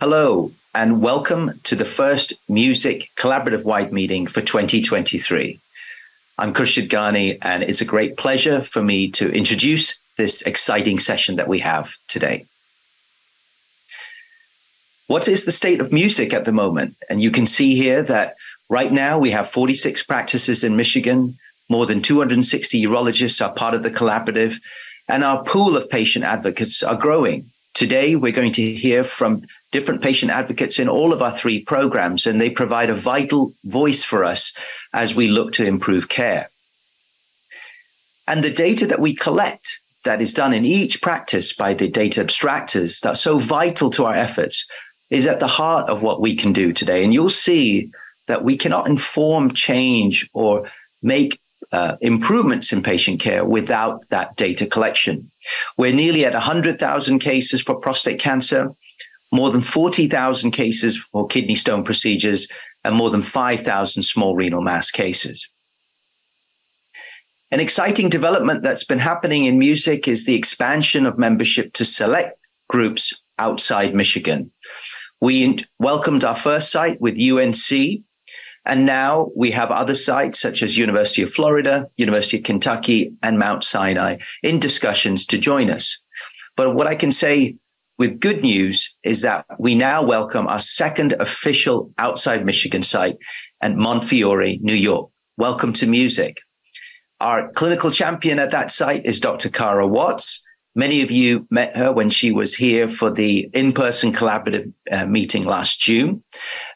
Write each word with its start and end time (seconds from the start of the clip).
Hello, 0.00 0.50
and 0.74 1.02
welcome 1.02 1.60
to 1.64 1.76
the 1.76 1.84
first 1.84 2.32
Music 2.48 3.10
Collaborative 3.16 3.64
Wide 3.64 3.92
meeting 3.92 4.26
for 4.26 4.40
2023. 4.40 5.60
I'm 6.38 6.54
Khurshid 6.54 6.88
Ghani, 6.88 7.36
and 7.42 7.62
it's 7.62 7.82
a 7.82 7.84
great 7.84 8.16
pleasure 8.16 8.62
for 8.62 8.82
me 8.82 9.10
to 9.10 9.30
introduce 9.30 10.00
this 10.16 10.40
exciting 10.40 10.98
session 10.98 11.36
that 11.36 11.48
we 11.48 11.58
have 11.58 11.96
today. 12.08 12.46
What 15.06 15.28
is 15.28 15.44
the 15.44 15.52
state 15.52 15.82
of 15.82 15.92
music 15.92 16.32
at 16.32 16.46
the 16.46 16.52
moment? 16.52 16.96
And 17.10 17.20
you 17.20 17.30
can 17.30 17.46
see 17.46 17.74
here 17.74 18.02
that 18.04 18.36
right 18.70 18.90
now 18.90 19.18
we 19.18 19.30
have 19.32 19.50
46 19.50 20.02
practices 20.04 20.64
in 20.64 20.76
Michigan, 20.76 21.36
more 21.68 21.84
than 21.84 22.00
260 22.00 22.82
urologists 22.82 23.46
are 23.46 23.52
part 23.52 23.74
of 23.74 23.82
the 23.82 23.90
collaborative, 23.90 24.62
and 25.08 25.22
our 25.22 25.44
pool 25.44 25.76
of 25.76 25.90
patient 25.90 26.24
advocates 26.24 26.82
are 26.82 26.96
growing. 26.96 27.50
Today, 27.74 28.16
we're 28.16 28.32
going 28.32 28.52
to 28.52 28.72
hear 28.72 29.04
from 29.04 29.42
different 29.72 30.02
patient 30.02 30.32
advocates 30.32 30.78
in 30.78 30.88
all 30.88 31.12
of 31.12 31.22
our 31.22 31.30
three 31.30 31.62
programs, 31.62 32.26
and 32.26 32.40
they 32.40 32.50
provide 32.50 32.90
a 32.90 32.94
vital 32.94 33.54
voice 33.64 34.02
for 34.02 34.24
us 34.24 34.52
as 34.92 35.14
we 35.14 35.28
look 35.28 35.52
to 35.52 35.66
improve 35.66 36.08
care. 36.08 36.48
And 38.26 38.44
the 38.44 38.50
data 38.50 38.86
that 38.86 39.00
we 39.00 39.14
collect 39.14 39.80
that 40.04 40.22
is 40.22 40.34
done 40.34 40.52
in 40.52 40.64
each 40.64 41.02
practice 41.02 41.52
by 41.52 41.74
the 41.74 41.88
data 41.88 42.24
abstractors 42.24 43.00
that's 43.00 43.20
so 43.20 43.38
vital 43.38 43.90
to 43.90 44.06
our 44.06 44.14
efforts 44.14 44.66
is 45.10 45.26
at 45.26 45.40
the 45.40 45.46
heart 45.46 45.88
of 45.88 46.02
what 46.02 46.20
we 46.20 46.34
can 46.34 46.52
do 46.52 46.72
today. 46.72 47.04
And 47.04 47.12
you'll 47.12 47.28
see 47.28 47.90
that 48.26 48.44
we 48.44 48.56
cannot 48.56 48.86
inform 48.86 49.52
change 49.52 50.28
or 50.32 50.70
make 51.02 51.40
uh, 51.72 51.96
improvements 52.00 52.72
in 52.72 52.82
patient 52.82 53.20
care 53.20 53.44
without 53.44 54.08
that 54.08 54.36
data 54.36 54.66
collection. 54.66 55.30
We're 55.76 55.92
nearly 55.92 56.24
at 56.24 56.32
100,000 56.32 57.18
cases 57.18 57.60
for 57.60 57.74
prostate 57.74 58.20
cancer 58.20 58.74
more 59.32 59.50
than 59.50 59.62
40,000 59.62 60.50
cases 60.50 60.96
for 60.96 61.26
kidney 61.26 61.54
stone 61.54 61.84
procedures, 61.84 62.48
and 62.84 62.96
more 62.96 63.10
than 63.10 63.22
5,000 63.22 64.02
small 64.02 64.34
renal 64.34 64.62
mass 64.62 64.90
cases. 64.90 65.48
An 67.52 67.60
exciting 67.60 68.08
development 68.08 68.62
that's 68.62 68.84
been 68.84 69.00
happening 69.00 69.44
in 69.44 69.58
music 69.58 70.06
is 70.06 70.24
the 70.24 70.36
expansion 70.36 71.04
of 71.04 71.18
membership 71.18 71.72
to 71.74 71.84
select 71.84 72.38
groups 72.68 73.22
outside 73.38 73.94
Michigan. 73.94 74.52
We 75.20 75.58
welcomed 75.78 76.24
our 76.24 76.36
first 76.36 76.70
site 76.70 77.00
with 77.00 77.20
UNC, 77.20 78.02
and 78.66 78.86
now 78.86 79.30
we 79.34 79.50
have 79.50 79.70
other 79.70 79.94
sites 79.94 80.40
such 80.40 80.62
as 80.62 80.78
University 80.78 81.22
of 81.22 81.32
Florida, 81.32 81.88
University 81.96 82.38
of 82.38 82.44
Kentucky, 82.44 83.12
and 83.22 83.38
Mount 83.38 83.64
Sinai 83.64 84.18
in 84.42 84.60
discussions 84.60 85.26
to 85.26 85.38
join 85.38 85.70
us. 85.70 85.98
But 86.56 86.74
what 86.74 86.86
I 86.86 86.94
can 86.94 87.10
say 87.10 87.56
with 88.00 88.18
good 88.18 88.40
news 88.40 88.96
is 89.04 89.20
that 89.20 89.44
we 89.58 89.74
now 89.74 90.02
welcome 90.02 90.48
our 90.48 90.58
second 90.58 91.12
official 91.20 91.92
outside 91.98 92.46
Michigan 92.46 92.82
site 92.82 93.18
at 93.60 93.76
Montefiore, 93.76 94.56
New 94.62 94.74
York. 94.74 95.10
Welcome 95.36 95.74
to 95.74 95.86
music. 95.86 96.38
Our 97.20 97.52
clinical 97.52 97.90
champion 97.90 98.38
at 98.38 98.52
that 98.52 98.70
site 98.70 99.04
is 99.04 99.20
Dr. 99.20 99.50
Kara 99.50 99.86
Watts. 99.86 100.42
Many 100.74 101.02
of 101.02 101.10
you 101.10 101.46
met 101.50 101.76
her 101.76 101.92
when 101.92 102.08
she 102.08 102.32
was 102.32 102.54
here 102.54 102.88
for 102.88 103.10
the 103.10 103.50
in 103.52 103.74
person 103.74 104.14
collaborative 104.14 104.72
uh, 104.90 105.04
meeting 105.04 105.44
last 105.44 105.78
June. 105.82 106.24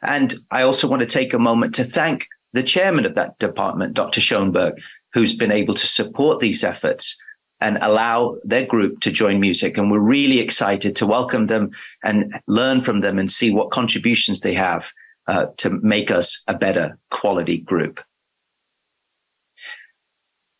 And 0.03 0.35
I 0.51 0.61
also 0.61 0.87
want 0.87 1.01
to 1.01 1.07
take 1.07 1.33
a 1.33 1.39
moment 1.39 1.75
to 1.77 1.85
thank 1.85 2.27
the 2.53 2.63
chairman 2.63 3.07
of 3.07 3.15
that 3.15 3.39
department, 3.39 3.95
Dr. 3.95 4.21
Schoenberg, 4.21 4.75
who's 5.15 5.33
been 5.33 5.53
able 5.53 5.73
to 5.73 5.87
support 5.87 6.41
these 6.41 6.63
efforts 6.63 7.17
and 7.61 7.79
allow 7.81 8.37
their 8.45 8.67
group 8.67 9.01
to 9.01 9.11
join 9.11 9.41
music. 9.41 9.79
And 9.79 9.91
we're 9.91 9.99
really 9.99 10.41
excited 10.41 10.97
to 10.97 11.07
welcome 11.07 11.47
them 11.47 11.71
and 12.03 12.33
learn 12.47 12.81
from 12.81 13.01
them 13.01 13.19
and 13.19 13.31
see 13.31 13.51
what 13.51 13.71
contributions 13.71 14.41
they 14.41 14.55
have 14.55 14.91
uh, 15.27 15.47
to 15.59 15.71
make 15.71 16.11
us 16.11 16.43
a 16.47 16.55
better 16.55 16.99
quality 17.11 17.59
group. 17.59 18.01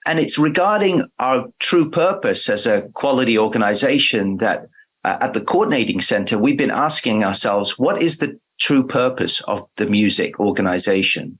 And 0.07 0.19
it's 0.19 0.39
regarding 0.39 1.05
our 1.19 1.47
true 1.61 1.91
purpose 1.91 2.49
as 2.49 2.67
a 2.67 2.83
quality 2.95 3.39
organization 3.39 4.37
that 4.39 4.67
uh, 5.03 5.19
at 5.21 5.33
the 5.33 5.41
coordinating 5.41 6.01
center, 6.01 6.39
we've 6.39 6.59
been 6.59 6.71
asking 6.71 7.25
ourselves, 7.25 7.79
what 7.79 8.01
is 8.01 8.19
the 8.19 8.39
true 8.59 8.87
purpose 8.87 9.41
of 9.43 9.63
the 9.77 9.87
music 9.87 10.39
organization? 10.41 11.39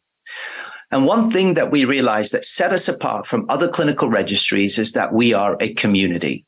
And 0.95 1.07
one 1.07 1.29
thing 1.29 1.55
that 1.55 1.73
we 1.73 1.85
realized 1.85 2.31
that 2.35 2.47
set 2.47 2.73
us 2.73 2.87
apart 2.87 3.27
from 3.27 3.47
other 3.49 3.67
clinical 3.67 4.09
registries 4.09 4.79
is 4.79 4.93
that 4.93 5.13
we 5.13 5.33
are 5.33 5.57
a 5.59 5.75
community. 5.75 6.47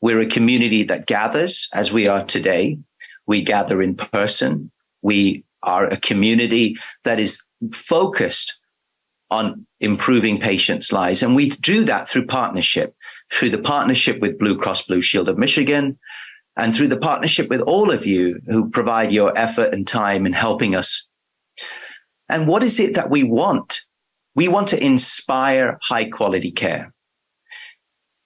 We're 0.00 0.20
a 0.20 0.26
community 0.26 0.84
that 0.84 1.08
gathers 1.08 1.68
as 1.74 1.92
we 1.92 2.06
are 2.06 2.24
today. 2.24 2.78
We 3.26 3.42
gather 3.42 3.82
in 3.82 3.96
person. 3.96 4.70
We 5.02 5.42
are 5.64 5.84
a 5.84 5.96
community 5.96 6.76
that 7.02 7.18
is 7.18 7.42
focused 7.72 8.56
on 9.32 9.66
improving 9.80 10.38
patients' 10.38 10.92
lives. 10.92 11.20
And 11.20 11.34
we 11.34 11.50
do 11.50 11.82
that 11.86 12.08
through 12.08 12.26
partnership, 12.26 12.94
through 13.32 13.50
the 13.50 13.58
partnership 13.58 14.20
with 14.20 14.38
Blue 14.38 14.56
Cross 14.56 14.82
Blue 14.82 15.00
Shield 15.00 15.28
of 15.28 15.38
Michigan, 15.38 15.98
and 16.56 16.72
through 16.72 16.86
the 16.86 16.96
partnership 16.96 17.48
with 17.48 17.62
all 17.62 17.90
of 17.90 18.06
you 18.06 18.40
who 18.46 18.70
provide 18.70 19.10
your 19.10 19.36
effort 19.36 19.74
and 19.74 19.88
time 19.88 20.24
in 20.24 20.34
helping 20.34 20.76
us 20.76 21.08
and 22.30 22.46
what 22.46 22.62
is 22.62 22.80
it 22.80 22.94
that 22.94 23.10
we 23.10 23.22
want? 23.22 23.82
We 24.34 24.48
want 24.48 24.68
to 24.68 24.84
inspire 24.84 25.78
high 25.82 26.06
quality 26.06 26.50
care. 26.50 26.92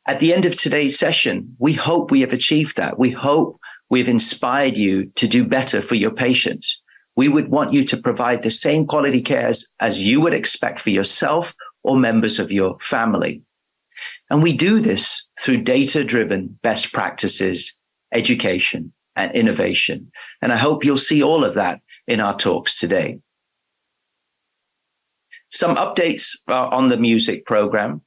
At 0.06 0.20
the 0.20 0.34
end 0.34 0.44
of 0.44 0.56
today's 0.56 0.98
session, 0.98 1.56
we 1.58 1.72
hope 1.72 2.10
we 2.10 2.20
have 2.20 2.32
achieved 2.32 2.76
that. 2.76 2.98
We 2.98 3.10
hope 3.10 3.58
we've 3.88 4.08
inspired 4.08 4.76
you 4.76 5.06
to 5.16 5.26
do 5.26 5.44
better 5.44 5.80
for 5.80 5.94
your 5.94 6.10
patients. 6.10 6.80
We 7.16 7.28
would 7.28 7.48
want 7.48 7.72
you 7.72 7.84
to 7.84 7.96
provide 7.96 8.42
the 8.42 8.50
same 8.50 8.86
quality 8.86 9.22
care 9.22 9.46
as, 9.46 9.72
as 9.80 10.02
you 10.02 10.20
would 10.20 10.34
expect 10.34 10.80
for 10.80 10.90
yourself 10.90 11.54
or 11.82 11.96
members 11.96 12.38
of 12.38 12.52
your 12.52 12.78
family. 12.80 13.42
And 14.30 14.42
we 14.42 14.54
do 14.54 14.80
this 14.80 15.26
through 15.40 15.62
data 15.62 16.04
driven 16.04 16.58
best 16.62 16.92
practices, 16.92 17.76
education 18.12 18.92
and 19.16 19.32
innovation. 19.32 20.10
And 20.42 20.52
I 20.52 20.56
hope 20.56 20.84
you'll 20.84 20.96
see 20.96 21.22
all 21.22 21.44
of 21.44 21.54
that 21.54 21.80
in 22.06 22.20
our 22.20 22.36
talks 22.36 22.78
today. 22.78 23.20
Some 25.54 25.76
updates 25.76 26.36
uh, 26.48 26.68
on 26.68 26.88
the 26.88 26.96
music 26.96 27.46
program. 27.46 28.02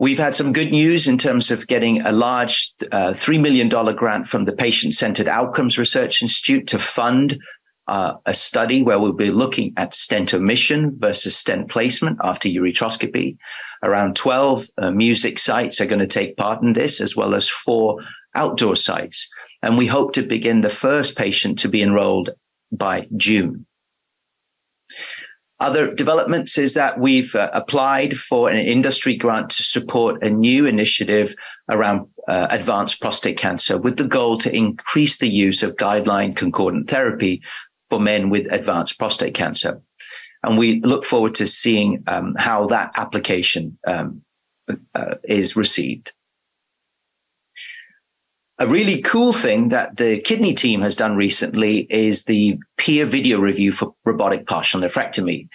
We've 0.00 0.18
had 0.18 0.34
some 0.34 0.52
good 0.52 0.70
news 0.70 1.08
in 1.08 1.16
terms 1.16 1.50
of 1.50 1.66
getting 1.66 2.02
a 2.02 2.12
large 2.12 2.72
uh, 2.92 3.12
$3 3.12 3.40
million 3.40 3.68
grant 3.96 4.28
from 4.28 4.44
the 4.44 4.52
Patient 4.52 4.94
Centered 4.94 5.28
Outcomes 5.28 5.78
Research 5.78 6.20
Institute 6.20 6.66
to 6.68 6.78
fund 6.78 7.38
uh, 7.86 8.14
a 8.26 8.34
study 8.34 8.82
where 8.82 8.98
we'll 8.98 9.12
be 9.12 9.30
looking 9.30 9.72
at 9.76 9.94
stent 9.94 10.34
omission 10.34 10.96
versus 10.98 11.36
stent 11.36 11.68
placement 11.68 12.18
after 12.22 12.48
ureteroscopy. 12.48 13.36
Around 13.82 14.16
12 14.16 14.66
uh, 14.78 14.90
music 14.90 15.38
sites 15.38 15.80
are 15.80 15.86
going 15.86 16.00
to 16.00 16.06
take 16.06 16.36
part 16.36 16.62
in 16.62 16.72
this, 16.72 17.00
as 17.00 17.16
well 17.16 17.34
as 17.34 17.48
four 17.48 17.98
outdoor 18.34 18.76
sites. 18.76 19.28
And 19.62 19.78
we 19.78 19.86
hope 19.86 20.12
to 20.14 20.22
begin 20.22 20.60
the 20.60 20.68
first 20.68 21.16
patient 21.16 21.58
to 21.60 21.68
be 21.68 21.82
enrolled 21.82 22.30
by 22.70 23.06
June. 23.16 23.66
Other 25.60 25.92
developments 25.92 26.56
is 26.56 26.74
that 26.74 27.00
we've 27.00 27.34
uh, 27.34 27.50
applied 27.52 28.16
for 28.16 28.48
an 28.48 28.58
industry 28.64 29.16
grant 29.16 29.50
to 29.50 29.64
support 29.64 30.22
a 30.22 30.30
new 30.30 30.66
initiative 30.66 31.34
around 31.68 32.08
uh, 32.28 32.46
advanced 32.50 33.00
prostate 33.00 33.36
cancer 33.36 33.76
with 33.76 33.96
the 33.96 34.06
goal 34.06 34.38
to 34.38 34.54
increase 34.54 35.18
the 35.18 35.28
use 35.28 35.62
of 35.62 35.76
guideline 35.76 36.36
concordant 36.36 36.88
therapy 36.88 37.42
for 37.88 37.98
men 37.98 38.30
with 38.30 38.50
advanced 38.52 38.98
prostate 38.98 39.34
cancer. 39.34 39.80
And 40.44 40.56
we 40.56 40.80
look 40.82 41.04
forward 41.04 41.34
to 41.34 41.46
seeing 41.46 42.04
um, 42.06 42.36
how 42.36 42.66
that 42.68 42.92
application 42.96 43.78
um, 43.86 44.22
uh, 44.94 45.16
is 45.24 45.56
received. 45.56 46.12
A 48.60 48.66
really 48.66 49.00
cool 49.02 49.32
thing 49.32 49.68
that 49.68 49.98
the 49.98 50.20
kidney 50.20 50.52
team 50.52 50.80
has 50.82 50.96
done 50.96 51.14
recently 51.14 51.86
is 51.90 52.24
the 52.24 52.58
peer 52.76 53.06
video 53.06 53.38
review 53.38 53.70
for 53.70 53.94
robotic 54.04 54.48
partial 54.48 54.80
nephrectomy. 54.80 55.48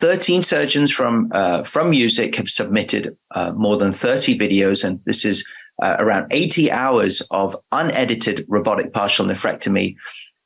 13 0.00 0.42
surgeons 0.42 0.90
from 0.90 1.30
uh, 1.34 1.62
from 1.64 1.90
music 1.90 2.36
have 2.36 2.48
submitted 2.48 3.14
uh, 3.34 3.52
more 3.52 3.76
than 3.76 3.92
30 3.92 4.38
videos 4.38 4.82
and 4.82 4.98
this 5.04 5.26
is 5.26 5.46
uh, 5.82 5.96
around 5.98 6.26
80 6.30 6.70
hours 6.70 7.20
of 7.30 7.54
unedited 7.72 8.46
robotic 8.48 8.94
partial 8.94 9.26
nephrectomy 9.26 9.96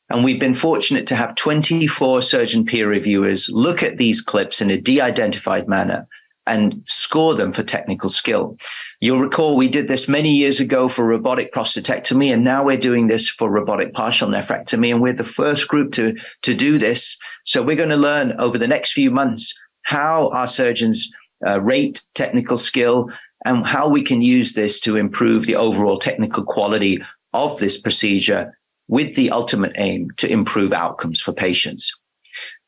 and 0.08 0.24
we've 0.24 0.40
been 0.40 0.54
fortunate 0.54 1.06
to 1.06 1.14
have 1.14 1.36
24 1.36 2.22
surgeon 2.22 2.64
peer 2.64 2.88
reviewers 2.88 3.48
look 3.50 3.82
at 3.82 3.96
these 3.98 4.20
clips 4.20 4.60
in 4.60 4.70
a 4.70 4.80
de-identified 4.80 5.68
manner 5.68 6.08
and 6.46 6.82
score 6.86 7.34
them 7.34 7.52
for 7.52 7.62
technical 7.62 8.10
skill. 8.10 8.56
You'll 9.02 9.18
recall 9.18 9.56
we 9.56 9.66
did 9.66 9.88
this 9.88 10.06
many 10.06 10.32
years 10.32 10.60
ago 10.60 10.86
for 10.86 11.04
robotic 11.04 11.52
prostatectomy, 11.52 12.32
and 12.32 12.44
now 12.44 12.62
we're 12.62 12.76
doing 12.76 13.08
this 13.08 13.28
for 13.28 13.50
robotic 13.50 13.94
partial 13.94 14.28
nephrectomy, 14.28 14.92
and 14.92 15.02
we're 15.02 15.12
the 15.12 15.24
first 15.24 15.66
group 15.66 15.90
to, 15.94 16.16
to 16.42 16.54
do 16.54 16.78
this. 16.78 17.18
So 17.44 17.64
we're 17.64 17.74
going 17.74 17.88
to 17.88 17.96
learn 17.96 18.38
over 18.38 18.58
the 18.58 18.68
next 18.68 18.92
few 18.92 19.10
months 19.10 19.60
how 19.82 20.28
our 20.28 20.46
surgeons 20.46 21.10
uh, 21.44 21.60
rate 21.60 22.04
technical 22.14 22.56
skill 22.56 23.10
and 23.44 23.66
how 23.66 23.88
we 23.88 24.02
can 24.02 24.22
use 24.22 24.52
this 24.52 24.78
to 24.78 24.96
improve 24.96 25.46
the 25.46 25.56
overall 25.56 25.98
technical 25.98 26.44
quality 26.44 27.02
of 27.32 27.58
this 27.58 27.80
procedure 27.80 28.56
with 28.86 29.16
the 29.16 29.32
ultimate 29.32 29.72
aim 29.78 30.10
to 30.18 30.30
improve 30.30 30.72
outcomes 30.72 31.20
for 31.20 31.32
patients. 31.32 31.92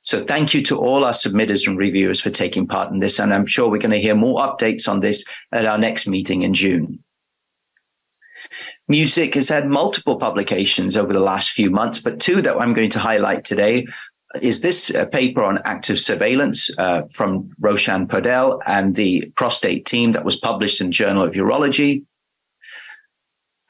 So 0.05 0.23
thank 0.23 0.53
you 0.53 0.63
to 0.65 0.77
all 0.79 1.05
our 1.05 1.13
submitters 1.13 1.67
and 1.67 1.79
reviewers 1.79 2.21
for 2.21 2.31
taking 2.31 2.67
part 2.67 2.93
in 2.93 3.01
this. 3.01 3.19
And 3.19 3.33
I'm 3.33 3.47
sure 3.47 3.71
we're 3.71 3.79
going 3.79 3.91
to 3.91 4.01
hear 4.01 4.15
more 4.15 4.41
updates 4.41 4.87
on 4.87 5.01
this 5.01 5.25
at 5.51 5.65
our 5.67 5.79
next 5.79 6.07
meeting 6.07 6.43
in 6.43 6.53
June. 6.53 7.03
Music 8.87 9.35
has 9.35 9.49
had 9.49 9.67
multiple 9.67 10.17
publications 10.17 10.95
over 10.95 11.15
the 11.15 11.21
last 11.21 11.51
few 11.51 11.71
months, 11.71 11.99
but 11.99 12.21
two 12.21 12.43
that 12.43 12.61
I'm 12.61 12.75
going 12.75 12.91
to 12.91 12.99
highlight 12.99 13.45
today 13.45 13.87
is 14.43 14.61
this 14.61 14.95
uh, 14.95 15.07
paper 15.07 15.43
on 15.43 15.61
active 15.65 15.99
surveillance 15.99 16.69
uh, 16.77 17.03
from 17.11 17.51
Roshan 17.59 18.07
Paudel 18.07 18.61
and 18.67 18.95
the 18.95 19.33
prostate 19.37 19.87
team 19.87 20.13
that 20.13 20.25
was 20.25 20.37
published 20.37 20.83
in 20.83 20.93
Journal 20.93 21.25
of 21.25 21.33
Urology. 21.33 22.05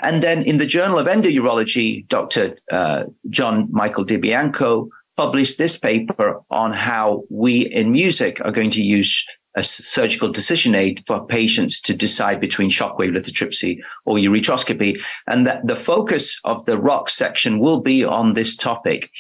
And 0.02 0.20
then 0.20 0.42
in 0.42 0.58
the 0.58 0.66
Journal 0.66 0.98
of 0.98 1.06
Endourology, 1.06 2.08
Dr. 2.08 2.56
Uh, 2.72 3.04
John 3.30 3.69
Michael 3.70 4.04
DiBianco 4.04 4.88
published 5.16 5.58
this 5.58 5.76
paper 5.76 6.40
on 6.50 6.72
how 6.72 7.25
we 7.31 7.62
in 7.62 7.93
music 7.93 8.40
are 8.44 8.52
going 8.52 8.70
to 8.70 8.82
use 8.82 9.25
a 9.56 9.62
surgical 9.62 10.31
decision 10.31 10.75
aid 10.75 11.02
for 11.06 11.26
patients 11.26 11.81
to 11.81 11.96
decide 11.96 12.40
between 12.40 12.70
shockwave 12.70 13.16
lithotripsy 13.16 13.78
or 14.05 14.16
ureteroscopy. 14.16 15.00
And 15.28 15.46
that 15.46 15.66
the 15.66 15.76
focus 15.76 16.40
of 16.44 16.64
the 16.64 16.76
rock 16.76 17.08
section 17.08 17.61
will 17.61 17.81
be 17.81 18.05
on 18.05 18.32
this 18.32 18.56
topic. 18.56 19.11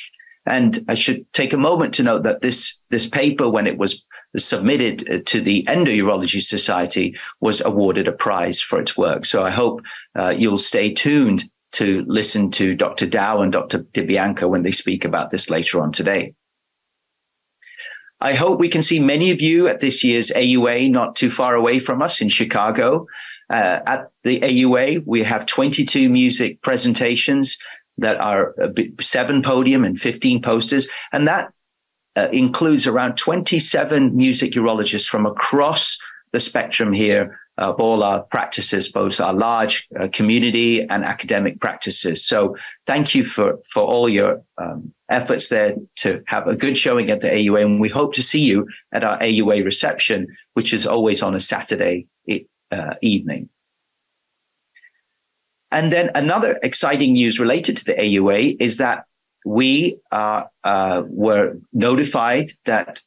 And 0.46 0.84
I 0.88 0.94
should 0.94 1.24
take 1.32 1.52
a 1.52 1.58
moment 1.58 1.94
to 1.94 2.02
note 2.02 2.24
that 2.24 2.40
this, 2.40 2.78
this 2.90 3.06
paper, 3.06 3.48
when 3.48 3.66
it 3.66 3.78
was 3.78 4.04
submitted 4.36 5.08
uh, 5.08 5.20
to 5.26 5.40
the 5.40 5.64
Endourology 5.68 6.42
Society, 6.42 7.16
was 7.40 7.64
awarded 7.64 8.08
a 8.08 8.12
prize 8.12 8.60
for 8.60 8.80
its 8.80 8.96
work. 8.96 9.24
So 9.24 9.42
I 9.42 9.50
hope 9.50 9.82
uh, 10.16 10.34
you'll 10.36 10.58
stay 10.58 10.92
tuned 10.92 11.44
to 11.74 12.04
listen 12.06 12.50
to 12.52 12.74
Dr. 12.74 13.06
Dauw 13.06 13.42
and 13.42 13.52
Dr. 13.52 13.80
DiBianco 13.80 14.48
when 14.48 14.62
they 14.62 14.70
speak 14.70 15.04
about 15.04 15.30
this 15.30 15.50
later 15.50 15.80
on 15.80 15.92
today. 15.92 16.34
I 18.20 18.34
hope 18.34 18.60
we 18.60 18.68
can 18.68 18.80
see 18.82 19.00
many 19.00 19.30
of 19.32 19.40
you 19.40 19.66
at 19.68 19.80
this 19.80 20.02
year's 20.04 20.30
AUA, 20.30 20.90
not 20.90 21.16
too 21.16 21.28
far 21.28 21.54
away 21.54 21.78
from 21.78 22.00
us 22.00 22.20
in 22.20 22.28
Chicago. 22.28 23.06
Uh, 23.50 23.80
at 23.86 24.10
the 24.22 24.40
AUA, 24.40 25.02
we 25.04 25.22
have 25.24 25.46
22 25.46 26.08
music 26.08 26.62
presentations 26.62 27.58
that 27.98 28.18
are 28.20 28.54
seven 29.00 29.42
podium 29.42 29.84
and 29.84 29.98
15 29.98 30.42
posters. 30.42 30.88
And 31.12 31.28
that 31.28 31.52
uh, 32.16 32.28
includes 32.32 32.86
around 32.86 33.16
27 33.16 34.16
music 34.16 34.52
urologists 34.52 35.08
from 35.08 35.26
across 35.26 35.98
the 36.32 36.40
spectrum 36.40 36.92
here 36.92 37.38
of 37.56 37.80
all 37.80 38.02
our 38.02 38.22
practices, 38.22 38.90
both 38.90 39.20
our 39.20 39.32
large 39.32 39.88
uh, 39.98 40.08
community 40.12 40.82
and 40.82 41.04
academic 41.04 41.60
practices. 41.60 42.26
So 42.26 42.56
thank 42.86 43.14
you 43.14 43.24
for, 43.24 43.58
for 43.70 43.82
all 43.82 44.08
your 44.08 44.42
um, 44.58 44.92
efforts 45.08 45.48
there 45.48 45.76
to 45.96 46.22
have 46.26 46.48
a 46.48 46.56
good 46.56 46.76
showing 46.76 47.10
at 47.10 47.20
the 47.20 47.28
AUA. 47.28 47.62
And 47.62 47.80
we 47.80 47.88
hope 47.88 48.14
to 48.14 48.22
see 48.22 48.40
you 48.40 48.66
at 48.92 49.04
our 49.04 49.18
AUA 49.18 49.64
reception, 49.64 50.26
which 50.54 50.72
is 50.72 50.86
always 50.86 51.22
on 51.22 51.34
a 51.34 51.40
Saturday 51.40 52.06
uh, 52.72 52.94
evening. 53.02 53.48
And 55.70 55.90
then 55.90 56.10
another 56.14 56.58
exciting 56.62 57.14
news 57.14 57.40
related 57.40 57.76
to 57.78 57.84
the 57.84 57.94
AUA 57.94 58.56
is 58.60 58.78
that 58.78 59.04
we 59.44 59.98
uh, 60.10 60.44
were 61.06 61.58
notified 61.72 62.52
that 62.64 63.02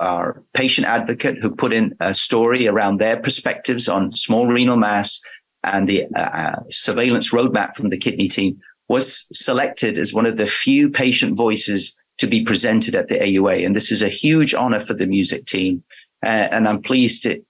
our 0.00 0.42
patient 0.54 0.86
advocate 0.86 1.38
who 1.38 1.50
put 1.50 1.72
in 1.72 1.94
a 2.00 2.14
story 2.14 2.68
around 2.68 2.98
their 2.98 3.16
perspectives 3.16 3.88
on 3.88 4.12
small 4.12 4.46
renal 4.46 4.76
mass 4.76 5.20
and 5.64 5.88
the 5.88 6.06
uh, 6.14 6.20
uh, 6.20 6.62
surveillance 6.70 7.32
roadmap 7.32 7.74
from 7.74 7.88
the 7.88 7.98
kidney 7.98 8.28
team 8.28 8.58
was 8.88 9.28
selected 9.32 9.98
as 9.98 10.14
one 10.14 10.26
of 10.26 10.36
the 10.36 10.46
few 10.46 10.88
patient 10.88 11.36
voices 11.36 11.96
to 12.18 12.26
be 12.26 12.42
presented 12.42 12.94
at 12.94 13.08
the 13.08 13.16
AUA. 13.16 13.64
And 13.64 13.76
this 13.76 13.92
is 13.92 14.02
a 14.02 14.08
huge 14.08 14.54
honor 14.54 14.80
for 14.80 14.94
the 14.94 15.06
music 15.06 15.46
team. 15.46 15.84
Uh, 16.24 16.48
and 16.50 16.66
I'm 16.66 16.82
pleased 16.82 17.22
to, 17.24 17.42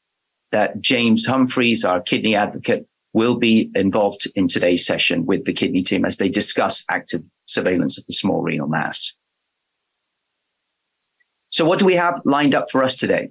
that 0.52 0.80
James 0.80 1.26
Humphreys, 1.26 1.84
our 1.84 2.00
kidney 2.00 2.34
advocate, 2.34 2.86
will 3.12 3.36
be 3.36 3.70
involved 3.74 4.26
in 4.34 4.48
today's 4.48 4.84
session 4.84 5.24
with 5.26 5.44
the 5.44 5.52
kidney 5.52 5.82
team 5.82 6.04
as 6.04 6.18
they 6.18 6.28
discuss 6.28 6.84
active 6.90 7.22
surveillance 7.46 7.98
of 7.98 8.06
the 8.06 8.12
small 8.12 8.42
renal 8.42 8.68
mass. 8.68 9.14
So 11.50 11.64
what 11.64 11.78
do 11.78 11.86
we 11.86 11.94
have 11.94 12.20
lined 12.24 12.54
up 12.54 12.70
for 12.70 12.82
us 12.82 12.96
today? 12.96 13.30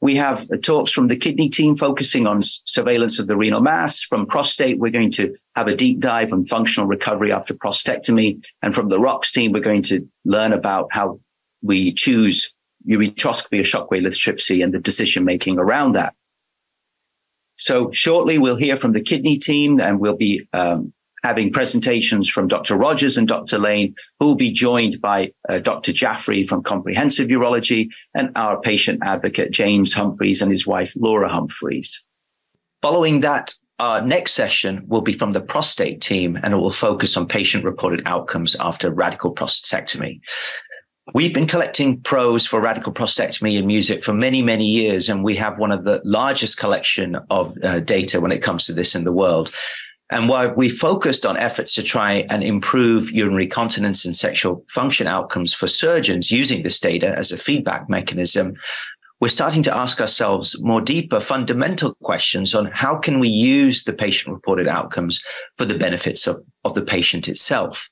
We 0.00 0.16
have 0.16 0.48
talks 0.62 0.90
from 0.90 1.06
the 1.06 1.16
kidney 1.16 1.48
team 1.48 1.76
focusing 1.76 2.26
on 2.26 2.42
surveillance 2.42 3.20
of 3.20 3.28
the 3.28 3.36
renal 3.36 3.60
mass. 3.60 4.02
From 4.02 4.26
prostate, 4.26 4.80
we're 4.80 4.90
going 4.90 5.12
to 5.12 5.36
have 5.54 5.68
a 5.68 5.76
deep 5.76 6.00
dive 6.00 6.32
on 6.32 6.44
functional 6.44 6.88
recovery 6.88 7.30
after 7.30 7.54
prostatectomy. 7.54 8.40
And 8.62 8.74
from 8.74 8.88
the 8.88 8.98
ROCKS 8.98 9.30
team, 9.30 9.52
we're 9.52 9.60
going 9.60 9.82
to 9.82 10.04
learn 10.24 10.52
about 10.52 10.88
how 10.90 11.20
we 11.62 11.92
choose 11.92 12.52
ureteroscopy 12.88 13.60
or 13.60 13.62
shockwave 13.62 14.04
lithotripsy 14.04 14.64
and 14.64 14.74
the 14.74 14.80
decision 14.80 15.24
making 15.24 15.60
around 15.60 15.92
that. 15.92 16.14
So 17.56 17.92
shortly, 17.92 18.38
we'll 18.38 18.56
hear 18.56 18.76
from 18.76 18.92
the 18.92 19.00
kidney 19.00 19.38
team 19.38 19.80
and 19.80 20.00
we'll 20.00 20.16
be 20.16 20.48
um, 20.52 20.92
having 21.22 21.52
presentations 21.52 22.28
from 22.28 22.48
Dr. 22.48 22.76
Rogers 22.76 23.16
and 23.16 23.28
Dr. 23.28 23.58
Lane, 23.58 23.94
who 24.18 24.26
will 24.26 24.34
be 24.34 24.50
joined 24.50 25.00
by 25.00 25.32
uh, 25.48 25.58
Dr. 25.58 25.92
Jaffrey 25.92 26.44
from 26.44 26.62
Comprehensive 26.62 27.28
Urology 27.28 27.88
and 28.14 28.32
our 28.36 28.60
patient 28.60 29.00
advocate, 29.04 29.52
James 29.52 29.92
Humphreys 29.92 30.42
and 30.42 30.50
his 30.50 30.66
wife, 30.66 30.92
Laura 30.96 31.28
Humphreys. 31.28 32.02
Following 32.82 33.20
that, 33.20 33.54
our 33.78 34.00
next 34.00 34.32
session 34.32 34.84
will 34.86 35.00
be 35.00 35.12
from 35.12 35.32
the 35.32 35.40
prostate 35.40 36.00
team 36.00 36.38
and 36.42 36.54
it 36.54 36.56
will 36.56 36.70
focus 36.70 37.16
on 37.16 37.26
patient 37.26 37.64
reported 37.64 38.02
outcomes 38.06 38.54
after 38.60 38.92
radical 38.92 39.34
prostatectomy. 39.34 40.20
We've 41.14 41.34
been 41.34 41.48
collecting 41.48 42.00
pros 42.00 42.46
for 42.46 42.60
radical 42.60 42.92
prostatectomy 42.92 43.58
and 43.58 43.66
music 43.66 44.04
for 44.04 44.14
many, 44.14 44.40
many 44.40 44.64
years, 44.64 45.08
and 45.08 45.24
we 45.24 45.34
have 45.34 45.58
one 45.58 45.72
of 45.72 45.82
the 45.82 46.00
largest 46.04 46.58
collection 46.58 47.16
of 47.28 47.58
uh, 47.64 47.80
data 47.80 48.20
when 48.20 48.30
it 48.30 48.40
comes 48.40 48.66
to 48.66 48.72
this 48.72 48.94
in 48.94 49.02
the 49.02 49.12
world. 49.12 49.52
And 50.12 50.28
while 50.28 50.52
we 50.54 50.68
focused 50.68 51.24
on 51.24 51.38
efforts 51.38 51.74
to 51.74 51.82
try 51.82 52.26
and 52.28 52.44
improve 52.44 53.10
urinary 53.10 53.46
continence 53.46 54.04
and 54.04 54.14
sexual 54.14 54.62
function 54.68 55.06
outcomes 55.06 55.54
for 55.54 55.66
surgeons 55.66 56.30
using 56.30 56.62
this 56.62 56.78
data 56.78 57.16
as 57.16 57.32
a 57.32 57.38
feedback 57.38 57.88
mechanism, 57.88 58.52
we're 59.20 59.28
starting 59.28 59.62
to 59.62 59.74
ask 59.74 60.02
ourselves 60.02 60.60
more 60.60 60.82
deeper 60.82 61.18
fundamental 61.18 61.94
questions 62.02 62.54
on 62.54 62.66
how 62.66 62.94
can 62.94 63.20
we 63.20 63.28
use 63.28 63.84
the 63.84 63.94
patient 63.94 64.34
reported 64.34 64.68
outcomes 64.68 65.18
for 65.56 65.64
the 65.64 65.78
benefits 65.78 66.26
of, 66.26 66.44
of 66.64 66.74
the 66.74 66.82
patient 66.82 67.26
itself. 67.26 67.88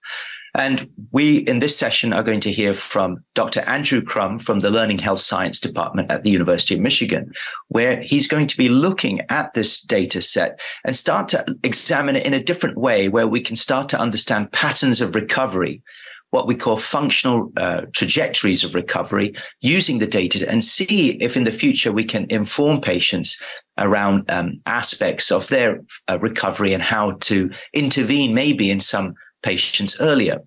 And 0.57 0.89
we, 1.13 1.39
in 1.39 1.61
this 1.61 1.77
session, 1.77 2.13
are 2.13 2.23
going 2.23 2.41
to 2.41 2.51
hear 2.51 2.75
from 2.75 3.23
Dr. 3.35 3.61
Andrew 3.61 4.01
Krumm 4.01 4.41
from 4.41 4.61
the 4.61 4.71
Learning 4.71 4.99
Health 4.99 5.21
Science 5.21 5.61
Department 5.61 6.11
at 6.11 6.25
the 6.25 6.31
University 6.31 6.75
of 6.75 6.81
Michigan, 6.81 7.33
where 7.69 8.01
he's 8.01 8.27
going 8.27 8.47
to 8.49 8.57
be 8.57 8.69
looking 8.69 9.21
at 9.29 9.55
this 9.55 9.81
data 9.81 10.21
set 10.21 10.61
and 10.85 10.97
start 10.97 11.29
to 11.29 11.45
examine 11.63 12.17
it 12.17 12.27
in 12.27 12.35
a 12.35 12.43
different 12.43 12.77
way, 12.79 13.09
where 13.09 13.29
we 13.29 13.41
can 13.41 13.57
start 13.57 13.89
to 13.91 14.01
understand 14.01 14.51
patterns 14.53 15.01
of 15.01 15.15
recovery, 15.15 15.83
what 16.31 16.47
we 16.47 16.55
call 16.55 16.77
functional 16.77 17.53
uh, 17.57 17.83
trajectories 17.93 18.65
of 18.65 18.75
recovery 18.75 19.35
using 19.61 19.99
the 19.99 20.07
data 20.07 20.49
and 20.49 20.65
see 20.65 21.13
if 21.23 21.37
in 21.37 21.45
the 21.45 21.53
future 21.53 21.93
we 21.93 22.05
can 22.05 22.27
inform 22.31 22.81
patients 22.81 23.41
around 23.79 24.31
um, 24.31 24.61
aspects 24.67 25.31
of 25.33 25.49
their 25.49 25.81
uh, 26.09 26.19
recovery 26.21 26.73
and 26.73 26.83
how 26.83 27.13
to 27.13 27.51
intervene 27.75 28.35
maybe 28.35 28.71
in 28.71 28.81
some 28.81 29.15
patients 29.43 30.01
earlier. 30.01 30.39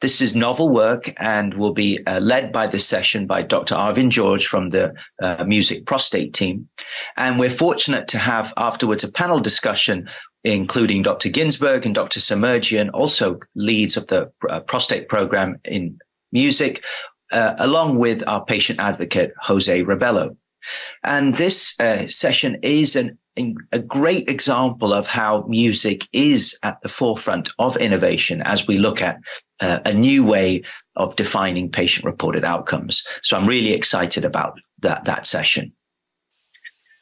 This 0.00 0.20
is 0.20 0.36
novel 0.36 0.68
work 0.68 1.12
and 1.18 1.54
will 1.54 1.72
be 1.72 2.04
uh, 2.06 2.20
led 2.20 2.52
by 2.52 2.66
this 2.66 2.86
session 2.86 3.26
by 3.26 3.42
Dr. 3.42 3.74
Arvin 3.74 4.10
George 4.10 4.46
from 4.46 4.70
the 4.70 4.94
uh, 5.22 5.44
Music 5.46 5.86
Prostate 5.86 6.34
team. 6.34 6.68
And 7.16 7.38
we're 7.38 7.50
fortunate 7.50 8.08
to 8.08 8.18
have 8.18 8.52
afterwards 8.56 9.04
a 9.04 9.12
panel 9.12 9.40
discussion 9.40 10.08
including 10.44 11.02
Dr. 11.02 11.28
Ginsburg 11.28 11.84
and 11.86 11.94
Dr. 11.94 12.20
Semerjian, 12.20 12.90
also 12.94 13.40
leads 13.56 13.96
of 13.96 14.06
the 14.06 14.30
uh, 14.48 14.60
prostate 14.60 15.08
program 15.08 15.58
in 15.64 15.98
music, 16.30 16.84
uh, 17.32 17.54
along 17.58 17.98
with 17.98 18.26
our 18.28 18.44
patient 18.44 18.78
advocate, 18.78 19.32
Jose 19.42 19.82
Rebello. 19.82 20.36
And 21.02 21.36
this 21.36 21.78
uh, 21.80 22.06
session 22.06 22.58
is 22.62 22.94
an 22.94 23.18
a 23.72 23.78
great 23.78 24.28
example 24.28 24.92
of 24.92 25.06
how 25.06 25.44
music 25.48 26.08
is 26.12 26.58
at 26.62 26.80
the 26.82 26.88
forefront 26.88 27.50
of 27.58 27.76
innovation 27.76 28.42
as 28.42 28.66
we 28.66 28.78
look 28.78 29.02
at 29.02 29.20
uh, 29.60 29.80
a 29.84 29.92
new 29.92 30.24
way 30.24 30.62
of 30.96 31.16
defining 31.16 31.70
patient 31.70 32.04
reported 32.04 32.44
outcomes. 32.44 33.06
So 33.22 33.36
I'm 33.36 33.46
really 33.46 33.72
excited 33.72 34.24
about 34.24 34.58
that, 34.80 35.04
that 35.04 35.26
session. 35.26 35.72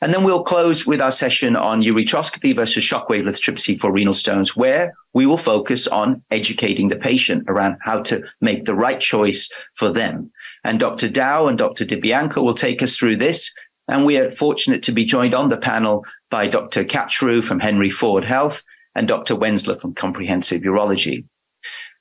And 0.00 0.12
then 0.12 0.24
we'll 0.24 0.42
close 0.42 0.86
with 0.86 1.00
our 1.00 1.10
session 1.10 1.56
on 1.56 1.80
ureteroscopy 1.80 2.54
versus 2.54 2.84
shockwave 2.84 3.22
lithotripsy 3.22 3.78
for 3.78 3.90
renal 3.90 4.12
stones, 4.12 4.54
where 4.54 4.92
we 5.14 5.24
will 5.24 5.38
focus 5.38 5.86
on 5.86 6.22
educating 6.30 6.88
the 6.88 6.96
patient 6.96 7.44
around 7.48 7.78
how 7.80 8.02
to 8.02 8.22
make 8.42 8.66
the 8.66 8.74
right 8.74 9.00
choice 9.00 9.50
for 9.76 9.88
them. 9.88 10.30
And 10.62 10.78
Dr. 10.78 11.08
Dauw 11.08 11.48
and 11.48 11.56
Dr. 11.56 11.86
DiBianco 11.86 12.42
will 12.44 12.54
take 12.54 12.82
us 12.82 12.98
through 12.98 13.16
this 13.16 13.50
and 13.88 14.04
we 14.04 14.16
are 14.16 14.30
fortunate 14.32 14.82
to 14.84 14.92
be 14.92 15.04
joined 15.04 15.34
on 15.34 15.50
the 15.50 15.56
panel 15.56 16.04
by 16.34 16.48
Dr. 16.48 16.82
Kachroo 16.82 17.44
from 17.44 17.60
Henry 17.60 17.88
Ford 17.88 18.24
Health 18.24 18.64
and 18.96 19.06
Dr. 19.06 19.36
Wensler 19.36 19.80
from 19.80 19.94
Comprehensive 19.94 20.62
Urology. 20.62 21.24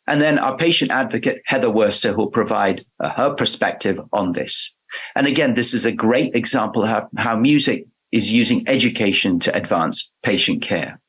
And 0.07 0.19
then 0.19 0.39
our 0.39 0.57
patient 0.57 0.89
advocate, 0.89 1.43
Heather 1.45 1.69
Worster, 1.69 2.15
will 2.17 2.31
provide 2.31 2.83
uh, 2.99 3.11
her 3.11 3.35
perspective 3.35 3.99
on 4.11 4.31
this. 4.31 4.73
And 5.15 5.27
again, 5.27 5.53
this 5.53 5.75
is 5.75 5.85
a 5.85 5.91
great 5.91 6.35
example 6.35 6.81
of 6.81 6.89
how, 6.89 7.09
how 7.15 7.35
music 7.35 7.85
is 8.11 8.31
using 8.31 8.67
education 8.67 9.37
to 9.41 9.55
advance 9.55 10.11
patient 10.23 10.63
care. 10.63 10.99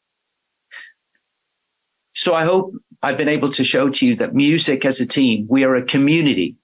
So 2.14 2.34
I 2.34 2.44
hope 2.44 2.74
I've 3.02 3.16
been 3.16 3.30
able 3.30 3.48
to 3.52 3.64
show 3.64 3.88
to 3.88 4.06
you 4.06 4.16
that 4.16 4.34
music 4.34 4.84
as 4.84 5.00
a 5.00 5.06
team, 5.06 5.46
we 5.48 5.64
are 5.64 5.74
a 5.74 5.82
community 5.82 6.56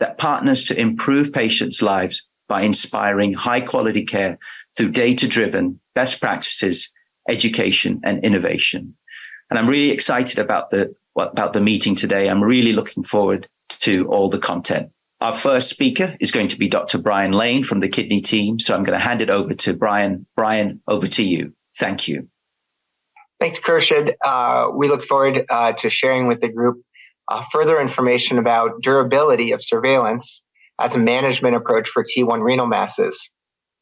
that 0.00 0.18
partners 0.18 0.64
to 0.64 0.76
improve 0.76 1.32
patients' 1.32 1.80
lives 1.80 2.26
by 2.48 2.62
inspiring 2.62 3.34
high 3.34 3.60
quality 3.60 4.04
care 4.04 4.36
through 4.76 4.90
data 4.90 5.28
driven 5.28 5.80
best 5.94 6.20
practices, 6.20 6.92
education 7.28 8.00
and 8.04 8.24
innovation. 8.24 8.94
And 9.50 9.58
I'm 9.58 9.68
really 9.68 9.90
excited 9.90 10.38
about 10.38 10.70
the, 10.70 10.94
about 11.16 11.52
the 11.52 11.60
meeting 11.60 11.94
today. 11.94 12.28
I'm 12.28 12.42
really 12.42 12.72
looking 12.72 13.04
forward 13.04 13.48
to 13.80 14.06
all 14.08 14.28
the 14.28 14.38
content. 14.38 14.90
Our 15.20 15.32
first 15.32 15.68
speaker 15.68 16.16
is 16.18 16.32
going 16.32 16.48
to 16.48 16.58
be 16.58 16.68
Dr. 16.68 16.98
Brian 16.98 17.32
Lane 17.32 17.62
from 17.62 17.80
the 17.80 17.88
kidney 17.88 18.20
team. 18.20 18.58
So 18.58 18.74
I'm 18.74 18.82
going 18.82 18.98
to 18.98 19.04
hand 19.04 19.22
it 19.22 19.30
over 19.30 19.54
to 19.54 19.74
Brian. 19.74 20.26
Brian, 20.34 20.80
over 20.88 21.06
to 21.06 21.22
you. 21.22 21.52
Thank 21.74 22.08
you. 22.08 22.28
Thanks, 23.38 23.60
Khurshid. 23.60 24.14
Uh, 24.24 24.68
we 24.76 24.88
look 24.88 25.04
forward 25.04 25.44
uh, 25.48 25.72
to 25.74 25.90
sharing 25.90 26.26
with 26.26 26.40
the 26.40 26.48
group 26.48 26.82
uh, 27.28 27.44
further 27.52 27.80
information 27.80 28.38
about 28.38 28.82
durability 28.82 29.52
of 29.52 29.62
surveillance 29.62 30.42
as 30.80 30.94
a 30.94 30.98
management 30.98 31.54
approach 31.54 31.88
for 31.88 32.04
T1 32.04 32.42
renal 32.42 32.66
masses. 32.66 33.30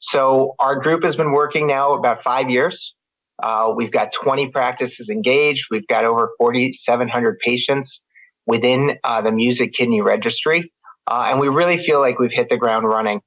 So 0.00 0.54
our 0.58 0.76
group 0.76 1.04
has 1.04 1.14
been 1.14 1.32
working 1.32 1.66
now 1.66 1.92
about 1.92 2.22
five 2.22 2.50
years. 2.50 2.94
Uh, 3.42 3.72
we've 3.74 3.90
got 3.90 4.12
20 4.12 4.48
practices 4.48 5.08
engaged. 5.08 5.66
We've 5.70 5.86
got 5.86 6.04
over 6.04 6.28
4,700 6.38 7.38
patients 7.38 8.02
within 8.46 8.98
uh, 9.04 9.20
the 9.20 9.32
Music 9.32 9.72
Kidney 9.72 10.00
Registry. 10.00 10.72
Uh, 11.06 11.28
and 11.30 11.40
we 11.40 11.48
really 11.48 11.76
feel 11.76 12.00
like 12.00 12.18
we've 12.18 12.32
hit 12.32 12.48
the 12.48 12.56
ground 12.56 12.88
running. 12.88 13.20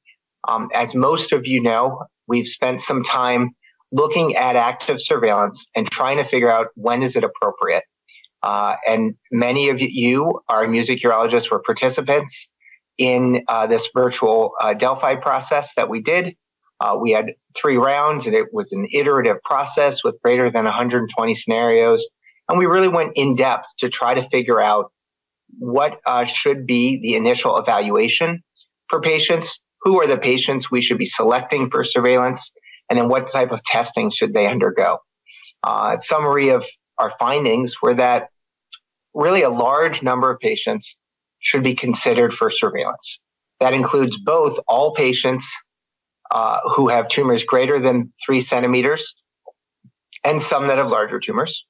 Um, 0.48 0.68
as 0.74 0.94
most 0.94 1.32
of 1.32 1.48
you 1.48 1.62
know, 1.62 2.04
we've 2.28 2.48
spent 2.48 2.82
some 2.82 3.04
time 3.04 3.52
looking 3.92 4.36
at 4.36 4.56
active 4.56 5.00
surveillance 5.00 5.68
and 5.76 5.90
trying 5.90 6.18
to 6.18 6.24
figure 6.24 6.52
out 6.52 6.68
when 6.76 7.04
is 7.04 7.16
it 7.16 7.24
appropriate. 7.24 7.84
Uh, 8.42 8.76
and 8.88 9.16
many 9.32 9.70
of 9.70 9.80
you, 9.80 10.40
our 10.50 10.68
music 10.68 11.00
urologists, 11.00 11.50
were 11.50 11.62
participants 11.62 12.50
in 12.98 13.44
uh, 13.48 13.68
this 13.68 13.90
virtual 13.94 14.52
uh, 14.62 14.74
Delphi 14.74 15.16
process 15.16 15.76
that 15.76 15.90
we 15.90 16.02
did. 16.02 16.36
Uh, 16.84 16.98
we 17.00 17.12
had 17.12 17.34
three 17.56 17.78
rounds, 17.78 18.26
and 18.28 18.36
it 18.36 18.48
was 18.52 18.74
an 18.74 18.86
iterative 18.92 19.42
process 19.46 20.04
with 20.04 20.20
greater 20.22 20.50
than 20.50 20.66
120 20.66 21.34
scenarios. 21.34 22.06
And 22.50 22.60
we 22.60 22.66
really 22.66 22.90
went 22.90 23.14
in 23.16 23.36
depth 23.36 23.68
to 23.78 23.90
try 23.90 24.14
to 24.14 24.22
figure 24.22 24.60
out 24.60 24.92
what 25.60 26.02
uh, 26.06 26.26
should 26.26 26.68
be 26.68 27.00
the 27.02 27.16
initial 27.16 27.58
evaluation 27.58 28.44
for 28.88 29.00
patients, 29.00 29.62
who 29.84 30.02
are 30.02 30.08
the 30.08 30.18
patients 30.18 30.70
we 30.70 30.82
should 30.82 30.98
be 30.98 31.06
selecting 31.06 31.70
for 31.70 31.86
surveillance, 31.86 32.52
and 32.90 33.00
then 33.00 33.08
what 33.08 33.32
type 33.32 33.52
of 33.52 33.64
testing 33.64 34.10
should 34.10 34.34
they 34.34 34.48
undergo. 34.48 34.98
Uh, 35.64 35.98
summary 36.00 36.50
of 36.50 36.66
our 36.98 37.12
findings 37.12 37.82
were 37.82 37.94
that 37.94 38.28
really 39.14 39.42
a 39.42 39.50
large 39.50 40.04
number 40.04 40.30
of 40.30 40.38
patients 40.42 41.00
should 41.40 41.64
be 41.64 41.76
considered 41.76 42.34
for 42.34 42.50
surveillance. 42.50 43.22
That 43.62 43.74
includes 43.74 44.18
both 44.18 44.60
all 44.68 44.94
patients 44.94 45.50
uh, 46.34 46.60
who 46.76 46.90
have 46.90 47.08
tumors 47.08 47.44
greater 47.46 47.80
than 47.80 48.12
three 48.26 48.42
centimeters 48.42 49.16
and 50.24 50.42
some 50.42 50.68
that 50.68 50.80
have 50.80 50.90
larger 50.90 51.20
tumors, 51.20 51.66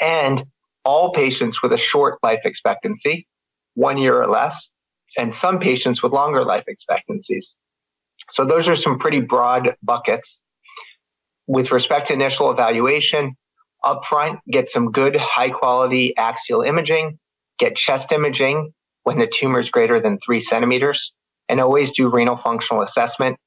and 0.00 0.44
all 0.84 1.12
patients 1.12 1.62
with 1.62 1.72
a 1.72 1.78
short 1.78 2.18
life 2.22 2.40
expectancy, 2.44 3.26
one 3.74 3.96
year 3.96 4.20
or 4.20 4.26
less, 4.26 4.68
and 5.16 5.34
some 5.34 5.60
patients 5.60 6.02
with 6.02 6.12
longer 6.12 6.44
life 6.44 6.64
expectancies. 6.66 7.54
So 8.30 8.44
those 8.44 8.68
are 8.68 8.76
some 8.76 8.98
pretty 8.98 9.20
broad 9.20 9.76
buckets. 9.82 10.40
With 11.46 11.70
respect 11.70 12.08
to 12.08 12.14
initial 12.14 12.50
evaluation, 12.50 13.36
upfront, 13.84 14.38
get 14.50 14.70
some 14.70 14.90
good 14.90 15.14
high 15.16 15.50
quality 15.50 16.16
axial 16.16 16.62
imaging, 16.62 17.18
get 17.58 17.76
chest 17.76 18.10
imaging 18.10 18.72
when 19.04 19.18
the 19.18 19.26
tumor 19.32 19.60
is 19.60 19.70
greater 19.70 20.00
than 20.00 20.18
three 20.18 20.40
centimeters, 20.40 21.12
and 21.48 21.60
always 21.60 21.92
do 21.92 22.10
renal 22.10 22.36
functional 22.36 22.82
assessment 22.82 23.38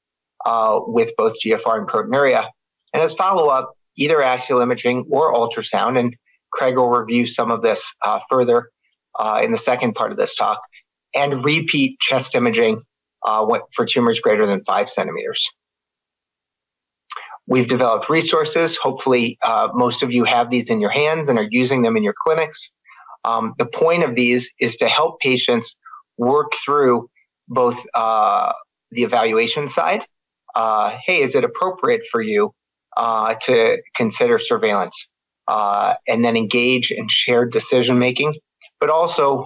uh, 0.46 0.80
with 0.86 1.12
both 1.16 1.34
GFR 1.44 1.78
and 1.78 1.88
proteinuria. 1.88 2.48
And 2.92 3.02
as 3.02 3.14
follow 3.14 3.48
up, 3.48 3.72
either 3.96 4.22
axial 4.22 4.60
imaging 4.60 5.06
or 5.10 5.34
ultrasound. 5.34 5.98
And 5.98 6.16
Craig 6.52 6.76
will 6.76 6.90
review 6.90 7.26
some 7.26 7.50
of 7.50 7.62
this 7.62 7.94
uh, 8.02 8.20
further 8.28 8.70
uh, 9.18 9.40
in 9.42 9.52
the 9.52 9.58
second 9.58 9.94
part 9.94 10.12
of 10.12 10.18
this 10.18 10.34
talk, 10.34 10.60
and 11.14 11.44
repeat 11.44 11.98
chest 12.00 12.34
imaging 12.34 12.82
uh, 13.24 13.46
for 13.74 13.84
tumors 13.84 14.20
greater 14.20 14.46
than 14.46 14.62
five 14.64 14.88
centimeters. 14.88 15.46
We've 17.46 17.68
developed 17.68 18.08
resources. 18.08 18.76
Hopefully, 18.76 19.38
uh, 19.42 19.68
most 19.74 20.02
of 20.02 20.12
you 20.12 20.24
have 20.24 20.50
these 20.50 20.70
in 20.70 20.80
your 20.80 20.90
hands 20.90 21.28
and 21.28 21.38
are 21.38 21.48
using 21.50 21.82
them 21.82 21.96
in 21.96 22.02
your 22.02 22.14
clinics. 22.16 22.72
Um, 23.24 23.54
the 23.58 23.66
point 23.66 24.04
of 24.04 24.14
these 24.14 24.50
is 24.60 24.76
to 24.78 24.88
help 24.88 25.20
patients 25.20 25.76
work 26.18 26.52
through 26.64 27.10
both 27.48 27.84
uh, 27.94 28.52
the 28.90 29.02
evaluation 29.02 29.68
side. 29.68 30.02
Uh, 30.54 30.96
hey, 31.04 31.22
is 31.22 31.34
it 31.34 31.44
appropriate 31.44 32.02
for 32.10 32.20
you 32.20 32.52
uh, 32.96 33.34
to 33.42 33.80
consider 33.96 34.38
surveillance? 34.38 35.08
Uh, 35.48 35.94
and 36.06 36.24
then 36.24 36.36
engage 36.36 36.90
in 36.92 37.08
shared 37.08 37.50
decision 37.50 37.98
making, 37.98 38.34
but 38.78 38.88
also 38.88 39.44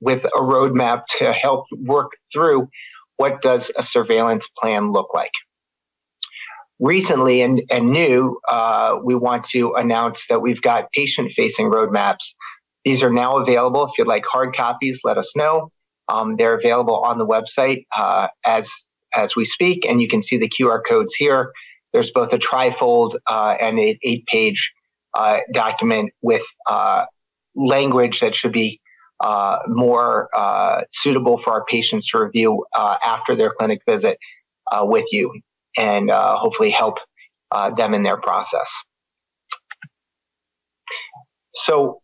with 0.00 0.24
a 0.24 0.40
roadmap 0.40 1.04
to 1.06 1.32
help 1.32 1.66
work 1.82 2.12
through 2.32 2.68
what 3.16 3.42
does 3.42 3.70
a 3.76 3.82
surveillance 3.82 4.48
plan 4.58 4.90
look 4.90 5.12
like 5.12 5.30
recently 6.80 7.40
and, 7.40 7.62
and 7.70 7.90
new, 7.90 8.38
uh, 8.48 8.98
we 9.02 9.14
want 9.14 9.44
to 9.44 9.72
announce 9.74 10.26
that 10.26 10.40
we've 10.40 10.62
got 10.62 10.90
patient 10.92 11.32
facing 11.32 11.70
roadmaps. 11.70 12.34
These 12.84 13.02
are 13.02 13.12
now 13.12 13.38
available. 13.38 13.84
If 13.84 13.92
you'd 13.96 14.06
like 14.06 14.26
hard 14.26 14.54
copies, 14.54 15.00
let 15.04 15.16
us 15.16 15.34
know. 15.36 15.70
Um, 16.08 16.36
they're 16.36 16.56
available 16.56 17.02
on 17.02 17.18
the 17.18 17.26
website 17.26 17.86
uh, 17.96 18.28
as 18.44 18.70
as 19.16 19.36
we 19.36 19.44
speak, 19.44 19.86
and 19.86 20.00
you 20.00 20.08
can 20.08 20.22
see 20.22 20.36
the 20.36 20.48
QR 20.48 20.80
codes 20.86 21.14
here. 21.14 21.52
There's 21.92 22.10
both 22.10 22.32
a 22.32 22.38
trifold 22.38 23.16
uh, 23.26 23.56
and 23.60 23.78
an 23.78 23.96
eight 24.02 24.26
page 24.26 24.72
uh, 25.14 25.38
document 25.52 26.12
with 26.22 26.44
uh, 26.68 27.04
language 27.54 28.20
that 28.20 28.34
should 28.34 28.52
be 28.52 28.80
uh, 29.20 29.58
more 29.68 30.28
suitable 30.90 31.36
for 31.36 31.52
our 31.52 31.64
patients 31.64 32.08
to 32.10 32.18
review 32.18 32.64
after 32.76 33.36
their 33.36 33.50
clinic 33.50 33.80
visit 33.86 34.18
with 34.82 35.06
you 35.12 35.32
and 35.76 36.10
uh, 36.10 36.36
hopefully 36.36 36.70
help 36.70 36.98
uh, 37.50 37.70
them 37.70 37.94
in 37.94 38.02
their 38.02 38.16
process. 38.16 38.72
So, 41.54 42.00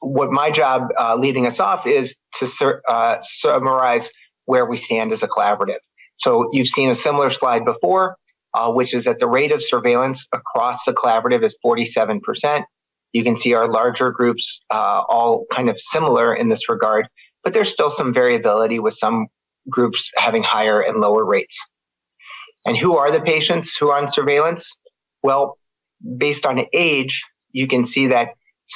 what 0.00 0.30
my 0.30 0.50
job 0.50 0.88
uh, 1.00 1.16
leading 1.16 1.46
us 1.46 1.58
off 1.58 1.86
is 1.86 2.16
to 2.34 2.80
uh, 2.88 3.18
summarize 3.22 4.10
where 4.44 4.66
we 4.66 4.76
stand 4.76 5.12
as 5.12 5.22
a 5.22 5.28
collaborative. 5.28 5.78
So, 6.16 6.48
you've 6.52 6.68
seen 6.68 6.90
a 6.90 6.94
similar 6.94 7.30
slide 7.30 7.64
before, 7.64 8.16
uh, 8.54 8.72
which 8.72 8.94
is 8.94 9.04
that 9.04 9.18
the 9.18 9.28
rate 9.28 9.52
of 9.52 9.62
surveillance 9.62 10.26
across 10.32 10.84
the 10.84 10.92
collaborative 10.92 11.44
is 11.44 11.56
47%. 11.64 12.64
You 13.12 13.24
can 13.24 13.36
see 13.36 13.54
our 13.54 13.68
larger 13.68 14.10
groups 14.10 14.60
uh, 14.70 15.02
all 15.08 15.46
kind 15.50 15.68
of 15.68 15.78
similar 15.80 16.34
in 16.34 16.48
this 16.48 16.68
regard, 16.68 17.08
but 17.44 17.54
there's 17.54 17.70
still 17.70 17.90
some 17.90 18.12
variability 18.12 18.78
with 18.78 18.94
some 18.94 19.26
groups 19.68 20.10
having 20.16 20.42
higher 20.42 20.80
and 20.80 21.00
lower 21.00 21.24
rates. 21.24 21.58
And 22.66 22.76
who 22.76 22.96
are 22.96 23.12
the 23.12 23.20
patients 23.20 23.76
who 23.76 23.90
are 23.90 23.98
on 23.98 24.08
surveillance? 24.08 24.76
Well, 25.22 25.58
based 26.18 26.44
on 26.44 26.64
age, 26.72 27.22
you 27.52 27.66
can 27.66 27.84
see 27.84 28.08
that 28.08 28.30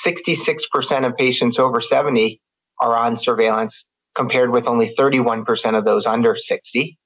66% 0.04 1.06
of 1.06 1.16
patients 1.16 1.58
over 1.58 1.80
70 1.80 2.40
are 2.80 2.96
on 2.96 3.16
surveillance 3.16 3.84
compared 4.16 4.50
with 4.50 4.68
only 4.68 4.92
31% 4.98 5.76
of 5.76 5.84
those 5.84 6.06
under 6.06 6.34
60. 6.36 6.96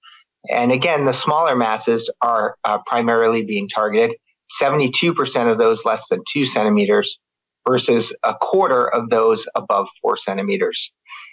And 0.51 0.73
again, 0.73 1.07
the 1.07 1.13
smaller 1.13 1.57
masses 1.57 2.11
are 2.21 2.57
uh, 2.65 2.79
primarily 2.87 3.45
being 3.45 3.69
targeted. 3.69 4.17
72% 4.61 5.51
of 5.51 5.59
those 5.59 5.85
less 5.85 6.09
than 6.09 6.23
two 6.29 6.45
centimeters 6.45 7.19
versus 7.67 8.15
a 8.23 8.35
quarter 8.35 8.93
of 8.93 9.11
those 9.11 9.47
above 9.55 9.89
four 10.03 10.17
centimeters. 10.17 10.93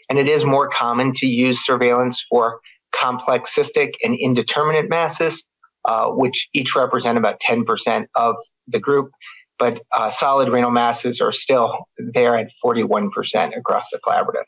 And 0.10 0.18
it 0.18 0.30
is 0.30 0.46
more 0.46 0.70
common 0.70 1.14
to 1.16 1.28
use 1.28 1.64
surveillance 1.64 2.26
for 2.30 2.60
complex 2.94 3.54
cystic 3.56 3.94
and 4.04 4.16
indeterminate 4.16 4.90
masses, 4.90 5.44
uh, 5.86 6.10
which 6.12 6.50
each 6.54 6.76
represent 6.76 7.18
about 7.18 7.40
10% 7.40 8.06
of 8.16 8.36
the 8.68 8.80
group. 8.80 9.12
But 9.60 9.82
uh, 9.92 10.10
solid 10.10 10.50
renal 10.50 10.72
masses 10.72 11.22
are 11.22 11.32
still 11.32 11.88
there 11.98 12.36
at 12.36 12.50
41% 12.64 13.58
across 13.58 13.90
the 13.92 14.00
collaborative. 14.00 14.46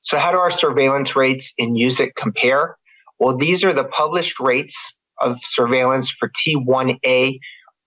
So, 0.00 0.18
how 0.18 0.32
do 0.32 0.38
our 0.38 0.50
surveillance 0.50 1.14
rates 1.16 1.52
in 1.58 1.72
music 1.74 2.14
compare? 2.16 2.76
Well, 3.18 3.36
these 3.36 3.64
are 3.64 3.72
the 3.72 3.84
published 3.84 4.40
rates 4.40 4.94
of 5.20 5.38
surveillance 5.42 6.10
for 6.10 6.30
T1A 6.30 7.38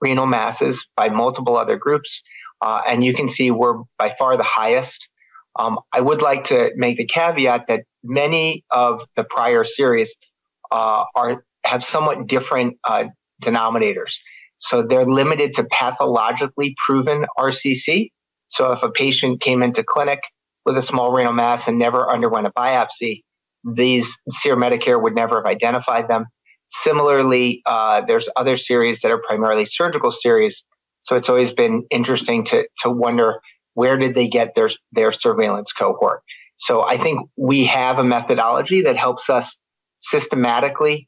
renal 0.02 0.28
masses 0.28 0.86
by 0.96 1.10
multiple 1.10 1.58
other 1.58 1.78
groups. 1.78 2.22
uh, 2.62 2.82
and 2.88 3.04
you 3.04 3.14
can 3.14 3.28
see 3.28 3.52
we're 3.52 3.84
by 3.98 4.14
far 4.18 4.38
the 4.38 4.44
highest. 4.44 5.10
Um, 5.58 5.80
I 5.94 6.02
would 6.02 6.22
like 6.22 6.46
to 6.46 6.72
make 6.76 6.98
the 6.98 7.06
caveat 7.06 7.68
that 7.68 7.84
many 8.04 8.64
of 8.72 9.06
the 9.16 9.24
prior 9.24 9.64
series 9.64 10.16
uh, 10.72 11.04
are 11.16 11.44
have 11.66 11.84
somewhat 11.84 12.28
different 12.28 12.78
uh, 12.84 13.06
denominators. 13.42 14.16
So 14.58 14.82
they're 14.82 15.06
limited 15.06 15.54
to 15.56 15.66
pathologically 15.66 16.76
proven 16.86 17.26
RCC. 17.38 18.12
So 18.50 18.72
if 18.72 18.82
a 18.84 18.92
patient 18.92 19.42
came 19.42 19.62
into 19.62 19.84
clinic 19.84 20.20
with 20.66 20.78
a 20.78 20.82
small 20.82 21.12
renal 21.12 21.34
mass 21.34 21.68
and 21.68 21.78
never 21.78 22.12
underwent 22.12 22.48
a 22.48 22.52
biopsy, 22.52 23.22
these 23.64 24.18
SEER 24.30 24.56
Medicare 24.56 25.02
would 25.02 25.16
never 25.16 25.38
have 25.38 25.46
identified 25.46 26.08
them. 26.08 26.26
Similarly, 26.70 27.62
uh, 27.66 28.02
there's 28.02 28.30
other 28.36 28.58
series 28.58 29.02
that 29.02 29.12
are 29.12 29.20
primarily 29.20 29.66
surgical 29.66 30.12
series. 30.12 30.64
So 31.02 31.16
it's 31.16 31.30
always 31.30 31.52
been 31.52 31.86
interesting 31.92 32.44
to, 32.46 32.68
to 32.80 32.90
wonder 32.90 33.42
where 33.74 33.98
did 33.98 34.16
they 34.16 34.28
get 34.28 34.56
their, 34.56 34.70
their 34.92 35.12
surveillance 35.12 35.72
cohort. 35.72 36.22
So 36.58 36.82
I 36.82 36.98
think 36.98 37.30
we 37.38 37.66
have 37.66 38.00
a 38.00 38.04
methodology 38.04 38.82
that 38.82 38.96
helps 38.96 39.30
us 39.30 39.58
systematically 40.00 41.08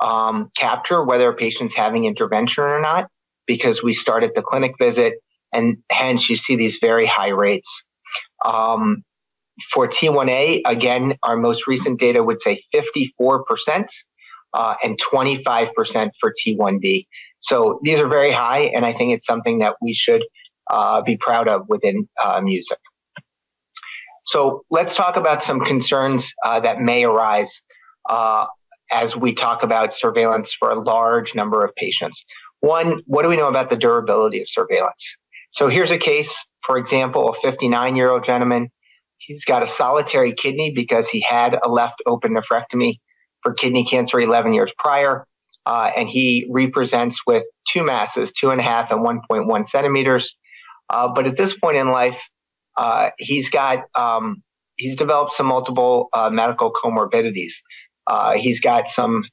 um, 0.00 0.50
capture 0.56 1.04
whether 1.04 1.30
a 1.30 1.34
patient's 1.34 1.74
having 1.74 2.04
intervention 2.04 2.64
or 2.64 2.80
not, 2.80 3.08
because 3.46 3.82
we 3.82 3.92
start 3.92 4.24
at 4.24 4.34
the 4.34 4.42
clinic 4.42 4.74
visit, 4.78 5.14
and 5.52 5.78
hence 5.90 6.28
you 6.28 6.36
see 6.36 6.56
these 6.56 6.78
very 6.80 7.06
high 7.06 7.28
rates. 7.28 7.84
Um, 8.44 9.02
for 9.70 9.88
T1A, 9.88 10.62
again, 10.66 11.14
our 11.22 11.36
most 11.36 11.66
recent 11.66 11.98
data 11.98 12.22
would 12.22 12.40
say 12.40 12.60
54% 12.74 13.88
uh, 14.54 14.74
and 14.84 14.98
25% 15.00 16.10
for 16.20 16.32
T1B. 16.32 17.06
So 17.40 17.80
these 17.82 18.00
are 18.00 18.08
very 18.08 18.30
high, 18.30 18.70
and 18.74 18.84
I 18.84 18.92
think 18.92 19.12
it's 19.12 19.26
something 19.26 19.58
that 19.60 19.76
we 19.80 19.94
should 19.94 20.22
uh, 20.70 21.02
be 21.02 21.16
proud 21.16 21.48
of 21.48 21.62
within 21.68 22.08
uh, 22.22 22.40
music. 22.42 22.78
So 24.24 24.64
let's 24.70 24.94
talk 24.94 25.16
about 25.16 25.42
some 25.42 25.60
concerns 25.60 26.34
uh, 26.44 26.58
that 26.60 26.80
may 26.80 27.04
arise 27.04 27.62
uh, 28.08 28.46
as 28.92 29.16
we 29.16 29.32
talk 29.32 29.62
about 29.62 29.94
surveillance 29.94 30.52
for 30.52 30.70
a 30.70 30.80
large 30.80 31.34
number 31.34 31.64
of 31.64 31.74
patients. 31.76 32.24
One, 32.60 33.00
what 33.06 33.22
do 33.22 33.28
we 33.28 33.36
know 33.36 33.48
about 33.48 33.70
the 33.70 33.76
durability 33.76 34.40
of 34.40 34.48
surveillance? 34.48 35.16
So 35.56 35.68
here's 35.68 35.90
a 35.90 35.96
case, 35.96 36.46
for 36.66 36.76
example, 36.76 37.30
a 37.30 37.34
59 37.34 37.96
year 37.96 38.10
old 38.10 38.24
gentleman. 38.24 38.68
He's 39.16 39.46
got 39.46 39.62
a 39.62 39.66
solitary 39.66 40.34
kidney 40.34 40.70
because 40.70 41.08
he 41.08 41.22
had 41.22 41.58
a 41.62 41.70
left 41.70 42.02
open 42.04 42.34
nephrectomy 42.34 43.00
for 43.42 43.54
kidney 43.54 43.82
cancer 43.82 44.20
11 44.20 44.52
years 44.52 44.70
prior. 44.76 45.26
Uh, 45.64 45.92
and 45.96 46.10
he 46.10 46.46
represents 46.50 47.26
with 47.26 47.42
two 47.66 47.82
masses, 47.82 48.32
two 48.32 48.50
and 48.50 48.60
a 48.60 48.64
half 48.64 48.90
and 48.90 49.00
1.1 49.00 49.66
centimeters. 49.66 50.36
Uh, 50.90 51.08
but 51.08 51.26
at 51.26 51.38
this 51.38 51.56
point 51.58 51.78
in 51.78 51.88
life, 51.88 52.28
uh, 52.76 53.08
he's 53.16 53.48
got 53.48 53.84
um, 53.94 54.42
he's 54.76 54.94
developed 54.94 55.32
some 55.32 55.46
multiple 55.46 56.10
uh, 56.12 56.28
medical 56.28 56.70
comorbidities. 56.70 57.54
Uh, 58.06 58.32
he's 58.32 58.60
got 58.60 58.90
some 58.90 59.24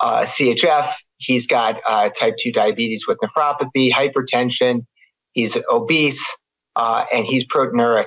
uh, 0.00 0.20
CHF. 0.20 0.92
He's 1.16 1.46
got 1.46 1.76
type 2.14 2.34
2 2.38 2.52
diabetes 2.52 3.06
with 3.08 3.16
nephropathy, 3.24 3.90
hypertension. 3.90 4.84
He's 5.32 5.56
obese, 5.70 6.36
uh, 6.76 7.04
and 7.12 7.26
he's 7.26 7.46
proteinuric 7.46 8.06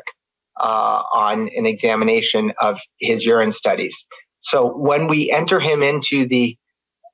uh, 0.60 1.03
on 1.13 1.50
an 1.55 1.65
examination 1.65 2.53
of 2.62 2.79
his 3.00 3.25
urine 3.25 3.51
studies. 3.51 4.05
So 4.41 4.75
when 4.75 5.08
we 5.08 5.32
enter 5.32 5.60
him 5.60 5.82
into 5.82 6.27
the 6.27 6.58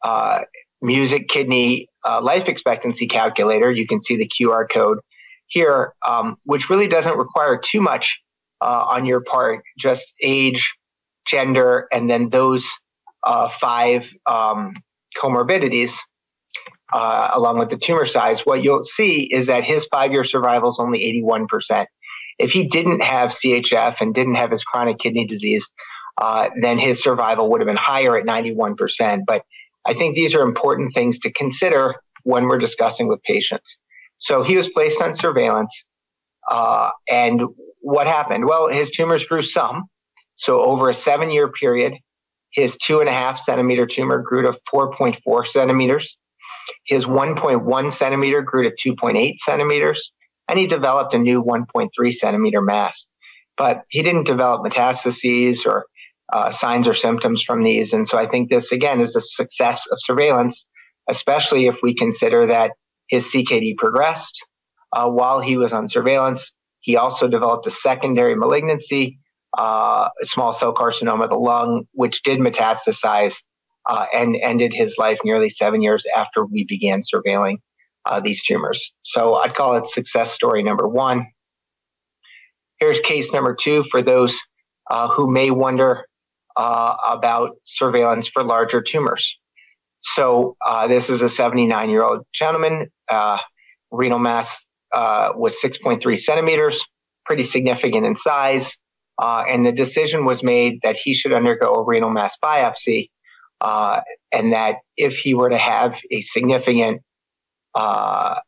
uh, 0.04 0.42
music 0.82 1.28
kidney 1.30 1.88
life 2.22 2.50
expectancy 2.50 3.08
calculator, 3.08 3.72
you 3.72 3.88
can 3.88 4.02
see 4.02 4.18
the 4.18 4.28
QR 4.28 4.66
code 4.70 5.00
here, 5.48 5.94
um, 6.08 6.36
which 6.46 6.70
really 6.70 6.88
doesn't 6.88 7.18
require 7.18 7.58
too 7.58 7.82
much 7.82 8.20
on 8.62 9.06
your 9.06 9.22
part, 9.22 9.64
just 9.78 10.14
age, 10.22 10.76
gender, 11.26 11.88
and 11.92 12.10
then 12.10 12.30
those 12.30 12.70
uh, 13.24 13.48
five 13.50 14.14
um, 14.26 14.74
comorbidities, 15.18 15.98
uh, 16.94 17.30
along 17.34 17.60
with 17.60 17.70
the 17.70 17.78
tumor 17.78 18.06
size, 18.06 18.42
what 18.42 18.64
you'll 18.64 18.84
see 18.84 19.24
is 19.24 19.48
that 19.48 19.64
his 19.64 19.88
five 19.88 20.12
year 20.12 20.24
survival 20.24 20.72
is 20.72 20.80
only 20.80 21.00
81%. 21.24 21.86
If 22.40 22.52
he 22.52 22.66
didn't 22.66 23.02
have 23.02 23.30
CHF 23.30 24.02
and 24.02 24.14
didn't 24.14 24.36
have 24.36 24.52
his 24.52 24.64
chronic 24.64 24.98
kidney 25.00 25.26
disease, 25.26 25.70
uh, 26.18 26.50
then 26.62 26.78
his 26.78 27.02
survival 27.02 27.50
would 27.50 27.62
have 27.62 27.68
been 27.68 27.78
higher 27.78 28.18
at 28.18 28.26
91%. 28.26 29.22
But 29.26 29.44
I 29.86 29.94
think 29.94 30.16
these 30.16 30.36
are 30.36 30.42
important 30.42 30.94
things 30.94 31.20
to 31.20 31.32
consider 31.32 31.96
when 32.24 32.46
we're 32.46 32.60
discussing 32.60 33.08
with 33.08 33.22
patients. 33.24 33.80
So 34.18 34.44
he 34.44 34.56
was 34.56 34.70
placed 34.70 35.02
on 35.02 35.14
surveillance. 35.14 35.86
Uh, 36.50 36.92
and 37.10 37.42
what 37.80 38.08
happened? 38.08 38.46
Well, 38.46 38.68
his 38.68 38.92
tumors 38.92 39.26
grew 39.26 39.42
some. 39.42 39.86
So 40.36 40.60
over 40.60 40.90
a 40.90 40.94
seven 40.94 41.32
year 41.32 41.52
period, 41.52 41.94
his 42.52 42.78
two 42.78 43.00
and 43.00 43.10
a 43.10 43.14
half 43.14 43.38
centimeter 43.38 43.86
tumor 43.86 44.22
grew 44.22 44.44
to 44.44 44.58
4.4 44.72 45.48
centimeters. 45.48 46.18
His 46.92 47.06
1.1 47.06 47.92
centimeter 47.94 48.42
grew 48.42 48.70
to 48.70 48.96
2.8 48.96 49.38
centimeters, 49.38 50.12
and 50.50 50.60
he 50.60 50.68
developed 50.68 51.14
a 51.14 51.18
new 51.18 51.42
1.3 51.42 52.14
centimeter 52.14 52.62
mass. 52.62 53.08
But 53.58 53.84
he 53.90 54.04
didn't 54.04 54.26
develop 54.26 54.62
metastases 54.62 55.66
or 55.66 55.86
uh, 56.34 56.52
signs 56.52 56.90
or 56.90 56.94
symptoms 56.94 57.44
from 57.44 57.64
these. 57.64 57.94
And 57.94 58.06
so 58.06 58.18
I 58.18 58.26
think 58.26 58.50
this, 58.50 58.74
again, 58.74 59.00
is 59.00 59.16
a 59.16 59.22
success 59.22 59.88
of 59.90 60.02
surveillance, 60.02 60.68
especially 61.08 61.68
if 61.68 61.78
we 61.82 61.96
consider 61.96 62.46
that 62.48 62.72
his 63.08 63.32
CKD 63.34 63.78
progressed 63.78 64.46
uh, 64.92 65.10
while 65.10 65.40
he 65.40 65.56
was 65.56 65.72
on 65.72 65.88
surveillance. 65.88 66.52
He 66.82 66.98
also 66.98 67.30
developed 67.30 67.66
a 67.68 67.72
secondary 67.72 68.36
malignancy 68.36 69.18
uh, 69.58 70.10
small 70.24 70.52
cell 70.52 70.74
carcinoma 70.74 71.24
of 71.24 71.30
the 71.30 71.38
lung, 71.38 71.86
which 71.94 72.22
did 72.24 72.40
metastasize 72.40 73.42
uh, 73.88 74.06
and 74.14 74.38
ended 74.42 74.74
his 74.74 74.98
life 74.98 75.20
nearly 75.24 75.50
seven 75.50 75.82
years 75.82 76.06
after 76.16 76.46
we 76.46 76.64
began 76.66 77.02
surveilling 77.02 77.58
uh, 78.06 78.20
these 78.20 78.44
tumors. 78.44 78.94
So 79.04 79.36
I'd 79.36 79.56
call 79.56 79.76
it 79.76 79.88
success 79.88 80.32
story 80.32 80.64
number 80.64 80.88
one. 80.88 81.28
Here's 82.80 83.00
case 83.00 83.32
number 83.32 83.54
two 83.56 83.84
for 83.84 84.02
those 84.02 84.40
uh, 84.90 85.08
who 85.08 85.32
may 85.32 85.52
wonder 85.52 86.06
uh, 86.58 86.96
about 87.08 87.58
surveillance 87.64 88.28
for 88.28 88.44
larger 88.44 88.82
tumors. 88.82 89.38
So 90.00 90.58
uh, 90.66 90.88
this 90.88 91.10
is 91.10 91.22
a 91.22 91.30
79 91.30 91.90
year 91.90 92.04
old 92.04 92.26
gentleman. 92.34 92.88
renal 93.92 94.20
mass 94.20 94.66
was 94.92 95.62
6.3 95.64 96.18
centimeters, 96.18 96.84
pretty 97.26 97.44
significant 97.44 98.06
in 98.06 98.16
size. 98.16 98.78
Uh, 99.22 99.44
and 99.48 99.66
the 99.66 99.72
decision 99.72 100.26
was 100.26 100.42
made 100.42 100.80
that 100.82 100.98
he 100.98 101.14
should 101.14 101.32
undergo 101.32 101.76
a 101.76 101.84
renal 101.84 102.10
mass 102.10 102.36
biopsy, 102.44 103.10
uh, 103.62 104.02
and 104.34 104.52
that 104.54 104.78
if 104.98 105.18
he 105.18 105.34
were 105.36 105.50
to 105.50 105.58
have 105.58 106.02
a 106.10 106.22
significant 106.22 107.02
uh, 107.76 108.40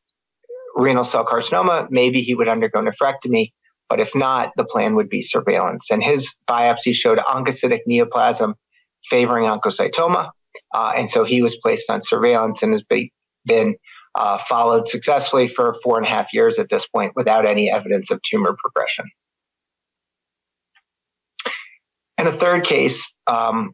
renal 0.76 1.04
cell 1.04 1.24
carcinoma, 1.24 1.88
maybe 1.92 2.22
he 2.22 2.34
would 2.34 2.48
undergo 2.48 2.82
nephrectomy. 2.82 3.52
But 3.90 4.00
if 4.00 4.16
not, 4.16 4.52
the 4.58 4.66
plan 4.66 4.96
would 4.96 5.10
be 5.10 5.22
surveillance. 5.22 5.92
And 5.92 6.04
his 6.04 6.36
biopsy 6.48 6.96
showed 6.96 7.20
oncocytic 7.20 7.82
neoplasm 7.88 8.56
favoring 9.08 9.46
oncocytoma. 9.46 10.32
Uh, 10.74 10.94
and 10.96 11.10
so 11.10 11.24
he 11.24 11.42
was 11.42 11.58
placed 11.58 11.90
on 11.90 12.02
surveillance 12.02 12.64
and 12.64 12.72
has 12.72 12.84
been, 12.84 13.10
been 13.46 13.76
uh, 14.16 14.40
followed 14.40 14.88
successfully 14.88 15.48
for 15.48 15.76
four 15.84 15.98
and 15.98 16.08
a 16.08 16.10
half 16.10 16.34
years 16.34 16.58
at 16.58 16.70
this 16.70 16.88
point 16.88 17.12
without 17.16 17.46
any 17.46 17.72
evidence 17.72 18.10
of 18.10 18.20
tumor 18.24 18.56
progression. 18.58 19.06
And 22.18 22.28
a 22.28 22.32
third 22.32 22.66
case 22.66 23.12
um, 23.28 23.74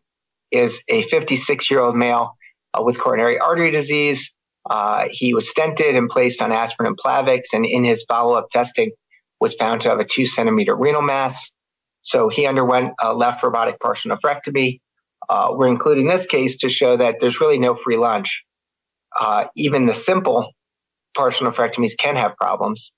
is 0.51 0.81
a 0.87 1.03
56 1.03 1.69
year 1.69 1.79
old 1.79 1.95
male 1.95 2.35
uh, 2.73 2.81
with 2.81 2.99
coronary 2.99 3.39
artery 3.39 3.71
disease. 3.71 4.33
Uh, 4.69 5.07
he 5.11 5.33
was 5.33 5.51
stented 5.51 5.97
and 5.97 6.09
placed 6.09 6.41
on 6.41 6.51
aspirin 6.51 6.87
and 6.87 6.97
Plavix, 6.97 7.53
and 7.53 7.65
in 7.65 7.83
his 7.83 8.03
follow 8.07 8.35
up 8.35 8.49
testing, 8.49 8.91
was 9.39 9.55
found 9.55 9.81
to 9.81 9.89
have 9.89 9.99
a 9.99 10.05
two 10.05 10.27
centimeter 10.27 10.75
renal 10.75 11.01
mass. 11.01 11.51
So 12.01 12.29
he 12.29 12.45
underwent 12.45 12.93
a 13.01 13.13
left 13.13 13.41
robotic 13.43 13.79
partial 13.79 14.11
nephrectomy. 14.11 14.79
Uh, 15.27 15.49
we're 15.51 15.67
including 15.67 16.07
this 16.07 16.25
case 16.25 16.57
to 16.57 16.69
show 16.69 16.97
that 16.97 17.19
there's 17.19 17.39
really 17.39 17.59
no 17.59 17.75
free 17.75 17.97
lunch. 17.97 18.43
Uh, 19.19 19.45
even 19.55 19.85
the 19.85 19.93
simple 19.93 20.51
partial 21.15 21.47
nephrectomies 21.47 21.97
can 21.97 22.15
have 22.15 22.35
problems. 22.37 22.91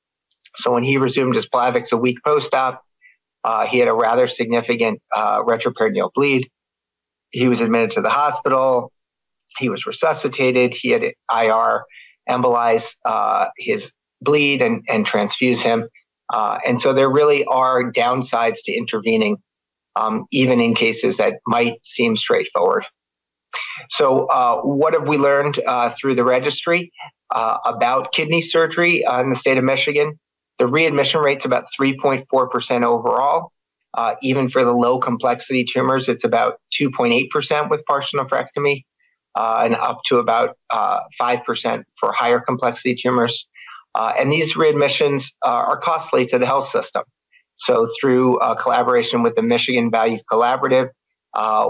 So 0.56 0.72
when 0.72 0.84
he 0.84 0.98
resumed 0.98 1.36
his 1.36 1.48
Plavix 1.48 1.92
a 1.92 1.98
week 1.98 2.18
post 2.26 2.54
op, 2.54 2.82
uh, 3.44 3.66
he 3.66 3.80
had 3.80 3.88
a 3.88 3.94
rather 3.94 4.28
significant 4.28 5.02
uh, 5.16 5.44
retroperitoneal 5.44 6.12
bleed. 6.14 6.50
He 7.32 7.48
was 7.48 7.62
admitted 7.62 7.91
to 7.91 8.02
the 8.02 8.10
hospital. 8.10 8.91
He 9.58 9.70
was 9.70 9.86
resuscitated. 9.86 10.74
He 10.74 10.89
had 10.91 11.04
IR 11.34 11.84
embolize 12.30 12.96
uh, 13.06 13.48
his 13.58 13.91
bleed 14.22 14.62
and, 14.62 14.84
and 14.88 15.06
transfuse 15.06 15.62
him. 15.62 15.88
Uh, 16.32 16.60
and 16.65 16.80
so 16.80 16.94
there 16.94 17.10
really 17.10 17.44
are 17.46 17.91
downsides 17.91 18.60
to 18.65 18.72
intervening, 18.72 19.38
um, 19.96 20.26
even 20.32 20.62
in 20.62 20.76
cases 20.76 21.17
that 21.17 21.39
might 21.46 21.84
seem 21.84 22.15
straightforward. 22.15 22.86
So, 23.89 24.28
uh, 24.28 24.62
what 24.62 24.94
have 24.94 25.10
we 25.10 25.17
learned 25.17 25.60
uh, 25.67 25.89
through 25.89 26.15
the 26.15 26.24
registry 26.24 26.94
about 27.34 28.13
kidney 28.13 28.41
surgery 28.41 29.04
in 29.04 29.30
the 29.30 29.36
state 29.36 29.58
of 29.58 29.63
Michigan? 29.65 30.17
The 30.58 30.67
readmission 30.67 31.22
rate's 31.22 31.44
about 31.44 31.65
3.4% 31.78 32.84
overall. 32.84 33.52
Uh, 33.94 34.16
even 34.22 34.48
for 34.48 34.64
the 34.64 34.72
low 34.72 35.00
complexity 35.00 35.66
tumors, 35.66 36.08
it's 36.08 36.24
about 36.24 36.60
2.8% 36.80 37.70
with 37.70 37.86
partial 37.86 38.24
nephrectomy, 38.24 38.86
uh, 39.36 39.62
and 39.64 39.76
up 39.76 40.02
to 40.06 40.18
about 40.18 40.58
uh, 40.70 41.00
5% 41.20 41.84
for 42.00 42.14
higher 42.14 42.40
complexity 42.40 42.96
tumors. 42.96 43.48
Uh, 43.94 44.14
and 44.18 44.32
these 44.32 44.56
readmissions 44.56 45.34
uh, 45.46 45.50
are 45.50 45.78
costly 45.78 46.26
to 46.26 46.40
the 46.40 46.46
health 46.46 46.68
system. 46.68 47.04
So, 47.58 47.88
through 48.00 48.40
collaboration 48.60 49.22
with 49.22 49.36
the 49.36 49.44
Michigan 49.44 49.92
Value 49.92 50.18
Collaborative, 50.32 50.90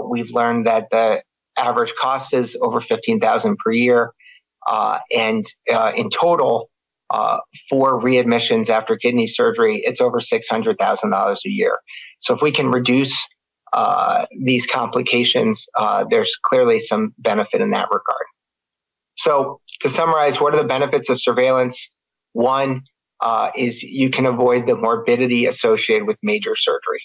we've 0.08 0.30
learned 0.30 0.66
that 0.66 0.88
the 0.90 1.22
average 1.58 1.92
cost 2.00 2.32
is 2.32 2.56
over 2.62 2.80
15000 2.80 3.58
per 3.58 3.72
year. 3.72 4.12
and 5.14 5.44
in 5.94 6.08
total, 6.08 6.70
uh, 7.12 7.38
for 7.68 8.00
readmissions 8.00 8.70
after 8.70 8.96
kidney 8.96 9.26
surgery, 9.26 9.82
it's 9.84 10.00
over 10.00 10.18
$600,000 10.18 11.36
a 11.44 11.50
year. 11.50 11.78
So 12.22 12.34
if 12.34 12.40
we 12.40 12.50
can 12.50 12.70
reduce 12.70 13.26
uh, 13.72 14.26
these 14.40 14.66
complications, 14.66 15.66
uh, 15.78 16.04
there's 16.08 16.34
clearly 16.44 16.78
some 16.78 17.14
benefit 17.18 17.60
in 17.60 17.70
that 17.70 17.88
regard. 17.90 18.26
So 19.16 19.60
to 19.80 19.88
summarize, 19.88 20.40
what 20.40 20.54
are 20.54 20.62
the 20.62 20.68
benefits 20.68 21.10
of 21.10 21.20
surveillance? 21.20 21.90
One 22.32 22.82
uh, 23.20 23.50
is 23.56 23.82
you 23.82 24.10
can 24.10 24.26
avoid 24.26 24.66
the 24.66 24.76
morbidity 24.76 25.46
associated 25.46 26.06
with 26.06 26.18
major 26.22 26.56
surgery. 26.56 27.02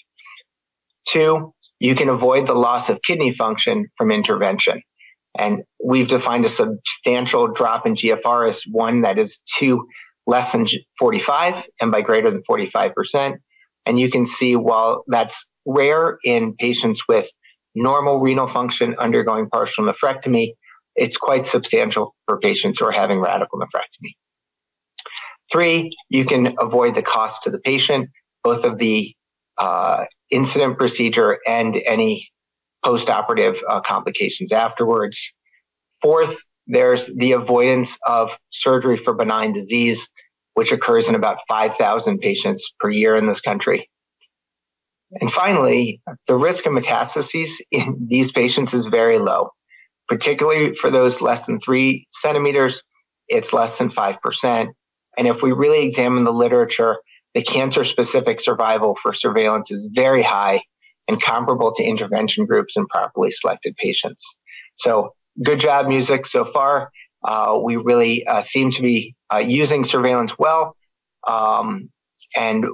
Two, 1.06 1.54
you 1.80 1.94
can 1.94 2.08
avoid 2.08 2.46
the 2.46 2.54
loss 2.54 2.88
of 2.88 3.00
kidney 3.02 3.32
function 3.32 3.86
from 3.96 4.10
intervention. 4.10 4.82
And 5.38 5.62
we've 5.84 6.08
defined 6.08 6.44
a 6.44 6.48
substantial 6.48 7.48
drop 7.48 7.86
in 7.86 7.94
GFR 7.94 8.48
as 8.48 8.62
one 8.70 9.02
that 9.02 9.18
is 9.18 9.40
two 9.58 9.86
less 10.26 10.52
than 10.52 10.66
45 10.98 11.68
and 11.80 11.90
by 11.90 12.02
greater 12.02 12.30
than 12.30 12.42
45%. 12.48 13.38
And 13.86 13.98
you 13.98 14.10
can 14.10 14.26
see 14.26 14.56
while 14.56 15.04
that's 15.08 15.50
rare 15.66 16.18
in 16.24 16.54
patients 16.54 17.02
with 17.08 17.28
normal 17.74 18.20
renal 18.20 18.46
function 18.46 18.94
undergoing 18.98 19.48
partial 19.48 19.84
nephrectomy, 19.84 20.54
it's 20.96 21.16
quite 21.16 21.46
substantial 21.46 22.10
for 22.26 22.38
patients 22.38 22.80
who 22.80 22.86
are 22.86 22.92
having 22.92 23.20
radical 23.20 23.58
nephrectomy. 23.58 24.14
Three, 25.50 25.90
you 26.10 26.24
can 26.24 26.54
avoid 26.58 26.94
the 26.94 27.02
cost 27.02 27.44
to 27.44 27.50
the 27.50 27.58
patient, 27.58 28.10
both 28.42 28.64
of 28.64 28.78
the 28.78 29.14
uh, 29.56 30.04
incident 30.30 30.76
procedure 30.76 31.38
and 31.46 31.76
any 31.86 32.28
post-operative 32.84 33.62
uh, 33.68 33.80
complications 33.80 34.52
afterwards. 34.52 35.32
Fourth, 36.02 36.42
there's 36.66 37.06
the 37.16 37.32
avoidance 37.32 37.98
of 38.06 38.38
surgery 38.50 38.96
for 38.96 39.14
benign 39.14 39.52
disease, 39.52 40.08
which 40.58 40.72
occurs 40.72 41.08
in 41.08 41.14
about 41.14 41.38
5,000 41.46 42.18
patients 42.18 42.74
per 42.80 42.90
year 42.90 43.14
in 43.14 43.28
this 43.28 43.40
country. 43.40 43.88
And 45.20 45.32
finally, 45.32 46.00
the 46.26 46.34
risk 46.34 46.66
of 46.66 46.72
metastases 46.72 47.52
in 47.70 48.08
these 48.10 48.32
patients 48.32 48.74
is 48.74 48.86
very 48.86 49.18
low, 49.18 49.50
particularly 50.08 50.74
for 50.74 50.90
those 50.90 51.22
less 51.22 51.46
than 51.46 51.60
three 51.60 52.08
centimeters, 52.10 52.82
it's 53.28 53.52
less 53.52 53.78
than 53.78 53.88
5%. 53.88 54.68
And 55.16 55.28
if 55.28 55.42
we 55.42 55.52
really 55.52 55.86
examine 55.86 56.24
the 56.24 56.32
literature, 56.32 56.96
the 57.34 57.42
cancer 57.44 57.84
specific 57.84 58.40
survival 58.40 58.96
for 58.96 59.12
surveillance 59.12 59.70
is 59.70 59.86
very 59.92 60.24
high 60.24 60.60
and 61.06 61.22
comparable 61.22 61.72
to 61.74 61.84
intervention 61.84 62.46
groups 62.46 62.76
in 62.76 62.84
properly 62.88 63.30
selected 63.30 63.76
patients. 63.76 64.36
So, 64.74 65.14
good 65.40 65.60
job, 65.60 65.86
music, 65.86 66.26
so 66.26 66.44
far. 66.44 66.90
Uh, 67.24 67.58
we 67.62 67.76
really 67.76 68.26
uh, 68.26 68.40
seem 68.40 68.70
to 68.70 68.82
be 68.82 69.14
uh, 69.32 69.38
using 69.38 69.84
surveillance 69.84 70.38
well. 70.38 70.76
Um, 71.26 71.90
and 72.36 72.64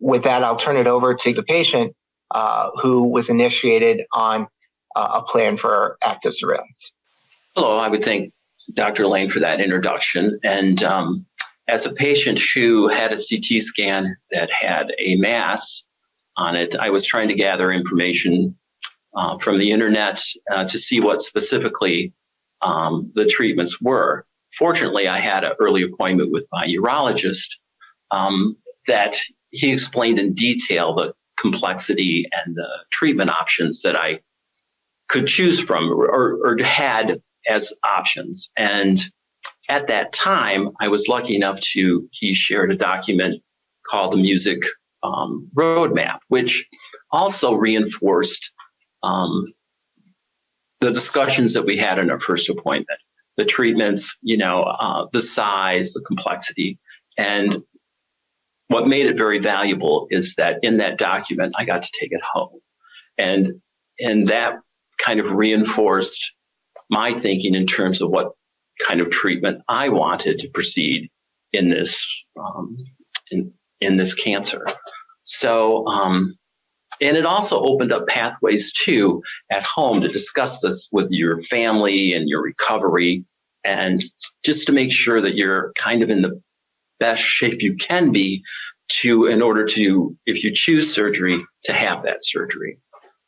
with 0.00 0.24
that, 0.24 0.42
I'll 0.42 0.56
turn 0.56 0.76
it 0.76 0.86
over 0.86 1.14
to 1.14 1.32
the 1.32 1.42
patient 1.42 1.94
uh, 2.32 2.70
who 2.80 3.12
was 3.12 3.30
initiated 3.30 4.02
on 4.12 4.46
uh, 4.96 5.20
a 5.20 5.22
plan 5.22 5.56
for 5.56 5.96
active 6.02 6.34
surveillance. 6.34 6.92
Hello, 7.54 7.78
I 7.78 7.88
would 7.88 8.04
thank 8.04 8.32
Dr. 8.74 9.06
Lane 9.06 9.28
for 9.28 9.40
that 9.40 9.60
introduction. 9.60 10.38
And 10.44 10.82
um, 10.82 11.26
as 11.68 11.86
a 11.86 11.92
patient 11.92 12.40
who 12.54 12.88
had 12.88 13.12
a 13.12 13.16
CT 13.16 13.62
scan 13.62 14.16
that 14.30 14.50
had 14.50 14.92
a 14.98 15.16
mass 15.16 15.84
on 16.36 16.56
it. 16.56 16.74
I 16.76 16.90
was 16.90 17.04
trying 17.04 17.28
to 17.28 17.34
gather 17.34 17.70
information 17.70 18.56
uh, 19.14 19.36
from 19.38 19.58
the 19.58 19.70
internet 19.70 20.18
to 20.66 20.78
see 20.78 20.98
what 20.98 21.20
specifically 21.20 22.12
um, 22.62 23.10
the 23.14 23.26
treatments 23.26 23.80
were. 23.80 24.26
Fortunately, 24.56 25.08
I 25.08 25.18
had 25.18 25.44
an 25.44 25.52
early 25.60 25.82
appointment 25.82 26.30
with 26.30 26.46
my 26.52 26.66
urologist 26.66 27.56
um, 28.10 28.56
that 28.86 29.16
he 29.50 29.72
explained 29.72 30.18
in 30.18 30.34
detail 30.34 30.94
the 30.94 31.14
complexity 31.38 32.28
and 32.32 32.54
the 32.54 32.68
treatment 32.90 33.30
options 33.30 33.82
that 33.82 33.96
I 33.96 34.20
could 35.08 35.26
choose 35.26 35.60
from 35.60 35.90
or, 35.90 36.38
or 36.42 36.62
had 36.62 37.20
as 37.48 37.72
options. 37.84 38.50
And 38.56 38.98
at 39.68 39.88
that 39.88 40.12
time, 40.12 40.70
I 40.80 40.88
was 40.88 41.08
lucky 41.08 41.34
enough 41.34 41.60
to, 41.72 42.08
he 42.12 42.32
shared 42.32 42.72
a 42.72 42.76
document 42.76 43.42
called 43.86 44.12
the 44.12 44.18
Music 44.18 44.62
um, 45.02 45.48
roadmap, 45.56 46.18
which 46.28 46.64
also 47.10 47.54
reinforced 47.54 48.52
um, 49.02 49.52
the 50.82 50.90
discussions 50.90 51.54
that 51.54 51.64
we 51.64 51.76
had 51.76 51.98
in 51.98 52.10
our 52.10 52.18
first 52.18 52.48
appointment, 52.48 52.98
the 53.36 53.44
treatments, 53.44 54.18
you 54.20 54.36
know, 54.36 54.64
uh, 54.64 55.06
the 55.12 55.20
size, 55.20 55.92
the 55.92 56.00
complexity, 56.00 56.78
and 57.16 57.56
what 58.66 58.88
made 58.88 59.06
it 59.06 59.16
very 59.16 59.38
valuable 59.38 60.06
is 60.10 60.34
that 60.36 60.58
in 60.62 60.78
that 60.78 60.98
document, 60.98 61.54
I 61.56 61.64
got 61.64 61.82
to 61.82 61.90
take 61.98 62.10
it 62.10 62.20
home, 62.20 62.60
and 63.16 63.60
and 64.00 64.26
that 64.26 64.54
kind 64.98 65.20
of 65.20 65.30
reinforced 65.30 66.34
my 66.90 67.12
thinking 67.12 67.54
in 67.54 67.66
terms 67.66 68.02
of 68.02 68.10
what 68.10 68.32
kind 68.84 69.00
of 69.00 69.10
treatment 69.10 69.62
I 69.68 69.88
wanted 69.88 70.40
to 70.40 70.48
proceed 70.48 71.10
in 71.52 71.70
this 71.70 72.24
um, 72.36 72.76
in 73.30 73.52
in 73.80 73.98
this 73.98 74.14
cancer. 74.14 74.64
So, 75.24 75.86
um, 75.86 76.36
and 77.02 77.16
it 77.16 77.26
also 77.26 77.60
opened 77.60 77.92
up 77.92 78.06
pathways 78.06 78.72
too 78.72 79.22
at 79.50 79.64
home 79.64 80.00
to 80.00 80.08
discuss 80.08 80.60
this 80.60 80.88
with 80.92 81.10
your 81.10 81.38
family 81.38 82.14
and 82.14 82.28
your 82.28 82.42
recovery, 82.42 83.24
and 83.64 84.02
just 84.44 84.66
to 84.66 84.72
make 84.72 84.92
sure 84.92 85.20
that 85.20 85.34
you're 85.34 85.72
kind 85.76 86.02
of 86.02 86.10
in 86.10 86.22
the 86.22 86.40
best 87.00 87.22
shape 87.22 87.60
you 87.60 87.74
can 87.74 88.12
be 88.12 88.42
to 88.88 89.26
in 89.26 89.42
order 89.42 89.64
to 89.64 90.16
if 90.26 90.44
you 90.44 90.52
choose 90.52 90.92
surgery 90.92 91.44
to 91.64 91.72
have 91.72 92.02
that 92.04 92.18
surgery. 92.20 92.78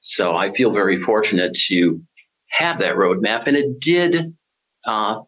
So 0.00 0.36
I 0.36 0.52
feel 0.52 0.70
very 0.70 1.00
fortunate 1.00 1.54
to 1.68 2.00
have 2.50 2.78
that 2.78 2.94
roadmap, 2.94 3.46
and 3.46 3.56
it 3.56 3.80
did 3.80 4.34
uh, 4.86 5.20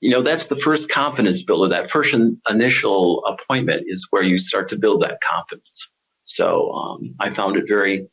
you 0.00 0.10
know 0.10 0.22
that's 0.22 0.48
the 0.48 0.56
first 0.56 0.90
confidence 0.90 1.42
builder. 1.42 1.68
That 1.68 1.90
first 1.90 2.14
initial 2.50 3.24
appointment 3.24 3.84
is 3.86 4.06
where 4.10 4.22
you 4.22 4.38
start 4.38 4.68
to 4.70 4.78
build 4.78 5.02
that 5.02 5.20
confidence 5.22 5.88
so 6.22 6.70
um, 6.72 7.14
i 7.20 7.30
found 7.30 7.56
it 7.56 7.64
very 7.66 8.06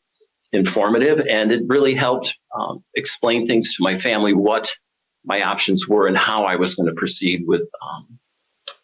informative 0.52 1.24
and 1.30 1.52
it 1.52 1.62
really 1.66 1.94
helped 1.94 2.36
um, 2.56 2.82
explain 2.96 3.46
things 3.46 3.76
to 3.76 3.82
my 3.82 3.98
family 3.98 4.32
what 4.32 4.70
my 5.24 5.42
options 5.42 5.88
were 5.88 6.06
and 6.06 6.16
how 6.16 6.44
i 6.44 6.56
was 6.56 6.74
going 6.74 6.88
to 6.88 6.94
proceed 6.94 7.42
with 7.46 7.68
um, 7.82 8.18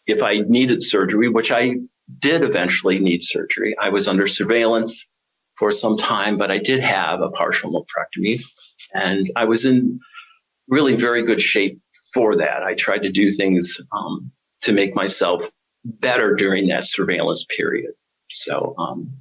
if 0.05 0.23
i 0.23 0.39
needed 0.47 0.81
surgery 0.81 1.29
which 1.29 1.51
i 1.51 1.75
did 2.19 2.43
eventually 2.43 2.99
need 2.99 3.21
surgery 3.21 3.75
i 3.81 3.89
was 3.89 4.07
under 4.07 4.27
surveillance 4.27 5.05
for 5.55 5.71
some 5.71 5.97
time 5.97 6.37
but 6.37 6.51
i 6.51 6.57
did 6.57 6.79
have 6.79 7.21
a 7.21 7.29
partial 7.29 7.71
nephrectomy 7.71 8.41
and 8.93 9.29
i 9.35 9.43
was 9.43 9.65
in 9.65 9.99
really 10.69 10.95
very 10.95 11.23
good 11.23 11.41
shape 11.41 11.79
for 12.13 12.35
that. 12.35 12.63
I 12.63 12.73
tried 12.73 13.03
to 13.03 13.11
do 13.11 13.29
things 13.29 13.79
um, 13.91 14.31
to 14.61 14.73
make 14.73 14.95
myself 14.95 15.49
better 15.83 16.35
during 16.35 16.67
that 16.67 16.83
surveillance 16.83 17.45
period. 17.55 17.91
So 18.29 18.75
um, 18.77 19.11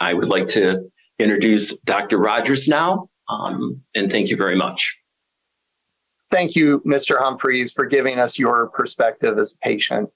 I 0.00 0.14
would 0.14 0.28
like 0.28 0.48
to 0.48 0.90
introduce 1.18 1.74
Dr. 1.84 2.18
Rogers 2.18 2.68
now, 2.68 3.08
um, 3.28 3.82
and 3.94 4.10
thank 4.10 4.30
you 4.30 4.36
very 4.36 4.56
much. 4.56 4.96
Thank 6.30 6.54
you, 6.54 6.80
Mr. 6.86 7.18
Humphreys, 7.20 7.72
for 7.72 7.86
giving 7.86 8.18
us 8.18 8.38
your 8.38 8.68
perspective 8.68 9.38
as 9.38 9.52
a 9.52 9.58
patient. 9.66 10.10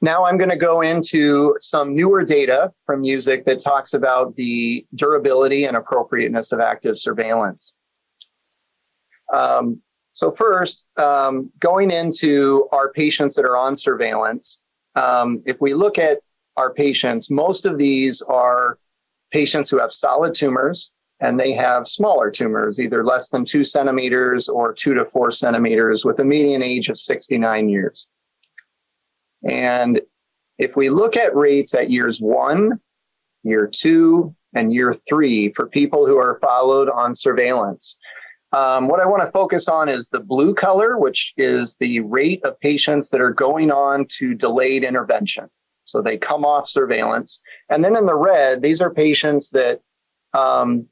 Now 0.00 0.24
I'm 0.24 0.36
going 0.36 0.50
to 0.50 0.56
go 0.56 0.80
into 0.80 1.54
some 1.60 1.94
newer 1.94 2.24
data 2.24 2.72
from 2.84 3.02
music 3.02 3.44
that 3.44 3.60
talks 3.60 3.94
about 3.94 4.34
the 4.34 4.84
durability 4.94 5.64
and 5.64 5.76
appropriateness 5.76 6.50
of 6.50 6.58
active 6.58 6.98
surveillance. 6.98 7.76
Um, 9.32 9.80
so 10.14 10.30
first, 10.30 10.88
um, 10.98 11.50
going 11.58 11.90
into 11.90 12.68
our 12.72 12.90
patients 12.92 13.34
that 13.36 13.44
are 13.44 13.56
on 13.56 13.76
surveillance, 13.76 14.61
um, 14.94 15.42
if 15.46 15.60
we 15.60 15.74
look 15.74 15.98
at 15.98 16.18
our 16.56 16.72
patients, 16.72 17.30
most 17.30 17.66
of 17.66 17.78
these 17.78 18.22
are 18.22 18.78
patients 19.30 19.70
who 19.70 19.78
have 19.78 19.92
solid 19.92 20.34
tumors 20.34 20.92
and 21.20 21.38
they 21.38 21.52
have 21.52 21.86
smaller 21.86 22.30
tumors, 22.30 22.80
either 22.80 23.04
less 23.04 23.30
than 23.30 23.44
two 23.44 23.64
centimeters 23.64 24.48
or 24.48 24.72
two 24.72 24.92
to 24.94 25.04
four 25.04 25.30
centimeters 25.30 26.04
with 26.04 26.18
a 26.18 26.24
median 26.24 26.62
age 26.62 26.88
of 26.88 26.98
69 26.98 27.68
years. 27.68 28.08
And 29.48 30.00
if 30.58 30.76
we 30.76 30.90
look 30.90 31.16
at 31.16 31.34
rates 31.34 31.74
at 31.74 31.90
years 31.90 32.20
one, 32.20 32.80
year 33.44 33.70
two, 33.72 34.34
and 34.54 34.72
year 34.72 34.92
three 34.92 35.52
for 35.52 35.66
people 35.66 36.06
who 36.06 36.18
are 36.18 36.38
followed 36.40 36.88
on 36.90 37.14
surveillance, 37.14 37.98
um, 38.52 38.88
what 38.88 39.00
I 39.00 39.06
want 39.06 39.22
to 39.22 39.30
focus 39.30 39.68
on 39.68 39.88
is 39.88 40.08
the 40.08 40.20
blue 40.20 40.54
color, 40.54 40.98
which 40.98 41.32
is 41.36 41.74
the 41.80 42.00
rate 42.00 42.44
of 42.44 42.60
patients 42.60 43.10
that 43.10 43.20
are 43.20 43.32
going 43.32 43.70
on 43.70 44.06
to 44.18 44.34
delayed 44.34 44.84
intervention. 44.84 45.48
So 45.84 46.02
they 46.02 46.18
come 46.18 46.44
off 46.44 46.68
surveillance. 46.68 47.40
And 47.70 47.84
then 47.84 47.96
in 47.96 48.06
the 48.06 48.14
red, 48.14 48.62
these 48.62 48.80
are 48.80 48.92
patients 48.92 49.50
that 49.50 49.80
um, 50.34 50.86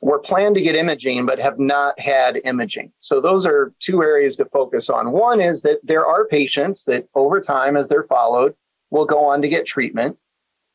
were 0.00 0.18
planned 0.18 0.54
to 0.54 0.62
get 0.62 0.76
imaging 0.76 1.26
but 1.26 1.38
have 1.38 1.58
not 1.58 1.98
had 1.98 2.40
imaging. 2.44 2.92
So 2.98 3.20
those 3.20 3.46
are 3.46 3.72
two 3.80 4.02
areas 4.02 4.36
to 4.36 4.44
focus 4.46 4.88
on. 4.88 5.12
One 5.12 5.40
is 5.40 5.62
that 5.62 5.78
there 5.82 6.06
are 6.06 6.26
patients 6.26 6.84
that 6.84 7.08
over 7.14 7.40
time, 7.40 7.76
as 7.76 7.88
they're 7.88 8.04
followed, 8.04 8.54
will 8.90 9.06
go 9.06 9.24
on 9.24 9.42
to 9.42 9.48
get 9.48 9.66
treatment. 9.66 10.16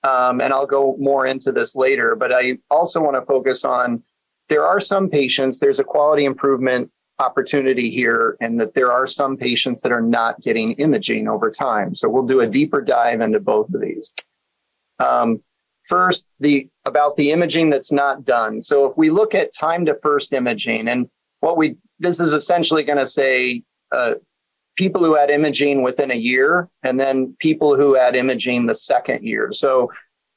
Um, 0.04 0.42
and 0.42 0.52
I'll 0.52 0.68
go 0.68 0.98
more 1.00 1.26
into 1.26 1.52
this 1.52 1.76
later, 1.76 2.16
but 2.16 2.34
I 2.34 2.58
also 2.70 3.02
want 3.02 3.16
to 3.16 3.26
focus 3.26 3.64
on 3.64 4.04
there 4.50 4.66
are 4.66 4.80
some 4.80 5.10
patients, 5.10 5.60
there's 5.60 5.80
a 5.80 5.84
quality 5.84 6.26
improvement 6.26 6.92
opportunity 7.20 7.90
here, 7.90 8.38
and 8.42 8.60
that 8.60 8.74
there 8.74 8.92
are 8.92 9.08
some 9.08 9.38
patients 9.38 9.82
that 9.82 9.92
are 9.92 10.02
not 10.02 10.42
getting 10.42 10.74
imaging 10.74 11.28
over 11.28 11.50
time. 11.50 11.96
So 11.96 12.10
we'll 12.10 12.26
do 12.26 12.42
a 12.42 12.48
deeper 12.48 12.82
dive 12.82 13.22
into 13.22 13.40
both 13.40 13.74
of 13.74 13.82
these. 13.82 14.12
Um, 15.00 15.42
first, 15.88 16.26
the 16.40 16.70
about 16.86 17.16
the 17.16 17.32
imaging 17.32 17.70
that's 17.70 17.92
not 17.92 18.26
done. 18.26 18.62
So 18.62 18.86
if 18.86 18.98
we 18.98 19.10
look 19.10 19.36
at 19.36 19.54
time 19.54 19.86
to 19.86 19.96
first 20.02 20.34
imaging, 20.34 20.88
and 20.88 21.10
what 21.40 21.58
we 21.58 21.78
this 22.00 22.20
is 22.20 22.34
essentially 22.34 22.84
going 22.84 22.98
to 22.98 23.08
say 23.08 23.64
uh, 23.92 24.16
people 24.76 25.04
who 25.06 25.16
had 25.16 25.30
imaging 25.30 25.84
within 25.84 26.12
a 26.12 26.16
year, 26.16 26.70
and 26.82 27.00
then 27.00 27.36
people 27.40 27.76
who 27.76 27.96
had 27.96 28.16
imaging 28.16 28.66
the 28.66 28.76
second 28.76 29.24
year. 29.24 29.50
So 29.52 29.92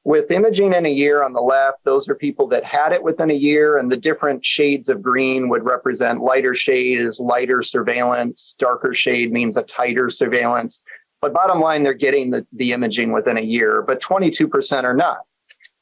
with 0.06 0.30
imaging 0.30 0.72
in 0.72 0.86
a 0.86 0.88
year 0.88 1.24
on 1.24 1.32
the 1.32 1.40
left, 1.40 1.82
those 1.82 2.08
are 2.08 2.14
people 2.14 2.46
that 2.46 2.62
had 2.62 2.92
it 2.92 3.02
within 3.02 3.28
a 3.28 3.34
year, 3.34 3.76
and 3.76 3.90
the 3.90 3.96
different 3.96 4.44
shades 4.44 4.88
of 4.88 5.02
green 5.02 5.48
would 5.48 5.64
represent 5.64 6.20
lighter 6.20 6.54
shade 6.54 7.00
is 7.00 7.18
lighter 7.18 7.60
surveillance, 7.60 8.54
darker 8.56 8.94
shade 8.94 9.32
means 9.32 9.56
a 9.56 9.64
tighter 9.64 10.08
surveillance. 10.08 10.80
But 11.20 11.32
bottom 11.32 11.58
line, 11.58 11.82
they're 11.82 11.92
getting 11.92 12.30
the, 12.30 12.46
the 12.52 12.70
imaging 12.70 13.10
within 13.10 13.36
a 13.36 13.40
year, 13.40 13.82
but 13.82 14.00
22% 14.00 14.84
are 14.84 14.94
not. 14.94 15.18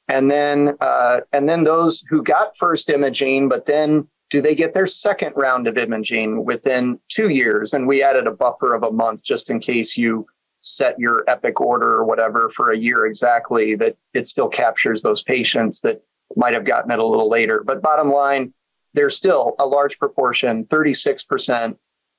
And 0.08 0.30
then, 0.30 0.74
uh, 0.80 1.20
and 1.34 1.46
then 1.46 1.64
those 1.64 2.02
who 2.08 2.22
got 2.22 2.56
first 2.56 2.88
imaging, 2.88 3.50
but 3.50 3.66
then 3.66 4.08
do 4.30 4.40
they 4.40 4.54
get 4.54 4.72
their 4.72 4.86
second 4.86 5.34
round 5.36 5.68
of 5.68 5.76
imaging 5.76 6.46
within 6.46 6.98
two 7.10 7.28
years? 7.28 7.74
And 7.74 7.86
we 7.86 8.02
added 8.02 8.26
a 8.26 8.32
buffer 8.32 8.72
of 8.72 8.84
a 8.84 8.90
month 8.90 9.22
just 9.22 9.50
in 9.50 9.60
case 9.60 9.98
you 9.98 10.24
set 10.64 10.98
your 10.98 11.24
epic 11.28 11.60
order 11.60 11.94
or 11.94 12.04
whatever 12.04 12.48
for 12.48 12.72
a 12.72 12.76
year 12.76 13.06
exactly 13.06 13.74
that 13.76 13.96
it 14.14 14.26
still 14.26 14.48
captures 14.48 15.02
those 15.02 15.22
patients 15.22 15.82
that 15.82 16.02
might 16.36 16.54
have 16.54 16.64
gotten 16.64 16.90
it 16.90 16.98
a 16.98 17.06
little 17.06 17.28
later. 17.28 17.62
But 17.64 17.82
bottom 17.82 18.10
line, 18.10 18.54
there's 18.94 19.14
still 19.14 19.54
a 19.58 19.66
large 19.66 19.98
proportion, 19.98 20.64
36%, 20.66 21.76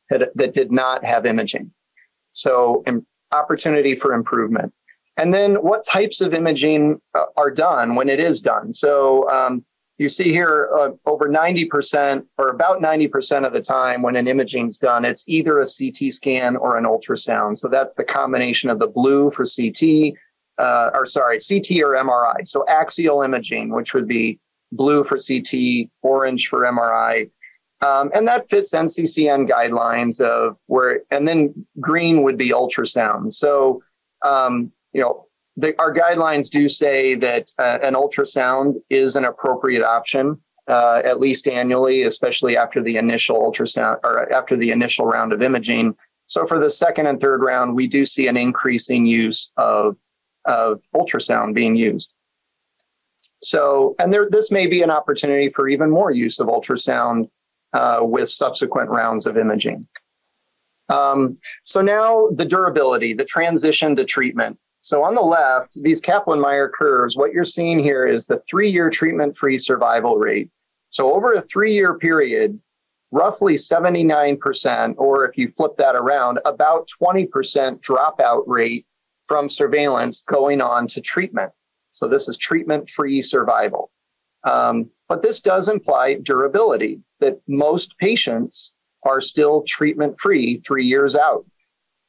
that, 0.10 0.30
that 0.36 0.54
did 0.54 0.72
not 0.72 1.04
have 1.04 1.26
imaging. 1.26 1.72
So, 2.34 2.84
um, 2.86 3.06
opportunity 3.32 3.96
for 3.96 4.14
improvement. 4.14 4.72
And 5.18 5.34
then, 5.34 5.56
what 5.56 5.84
types 5.84 6.22
of 6.22 6.34
imaging 6.34 7.02
uh, 7.16 7.24
are 7.38 7.50
done 7.50 7.96
when 7.96 8.10
it 8.10 8.20
is 8.20 8.42
done? 8.42 8.72
So, 8.72 9.28
um, 9.30 9.66
you 9.98 10.10
see 10.10 10.32
here 10.32 10.70
uh, 10.78 10.90
over 11.06 11.30
90% 11.30 12.26
or 12.38 12.50
about 12.50 12.82
90% 12.82 13.46
of 13.46 13.54
the 13.54 13.62
time 13.62 14.02
when 14.02 14.16
an 14.16 14.28
imaging 14.28 14.68
is 14.68 14.78
done, 14.78 15.06
it's 15.06 15.28
either 15.28 15.60
a 15.60 15.66
CT 15.66 16.12
scan 16.12 16.58
or 16.58 16.78
an 16.78 16.84
ultrasound. 16.84 17.58
So 17.58 17.70
that's 17.70 17.94
the 17.94 18.04
combination 18.04 18.70
of 18.70 18.80
the 18.80 18.88
blue 18.88 19.32
for 19.32 19.46
CT, 19.46 20.16
uh, 20.58 20.92
or 20.94 21.06
sorry, 21.06 21.38
CT 21.38 21.82
or 21.82 21.96
MRI. 21.96 22.46
So 22.46 22.66
axial 22.68 23.22
imaging, 23.22 23.70
which 23.70 23.94
would 23.94 24.08
be 24.08 24.40
blue 24.74 25.04
for 25.04 25.18
CT, 25.18 25.90
orange 26.02 26.48
for 26.48 26.62
MRI. 26.62 27.30
Um, 27.82 28.12
and 28.14 28.28
that 28.28 28.50
fits 28.50 28.74
NCCN 28.74 29.50
guidelines 29.50 30.20
of 30.20 30.58
where, 30.66 31.02
and 31.12 31.28
then 31.28 31.66
green 31.80 32.24
would 32.24 32.38
be 32.38 32.52
ultrasound. 32.52 33.32
So, 33.32 33.82
um, 34.26 34.72
you 34.92 35.02
know, 35.02 35.25
the, 35.58 35.74
our 35.80 35.94
guidelines 35.94 36.50
do 36.50 36.68
say 36.68 37.16
that 37.16 37.52
uh, 37.58 37.80
an 37.82 37.94
ultrasound 37.94 38.76
is 38.90 39.16
an 39.16 39.26
appropriate 39.26 39.84
option, 39.84 40.40
uh, 40.68 41.02
at 41.04 41.20
least 41.20 41.48
annually, 41.48 42.04
especially 42.04 42.58
after 42.58 42.82
the 42.82 42.98
initial 42.98 43.38
ultrasound 43.40 44.00
or 44.04 44.32
after 44.32 44.56
the 44.56 44.72
initial 44.72 45.06
round 45.06 45.32
of 45.34 45.42
imaging. 45.42 45.96
So 46.26 46.46
for 46.46 46.60
the 46.60 46.70
second 46.70 47.08
and 47.08 47.20
third 47.20 47.42
round, 47.42 47.76
we 47.76 47.88
do 47.88 48.06
see 48.06 48.28
an 48.28 48.38
increasing 48.38 49.06
use 49.06 49.52
of 49.58 49.98
of 50.46 50.82
ultrasound 50.94 51.56
being 51.56 51.76
used. 51.76 52.14
So, 53.42 53.96
and 54.00 54.14
there, 54.14 54.28
this 54.30 54.52
may 54.52 54.68
be 54.68 54.82
an 54.82 54.92
opportunity 54.92 55.50
for 55.50 55.68
even 55.68 55.90
more 55.90 56.12
use 56.12 56.40
of 56.40 56.48
ultrasound 56.48 57.30
uh, 57.74 58.00
with 58.02 58.30
subsequent 58.30 58.90
rounds 58.90 59.26
of 59.26 59.38
imaging. 59.38 59.88
Um, 60.90 61.36
so 61.64 61.82
now 61.82 62.30
the 62.32 62.46
durability, 62.46 63.14
the 63.14 63.26
transition 63.26 63.96
to 63.96 64.06
treatment. 64.06 64.58
So 64.86 65.04
on 65.04 65.16
the 65.16 65.22
left, 65.22 65.82
these 65.82 66.00
Kaplan-Meier 66.00 66.70
curves, 66.70 67.18
what 67.18 67.34
you're 67.34 67.44
seeing 67.44 67.80
here 67.80 68.06
is 68.06 68.28
the 68.28 68.44
three-year 68.48 68.92
treatment-free 68.92 69.58
survival 69.58 70.18
rate. 70.18 70.52
So 70.92 71.12
over 71.12 71.34
a 71.34 71.42
three-year 71.42 71.98
period, 71.98 72.60
roughly 73.10 73.56
79%, 73.56 74.94
or 75.00 75.26
if 75.26 75.40
you 75.40 75.48
flip 75.48 75.72
that 75.80 75.96
around, 75.96 76.38
about 76.46 76.88
20% 77.02 77.28
dropout 77.82 78.44
rate 78.46 78.86
from 79.26 79.50
surveillance 79.50 80.22
going 80.22 80.62
on 80.62 80.86
to 80.90 81.02
treatment. 81.02 81.52
So 81.94 82.08
this 82.08 82.28
is 82.28 82.38
treatment-free 82.38 83.24
survival. 83.24 83.90
Um, 84.44 84.92
but 85.10 85.24
this 85.24 85.42
does 85.42 85.68
imply 85.68 86.20
durability, 86.22 87.02
that 87.22 87.42
most 87.48 87.98
patients 87.98 88.76
are 89.02 89.20
still 89.20 89.64
treatment-free 89.64 90.62
three 90.64 90.86
years 90.86 91.16
out. 91.16 91.44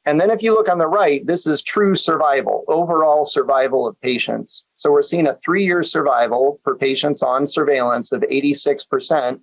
And 0.07 0.21
then 0.21 0.31
if 0.31 0.41
you 0.41 0.53
look 0.53 0.69
on 0.69 0.77
the 0.77 0.87
right, 0.87 1.27
this 1.27 1.45
is 1.45 1.61
true 1.61 1.93
survival, 1.93 2.63
overall 2.69 3.25
survival 3.25 3.85
of 3.85 3.99
patients. 3.99 4.65
So 4.75 4.89
we're 4.89 5.01
seeing 5.01 5.27
a 5.27 5.35
three 5.43 5.65
year 5.65 5.83
survival 5.83 6.61
for 6.63 6.77
patients 6.77 7.21
on 7.21 7.45
surveillance 7.45 8.13
of 8.13 8.21
86%. 8.21 9.41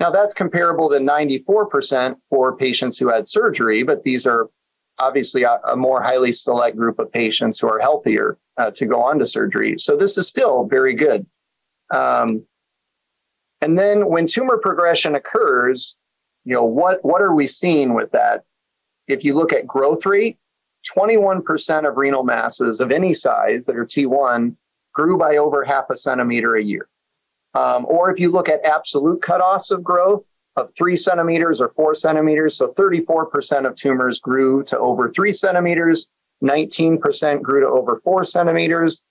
Now 0.00 0.10
that's 0.10 0.34
comparable 0.34 0.90
to 0.90 0.96
94% 0.96 2.16
for 2.28 2.56
patients 2.56 2.98
who 2.98 3.10
had 3.10 3.28
surgery, 3.28 3.84
but 3.84 4.02
these 4.02 4.26
are 4.26 4.50
obviously 4.98 5.44
a, 5.44 5.60
a 5.70 5.76
more 5.76 6.02
highly 6.02 6.32
select 6.32 6.76
group 6.76 6.98
of 6.98 7.12
patients 7.12 7.60
who 7.60 7.68
are 7.68 7.78
healthier 7.78 8.38
uh, 8.56 8.72
to 8.72 8.86
go 8.86 9.00
on 9.00 9.20
to 9.20 9.24
surgery. 9.24 9.78
So 9.78 9.96
this 9.96 10.18
is 10.18 10.26
still 10.26 10.64
very 10.64 10.96
good. 10.96 11.24
Um, 11.94 12.44
and 13.60 13.78
then 13.78 14.08
when 14.08 14.26
tumor 14.26 14.58
progression 14.58 15.14
occurs, 15.14 15.96
you 16.44 16.54
know, 16.54 16.64
what, 16.64 17.04
what 17.04 17.22
are 17.22 17.32
we 17.32 17.46
seeing 17.46 17.94
with 17.94 18.10
that? 18.10 18.42
If 19.12 19.24
you 19.24 19.34
look 19.34 19.52
at 19.52 19.66
growth 19.66 20.04
rate, 20.06 20.38
21% 20.96 21.88
of 21.88 21.96
renal 21.96 22.24
masses 22.24 22.80
of 22.80 22.90
any 22.90 23.14
size 23.14 23.66
that 23.66 23.76
are 23.76 23.86
T1 23.86 24.56
grew 24.92 25.16
by 25.16 25.36
over 25.36 25.64
half 25.64 25.90
a 25.90 25.96
centimeter 25.96 26.56
a 26.56 26.62
year. 26.62 26.88
Um, 27.54 27.86
or 27.86 28.10
if 28.10 28.18
you 28.18 28.30
look 28.30 28.48
at 28.48 28.64
absolute 28.64 29.20
cutoffs 29.20 29.70
of 29.70 29.84
growth 29.84 30.24
of 30.56 30.70
three 30.76 30.96
centimeters 30.96 31.60
or 31.60 31.68
four 31.68 31.94
centimeters, 31.94 32.56
so 32.56 32.72
34% 32.72 33.66
of 33.66 33.76
tumors 33.76 34.18
grew 34.18 34.62
to 34.64 34.78
over 34.78 35.08
three 35.08 35.32
centimeters, 35.32 36.10
19% 36.42 37.42
grew 37.42 37.60
to 37.60 37.66
over 37.66 37.96
four 37.96 38.24
centimeters. 38.24 39.04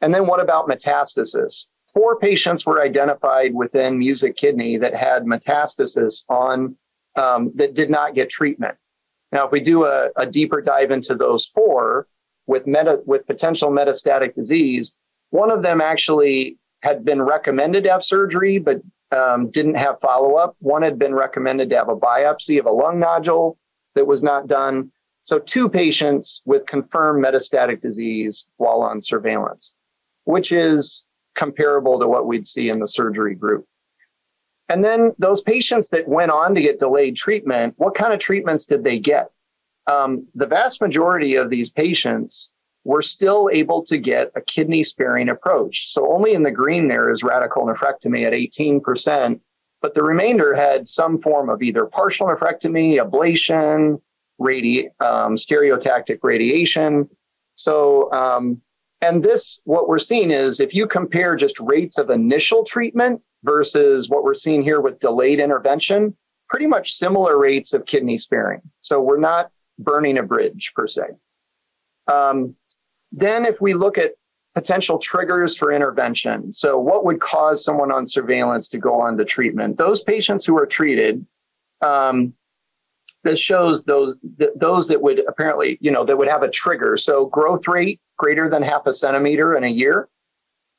And 0.00 0.12
then 0.12 0.26
what 0.26 0.40
about 0.40 0.68
metastasis? 0.68 1.66
Four 1.92 2.18
patients 2.18 2.66
were 2.66 2.82
identified 2.82 3.54
within 3.54 3.98
Music 3.98 4.36
Kidney 4.36 4.76
that 4.78 4.94
had 4.94 5.24
metastasis 5.24 6.24
on 6.28 6.76
um, 7.16 7.52
that 7.54 7.74
did 7.74 7.90
not 7.90 8.14
get 8.14 8.28
treatment. 8.28 8.76
Now, 9.34 9.44
if 9.44 9.50
we 9.50 9.60
do 9.60 9.84
a, 9.84 10.10
a 10.16 10.26
deeper 10.26 10.62
dive 10.62 10.92
into 10.92 11.16
those 11.16 11.44
four 11.44 12.06
with 12.46 12.68
meta, 12.68 13.00
with 13.04 13.26
potential 13.26 13.70
metastatic 13.70 14.36
disease, 14.36 14.96
one 15.30 15.50
of 15.50 15.62
them 15.62 15.80
actually 15.80 16.56
had 16.82 17.04
been 17.04 17.20
recommended 17.20 17.82
to 17.84 17.90
have 17.90 18.04
surgery, 18.04 18.58
but 18.58 18.80
um, 19.10 19.50
didn't 19.50 19.74
have 19.74 19.98
follow 20.00 20.36
up. 20.36 20.54
One 20.60 20.82
had 20.82 21.00
been 21.00 21.14
recommended 21.14 21.68
to 21.70 21.76
have 21.76 21.88
a 21.88 21.96
biopsy 21.96 22.60
of 22.60 22.66
a 22.66 22.70
lung 22.70 23.00
nodule 23.00 23.58
that 23.96 24.06
was 24.06 24.22
not 24.22 24.46
done. 24.46 24.92
So, 25.22 25.40
two 25.40 25.68
patients 25.68 26.40
with 26.44 26.66
confirmed 26.66 27.24
metastatic 27.24 27.80
disease 27.80 28.46
while 28.58 28.82
on 28.82 29.00
surveillance, 29.00 29.74
which 30.24 30.52
is 30.52 31.04
comparable 31.34 31.98
to 31.98 32.06
what 32.06 32.26
we'd 32.26 32.46
see 32.46 32.68
in 32.68 32.78
the 32.78 32.86
surgery 32.86 33.34
group. 33.34 33.66
And 34.68 34.82
then 34.82 35.12
those 35.18 35.42
patients 35.42 35.90
that 35.90 36.08
went 36.08 36.30
on 36.30 36.54
to 36.54 36.62
get 36.62 36.78
delayed 36.78 37.16
treatment, 37.16 37.74
what 37.76 37.94
kind 37.94 38.12
of 38.12 38.18
treatments 38.18 38.64
did 38.64 38.82
they 38.82 38.98
get? 38.98 39.30
Um, 39.86 40.26
the 40.34 40.46
vast 40.46 40.80
majority 40.80 41.34
of 41.34 41.50
these 41.50 41.70
patients 41.70 42.52
were 42.84 43.02
still 43.02 43.50
able 43.52 43.82
to 43.84 43.98
get 43.98 44.30
a 44.34 44.40
kidney 44.40 44.82
sparing 44.82 45.28
approach. 45.28 45.88
So 45.88 46.12
only 46.12 46.34
in 46.34 46.42
the 46.42 46.50
green 46.50 46.88
there 46.88 47.10
is 47.10 47.22
radical 47.22 47.64
nephrectomy 47.66 48.26
at 48.26 48.32
18%, 48.32 49.40
but 49.80 49.94
the 49.94 50.02
remainder 50.02 50.54
had 50.54 50.86
some 50.86 51.18
form 51.18 51.48
of 51.48 51.62
either 51.62 51.84
partial 51.86 52.26
nephrectomy, 52.26 52.96
ablation, 52.96 54.00
radi- 54.40 54.88
um, 55.00 55.36
stereotactic 55.36 56.18
radiation. 56.22 57.08
So, 57.54 58.10
um, 58.12 58.60
and 59.00 59.22
this, 59.22 59.60
what 59.64 59.88
we're 59.88 59.98
seeing 59.98 60.30
is 60.30 60.60
if 60.60 60.74
you 60.74 60.86
compare 60.86 61.36
just 61.36 61.60
rates 61.60 61.98
of 61.98 62.10
initial 62.10 62.64
treatment 62.64 63.20
versus 63.44 64.08
what 64.08 64.24
we're 64.24 64.34
seeing 64.34 64.62
here 64.62 64.80
with 64.80 64.98
delayed 64.98 65.38
intervention, 65.38 66.16
pretty 66.48 66.66
much 66.66 66.92
similar 66.92 67.38
rates 67.38 67.72
of 67.72 67.86
kidney 67.86 68.16
sparing. 68.16 68.62
So 68.80 69.00
we're 69.00 69.20
not 69.20 69.50
burning 69.78 70.18
a 70.18 70.22
bridge 70.22 70.72
per 70.74 70.86
se. 70.86 71.02
Um, 72.10 72.56
then, 73.12 73.46
if 73.46 73.60
we 73.60 73.74
look 73.74 73.96
at 73.98 74.12
potential 74.54 74.98
triggers 74.98 75.56
for 75.56 75.72
intervention, 75.72 76.52
so 76.52 76.78
what 76.78 77.04
would 77.04 77.20
cause 77.20 77.64
someone 77.64 77.92
on 77.92 78.06
surveillance 78.06 78.66
to 78.68 78.78
go 78.78 79.00
on 79.00 79.16
to 79.18 79.24
treatment? 79.24 79.76
Those 79.76 80.02
patients 80.02 80.44
who 80.44 80.56
are 80.58 80.66
treated, 80.66 81.24
um, 81.80 82.34
this 83.22 83.38
shows 83.38 83.84
those 83.84 84.16
th- 84.38 84.50
those 84.56 84.88
that 84.88 85.00
would 85.00 85.22
apparently, 85.28 85.78
you 85.80 85.90
know, 85.90 86.04
that 86.04 86.16
would 86.16 86.28
have 86.28 86.42
a 86.42 86.50
trigger. 86.50 86.96
So 86.96 87.26
growth 87.26 87.66
rate 87.68 88.00
greater 88.16 88.48
than 88.48 88.62
half 88.62 88.86
a 88.86 88.92
centimeter 88.92 89.54
in 89.56 89.64
a 89.64 89.68
year, 89.68 90.08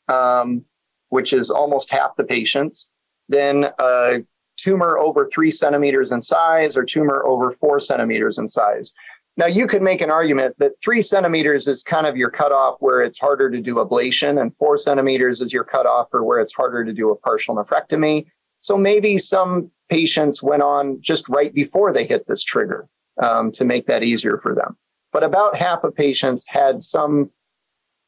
um, 0.08 0.65
which 1.09 1.33
is 1.33 1.51
almost 1.51 1.91
half 1.91 2.15
the 2.17 2.23
patients. 2.23 2.91
Then 3.29 3.67
a 3.79 4.23
tumor 4.57 4.97
over 4.97 5.27
three 5.27 5.51
centimeters 5.51 6.11
in 6.11 6.21
size 6.21 6.77
or 6.77 6.83
tumor 6.83 7.23
over 7.25 7.51
four 7.51 7.79
centimeters 7.79 8.37
in 8.37 8.47
size. 8.47 8.93
Now, 9.37 9.47
you 9.47 9.67
could 9.67 9.81
make 9.81 9.99
an 9.99 10.09
argument 10.09 10.55
that 10.59 10.71
three 10.83 11.01
centimeters 11.01 11.67
is 11.67 11.83
kind 11.83 12.07
of 12.07 12.15
your 12.15 12.29
cutoff 12.29 12.77
where 12.79 13.01
it's 13.01 13.19
harder 13.19 13.51
to 13.51 13.59
do 13.59 13.75
ablation, 13.75 14.39
and 14.39 14.55
four 14.55 14.77
centimeters 14.77 15.41
is 15.41 15.51
your 15.51 15.65
cutoff 15.65 16.09
for 16.09 16.23
where 16.23 16.39
it's 16.39 16.53
harder 16.53 16.85
to 16.85 16.93
do 16.93 17.09
a 17.09 17.17
partial 17.17 17.55
nephrectomy. 17.55 18.25
So 18.61 18.77
maybe 18.77 19.17
some 19.17 19.71
patients 19.89 20.41
went 20.41 20.63
on 20.63 20.99
just 21.01 21.27
right 21.27 21.53
before 21.53 21.91
they 21.91 22.05
hit 22.05 22.27
this 22.27 22.43
trigger 22.43 22.87
um, 23.21 23.51
to 23.51 23.65
make 23.65 23.87
that 23.87 24.03
easier 24.03 24.37
for 24.37 24.55
them. 24.55 24.77
But 25.11 25.23
about 25.23 25.57
half 25.57 25.83
of 25.83 25.93
patients 25.93 26.47
had 26.47 26.81
some 26.81 27.29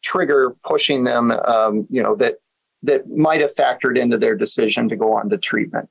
trigger 0.03 0.55
pushing 0.63 1.03
them, 1.03 1.31
um, 1.31 1.87
you 1.89 2.01
know, 2.01 2.15
that 2.15 2.35
that 2.83 3.09
might 3.09 3.41
have 3.41 3.53
factored 3.53 3.97
into 3.97 4.17
their 4.17 4.35
decision 4.35 4.87
to 4.89 4.95
go 4.95 5.13
on 5.13 5.29
to 5.29 5.37
treatment. 5.37 5.89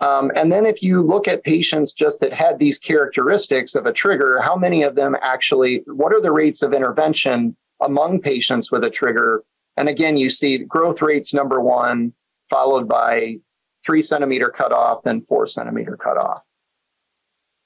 Um, 0.00 0.30
and 0.36 0.52
then 0.52 0.66
if 0.66 0.82
you 0.82 1.02
look 1.02 1.26
at 1.26 1.42
patients 1.42 1.92
just 1.92 2.20
that 2.20 2.32
had 2.32 2.58
these 2.58 2.78
characteristics 2.78 3.74
of 3.74 3.86
a 3.86 3.92
trigger, 3.92 4.40
how 4.40 4.56
many 4.56 4.82
of 4.82 4.94
them 4.94 5.16
actually, 5.20 5.82
what 5.86 6.12
are 6.12 6.20
the 6.20 6.32
rates 6.32 6.62
of 6.62 6.72
intervention 6.72 7.56
among 7.82 8.20
patients 8.20 8.70
with 8.70 8.84
a 8.84 8.90
trigger? 8.90 9.42
And 9.76 9.88
again, 9.88 10.16
you 10.16 10.28
see 10.28 10.58
growth 10.58 11.02
rates 11.02 11.34
number 11.34 11.60
one, 11.60 12.12
followed 12.48 12.88
by 12.88 13.38
three 13.84 14.02
centimeter 14.02 14.50
cutoff, 14.50 15.02
then 15.02 15.20
four 15.20 15.46
centimeter 15.46 15.96
cutoff. 15.96 16.42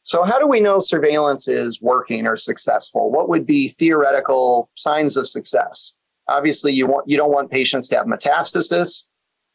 So, 0.04 0.24
how 0.24 0.38
do 0.38 0.48
we 0.48 0.60
know 0.60 0.80
surveillance 0.80 1.46
is 1.46 1.80
working 1.80 2.26
or 2.26 2.36
successful? 2.36 3.10
What 3.10 3.28
would 3.28 3.46
be 3.46 3.68
theoretical 3.68 4.68
signs 4.74 5.16
of 5.16 5.28
success? 5.28 5.94
Obviously, 6.36 6.72
you 6.72 6.86
want 6.86 7.08
you 7.08 7.16
don't 7.16 7.32
want 7.32 7.50
patients 7.50 7.88
to 7.88 7.96
have 7.96 8.06
metastasis 8.06 9.04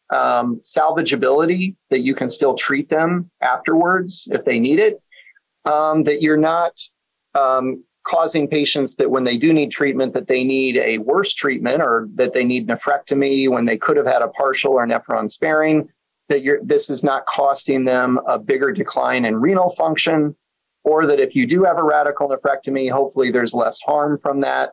um, 0.10 0.62
salvageability 0.64 1.76
that 1.90 2.02
you 2.02 2.16
can 2.16 2.30
still 2.30 2.56
treat 2.56 2.90
them 2.90 3.30
afterwards 3.42 4.28
if 4.32 4.46
they 4.46 4.60
need 4.60 4.80
it. 4.80 5.02
Um, 5.66 6.04
that 6.04 6.22
you're 6.22 6.38
not 6.38 6.80
um, 7.36 7.84
causing 8.04 8.48
patients 8.48 8.96
that 8.96 9.12
when 9.12 9.26
they 9.26 9.38
do 9.38 9.52
need 9.52 9.70
treatment 9.70 10.14
that 10.14 10.28
they 10.28 10.44
need 10.44 10.78
a 10.78 11.00
worse 11.00 11.34
treatment 11.34 11.82
or 11.82 12.08
that 12.16 12.34
they 12.34 12.46
need 12.46 12.68
nephrectomy 12.68 13.50
when 13.50 13.66
they 13.66 13.78
could 13.78 13.98
have 13.98 14.06
had 14.06 14.22
a 14.22 14.30
partial 14.30 14.74
or 14.74 14.88
nephron 14.88 15.30
sparing. 15.30 15.90
That 16.30 16.42
you're 16.42 16.60
this 16.64 16.90
is 16.90 17.04
not 17.04 17.26
costing 17.26 17.86
them 17.86 18.20
a 18.28 18.38
bigger 18.38 18.72
decline 18.72 19.26
in 19.26 19.38
renal 19.38 19.70
function, 19.70 20.36
or 20.84 21.06
that 21.06 21.20
if 21.20 21.36
you 21.36 21.48
do 21.48 21.64
have 21.64 21.78
a 21.78 21.84
radical 21.84 22.30
nephrectomy, 22.30 22.92
hopefully 22.92 23.32
there's 23.32 23.54
less 23.54 23.80
harm 23.82 24.18
from 24.18 24.42
that, 24.42 24.72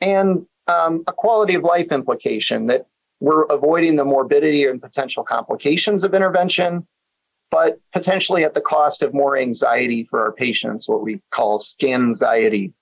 and 0.00 0.44
um, 0.68 1.02
a 1.06 1.12
quality 1.12 1.54
of 1.54 1.62
life 1.62 1.92
implication 1.92 2.66
that 2.66 2.86
we're 3.20 3.44
avoiding 3.44 3.96
the 3.96 4.04
morbidity 4.04 4.64
and 4.64 4.80
potential 4.80 5.24
complications 5.24 6.04
of 6.04 6.14
intervention, 6.14 6.86
but 7.50 7.80
potentially 7.92 8.44
at 8.44 8.54
the 8.54 8.60
cost 8.60 9.02
of 9.02 9.12
more 9.12 9.36
anxiety 9.36 10.04
for 10.04 10.22
our 10.22 10.32
patients, 10.32 10.88
what 10.88 11.02
we 11.02 11.20
call 11.30 11.58
scan 11.58 12.02
anxiety. 12.02 12.72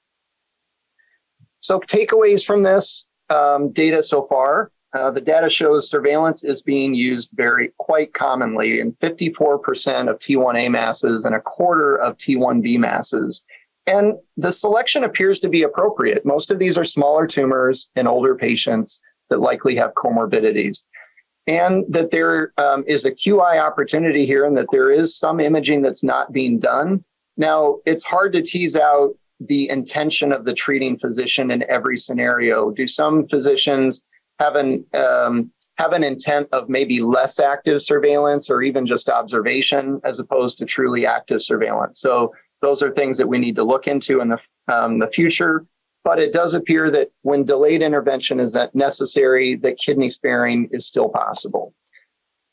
So, 1.60 1.80
takeaways 1.80 2.44
from 2.44 2.62
this 2.62 3.08
um, 3.30 3.72
data 3.72 4.02
so 4.02 4.22
far 4.22 4.70
uh, 4.96 5.10
the 5.10 5.20
data 5.20 5.48
shows 5.48 5.90
surveillance 5.90 6.42
is 6.42 6.62
being 6.62 6.94
used 6.94 7.30
very 7.34 7.70
quite 7.78 8.14
commonly 8.14 8.80
in 8.80 8.92
54% 8.92 10.08
of 10.08 10.18
T1A 10.18 10.70
masses 10.70 11.24
and 11.24 11.34
a 11.34 11.40
quarter 11.40 11.96
of 11.96 12.16
T1B 12.16 12.78
masses. 12.78 13.44
And 13.86 14.14
the 14.36 14.50
selection 14.50 15.04
appears 15.04 15.38
to 15.40 15.48
be 15.48 15.62
appropriate. 15.62 16.26
Most 16.26 16.50
of 16.50 16.58
these 16.58 16.76
are 16.76 16.84
smaller 16.84 17.26
tumors 17.26 17.90
in 17.94 18.06
older 18.06 18.34
patients 18.34 19.00
that 19.30 19.40
likely 19.40 19.76
have 19.76 19.94
comorbidities. 19.94 20.84
And 21.46 21.84
that 21.88 22.10
there 22.10 22.52
um, 22.58 22.82
is 22.88 23.04
a 23.04 23.12
QI 23.12 23.62
opportunity 23.62 24.26
here 24.26 24.44
and 24.44 24.56
that 24.56 24.66
there 24.72 24.90
is 24.90 25.16
some 25.16 25.38
imaging 25.38 25.82
that's 25.82 26.02
not 26.02 26.32
being 26.32 26.58
done. 26.58 27.04
Now, 27.36 27.78
it's 27.86 28.02
hard 28.02 28.32
to 28.32 28.42
tease 28.42 28.76
out 28.76 29.14
the 29.38 29.68
intention 29.68 30.32
of 30.32 30.44
the 30.44 30.54
treating 30.54 30.98
physician 30.98 31.50
in 31.50 31.62
every 31.70 31.96
scenario. 31.96 32.70
Do 32.70 32.86
some 32.86 33.26
physicians 33.26 34.04
have 34.40 34.56
an 34.56 34.84
um, 34.94 35.52
have 35.76 35.92
an 35.92 36.02
intent 36.02 36.48
of 36.52 36.70
maybe 36.70 37.00
less 37.00 37.38
active 37.38 37.82
surveillance 37.82 38.48
or 38.48 38.62
even 38.62 38.86
just 38.86 39.10
observation 39.10 40.00
as 40.04 40.18
opposed 40.18 40.56
to 40.58 40.64
truly 40.64 41.04
active 41.04 41.42
surveillance? 41.42 42.00
So 42.00 42.32
those 42.66 42.82
are 42.82 42.90
things 42.90 43.16
that 43.18 43.28
we 43.28 43.38
need 43.38 43.54
to 43.54 43.64
look 43.64 43.86
into 43.86 44.20
in 44.20 44.28
the 44.28 44.38
um, 44.68 44.98
the 44.98 45.08
future. 45.08 45.64
But 46.02 46.18
it 46.18 46.32
does 46.32 46.54
appear 46.54 46.90
that 46.90 47.10
when 47.22 47.44
delayed 47.44 47.82
intervention 47.82 48.38
is 48.38 48.52
that 48.52 48.74
necessary, 48.74 49.56
that 49.56 49.78
kidney 49.78 50.08
sparing 50.08 50.68
is 50.70 50.86
still 50.86 51.08
possible. 51.08 51.74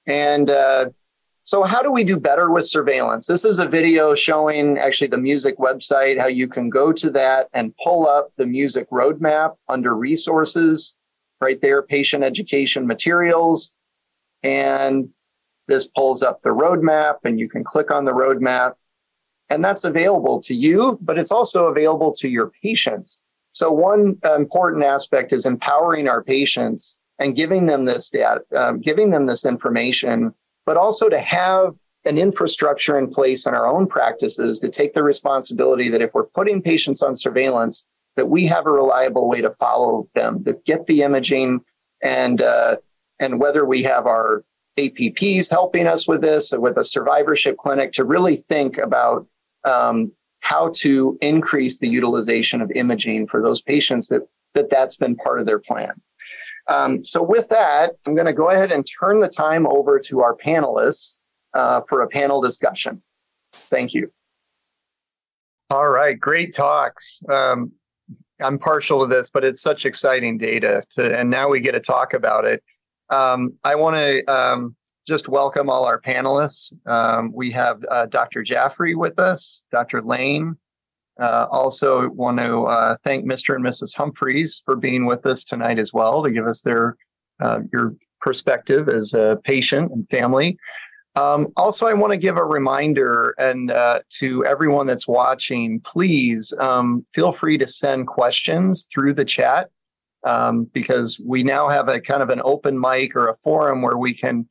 And 0.08 0.50
uh, 0.50 0.86
so, 1.44 1.64
how 1.64 1.82
do 1.82 1.92
we 1.92 2.04
do 2.04 2.18
better 2.18 2.50
with 2.50 2.66
surveillance? 2.66 3.28
This 3.28 3.44
is 3.44 3.60
a 3.60 3.68
video 3.68 4.16
showing 4.16 4.78
actually 4.78 5.08
the 5.08 5.18
music 5.18 5.58
website, 5.58 6.20
how 6.20 6.28
you 6.28 6.48
can 6.48 6.70
go 6.70 6.94
to 6.94 7.10
that 7.12 7.50
and 7.54 7.76
pull 7.84 8.08
up 8.08 8.32
the 8.38 8.46
music 8.46 8.90
roadmap 8.90 9.56
under 9.68 9.94
resources, 9.96 10.96
right 11.42 11.60
there, 11.62 11.82
patient 11.82 12.24
education 12.24 12.88
materials. 12.88 13.74
And 14.42 15.10
this 15.68 15.88
pulls 15.88 16.24
up 16.24 16.42
the 16.42 16.50
roadmap, 16.50 17.18
and 17.24 17.40
you 17.40 17.50
can 17.50 17.64
click 17.64 17.92
on 17.92 18.06
the 18.06 18.14
roadmap. 18.14 18.74
And 19.54 19.64
that's 19.64 19.84
available 19.84 20.40
to 20.42 20.56
you, 20.56 20.98
but 21.00 21.20
it's 21.20 21.32
also 21.32 21.68
available 21.68 22.12
to 22.14 22.28
your 22.28 22.52
patients. 22.64 23.22
So 23.52 23.72
one 23.72 24.18
important 24.36 24.84
aspect 24.84 25.32
is 25.32 25.46
empowering 25.46 26.08
our 26.08 26.24
patients 26.24 27.00
and 27.20 27.36
giving 27.36 27.68
them 27.68 27.86
this 27.86 28.10
data, 28.10 28.42
um, 28.56 28.82
giving 28.82 29.12
them 29.12 29.28
this 29.28 29.46
information, 29.46 30.34
but 30.66 30.76
also 30.76 31.08
to 31.08 31.20
have 31.20 31.76
an 32.04 32.18
infrastructure 32.18 32.98
in 32.98 33.10
place 33.10 33.46
in 33.46 33.54
our 33.54 33.68
own 33.68 33.86
practices 33.86 34.58
to 34.58 34.70
take 34.70 34.96
the 34.96 35.04
responsibility 35.04 35.88
that 35.88 36.02
if 36.02 36.16
we're 36.16 36.26
putting 36.26 36.60
patients 36.60 37.04
on 37.04 37.16
surveillance, 37.16 37.88
that 38.16 38.30
we 38.30 38.48
have 38.48 38.66
a 38.66 38.72
reliable 38.72 39.30
way 39.30 39.40
to 39.42 39.52
follow 39.52 40.10
them, 40.16 40.44
to 40.46 40.58
get 40.66 40.88
the 40.88 41.04
imaging, 41.04 41.62
and 42.02 42.42
uh, 42.42 42.78
and 43.20 43.40
whether 43.40 43.66
we 43.66 43.84
have 43.84 44.08
our 44.08 44.44
APPs 44.80 45.52
helping 45.52 45.86
us 45.86 46.08
with 46.08 46.22
this, 46.22 46.52
with 46.58 46.76
a 46.76 46.84
survivorship 46.84 47.58
clinic, 47.58 47.92
to 47.92 48.04
really 48.04 48.36
think 48.36 48.80
about 48.80 49.28
um, 49.66 50.12
how 50.40 50.72
to 50.76 51.18
increase 51.22 51.80
the 51.80 51.88
utilization 51.88 52.62
of 52.62 52.72
imaging 52.72 53.28
for 53.28 53.42
those 53.42 53.62
patients 53.62 54.10
that, 54.10 54.22
that 54.54 54.70
that's 54.70 54.96
been 54.96 55.16
part 55.16 55.40
of 55.40 55.46
their 55.46 55.60
plan. 55.60 55.94
Um, 56.70 57.04
so 57.04 57.22
with 57.22 57.50
that, 57.50 57.92
I'm 58.06 58.16
going 58.16 58.28
to 58.28 58.34
go 58.34 58.50
ahead 58.50 58.72
and 58.72 58.86
turn 59.00 59.20
the 59.20 59.28
time 59.28 59.68
over 59.68 60.00
to 60.00 60.22
our 60.22 60.36
panelists 60.36 61.18
uh, 61.54 61.82
for 61.88 62.02
a 62.02 62.08
panel 62.08 62.42
discussion. 62.42 63.02
Thank 63.54 63.94
you. 63.94 64.12
All 65.70 65.90
right, 65.90 66.20
great 66.20 66.54
talks. 66.54 67.22
Um, 67.32 67.72
I'm 68.40 68.60
partial 68.60 69.08
to 69.08 69.14
this, 69.14 69.30
but 69.30 69.44
it's 69.44 69.62
such 69.62 69.86
exciting 69.86 70.38
data 70.38 70.84
to, 70.92 71.18
and 71.18 71.30
now 71.30 71.50
we 71.50 71.62
get 71.62 71.72
to 71.72 71.80
talk 71.80 72.14
about 72.14 72.46
it. 72.46 72.64
Um, 73.10 73.54
I 73.64 73.76
want 73.76 73.96
to 73.96 74.32
um, 74.32 74.76
just 75.08 75.28
welcome 75.28 75.70
all 75.70 75.86
our 75.86 76.00
panelists. 76.00 76.74
Um, 76.88 77.32
we 77.34 77.52
have 77.52 77.84
uh, 77.90 78.06
Dr. 78.06 78.44
Jaffrey 78.44 78.96
with 78.96 79.20
us, 79.20 79.66
Dr. 79.72 80.02
Lane. 80.02 80.58
Uh, 81.20 81.46
also, 81.52 82.10
want 82.10 82.40
to 82.40 82.64
uh, 82.64 82.96
thank 83.04 83.26
Mr. 83.26 83.56
and 83.56 83.64
Mrs. 83.64 83.96
Humphreys 83.96 84.62
for 84.66 84.76
being 84.76 85.06
with 85.06 85.26
us 85.26 85.44
tonight 85.44 85.78
as 85.78 85.94
well 85.94 86.24
to 86.24 86.32
give 86.32 86.48
us 86.48 86.62
their 86.62 86.98
uh, 87.40 87.60
your 87.72 87.96
perspective 88.20 88.90
as 88.90 89.14
a 89.14 89.40
patient 89.44 89.92
and 89.92 90.10
family. 90.10 90.58
Um, 91.16 91.50
also, 91.56 91.86
I 91.86 91.94
want 91.94 92.12
to 92.14 92.18
give 92.18 92.38
a 92.38 92.44
reminder 92.44 93.36
and 93.38 93.70
uh, 93.70 94.00
to 94.18 94.44
everyone 94.46 94.88
that's 94.88 95.08
watching, 95.08 95.80
please 95.82 96.54
um, 96.60 97.06
feel 97.14 97.32
free 97.32 97.58
to 97.60 97.68
send 97.68 98.08
questions 98.08 98.88
through 98.92 99.14
the 99.14 99.26
chat 99.26 99.70
um, 100.24 100.64
because 100.74 101.22
we 101.24 101.44
now 101.44 101.70
have 101.70 101.88
a 101.88 102.02
kind 102.02 102.24
of 102.24 102.30
an 102.30 102.42
open 102.44 102.80
mic 102.80 103.16
or 103.16 103.28
a 103.28 103.36
forum 103.36 103.84
where 103.84 103.98
we 103.98 104.16
can 104.16 104.48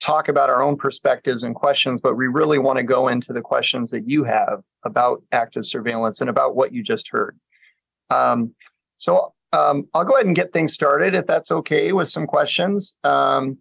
talk 0.00 0.28
about 0.28 0.50
our 0.50 0.62
own 0.62 0.76
perspectives 0.76 1.42
and 1.42 1.54
questions, 1.54 2.00
but 2.00 2.16
we 2.16 2.26
really 2.26 2.58
want 2.58 2.78
to 2.78 2.82
go 2.82 3.08
into 3.08 3.32
the 3.32 3.40
questions 3.40 3.90
that 3.90 4.06
you 4.06 4.24
have 4.24 4.62
about 4.84 5.22
active 5.32 5.66
surveillance 5.66 6.20
and 6.20 6.30
about 6.30 6.54
what 6.54 6.72
you 6.72 6.82
just 6.82 7.08
heard. 7.08 7.38
Um, 8.10 8.54
so 8.96 9.32
um, 9.52 9.88
I'll 9.94 10.04
go 10.04 10.14
ahead 10.14 10.26
and 10.26 10.36
get 10.36 10.52
things 10.52 10.72
started 10.72 11.14
if 11.14 11.26
that's 11.26 11.50
okay 11.50 11.92
with 11.92 12.08
some 12.08 12.26
questions. 12.26 12.96
Um, 13.04 13.58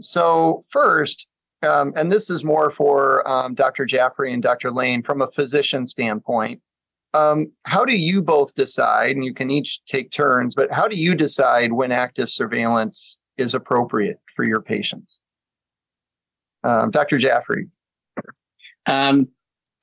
so, 0.00 0.62
first, 0.70 1.28
um, 1.62 1.92
and 1.96 2.10
this 2.10 2.28
is 2.28 2.44
more 2.44 2.70
for 2.70 3.28
um, 3.28 3.54
Dr. 3.54 3.84
Jaffrey 3.84 4.32
and 4.32 4.42
Dr. 4.42 4.70
Lane 4.70 5.02
from 5.02 5.22
a 5.22 5.30
physician 5.30 5.86
standpoint. 5.86 6.60
Um, 7.14 7.52
how 7.64 7.84
do 7.84 7.96
you 7.96 8.22
both 8.22 8.54
decide, 8.54 9.16
and 9.16 9.24
you 9.24 9.34
can 9.34 9.50
each 9.50 9.84
take 9.84 10.10
turns, 10.10 10.54
but 10.54 10.72
how 10.72 10.88
do 10.88 10.96
you 10.96 11.14
decide 11.14 11.72
when 11.72 11.92
active 11.92 12.30
surveillance 12.30 13.18
is 13.36 13.54
appropriate 13.54 14.18
for 14.34 14.44
your 14.44 14.60
patients? 14.60 15.21
Um, 16.64 16.90
Dr. 16.90 17.18
Jaffrey. 17.18 17.68
Um, 18.86 19.28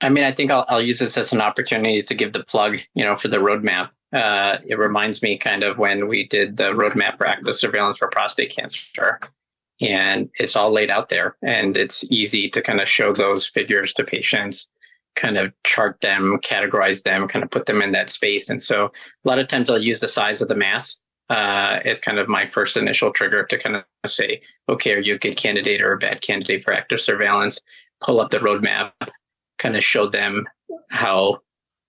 I 0.01 0.09
mean, 0.09 0.23
I 0.23 0.31
think 0.31 0.51
I'll, 0.51 0.65
I'll, 0.69 0.81
use 0.81 0.99
this 0.99 1.17
as 1.17 1.33
an 1.33 1.41
opportunity 1.41 2.01
to 2.01 2.13
give 2.13 2.33
the 2.33 2.43
plug, 2.43 2.77
you 2.95 3.03
know, 3.03 3.15
for 3.15 3.27
the 3.27 3.37
roadmap. 3.37 3.89
Uh, 4.13 4.57
it 4.65 4.77
reminds 4.77 5.21
me 5.21 5.37
kind 5.37 5.63
of 5.63 5.77
when 5.77 6.07
we 6.07 6.27
did 6.27 6.57
the 6.57 6.71
roadmap 6.71 7.17
for 7.17 7.27
active 7.27 7.55
surveillance 7.55 7.97
for 7.97 8.07
prostate 8.07 8.53
cancer 8.55 9.19
and 9.81 10.29
it's 10.39 10.55
all 10.55 10.71
laid 10.71 10.89
out 10.89 11.09
there 11.09 11.35
and 11.41 11.77
it's 11.77 12.03
easy 12.11 12.49
to 12.49 12.61
kind 12.61 12.81
of 12.81 12.87
show 12.87 13.13
those 13.13 13.47
figures 13.47 13.93
to 13.93 14.03
patients 14.03 14.67
kind 15.15 15.37
of 15.37 15.51
chart 15.65 15.99
them 16.01 16.37
categorize 16.43 17.03
them 17.03 17.27
kind 17.27 17.43
of 17.43 17.51
put 17.51 17.65
them 17.65 17.81
in 17.81 17.91
that 17.91 18.09
space 18.09 18.49
and 18.49 18.61
so 18.61 18.85
a 18.85 19.27
lot 19.27 19.39
of 19.39 19.47
times 19.47 19.69
i'll 19.69 19.81
use 19.81 19.99
the 19.99 20.07
size 20.07 20.41
of 20.41 20.47
the 20.47 20.55
mass 20.55 20.97
uh, 21.29 21.79
as 21.85 21.99
kind 21.99 22.17
of 22.17 22.27
my 22.27 22.45
first 22.45 22.75
initial 22.75 23.11
trigger 23.11 23.43
to 23.43 23.57
kind 23.57 23.75
of 23.75 23.83
say 24.05 24.41
okay 24.67 24.93
are 24.93 24.99
you 24.99 25.15
a 25.15 25.19
good 25.19 25.37
candidate 25.37 25.81
or 25.81 25.93
a 25.93 25.97
bad 25.97 26.21
candidate 26.21 26.63
for 26.63 26.73
active 26.73 26.99
surveillance 26.99 27.59
pull 28.01 28.19
up 28.19 28.29
the 28.29 28.39
roadmap 28.39 28.91
kind 29.57 29.75
of 29.75 29.83
show 29.83 30.07
them 30.07 30.43
how 30.89 31.37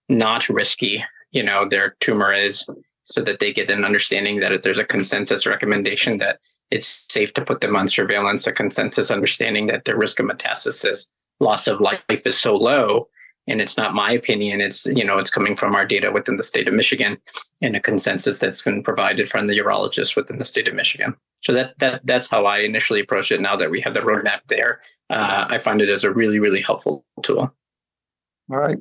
not 0.09 0.49
risky 0.49 1.03
you 1.31 1.43
know 1.43 1.67
their 1.69 1.97
tumor 2.01 2.33
is 2.33 2.69
so 3.11 3.21
that 3.23 3.41
they 3.41 3.53
get 3.53 3.71
an 3.71 3.85
understanding 3.85 4.41
that 4.41 4.53
if 4.53 4.63
there's 4.63 4.79
a 4.79 4.85
consensus 4.85 5.45
recommendation 5.45 6.19
that 6.19 6.39
it's 6.71 7.05
safe 7.11 7.35
to 7.35 7.45
put 7.45 7.61
them 7.61 7.75
on 7.75 7.89
surveillance, 7.89 8.47
a 8.47 8.53
consensus 8.53 9.11
understanding 9.11 9.67
that 9.67 9.85
the 9.85 9.97
risk 9.97 10.21
of 10.21 10.27
metastasis, 10.27 11.07
loss 11.41 11.67
of 11.67 11.81
life 11.81 12.03
is 12.09 12.39
so 12.39 12.55
low. 12.55 13.09
And 13.51 13.61
it's 13.61 13.77
not 13.77 13.95
my 13.95 14.13
opinion. 14.13 14.61
It's 14.61 14.87
you 14.87 15.05
know 15.05 15.19
it's 15.19 15.31
coming 15.31 15.57
from 15.57 15.75
our 15.75 15.85
data 15.85 16.13
within 16.13 16.37
the 16.37 16.45
state 16.45 16.69
of 16.69 16.75
Michigan, 16.75 17.19
and 17.61 17.77
a 17.77 17.81
consensus 17.81 18.39
that's 18.39 18.63
been 18.63 18.83
provided 18.83 19.29
from 19.29 19.47
the 19.47 19.59
urologist 19.59 20.17
within 20.17 20.39
the 20.39 20.45
state 20.45 20.69
of 20.69 20.75
Michigan. 20.75 21.15
So 21.43 21.53
that 21.53 21.79
that 21.79 22.01
that's 22.05 22.31
how 22.31 22.47
I 22.47 22.59
initially 22.59 23.01
approached 23.01 23.33
it. 23.33 23.41
Now 23.41 23.57
that 23.57 23.71
we 23.71 23.81
have 23.81 23.95
the 23.95 24.01
roadmap 24.01 24.41
there, 24.49 24.81
uh, 25.11 25.47
I 25.49 25.59
find 25.59 25.81
it 25.81 25.89
as 25.89 26.05
a 26.05 26.13
really 26.13 26.39
really 26.39 26.63
helpful 26.63 27.05
tool. 27.23 27.53
All 28.51 28.59
right. 28.59 28.79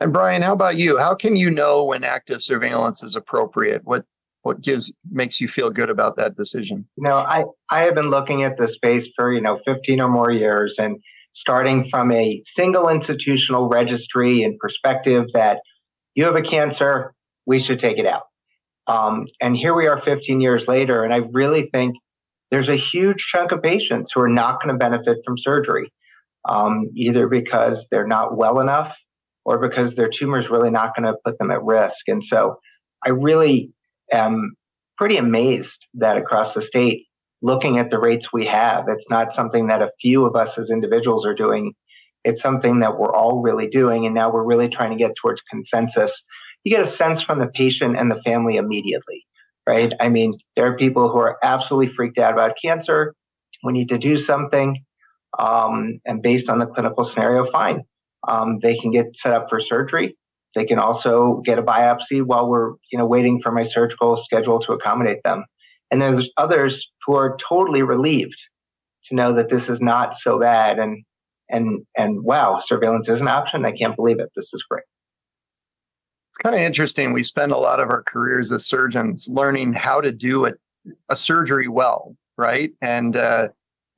And 0.00 0.12
Brian, 0.12 0.40
how 0.40 0.54
about 0.54 0.76
you? 0.76 0.96
How 0.96 1.14
can 1.14 1.36
you 1.36 1.50
know 1.50 1.84
when 1.84 2.04
active 2.04 2.42
surveillance 2.42 3.02
is 3.02 3.16
appropriate? 3.16 3.82
What 3.84 4.04
what 4.42 4.62
gives 4.62 4.92
makes 5.10 5.40
you 5.40 5.48
feel 5.48 5.70
good 5.70 5.90
about 5.90 6.16
that 6.16 6.36
decision? 6.36 6.88
You 6.96 7.04
know, 7.04 7.16
I 7.16 7.44
I 7.70 7.82
have 7.82 7.94
been 7.94 8.10
looking 8.10 8.42
at 8.42 8.56
the 8.56 8.68
space 8.68 9.10
for 9.14 9.32
you 9.32 9.40
know 9.40 9.56
15 9.56 10.00
or 10.00 10.08
more 10.08 10.30
years, 10.30 10.76
and 10.78 10.96
starting 11.32 11.84
from 11.84 12.10
a 12.12 12.40
single 12.42 12.88
institutional 12.88 13.68
registry 13.68 14.42
and 14.42 14.58
perspective 14.58 15.26
that 15.32 15.60
you 16.14 16.24
have 16.24 16.36
a 16.36 16.42
cancer, 16.42 17.14
we 17.46 17.58
should 17.58 17.78
take 17.78 17.98
it 17.98 18.06
out. 18.06 18.24
Um, 18.86 19.26
and 19.40 19.56
here 19.56 19.74
we 19.74 19.86
are 19.86 19.98
15 19.98 20.40
years 20.40 20.66
later, 20.66 21.04
and 21.04 21.14
I 21.14 21.18
really 21.32 21.70
think 21.72 21.94
there's 22.50 22.68
a 22.68 22.76
huge 22.76 23.18
chunk 23.18 23.52
of 23.52 23.62
patients 23.62 24.12
who 24.12 24.20
are 24.20 24.28
not 24.28 24.60
going 24.60 24.74
to 24.74 24.78
benefit 24.78 25.18
from 25.24 25.38
surgery, 25.38 25.92
um, 26.48 26.90
either 26.96 27.28
because 27.28 27.86
they're 27.90 28.06
not 28.06 28.36
well 28.36 28.58
enough 28.58 28.98
or 29.44 29.58
because 29.58 29.94
their 29.94 30.08
tumor 30.08 30.38
is 30.38 30.50
really 30.50 30.70
not 30.70 30.94
going 30.96 31.06
to 31.06 31.18
put 31.24 31.38
them 31.38 31.50
at 31.50 31.62
risk. 31.62 32.08
And 32.08 32.22
so 32.22 32.58
I 33.06 33.10
really 33.10 33.72
am 34.12 34.54
pretty 34.98 35.16
amazed 35.16 35.86
that 35.94 36.16
across 36.16 36.54
the 36.54 36.62
state, 36.62 37.06
looking 37.42 37.78
at 37.78 37.90
the 37.90 37.98
rates 37.98 38.32
we 38.32 38.46
have, 38.46 38.86
it's 38.88 39.08
not 39.08 39.32
something 39.32 39.68
that 39.68 39.82
a 39.82 39.90
few 40.00 40.24
of 40.24 40.36
us 40.36 40.58
as 40.58 40.70
individuals 40.70 41.26
are 41.26 41.34
doing. 41.34 41.74
It's 42.24 42.42
something 42.42 42.80
that 42.80 42.98
we're 42.98 43.14
all 43.14 43.40
really 43.40 43.66
doing. 43.66 44.04
And 44.04 44.14
now 44.14 44.30
we're 44.30 44.44
really 44.44 44.68
trying 44.68 44.90
to 44.90 44.96
get 44.96 45.16
towards 45.16 45.42
consensus. 45.42 46.22
You 46.64 46.70
get 46.70 46.82
a 46.82 46.86
sense 46.86 47.22
from 47.22 47.38
the 47.38 47.48
patient 47.48 47.96
and 47.96 48.10
the 48.10 48.20
family 48.22 48.56
immediately, 48.56 49.24
right? 49.66 49.94
I 50.00 50.10
mean, 50.10 50.34
there 50.54 50.66
are 50.66 50.76
people 50.76 51.08
who 51.08 51.18
are 51.18 51.38
absolutely 51.42 51.88
freaked 51.88 52.18
out 52.18 52.34
about 52.34 52.56
cancer. 52.62 53.14
We 53.64 53.72
need 53.72 53.88
to 53.88 53.98
do 53.98 54.18
something. 54.18 54.84
Um, 55.38 56.00
and 56.04 56.22
based 56.22 56.50
on 56.50 56.58
the 56.58 56.66
clinical 56.66 57.04
scenario, 57.04 57.44
fine 57.46 57.84
um, 58.26 58.58
they 58.60 58.76
can 58.76 58.90
get 58.90 59.16
set 59.16 59.32
up 59.32 59.48
for 59.48 59.60
surgery. 59.60 60.16
They 60.54 60.64
can 60.64 60.78
also 60.78 61.40
get 61.44 61.58
a 61.58 61.62
biopsy 61.62 62.22
while 62.22 62.48
we're 62.48 62.72
you 62.90 62.98
know 62.98 63.06
waiting 63.06 63.40
for 63.40 63.52
my 63.52 63.62
surgical 63.62 64.16
schedule 64.16 64.58
to 64.60 64.72
accommodate 64.72 65.22
them. 65.24 65.44
And 65.90 66.00
there's 66.00 66.30
others 66.36 66.90
who 67.04 67.14
are 67.14 67.36
totally 67.36 67.82
relieved 67.82 68.38
to 69.04 69.14
know 69.14 69.32
that 69.32 69.48
this 69.48 69.68
is 69.68 69.80
not 69.80 70.14
so 70.14 70.38
bad 70.38 70.78
and 70.78 71.04
and 71.48 71.84
and 71.96 72.22
wow, 72.22 72.60
surveillance 72.60 73.08
is 73.08 73.20
an 73.20 73.28
option. 73.28 73.64
I 73.64 73.72
can't 73.72 73.96
believe 73.96 74.20
it. 74.20 74.30
This 74.36 74.54
is 74.54 74.62
great. 74.62 74.84
It's 76.28 76.36
kind 76.38 76.54
of 76.54 76.60
interesting. 76.60 77.12
We 77.12 77.24
spend 77.24 77.50
a 77.50 77.58
lot 77.58 77.80
of 77.80 77.90
our 77.90 78.04
careers 78.04 78.52
as 78.52 78.64
surgeons 78.64 79.28
learning 79.28 79.72
how 79.72 80.00
to 80.00 80.12
do 80.12 80.46
a, 80.46 80.52
a 81.08 81.16
surgery 81.16 81.66
well, 81.66 82.14
right? 82.38 82.70
And 82.80 83.16
uh, 83.16 83.48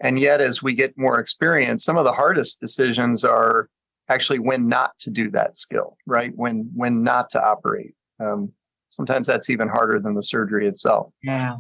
and 0.01 0.19
yet, 0.19 0.41
as 0.41 0.63
we 0.63 0.75
get 0.75 0.97
more 0.97 1.21
experience, 1.21 1.85
some 1.85 1.99
of 1.99 2.05
the 2.05 2.13
hardest 2.13 2.59
decisions 2.59 3.23
are 3.23 3.69
actually 4.09 4.39
when 4.39 4.67
not 4.67 4.99
to 5.01 5.11
do 5.11 5.31
that 5.33 5.59
skill, 5.59 5.99
right? 6.07 6.33
When 6.35 6.71
when 6.75 7.03
not 7.03 7.29
to 7.31 7.45
operate. 7.45 7.95
Um, 8.19 8.53
sometimes 8.91 9.27
that's 9.27 9.51
even 9.51 9.69
harder 9.69 10.01
than 10.01 10.15
the 10.15 10.23
surgery 10.23 10.67
itself. 10.67 11.13
Yeah. 11.23 11.57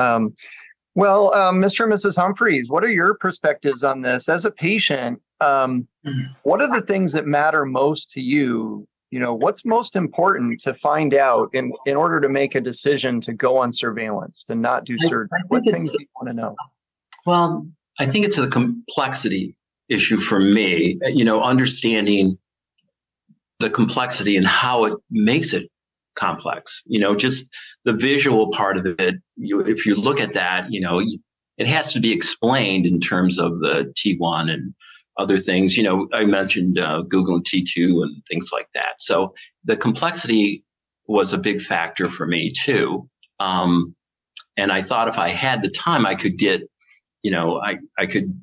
Um, 0.00 0.34
well, 0.94 1.32
um, 1.34 1.60
Mr. 1.60 1.84
and 1.84 1.92
Mrs. 1.92 2.20
Humphreys, 2.20 2.70
what 2.70 2.84
are 2.84 2.90
your 2.90 3.14
perspectives 3.14 3.84
on 3.84 4.02
this? 4.02 4.28
As 4.28 4.44
a 4.44 4.50
patient, 4.50 5.20
um, 5.40 5.86
mm-hmm. 6.04 6.32
what 6.42 6.60
are 6.60 6.68
the 6.68 6.84
things 6.84 7.12
that 7.12 7.26
matter 7.26 7.64
most 7.64 8.10
to 8.12 8.20
you? 8.20 8.86
You 9.10 9.20
know, 9.20 9.34
what's 9.34 9.64
most 9.64 9.96
important 9.96 10.60
to 10.60 10.74
find 10.74 11.14
out 11.14 11.50
in, 11.52 11.72
in 11.86 11.96
order 11.96 12.20
to 12.20 12.28
make 12.28 12.54
a 12.54 12.60
decision 12.60 13.20
to 13.22 13.32
go 13.32 13.56
on 13.56 13.72
surveillance, 13.72 14.44
to 14.44 14.54
not 14.54 14.84
do 14.84 14.96
surgery? 14.98 15.28
what 15.48 15.64
things 15.64 15.92
do 15.92 15.98
you 16.00 16.06
want 16.20 16.28
to 16.28 16.36
know? 16.36 16.54
Well, 17.26 17.66
I 17.98 18.06
think 18.06 18.24
it's 18.24 18.38
a 18.38 18.48
complexity 18.48 19.56
issue 19.88 20.18
for 20.18 20.38
me. 20.38 20.98
You 21.12 21.24
know, 21.24 21.42
understanding 21.42 22.38
the 23.58 23.68
complexity 23.70 24.36
and 24.36 24.46
how 24.46 24.84
it 24.84 24.94
makes 25.10 25.52
it 25.52 25.70
complex. 26.14 26.82
You 26.86 27.00
know, 27.00 27.14
just 27.16 27.48
the 27.84 27.92
visual 27.92 28.50
part 28.50 28.76
of 28.76 28.86
it. 28.98 29.16
You, 29.36 29.60
if 29.60 29.86
you 29.86 29.94
look 29.94 30.20
at 30.20 30.32
that, 30.34 30.70
you 30.70 30.80
know, 30.80 31.02
it 31.58 31.66
has 31.66 31.92
to 31.92 32.00
be 32.00 32.12
explained 32.12 32.86
in 32.86 33.00
terms 33.00 33.38
of 33.38 33.60
the 33.60 33.92
T1 33.96 34.50
and 34.50 34.74
other 35.18 35.38
things. 35.38 35.76
You 35.76 35.82
know, 35.82 36.08
I 36.12 36.24
mentioned 36.24 36.78
uh, 36.78 37.02
Google 37.02 37.36
and 37.36 37.44
T2 37.44 38.02
and 38.02 38.22
things 38.28 38.50
like 38.52 38.68
that. 38.74 39.00
So 39.00 39.34
the 39.64 39.76
complexity 39.76 40.64
was 41.06 41.32
a 41.32 41.38
big 41.38 41.60
factor 41.60 42.08
for 42.08 42.26
me 42.26 42.52
too. 42.52 43.08
Um, 43.40 43.94
and 44.56 44.72
I 44.72 44.82
thought 44.82 45.08
if 45.08 45.18
I 45.18 45.30
had 45.30 45.62
the 45.62 45.70
time, 45.70 46.06
I 46.06 46.14
could 46.14 46.38
get, 46.38 46.62
you 47.22 47.30
know, 47.30 47.60
I, 47.60 47.78
I 47.98 48.06
could 48.06 48.40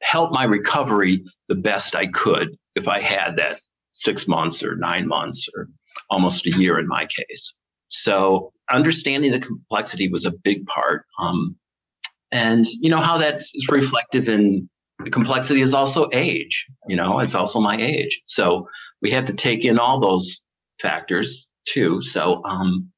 help 0.00 0.32
my 0.32 0.44
recovery 0.44 1.24
the 1.48 1.54
best 1.54 1.94
I 1.94 2.06
could 2.06 2.56
if 2.74 2.88
I 2.88 3.02
had 3.02 3.36
that 3.36 3.60
six 3.90 4.28
months 4.28 4.62
or 4.62 4.76
nine 4.76 5.08
months 5.08 5.48
or 5.56 5.68
almost 6.10 6.46
a 6.46 6.50
year 6.50 6.78
in 6.78 6.88
my 6.88 7.06
case. 7.06 7.54
So 7.88 8.52
understanding 8.70 9.32
the 9.32 9.40
complexity 9.40 10.08
was 10.08 10.24
a 10.24 10.32
big 10.44 10.66
part. 10.66 11.04
Um, 11.20 11.56
and 12.30 12.66
you 12.80 12.90
know 12.90 13.00
how 13.00 13.18
that's 13.18 13.52
reflective 13.70 14.28
in 14.28 14.68
the 15.04 15.10
complexity 15.10 15.60
is 15.62 15.74
also 15.74 16.08
age. 16.12 16.66
You 16.86 16.96
know, 16.96 17.20
it's 17.20 17.34
also 17.34 17.60
my 17.60 17.76
age. 17.76 18.20
So 18.24 18.68
we 19.00 19.10
had 19.10 19.26
to 19.26 19.32
take 19.32 19.64
in 19.64 19.78
all 19.78 20.00
those 20.00 20.40
factors 20.80 21.48
too. 21.66 22.02
So, 22.02 22.42
um, 22.44 22.90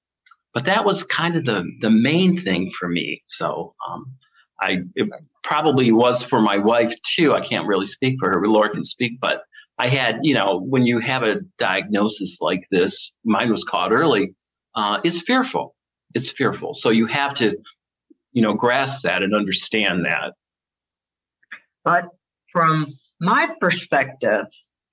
but 0.54 0.64
that 0.64 0.84
was 0.84 1.04
kind 1.04 1.36
of 1.36 1.44
the 1.44 1.64
the 1.80 1.90
main 1.90 2.38
thing 2.38 2.70
for 2.70 2.88
me. 2.88 3.22
So 3.24 3.74
um, 3.88 4.06
I 4.60 4.78
it 4.94 5.08
probably 5.42 5.92
was 5.92 6.22
for 6.24 6.40
my 6.40 6.58
wife 6.58 6.94
too. 7.14 7.34
I 7.34 7.40
can't 7.40 7.66
really 7.66 7.86
speak 7.86 8.16
for 8.18 8.30
her. 8.30 8.46
Laura 8.46 8.70
can 8.70 8.84
speak, 8.84 9.20
but 9.20 9.42
I 9.80 9.86
had, 9.86 10.18
you 10.22 10.34
know, 10.34 10.60
when 10.60 10.84
you 10.84 10.98
have 10.98 11.22
a 11.22 11.40
diagnosis 11.56 12.38
like 12.42 12.66
this, 12.70 13.12
mine 13.24 13.50
was 13.50 13.64
caught 13.64 13.92
early. 13.92 14.34
Uh, 14.74 15.00
it's 15.02 15.22
fearful. 15.22 15.74
It's 16.14 16.30
fearful. 16.30 16.74
So 16.74 16.90
you 16.90 17.06
have 17.06 17.32
to, 17.34 17.56
you 18.32 18.42
know, 18.42 18.52
grasp 18.52 19.04
that 19.04 19.22
and 19.22 19.34
understand 19.34 20.04
that. 20.04 20.34
But 21.82 22.08
from 22.52 22.92
my 23.22 23.48
perspective, 23.58 24.44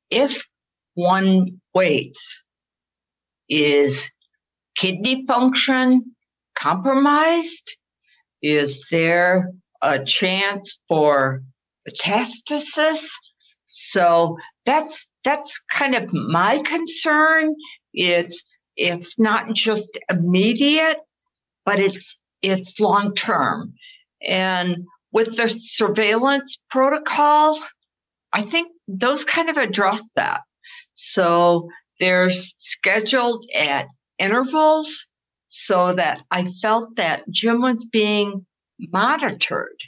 if 0.10 0.46
one 0.94 1.60
waits, 1.74 2.42
is 3.50 4.10
kidney 4.78 5.26
function 5.28 6.16
compromised? 6.56 7.76
Is 8.42 8.88
there 8.90 9.52
a 9.82 10.00
chance 10.02 10.80
for 10.88 11.44
metastasis. 11.88 13.08
So 13.68 14.38
that's 14.66 15.06
that's 15.24 15.60
kind 15.72 15.94
of 15.94 16.12
my 16.14 16.60
concern. 16.60 17.54
It's 17.94 18.44
it's 18.78 19.20
not 19.20 19.54
just 19.54 20.00
immediate, 20.10 20.98
but 21.66 21.80
it's 21.80 22.18
it's 22.42 22.80
long 22.80 23.14
term. 23.14 23.74
And 24.26 24.86
with 25.12 25.36
the 25.36 25.50
surveillance 25.50 26.58
protocols, 26.70 27.74
I 28.32 28.42
think 28.42 28.72
those 28.88 29.26
kind 29.26 29.50
of 29.50 29.58
address 29.58 30.02
that. 30.16 30.42
So 30.94 31.70
they're 32.00 32.30
scheduled 32.30 33.46
at 33.58 33.88
intervals 34.18 35.06
so 35.48 35.94
that 35.94 36.24
I 36.32 36.46
felt 36.62 36.96
that 36.96 37.30
Jim 37.30 37.62
was 37.62 37.84
being 37.86 38.46
monitored. 38.80 39.82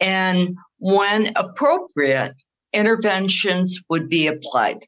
And 0.00 0.56
when 0.78 1.32
appropriate, 1.36 2.32
interventions 2.72 3.80
would 3.88 4.08
be 4.08 4.26
applied. 4.26 4.86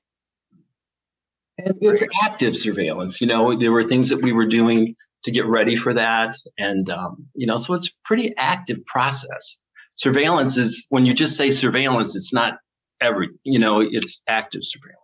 And 1.59 1.74
it's 1.80 2.03
active 2.24 2.57
surveillance. 2.57 3.20
You 3.20 3.26
know, 3.26 3.57
there 3.57 3.72
were 3.72 3.84
things 3.84 4.09
that 4.09 4.22
we 4.22 4.32
were 4.32 4.47
doing 4.47 4.95
to 5.24 5.30
get 5.30 5.47
ready 5.47 5.76
for 5.76 5.93
that. 5.93 6.34
And, 6.59 6.88
um, 6.88 7.26
you 7.34 7.47
know, 7.47 7.59
so 7.59 7.74
it's 7.74 7.88
a 7.88 7.93
pretty 8.05 8.34
active 8.38 8.84
process. 8.86 9.59
Surveillance 9.97 10.57
is, 10.57 10.84
when 10.88 11.05
you 11.05 11.12
just 11.12 11.36
say 11.36 11.51
surveillance, 11.51 12.16
it's 12.16 12.32
not 12.32 12.55
every, 13.01 13.28
you 13.45 13.59
know, 13.59 13.80
it's 13.80 14.22
active 14.26 14.62
surveillance. 14.64 14.97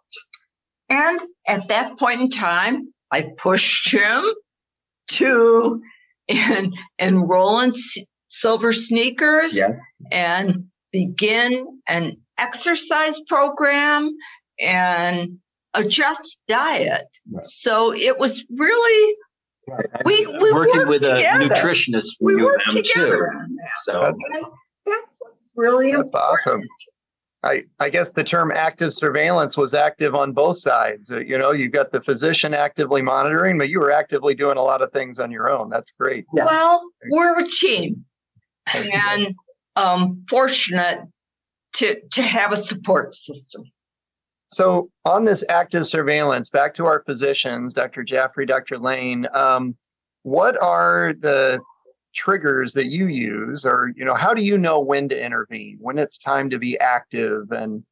And 0.89 1.21
at 1.47 1.69
that 1.69 1.99
point 1.99 2.21
in 2.21 2.31
time, 2.31 2.93
I 3.13 3.29
pushed 3.37 3.93
him 3.93 4.25
to 5.09 5.83
and 6.29 6.75
enroll 6.99 7.61
in 7.61 7.73
silver 8.29 8.73
sneakers 8.73 9.57
yes. 9.57 9.77
and 10.11 10.65
begin 10.93 11.81
an 11.89 12.17
exercise 12.39 13.21
program 13.27 14.11
and 14.61 15.39
adjust 15.75 16.39
diet. 16.49 17.07
Right. 17.31 17.45
So 17.45 17.93
it 17.93 18.19
was 18.19 18.45
really 18.57 19.17
right. 19.69 19.87
we, 20.05 20.27
we 20.27 20.53
working 20.53 20.89
with 20.89 21.03
together. 21.03 21.45
a 21.45 21.49
nutritionist 21.49 22.13
we 22.21 22.37
worked 22.37 22.71
together 22.71 23.33
too. 23.47 23.57
So 23.83 24.01
that's 24.01 24.97
really 25.55 25.93
that's 25.93 26.13
important. 26.13 26.15
awesome. 26.15 26.61
I, 27.43 27.63
I 27.79 27.91
guess 27.91 28.11
the 28.13 28.25
term 28.25 28.51
active 28.51 28.93
surveillance 28.93 29.57
was 29.57 29.73
active 29.73 30.15
on 30.17 30.33
both 30.33 30.59
sides. 30.59 31.13
Uh, 31.13 31.19
you 31.19 31.39
know, 31.39 31.53
you've 31.53 31.71
got 31.71 31.93
the 31.93 32.01
physician 32.01 32.55
actively 32.55 33.03
monitoring, 33.03 33.57
but 33.57 33.69
you 33.69 33.79
were 33.79 33.93
actively 33.93 34.35
doing 34.35 34.57
a 34.57 34.63
lot 34.63 34.83
of 34.83 34.91
things 34.91 35.21
on 35.21 35.31
your 35.31 35.49
own. 35.49 35.71
That's 35.71 35.93
great. 35.93 36.25
Yeah. 36.35 36.47
Well, 36.47 36.83
we're 37.11 37.39
a 37.39 37.47
team, 37.47 38.05
That's 38.73 38.93
and 38.93 39.35
um, 39.77 40.25
fortunate 40.29 41.01
to 41.75 41.97
to 42.13 42.23
have 42.23 42.53
a 42.53 42.57
support 42.57 43.15
system. 43.15 43.63
So, 44.49 44.91
on 45.05 45.25
this 45.25 45.45
active 45.49 45.87
surveillance, 45.87 46.49
back 46.49 46.75
to 46.75 46.87
our 46.87 47.03
physicians, 47.05 47.75
Dr. 47.75 48.05
Jaffrey, 48.05 48.47
Dr. 48.47 48.79
Lane. 48.79 49.27
Um, 49.33 49.77
what 50.23 50.61
are 50.61 51.15
the 51.21 51.61
triggers 52.17 52.73
that 52.73 52.87
you 52.87 53.07
use 53.07 53.67
or 53.67 53.93
you 53.95 54.05
know 54.05 54.15
how 54.15 54.33
do 54.33 54.43
you 54.43 54.57
know 54.57 54.81
when 54.81 55.07
to 55.07 55.25
intervene 55.25 55.77
when 55.81 55.99
it's 55.99 56.17
time 56.17 56.49
to 56.49 56.59
be 56.59 56.79
active 56.81 57.51
and 57.51 57.85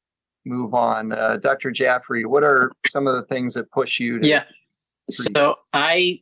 move 0.47 0.72
on 0.72 1.12
uh, 1.12 1.37
dr 1.37 1.70
jaffrey 1.72 2.24
what 2.24 2.43
are 2.43 2.72
some 2.87 3.07
of 3.07 3.14
the 3.14 3.22
things 3.26 3.53
that 3.53 3.70
push 3.70 4.01
you 4.01 4.18
to 4.18 4.26
yeah 4.26 4.45
so 5.11 5.55
i 5.74 6.18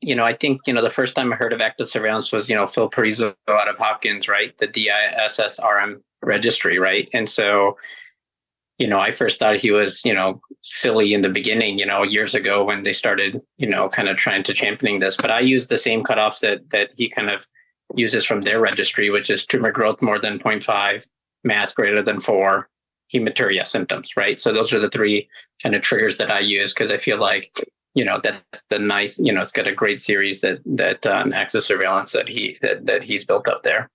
you 0.00 0.14
know 0.14 0.24
i 0.24 0.32
think 0.32 0.60
you 0.66 0.72
know 0.72 0.82
the 0.82 0.90
first 0.90 1.14
time 1.14 1.32
i 1.32 1.36
heard 1.36 1.52
of 1.52 1.60
active 1.60 1.88
surveillance 1.88 2.32
was 2.32 2.48
you 2.48 2.56
know 2.56 2.66
phil 2.66 2.90
Pierorazio 2.90 3.34
out 3.48 3.68
of 3.68 3.76
hopkins 3.76 4.28
right 4.28 4.56
the 4.58 4.68
dissrm 4.68 6.00
registry 6.22 6.78
right 6.78 7.08
and 7.12 7.28
so 7.28 7.76
you 8.78 8.86
know, 8.86 8.98
I 8.98 9.10
first 9.10 9.38
thought 9.38 9.56
he 9.56 9.70
was, 9.70 10.04
you 10.04 10.12
know, 10.12 10.40
silly 10.62 11.14
in 11.14 11.22
the 11.22 11.30
beginning, 11.30 11.78
you 11.78 11.86
know, 11.86 12.02
years 12.02 12.34
ago 12.34 12.62
when 12.62 12.82
they 12.82 12.92
started, 12.92 13.40
you 13.56 13.66
know, 13.66 13.88
kind 13.88 14.08
of 14.08 14.16
trying 14.16 14.42
to 14.44 14.54
championing 14.54 15.00
this. 15.00 15.16
But 15.16 15.30
I 15.30 15.40
use 15.40 15.68
the 15.68 15.78
same 15.78 16.04
cutoffs 16.04 16.40
that 16.40 16.68
that 16.70 16.90
he 16.94 17.08
kind 17.08 17.30
of 17.30 17.46
uses 17.94 18.26
from 18.26 18.42
their 18.42 18.60
registry, 18.60 19.08
which 19.08 19.30
is 19.30 19.46
tumor 19.46 19.70
growth 19.70 20.02
more 20.02 20.18
than 20.18 20.38
0.5, 20.38 21.06
mass 21.44 21.72
greater 21.72 22.02
than 22.02 22.20
four, 22.20 22.68
hematuria 23.14 23.66
symptoms, 23.66 24.10
right? 24.16 24.38
So 24.38 24.52
those 24.52 24.72
are 24.72 24.80
the 24.80 24.90
three 24.90 25.28
kind 25.62 25.74
of 25.74 25.82
triggers 25.82 26.18
that 26.18 26.30
I 26.30 26.40
use 26.40 26.74
because 26.74 26.90
I 26.90 26.98
feel 26.98 27.18
like, 27.18 27.50
you 27.96 28.04
know, 28.04 28.20
that's 28.22 28.62
the 28.68 28.78
nice, 28.78 29.18
you 29.18 29.32
know, 29.32 29.40
it's 29.40 29.50
got 29.50 29.66
a 29.66 29.74
great 29.74 29.98
series 29.98 30.42
that 30.42 30.58
that 30.66 31.04
um, 31.06 31.32
active 31.32 31.62
surveillance 31.62 32.12
that 32.12 32.28
he 32.28 32.58
that 32.62 32.86
that 32.86 33.02
he's 33.02 33.24
built 33.24 33.48
up 33.48 33.62
there. 33.62 33.90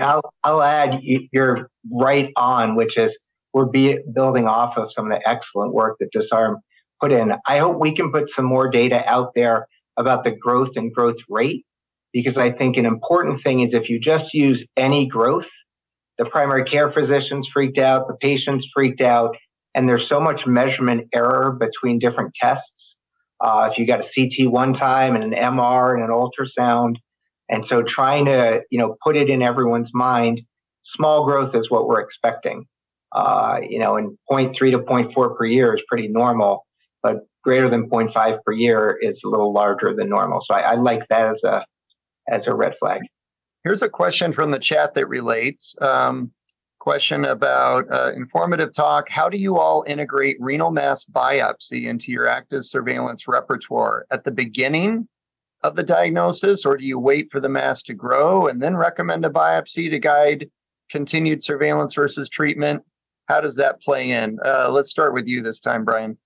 I'll, 0.00 0.22
I'll 0.44 0.62
add, 0.62 1.00
you're 1.02 1.68
right 1.92 2.30
on, 2.36 2.76
which 2.76 2.96
is 2.96 3.18
we're 3.52 3.66
be, 3.66 3.98
building 4.14 4.46
off 4.46 4.78
of 4.78 4.90
some 4.90 5.10
of 5.10 5.12
the 5.12 5.28
excellent 5.28 5.74
work 5.74 5.96
that 6.00 6.12
DISSRM 6.14 6.56
put 6.98 7.12
in. 7.12 7.34
I 7.46 7.58
hope 7.58 7.78
we 7.78 7.94
can 7.94 8.10
put 8.10 8.30
some 8.30 8.46
more 8.46 8.70
data 8.70 9.02
out 9.06 9.34
there 9.34 9.66
about 9.98 10.24
the 10.24 10.34
growth 10.34 10.76
and 10.76 10.94
growth 10.94 11.18
rate, 11.28 11.66
because 12.12 12.38
I 12.38 12.50
think 12.50 12.78
an 12.78 12.86
important 12.86 13.40
thing 13.40 13.60
is 13.60 13.74
if 13.74 13.90
you 13.90 14.00
just 14.00 14.32
use 14.32 14.64
any 14.78 15.06
growth, 15.06 15.50
the 16.16 16.24
primary 16.24 16.64
care 16.64 16.90
physicians 16.90 17.46
freaked 17.48 17.78
out, 17.78 18.08
the 18.08 18.16
patients 18.16 18.70
freaked 18.72 19.02
out, 19.02 19.36
and 19.74 19.88
there's 19.88 20.06
so 20.06 20.20
much 20.20 20.46
measurement 20.46 21.08
error 21.14 21.56
between 21.58 21.98
different 21.98 22.34
tests. 22.34 22.96
Uh, 23.40 23.68
if 23.70 23.78
you 23.78 23.86
got 23.86 24.00
a 24.00 24.02
CT 24.02 24.52
one 24.52 24.72
time 24.72 25.14
and 25.16 25.24
an 25.24 25.32
MR 25.32 25.94
and 25.94 26.02
an 26.04 26.10
ultrasound, 26.10 26.96
and 27.48 27.66
so 27.66 27.82
trying 27.82 28.26
to, 28.26 28.62
you 28.70 28.78
know, 28.78 28.96
put 29.02 29.16
it 29.16 29.28
in 29.28 29.42
everyone's 29.42 29.92
mind, 29.92 30.42
small 30.82 31.24
growth 31.24 31.54
is 31.54 31.70
what 31.70 31.86
we're 31.86 32.00
expecting. 32.00 32.66
Uh, 33.12 33.60
you 33.68 33.78
know, 33.78 33.96
and 33.96 34.16
0.3 34.30 34.54
to 34.70 34.78
0.4 34.78 35.36
per 35.36 35.44
year 35.44 35.74
is 35.74 35.82
pretty 35.86 36.08
normal, 36.08 36.64
but 37.02 37.18
greater 37.44 37.68
than 37.68 37.90
0.5 37.90 38.38
per 38.44 38.52
year 38.52 38.96
is 39.02 39.22
a 39.24 39.28
little 39.28 39.52
larger 39.52 39.94
than 39.94 40.08
normal. 40.08 40.40
So 40.40 40.54
I, 40.54 40.60
I 40.60 40.74
like 40.74 41.06
that 41.08 41.26
as 41.26 41.44
a 41.44 41.64
as 42.30 42.46
a 42.46 42.54
red 42.54 42.74
flag. 42.78 43.02
Here's 43.64 43.82
a 43.82 43.88
question 43.88 44.32
from 44.32 44.50
the 44.50 44.58
chat 44.58 44.94
that 44.94 45.06
relates. 45.06 45.76
Um, 45.80 46.32
question 46.82 47.24
about 47.24 47.84
uh, 47.92 48.10
informative 48.16 48.72
talk. 48.72 49.08
How 49.08 49.28
do 49.28 49.38
you 49.38 49.56
all 49.56 49.84
integrate 49.86 50.36
renal 50.40 50.72
mass 50.72 51.04
biopsy 51.04 51.86
into 51.88 52.10
your 52.10 52.26
active 52.26 52.64
surveillance 52.64 53.28
repertoire 53.28 54.04
at 54.10 54.24
the 54.24 54.32
beginning 54.32 55.06
of 55.62 55.76
the 55.76 55.84
diagnosis, 55.84 56.66
or 56.66 56.76
do 56.76 56.84
you 56.84 56.98
wait 56.98 57.28
for 57.30 57.38
the 57.38 57.48
mass 57.48 57.84
to 57.84 57.94
grow 57.94 58.48
and 58.48 58.60
then 58.60 58.74
recommend 58.76 59.24
a 59.24 59.30
biopsy 59.30 59.88
to 59.90 60.00
guide 60.00 60.50
continued 60.90 61.40
surveillance 61.40 61.94
versus 61.94 62.28
treatment? 62.28 62.82
How 63.26 63.40
does 63.40 63.54
that 63.56 63.80
play 63.80 64.10
in? 64.10 64.40
Uh, 64.44 64.68
let's 64.68 64.90
start 64.90 65.14
with 65.14 65.28
you 65.28 65.40
this 65.40 65.60
time, 65.60 65.84
Brian. 65.84 66.18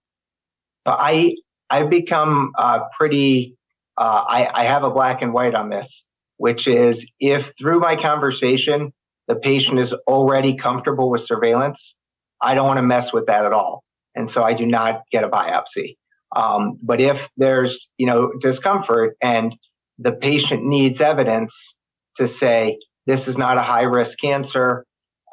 I 0.86 1.36
I've 1.68 1.90
become 1.90 2.52
uh, 2.56 2.80
pretty. 2.96 3.58
Uh, 3.98 4.24
I, 4.26 4.50
I 4.54 4.64
have 4.64 4.84
a 4.84 4.90
black 4.90 5.20
and 5.20 5.34
white 5.34 5.54
on 5.54 5.68
this, 5.68 6.06
which 6.38 6.66
is 6.66 7.12
if 7.20 7.52
through 7.58 7.80
my 7.80 7.94
conversation 7.94 8.94
the 9.28 9.36
patient 9.36 9.78
is 9.78 9.92
already 10.06 10.54
comfortable 10.54 11.10
with 11.10 11.20
surveillance, 11.20 11.94
I 12.40 12.54
don't 12.54 12.66
want 12.66 12.78
to 12.78 12.82
mess 12.82 13.12
with 13.12 13.26
that 13.26 13.44
at 13.44 13.52
all, 13.52 13.82
and 14.14 14.28
so 14.28 14.42
I 14.42 14.52
do 14.52 14.66
not 14.66 15.02
get 15.10 15.24
a 15.24 15.28
biopsy. 15.28 15.96
Um, 16.34 16.76
but 16.82 17.00
if 17.00 17.28
there's 17.36 17.88
you 17.98 18.06
know 18.06 18.32
discomfort 18.40 19.16
and 19.22 19.54
the 19.98 20.12
patient 20.12 20.64
needs 20.64 21.00
evidence 21.00 21.76
to 22.16 22.26
say 22.28 22.78
this 23.06 23.28
is 23.28 23.38
not 23.38 23.56
a 23.56 23.62
high 23.62 23.84
risk 23.84 24.18
cancer, 24.18 24.84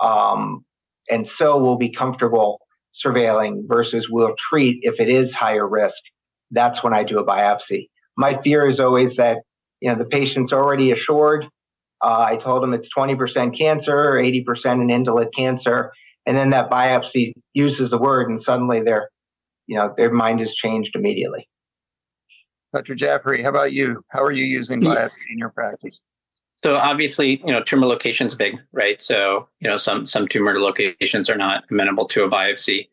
um, 0.02 0.64
and 1.10 1.28
so 1.28 1.62
we'll 1.62 1.78
be 1.78 1.92
comfortable 1.92 2.60
surveilling 2.94 3.64
versus 3.68 4.10
we'll 4.10 4.36
treat 4.38 4.80
if 4.84 5.00
it 5.00 5.10
is 5.10 5.34
higher 5.34 5.68
risk. 5.68 6.02
That's 6.52 6.84
when 6.84 6.94
I 6.94 7.04
do 7.04 7.20
a 7.20 7.26
biopsy. 7.26 7.88
My 8.16 8.36
fear 8.36 8.68
is 8.68 8.80
always 8.80 9.16
that 9.18 9.40
you 9.82 9.90
know 9.90 9.96
the 9.96 10.06
patient's 10.06 10.54
already 10.54 10.92
assured. 10.92 11.48
Uh, 12.04 12.26
I 12.28 12.36
told 12.36 12.62
them 12.62 12.74
it's 12.74 12.94
20% 12.94 13.58
cancer, 13.58 14.12
80% 14.12 14.82
an 14.82 14.90
indolent 14.90 15.34
cancer, 15.34 15.92
and 16.26 16.38
then 16.38 16.50
that 16.50 16.70
biopsy 16.70 17.32
uses 17.54 17.90
the 17.90 17.98
word, 17.98 18.30
and 18.30 18.42
suddenly 18.42 18.82
they're 18.82 19.10
you 19.68 19.78
know 19.78 19.94
their 19.96 20.12
mind 20.12 20.40
has 20.42 20.54
changed 20.54 20.96
immediately. 20.96 21.48
Dr. 22.74 22.96
Jaffrey, 22.96 23.44
how 23.44 23.50
about 23.50 23.72
you? 23.72 24.04
How 24.10 24.24
are 24.24 24.32
you 24.32 24.46
using 24.46 24.82
biopsy 24.82 25.30
in 25.32 25.38
your 25.38 25.50
practice? 25.50 26.02
So 26.64 26.76
obviously, 26.76 27.42
you 27.46 27.52
know, 27.52 27.62
tumor 27.62 27.86
location's 27.86 28.36
big, 28.36 28.56
right? 28.72 29.02
So, 29.02 29.48
you 29.60 29.70
know, 29.70 29.76
some 29.76 30.06
some 30.06 30.28
tumor 30.28 30.60
locations 30.60 31.30
are 31.30 31.38
not 31.38 31.66
amenable 31.70 32.06
to 32.08 32.24
a 32.24 32.30
biopsy. 32.30 32.88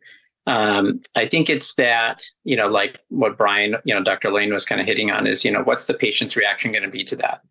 Um, 0.47 1.01
I 1.15 1.27
think 1.27 1.49
it's 1.49 1.75
that, 1.75 2.25
you 2.45 2.57
know, 2.57 2.67
like 2.67 2.99
what 3.09 3.39
Brian, 3.39 3.77
you 3.85 3.95
know, 3.95 4.03
Dr. 4.03 4.33
Lane 4.33 4.53
was 4.53 4.65
kind 4.65 4.81
of 4.81 4.87
hitting 4.87 5.11
on 5.11 5.27
is, 5.27 5.45
you 5.45 5.51
know, 5.51 5.63
what's 5.63 5.87
the 5.87 5.95
patient's 5.95 6.37
reaction 6.37 6.73
going 6.73 6.83
to 6.83 6.91
be 6.91 7.05
to 7.05 7.17
that? 7.17 7.43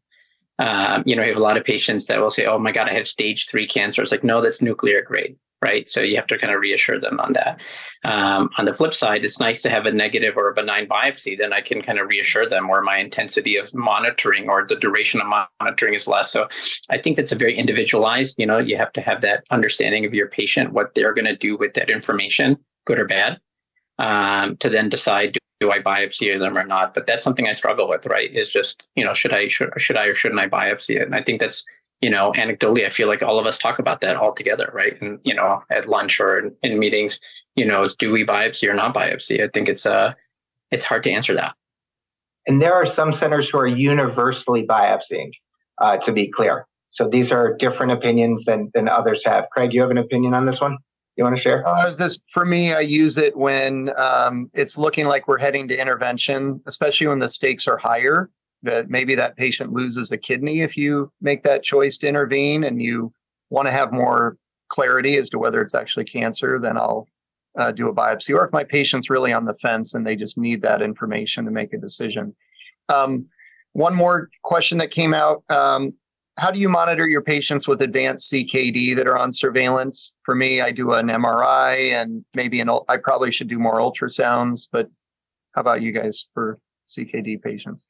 Um, 0.59 1.03
you 1.05 1.15
know, 1.15 1.23
you 1.23 1.29
have 1.29 1.37
a 1.37 1.43
lot 1.43 1.57
of 1.57 1.63
patients 1.63 2.05
that 2.07 2.19
will 2.19 2.29
say, 2.29 2.45
"Oh 2.45 2.59
my 2.59 2.71
God, 2.71 2.87
I 2.89 2.93
have 2.93 3.07
stage 3.07 3.47
three 3.49 3.67
cancer." 3.67 4.01
It's 4.01 4.11
like, 4.11 4.23
no, 4.23 4.41
that's 4.41 4.61
nuclear 4.61 5.01
grade. 5.01 5.35
right? 5.61 5.89
So 5.89 6.01
you 6.01 6.15
have 6.15 6.27
to 6.27 6.37
kind 6.37 6.53
of 6.53 6.61
reassure 6.61 6.99
them 6.99 7.19
on 7.19 7.33
that. 7.33 7.59
Um, 8.05 8.49
on 8.57 8.63
the 8.65 8.73
flip 8.73 8.93
side, 8.93 9.25
it's 9.25 9.39
nice 9.41 9.61
to 9.63 9.69
have 9.69 9.85
a 9.85 9.91
negative 9.91 10.37
or 10.37 10.49
a 10.49 10.53
benign 10.53 10.87
biopsy. 10.87 11.37
Then 11.37 11.51
I 11.51 11.59
can 11.61 11.81
kind 11.81 11.99
of 11.99 12.07
reassure 12.07 12.47
them 12.47 12.69
where 12.69 12.81
my 12.81 12.97
intensity 12.97 13.57
of 13.57 13.73
monitoring 13.75 14.49
or 14.49 14.65
the 14.65 14.77
duration 14.77 15.19
of 15.21 15.27
monitoring 15.59 15.93
is 15.93 16.07
less. 16.07 16.31
So 16.31 16.47
I 16.89 16.97
think 16.97 17.17
that's 17.17 17.33
a 17.33 17.35
very 17.35 17.55
individualized. 17.57 18.35
You 18.37 18.45
know, 18.45 18.57
you 18.57 18.77
have 18.77 18.93
to 18.93 19.01
have 19.01 19.19
that 19.21 19.43
understanding 19.51 20.05
of 20.05 20.13
your 20.13 20.29
patient, 20.29 20.71
what 20.71 20.95
they're 20.95 21.13
going 21.13 21.25
to 21.25 21.35
do 21.35 21.57
with 21.57 21.73
that 21.73 21.89
information, 21.89 22.57
good 22.85 22.99
or 22.99 23.05
bad, 23.05 23.39
um, 23.99 24.57
to 24.57 24.69
then 24.69 24.89
decide 24.89 25.37
do 25.59 25.71
I 25.71 25.79
biopsy 25.79 26.39
them 26.39 26.57
or 26.57 26.65
not? 26.65 26.93
But 26.93 27.05
that's 27.05 27.23
something 27.23 27.47
I 27.47 27.51
struggle 27.51 27.89
with, 27.89 28.05
right? 28.05 28.33
Is 28.33 28.49
just, 28.49 28.87
you 28.95 29.03
know, 29.03 29.13
should 29.13 29.33
I 29.33 29.47
should, 29.47 29.69
should 29.77 29.97
I 29.97 30.05
or 30.05 30.13
shouldn't 30.13 30.39
I 30.39 30.47
biopsy 30.47 30.95
it? 30.95 31.03
And 31.03 31.13
I 31.13 31.21
think 31.21 31.41
that's 31.41 31.65
you 32.01 32.09
know, 32.09 32.31
anecdotally, 32.33 32.85
I 32.85 32.89
feel 32.89 33.07
like 33.07 33.21
all 33.21 33.39
of 33.39 33.45
us 33.45 33.57
talk 33.57 33.77
about 33.79 34.01
that 34.01 34.15
all 34.15 34.33
together, 34.33 34.71
right? 34.73 34.99
And 35.01 35.19
you 35.23 35.33
know, 35.33 35.61
at 35.69 35.87
lunch 35.87 36.19
or 36.19 36.39
in, 36.39 36.55
in 36.63 36.79
meetings, 36.79 37.19
you 37.55 37.65
know, 37.65 37.85
do 37.97 38.11
we 38.11 38.25
biopsy 38.25 38.69
or 38.69 38.73
not 38.73 38.95
biopsy? 38.95 39.43
I 39.43 39.49
think 39.49 39.67
it's 39.67 39.85
uh, 39.85 40.13
it's 40.71 40.83
hard 40.83 41.03
to 41.03 41.11
answer 41.11 41.33
that. 41.35 41.55
And 42.47 42.61
there 42.61 42.73
are 42.73 42.85
some 42.85 43.11
centers 43.11 43.49
who 43.49 43.59
are 43.59 43.67
universally 43.67 44.65
biopsying, 44.65 45.31
uh, 45.79 45.97
to 45.97 46.13
be 46.13 46.27
clear. 46.27 46.65
So 46.87 47.07
these 47.09 47.31
are 47.31 47.55
different 47.55 47.91
opinions 47.91 48.45
than 48.45 48.71
than 48.73 48.87
others 48.87 49.25
have. 49.25 49.49
Craig, 49.51 49.73
you 49.73 49.81
have 49.81 49.91
an 49.91 49.97
opinion 49.97 50.33
on 50.33 50.45
this 50.45 50.61
one? 50.61 50.77
You 51.19 51.25
want 51.25 51.35
to 51.35 51.41
share? 51.41 51.67
Uh, 51.67 51.91
this 51.91 52.17
for 52.29 52.45
me, 52.45 52.71
I 52.71 52.79
use 52.79 53.17
it 53.17 53.35
when 53.35 53.89
um, 53.97 54.49
it's 54.53 54.77
looking 54.77 55.05
like 55.05 55.27
we're 55.27 55.37
heading 55.37 55.67
to 55.67 55.77
intervention, 55.77 56.61
especially 56.65 57.07
when 57.07 57.19
the 57.19 57.27
stakes 57.27 57.67
are 57.67 57.77
higher 57.77 58.29
that 58.63 58.89
maybe 58.89 59.15
that 59.15 59.35
patient 59.35 59.73
loses 59.73 60.13
a 60.13 60.17
kidney 60.17 60.61
if 60.61 60.77
you 60.77 61.11
make 61.19 61.43
that 61.43 61.61
choice 61.61 61.97
to 61.97 62.07
intervene 62.07 62.63
and 62.63 62.81
you 62.81 63.11
want 63.49 63.65
to 63.65 63.71
have 63.73 63.91
more 63.91 64.37
clarity 64.69 65.17
as 65.17 65.29
to 65.31 65.39
whether 65.39 65.61
it's 65.61 65.75
actually 65.75 66.05
cancer, 66.05 66.57
then 66.57 66.77
I'll 66.77 67.05
uh, 67.57 67.73
do 67.73 67.89
a 67.89 67.93
biopsy. 67.93 68.33
Or 68.33 68.45
if 68.45 68.53
my 68.53 68.63
patient's 68.63 69.09
really 69.09 69.33
on 69.33 69.43
the 69.43 69.55
fence 69.55 69.93
and 69.93 70.07
they 70.07 70.15
just 70.15 70.37
need 70.37 70.61
that 70.61 70.81
information 70.81 71.43
to 71.43 71.51
make 71.51 71.73
a 71.73 71.77
decision. 71.77 72.33
Um, 72.87 73.25
one 73.73 73.93
more 73.93 74.29
question 74.43 74.77
that 74.77 74.91
came 74.91 75.13
out 75.13 75.43
um, 75.49 75.95
How 76.39 76.51
do 76.51 76.59
you 76.59 76.69
monitor 76.69 77.05
your 77.05 77.21
patients 77.21 77.67
with 77.67 77.81
advanced 77.81 78.31
CKD 78.31 78.95
that 78.95 79.07
are 79.07 79.17
on 79.17 79.33
surveillance? 79.33 80.13
For 80.23 80.33
me, 80.33 80.61
I 80.61 80.71
do 80.71 80.93
an 80.93 81.07
MRI 81.07 81.91
and 81.93 82.23
maybe 82.33 82.61
an, 82.61 82.69
I 82.87 82.95
probably 82.95 83.29
should 83.29 83.49
do 83.49 83.59
more 83.59 83.79
ultrasounds, 83.79 84.61
but 84.71 84.89
how 85.53 85.61
about 85.61 85.81
you 85.81 85.91
guys 85.91 86.29
for 86.33 86.57
CKD 86.87 87.41
patients? 87.41 87.85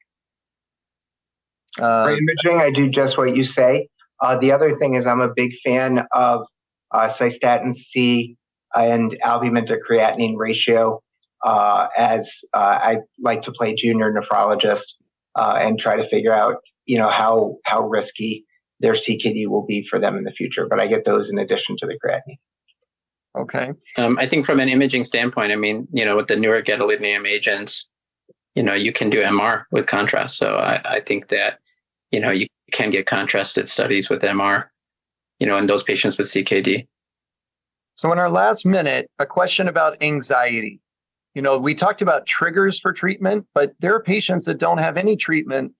Uh, 1.78 2.06
For 2.06 2.10
imaging, 2.10 2.60
I 2.60 2.70
do 2.70 2.90
just 2.90 3.16
what 3.16 3.36
you 3.36 3.44
say. 3.44 3.88
Uh, 4.20 4.36
the 4.36 4.50
other 4.50 4.76
thing 4.76 4.94
is, 4.94 5.06
I'm 5.06 5.20
a 5.20 5.32
big 5.32 5.54
fan 5.64 6.04
of 6.12 6.44
uh, 6.90 7.06
cystatin 7.06 7.72
C 7.72 8.36
and 8.74 9.16
albumin 9.22 9.66
to 9.66 9.78
creatinine 9.78 10.34
ratio. 10.36 11.00
Uh, 11.44 11.86
as 11.96 12.42
uh, 12.52 12.78
I 12.82 12.98
like 13.20 13.42
to 13.42 13.52
play 13.52 13.74
junior 13.74 14.12
nephrologist 14.12 14.96
uh, 15.36 15.58
and 15.60 15.78
try 15.78 15.94
to 15.94 16.04
figure 16.04 16.34
out, 16.34 16.56
you 16.90 16.98
know, 16.98 17.08
how 17.08 17.56
how 17.64 17.86
risky 17.86 18.44
their 18.80 18.94
CKD 18.94 19.46
will 19.46 19.64
be 19.64 19.82
for 19.82 19.98
them 19.98 20.16
in 20.16 20.24
the 20.24 20.32
future. 20.32 20.66
But 20.66 20.80
I 20.80 20.86
get 20.86 21.04
those 21.04 21.30
in 21.30 21.38
addition 21.38 21.76
to 21.78 21.86
the 21.86 21.98
creatinine. 22.04 22.38
Okay. 23.38 23.72
Um, 23.96 24.18
I 24.18 24.26
think 24.26 24.44
from 24.44 24.58
an 24.58 24.68
imaging 24.68 25.04
standpoint, 25.04 25.52
I 25.52 25.56
mean, 25.56 25.86
you 25.92 26.04
know, 26.04 26.16
with 26.16 26.26
the 26.26 26.34
newer 26.34 26.60
gadolinium 26.62 27.28
agents, 27.28 27.88
you 28.56 28.62
know, 28.62 28.74
you 28.74 28.92
can 28.92 29.08
do 29.08 29.22
MR 29.22 29.64
with 29.70 29.86
contrast. 29.86 30.36
So 30.36 30.56
I, 30.56 30.96
I 30.96 31.00
think 31.00 31.28
that 31.28 31.60
you 32.10 32.18
know, 32.18 32.30
you 32.30 32.46
can 32.72 32.90
get 32.90 33.06
contrasted 33.06 33.68
studies 33.68 34.10
with 34.10 34.22
MR, 34.22 34.66
you 35.38 35.46
know, 35.46 35.56
in 35.56 35.66
those 35.66 35.82
patients 35.82 36.18
with 36.18 36.26
CKD. 36.26 36.86
So, 37.94 38.10
in 38.12 38.18
our 38.18 38.30
last 38.30 38.66
minute, 38.66 39.08
a 39.18 39.26
question 39.26 39.68
about 39.68 40.02
anxiety. 40.02 40.80
You 41.34 41.42
know, 41.42 41.58
we 41.58 41.74
talked 41.74 42.02
about 42.02 42.26
triggers 42.26 42.80
for 42.80 42.92
treatment, 42.92 43.46
but 43.54 43.72
there 43.78 43.94
are 43.94 44.02
patients 44.02 44.46
that 44.46 44.58
don't 44.58 44.78
have 44.78 44.96
any 44.96 45.16
treatment, 45.16 45.72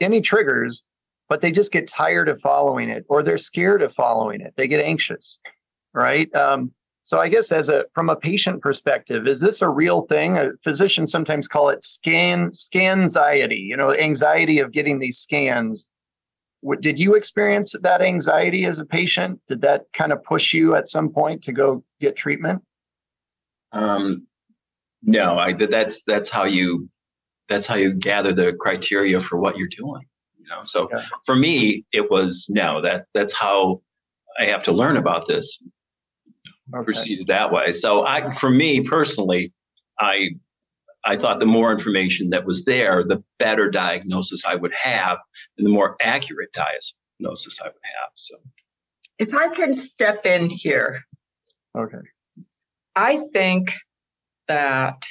any 0.00 0.20
triggers, 0.20 0.84
but 1.28 1.40
they 1.40 1.52
just 1.52 1.72
get 1.72 1.86
tired 1.86 2.28
of 2.28 2.40
following 2.40 2.88
it 2.88 3.04
or 3.08 3.22
they're 3.22 3.38
scared 3.38 3.82
of 3.82 3.94
following 3.94 4.40
it. 4.40 4.54
They 4.56 4.68
get 4.68 4.84
anxious, 4.84 5.40
right? 5.92 6.32
Um, 6.34 6.72
so 7.08 7.18
I 7.18 7.30
guess 7.30 7.52
as 7.52 7.70
a 7.70 7.86
from 7.94 8.10
a 8.10 8.16
patient 8.16 8.60
perspective, 8.60 9.26
is 9.26 9.40
this 9.40 9.62
a 9.62 9.68
real 9.68 10.02
thing? 10.02 10.36
A 10.36 10.50
physicians 10.62 11.10
sometimes 11.10 11.48
call 11.48 11.70
it 11.70 11.82
scan 11.82 12.50
scanxiety, 12.50 13.60
you 13.60 13.78
know, 13.78 13.94
anxiety 13.94 14.58
of 14.58 14.72
getting 14.72 14.98
these 14.98 15.16
scans. 15.16 15.88
What, 16.60 16.82
did 16.82 16.98
you 16.98 17.14
experience 17.14 17.74
that 17.82 18.02
anxiety 18.02 18.66
as 18.66 18.78
a 18.78 18.84
patient? 18.84 19.40
Did 19.48 19.62
that 19.62 19.84
kind 19.94 20.12
of 20.12 20.22
push 20.22 20.52
you 20.52 20.74
at 20.74 20.88
some 20.88 21.08
point 21.08 21.42
to 21.44 21.52
go 21.52 21.82
get 21.98 22.14
treatment? 22.14 22.62
Um, 23.72 24.26
no, 25.02 25.38
I 25.38 25.54
that's 25.54 26.02
that's 26.02 26.28
how 26.28 26.44
you 26.44 26.90
that's 27.48 27.66
how 27.66 27.76
you 27.76 27.94
gather 27.94 28.32
the 28.32 28.52
criteria 28.54 29.20
for 29.20 29.38
what 29.38 29.56
you're 29.56 29.68
doing. 29.68 30.06
You 30.38 30.46
know, 30.48 30.60
so 30.64 30.88
yeah. 30.92 31.04
for 31.24 31.36
me, 31.36 31.84
it 31.92 32.10
was 32.10 32.46
no. 32.48 32.80
That's 32.80 33.10
that's 33.12 33.34
how 33.34 33.82
I 34.38 34.44
have 34.44 34.62
to 34.64 34.72
learn 34.72 34.96
about 34.96 35.26
this 35.26 35.58
okay. 36.74 36.84
proceeded 36.84 37.26
that 37.28 37.52
way. 37.52 37.72
So 37.72 38.06
I, 38.06 38.30
for 38.30 38.50
me 38.50 38.82
personally, 38.82 39.52
I 39.98 40.30
I 41.04 41.16
thought 41.16 41.40
the 41.40 41.46
more 41.46 41.72
information 41.72 42.30
that 42.30 42.44
was 42.44 42.64
there, 42.64 43.02
the 43.02 43.22
better 43.38 43.70
diagnosis 43.70 44.44
I 44.44 44.56
would 44.56 44.74
have, 44.74 45.18
and 45.56 45.66
the 45.66 45.70
more 45.70 45.96
accurate 46.00 46.52
diagnosis 46.52 47.58
I 47.62 47.68
would 47.68 47.74
have. 47.84 48.10
So, 48.14 48.34
if 49.18 49.32
I 49.32 49.48
can 49.54 49.78
step 49.78 50.26
in 50.26 50.50
here, 50.50 51.02
okay, 51.76 51.98
I 52.96 53.18
think 53.32 53.72
that 54.48 55.02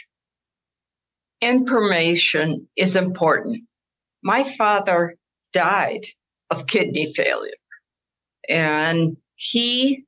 information 1.41 2.67
is 2.75 2.95
important. 2.95 3.63
My 4.23 4.43
father 4.43 5.15
died 5.53 6.05
of 6.49 6.67
kidney 6.67 7.05
failure, 7.13 7.51
and 8.49 9.17
he 9.35 10.05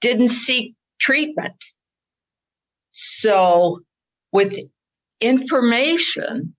didn't 0.00 0.28
seek 0.28 0.74
treatment. 0.98 1.54
So, 2.90 3.80
with 4.32 4.56
information, 5.20 6.54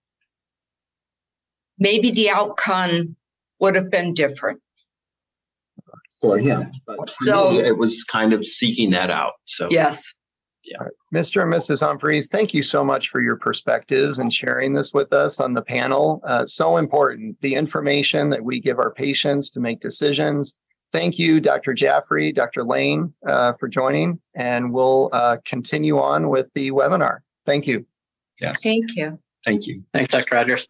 maybe 1.77 2.11
the 2.11 2.29
outcome 2.29 3.15
would 3.59 3.75
have 3.75 3.91
been 3.91 4.13
different. 4.13 4.61
For 6.21 6.37
him. 6.37 6.71
But 6.87 7.13
so 7.21 7.51
me, 7.51 7.59
it 7.59 7.77
was 7.77 8.03
kind 8.03 8.33
of 8.33 8.45
seeking 8.45 8.91
that 8.91 9.11
out. 9.11 9.33
So, 9.43 9.67
yes. 9.69 10.01
Yeah. 10.69 10.77
Right. 10.83 10.93
Mr. 11.13 11.43
and 11.43 11.53
Mrs. 11.53 11.85
Humphreys, 11.85 12.27
thank 12.27 12.53
you 12.53 12.61
so 12.61 12.83
much 12.83 13.09
for 13.09 13.21
your 13.21 13.35
perspectives 13.35 14.19
and 14.19 14.33
sharing 14.33 14.73
this 14.73 14.93
with 14.93 15.13
us 15.13 15.39
on 15.39 15.53
the 15.53 15.61
panel. 15.61 16.21
Uh, 16.25 16.45
so 16.45 16.77
important. 16.77 17.37
The 17.41 17.55
information 17.55 18.29
that 18.31 18.43
we 18.43 18.59
give 18.59 18.79
our 18.79 18.91
patients 18.91 19.49
to 19.51 19.59
make 19.59 19.79
decisions 19.79 20.55
thank 20.95 21.19
you, 21.19 21.41
Dr. 21.41 21.73
Jaffrey, 21.73 22.31
Dr. 22.31 22.63
Lane, 22.63 23.13
uh, 23.27 23.51
for 23.53 23.67
joining, 23.67 24.19
and 24.33 24.71
we'll 24.71 25.09
uh, 25.11 25.37
continue 25.43 25.99
on 25.99 26.29
with 26.29 26.47
the 26.55 26.71
webinar. 26.71 27.19
Thank 27.45 27.67
you. 27.67 27.85
Yes. 28.39 28.63
Thank 28.63 28.95
you. 28.95 29.19
Thank 29.43 29.67
you. 29.67 29.83
Thanks, 29.93 30.11
Dr. 30.11 30.35
Rogers. 30.35 30.67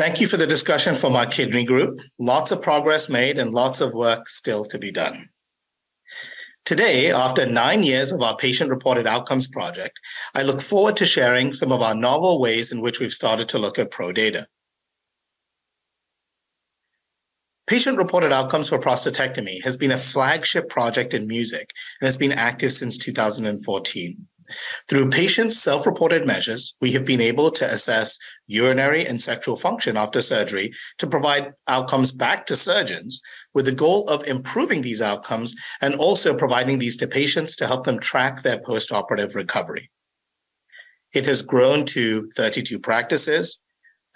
Thank 0.00 0.18
you 0.18 0.28
for 0.28 0.38
the 0.38 0.46
discussion 0.46 0.94
from 0.94 1.14
our 1.14 1.26
kidney 1.26 1.62
group. 1.62 2.00
Lots 2.18 2.52
of 2.52 2.62
progress 2.62 3.10
made 3.10 3.36
and 3.36 3.50
lots 3.50 3.82
of 3.82 3.92
work 3.92 4.30
still 4.30 4.64
to 4.64 4.78
be 4.78 4.90
done. 4.90 5.28
Today, 6.64 7.12
after 7.12 7.44
nine 7.44 7.82
years 7.82 8.10
of 8.10 8.22
our 8.22 8.34
patient 8.34 8.70
reported 8.70 9.06
outcomes 9.06 9.46
project, 9.46 10.00
I 10.34 10.42
look 10.42 10.62
forward 10.62 10.96
to 10.96 11.04
sharing 11.04 11.52
some 11.52 11.70
of 11.70 11.82
our 11.82 11.94
novel 11.94 12.40
ways 12.40 12.72
in 12.72 12.80
which 12.80 12.98
we've 12.98 13.12
started 13.12 13.46
to 13.50 13.58
look 13.58 13.78
at 13.78 13.90
pro 13.90 14.10
data. 14.10 14.46
Patient 17.66 17.98
reported 17.98 18.32
outcomes 18.32 18.70
for 18.70 18.78
prostatectomy 18.78 19.62
has 19.64 19.76
been 19.76 19.92
a 19.92 19.98
flagship 19.98 20.70
project 20.70 21.12
in 21.12 21.26
music 21.26 21.72
and 22.00 22.06
has 22.06 22.16
been 22.16 22.32
active 22.32 22.72
since 22.72 22.96
2014. 22.96 24.28
Through 24.88 25.10
patient 25.10 25.52
self 25.52 25.86
reported 25.86 26.26
measures, 26.26 26.76
we 26.80 26.92
have 26.92 27.04
been 27.04 27.20
able 27.20 27.50
to 27.52 27.64
assess 27.64 28.18
urinary 28.46 29.06
and 29.06 29.20
sexual 29.20 29.56
function 29.56 29.96
after 29.96 30.20
surgery 30.20 30.72
to 30.98 31.06
provide 31.06 31.52
outcomes 31.68 32.12
back 32.12 32.46
to 32.46 32.56
surgeons 32.56 33.20
with 33.54 33.66
the 33.66 33.72
goal 33.72 34.08
of 34.08 34.26
improving 34.26 34.82
these 34.82 35.02
outcomes 35.02 35.54
and 35.80 35.94
also 35.94 36.34
providing 36.34 36.78
these 36.78 36.96
to 36.98 37.06
patients 37.06 37.56
to 37.56 37.66
help 37.66 37.84
them 37.84 37.98
track 37.98 38.42
their 38.42 38.60
post 38.60 38.92
operative 38.92 39.34
recovery. 39.34 39.90
It 41.12 41.26
has 41.26 41.42
grown 41.42 41.84
to 41.86 42.22
32 42.36 42.78
practices, 42.78 43.62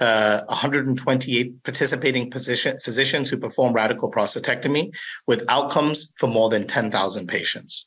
uh, 0.00 0.42
128 0.48 1.62
participating 1.62 2.30
physician, 2.30 2.78
physicians 2.78 3.30
who 3.30 3.36
perform 3.36 3.72
radical 3.72 4.10
prostatectomy 4.10 4.90
with 5.26 5.44
outcomes 5.48 6.12
for 6.18 6.26
more 6.26 6.48
than 6.48 6.66
10,000 6.66 7.26
patients. 7.26 7.86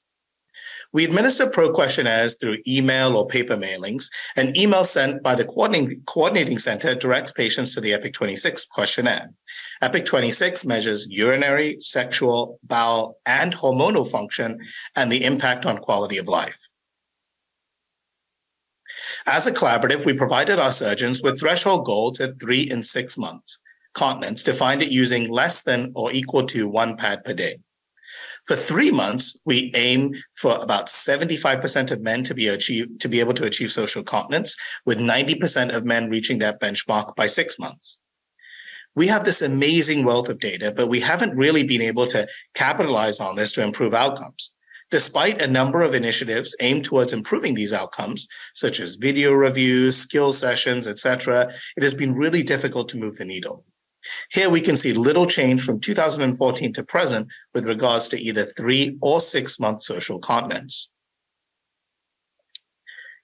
We 0.93 1.03
administer 1.03 1.49
pro 1.49 1.71
questionnaires 1.71 2.38
through 2.38 2.59
email 2.67 3.17
or 3.17 3.27
paper 3.27 3.57
mailings. 3.57 4.09
An 4.35 4.55
email 4.57 4.85
sent 4.85 5.21
by 5.21 5.35
the 5.35 5.45
coordinating, 5.45 6.01
coordinating 6.05 6.59
center 6.59 6.95
directs 6.95 7.31
patients 7.31 7.73
to 7.75 7.81
the 7.81 7.93
EPIC 7.93 8.13
26 8.13 8.65
questionnaire. 8.65 9.29
EPIC 9.81 10.05
26 10.05 10.65
measures 10.65 11.07
urinary, 11.09 11.77
sexual, 11.79 12.59
bowel, 12.63 13.17
and 13.25 13.53
hormonal 13.53 14.09
function 14.09 14.59
and 14.95 15.11
the 15.11 15.23
impact 15.23 15.65
on 15.65 15.77
quality 15.77 16.17
of 16.17 16.27
life. 16.27 16.69
As 19.25 19.45
a 19.45 19.51
collaborative, 19.51 20.05
we 20.05 20.13
provided 20.13 20.59
our 20.59 20.71
surgeons 20.71 21.21
with 21.21 21.39
threshold 21.39 21.85
goals 21.85 22.19
at 22.19 22.39
three 22.39 22.69
and 22.69 22.85
six 22.85 23.17
months, 23.17 23.59
continence 23.93 24.43
defined 24.43 24.81
it 24.81 24.91
using 24.91 25.29
less 25.29 25.63
than 25.63 25.91
or 25.95 26.11
equal 26.11 26.45
to 26.47 26.67
one 26.69 26.95
pad 26.95 27.23
per 27.25 27.33
day. 27.33 27.57
For 28.48 28.56
three 28.56 28.91
months, 28.91 29.38
we 29.45 29.72
aim 29.76 30.16
for 30.34 30.58
about 30.62 30.88
75% 30.88 31.91
of 31.91 32.02
men 32.02 32.24
to 32.24 32.34
be 32.34 32.48
achieve 32.48 32.98
to 33.00 33.10
be 33.10 33.20
able 33.20 33.34
to 33.34 33.45
achieve 33.45 33.74
social 33.74 34.04
continence, 34.04 34.56
with 34.86 35.00
90% 35.00 35.76
of 35.76 35.86
men 35.86 36.10
reaching 36.10 36.39
that 36.39 36.62
benchmark 36.62 37.14
by 37.16 37.28
six 37.28 37.60
months. 37.60 37.98
We 38.95 39.08
have 39.08 39.26
this 39.26 39.41
amazing 39.41 40.06
wealth 40.06 40.30
of 40.30 40.39
data, 40.39 40.74
but 40.76 40.88
we 40.88 41.02
haven't 41.02 41.38
really 41.38 41.64
been 41.64 41.82
able 41.82 42.08
to 42.08 42.26
capitalize 42.56 43.20
on 43.20 43.36
this 43.36 43.52
to 43.52 43.64
improve 43.64 43.93
outcomes. 43.93 44.56
Despite 44.89 45.41
a 45.41 45.48
number 45.48 45.82
of 45.82 45.93
initiatives 45.93 46.56
aimed 46.62 46.86
towards 46.86 47.12
improving 47.12 47.54
these 47.54 47.74
outcomes, 47.74 48.28
such 48.56 48.80
as 48.80 48.95
video 48.95 49.34
reviews, 49.34 49.98
skill 49.98 50.32
sessions, 50.32 50.88
etc., 50.88 51.54
it 51.76 51.84
has 51.84 51.93
been 51.93 52.16
really 52.16 52.41
difficult 52.41 52.88
to 52.89 52.98
move 52.98 53.18
the 53.18 53.26
needle. 53.26 53.66
Here 54.32 54.49
we 54.49 54.62
can 54.62 54.78
see 54.78 54.93
little 54.93 55.26
change 55.26 55.64
from 55.64 55.80
2014 55.80 56.74
to 56.74 56.84
present 56.84 57.28
with 57.53 57.66
regards 57.66 58.08
to 58.10 58.20
either 58.20 58.45
three 58.45 58.97
or 59.01 59.20
six 59.20 59.60
month 59.60 59.82
social 59.82 60.20
continence. 60.20 60.89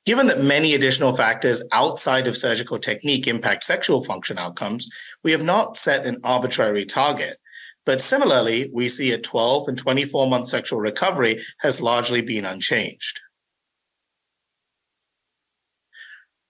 Given 0.05 0.27
that 0.27 0.41
many 0.41 0.73
additional 0.73 1.13
factors 1.15 1.63
outside 1.71 2.27
of 2.27 2.35
surgical 2.35 2.77
technique 2.77 3.25
impact 3.27 3.63
sexual 3.63 4.03
function 4.03 4.37
outcomes, 4.37 4.89
we 5.23 5.31
have 5.31 5.43
not 5.43 5.77
set 5.77 6.05
an 6.05 6.19
arbitrary 6.23 6.85
target. 6.85 7.37
But 7.85 8.01
similarly, 8.01 8.69
we 8.73 8.89
see 8.89 9.11
a 9.11 9.17
12 9.17 9.69
and 9.69 9.77
24 9.77 10.29
month 10.29 10.47
sexual 10.47 10.79
recovery 10.79 11.41
has 11.59 11.81
largely 11.81 12.21
been 12.21 12.45
unchanged. 12.45 13.19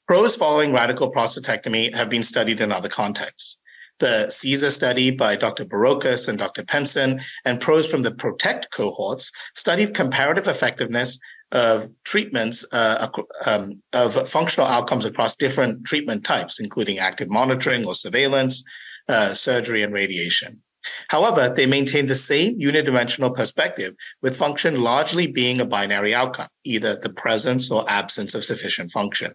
Pros 0.08 0.36
following 0.36 0.74
radical 0.74 1.12
prostatectomy 1.12 1.94
have 1.96 2.10
been 2.10 2.24
studied 2.24 2.60
in 2.60 2.72
other 2.72 2.90
contexts 2.90 3.58
the 4.04 4.26
CEASAR 4.28 4.70
study 4.70 5.12
by 5.12 5.38
Dr. 5.38 5.64
Barocas 5.64 6.28
and 6.28 6.38
Dr. 6.38 6.66
Penson, 6.66 7.22
and 7.46 7.62
pros 7.62 7.90
from 7.90 8.02
the 8.02 8.12
PROTECT 8.12 8.70
cohorts 8.70 9.32
studied 9.56 9.94
comparative 9.94 10.50
effectiveness 10.50 11.18
of 11.54 11.90
treatments 12.04 12.66
uh, 12.74 13.08
um, 13.46 13.82
of 13.94 14.28
functional 14.28 14.68
outcomes 14.68 15.06
across 15.06 15.36
different 15.36 15.86
treatment 15.86 16.26
types, 16.26 16.60
including 16.60 17.00
active 17.00 17.30
monitoring 17.30 17.86
or 17.86 17.96
surveillance, 17.96 18.62
uh, 19.08 19.34
surgery, 19.34 19.84
and 19.84 19.94
radiation. 19.94 20.62
However, 21.08 21.48
they 21.48 21.66
maintain 21.66 22.08
the 22.08 22.16
same 22.16 22.60
unidimensional 22.60 23.34
perspective, 23.34 23.94
with 24.22 24.36
function 24.36 24.82
largely 24.82 25.28
being 25.28 25.62
a 25.62 25.66
binary 25.66 26.14
outcome, 26.14 26.50
either 26.66 26.98
the 26.98 27.14
presence 27.14 27.72
or 27.72 27.86
absence 27.88 28.36
of 28.36 28.44
sufficient 28.44 28.92
function. 28.92 29.32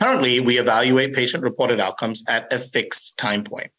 Currently, 0.00 0.40
we 0.40 0.58
evaluate 0.58 1.12
patient 1.12 1.42
reported 1.42 1.80
outcomes 1.80 2.22
at 2.28 2.52
a 2.52 2.58
fixed 2.58 3.16
time 3.16 3.44
point 3.44 3.70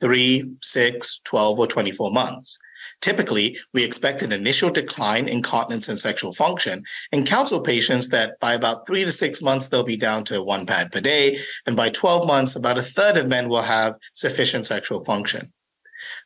three, 0.00 0.44
six, 0.62 1.20
12, 1.24 1.58
or 1.58 1.66
24 1.66 2.10
months. 2.10 2.58
Typically, 3.00 3.58
we 3.74 3.84
expect 3.84 4.22
an 4.22 4.32
initial 4.32 4.70
decline 4.70 5.28
in 5.28 5.42
continence 5.42 5.88
and 5.88 5.98
sexual 5.98 6.32
function 6.32 6.82
and 7.12 7.26
counsel 7.26 7.60
patients 7.60 8.08
that 8.08 8.38
by 8.40 8.54
about 8.54 8.86
three 8.86 9.04
to 9.04 9.12
six 9.12 9.42
months, 9.42 9.68
they'll 9.68 9.84
be 9.84 9.96
down 9.96 10.24
to 10.24 10.42
one 10.42 10.66
pad 10.66 10.90
per 10.92 11.00
day. 11.00 11.38
And 11.66 11.76
by 11.76 11.88
12 11.90 12.26
months, 12.26 12.56
about 12.56 12.78
a 12.78 12.82
third 12.82 13.16
of 13.16 13.26
men 13.26 13.48
will 13.48 13.62
have 13.62 13.96
sufficient 14.14 14.66
sexual 14.66 15.04
function. 15.04 15.52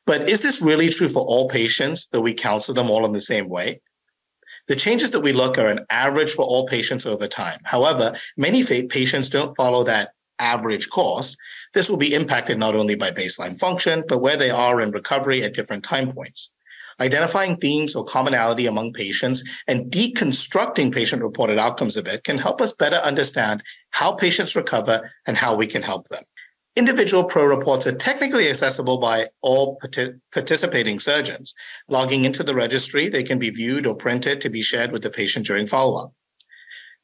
But 0.07 0.29
is 0.29 0.43
this 0.43 0.63
really 0.63 0.89
true 0.89 1.09
for 1.09 1.23
all 1.23 1.49
patients 1.49 2.07
that 2.09 2.21
we 2.21 2.35
counsel 2.35 2.75
them 2.75 2.91
all 2.91 3.05
in 3.05 3.13
the 3.13 3.21
same 3.21 3.49
way? 3.49 3.81
The 4.71 4.77
changes 4.77 5.11
that 5.11 5.23
we 5.23 5.33
look 5.33 5.59
are 5.59 5.67
an 5.67 5.85
average 5.91 6.31
for 6.31 6.45
all 6.45 6.65
patients 6.65 7.05
over 7.05 7.27
time. 7.27 7.59
However, 7.65 8.15
many 8.37 8.63
patients 8.63 9.29
don't 9.29 9.57
follow 9.57 9.83
that 9.83 10.13
average 10.39 10.91
course. 10.91 11.37
This 11.75 11.91
will 11.91 11.97
be 11.97 12.15
impacted 12.15 12.57
not 12.57 12.77
only 12.77 12.95
by 12.95 13.11
baseline 13.11 13.59
function, 13.59 14.05
but 14.07 14.21
where 14.21 14.37
they 14.37 14.51
are 14.51 14.81
in 14.81 14.93
recovery 14.93 15.43
at 15.43 15.55
different 15.55 15.83
time 15.83 16.13
points. 16.13 16.55
Identifying 17.01 17.57
themes 17.57 17.97
or 17.97 18.05
commonality 18.05 18.67
among 18.67 18.93
patients 18.93 19.43
and 19.67 19.91
deconstructing 19.91 20.95
patient 20.95 21.21
reported 21.21 21.59
outcomes 21.59 21.97
a 21.97 22.03
bit 22.05 22.23
can 22.23 22.39
help 22.39 22.61
us 22.61 22.73
better 22.73 22.99
understand 22.99 23.65
how 23.91 24.13
patients 24.13 24.55
recover 24.55 25.11
and 25.27 25.37
how 25.37 25.57
we 25.57 25.67
can 25.67 25.83
help 25.83 26.09
them. 26.11 26.23
Individual 26.77 27.25
pro 27.25 27.45
reports 27.47 27.87
are 27.87 27.95
technically 27.95 28.49
accessible 28.49 28.99
by 28.99 29.27
all 29.43 29.81
participating 30.33 31.01
surgeons. 31.01 31.53
Logging 31.89 32.25
into 32.25 32.45
the 32.45 32.55
registry, 32.55 33.09
they 33.09 33.25
can 33.25 33.41
be 33.41 33.51
viewed 33.51 33.87
or 33.87 33.97
printed 33.97 34.41
to 34.41 34.51
be 34.51 34.63
shared 34.63 34.93
with 34.93 35.03
the 35.03 35.11
patient 35.11 35.47
during 35.47 35.67
follow 35.67 36.01
up. 36.01 36.13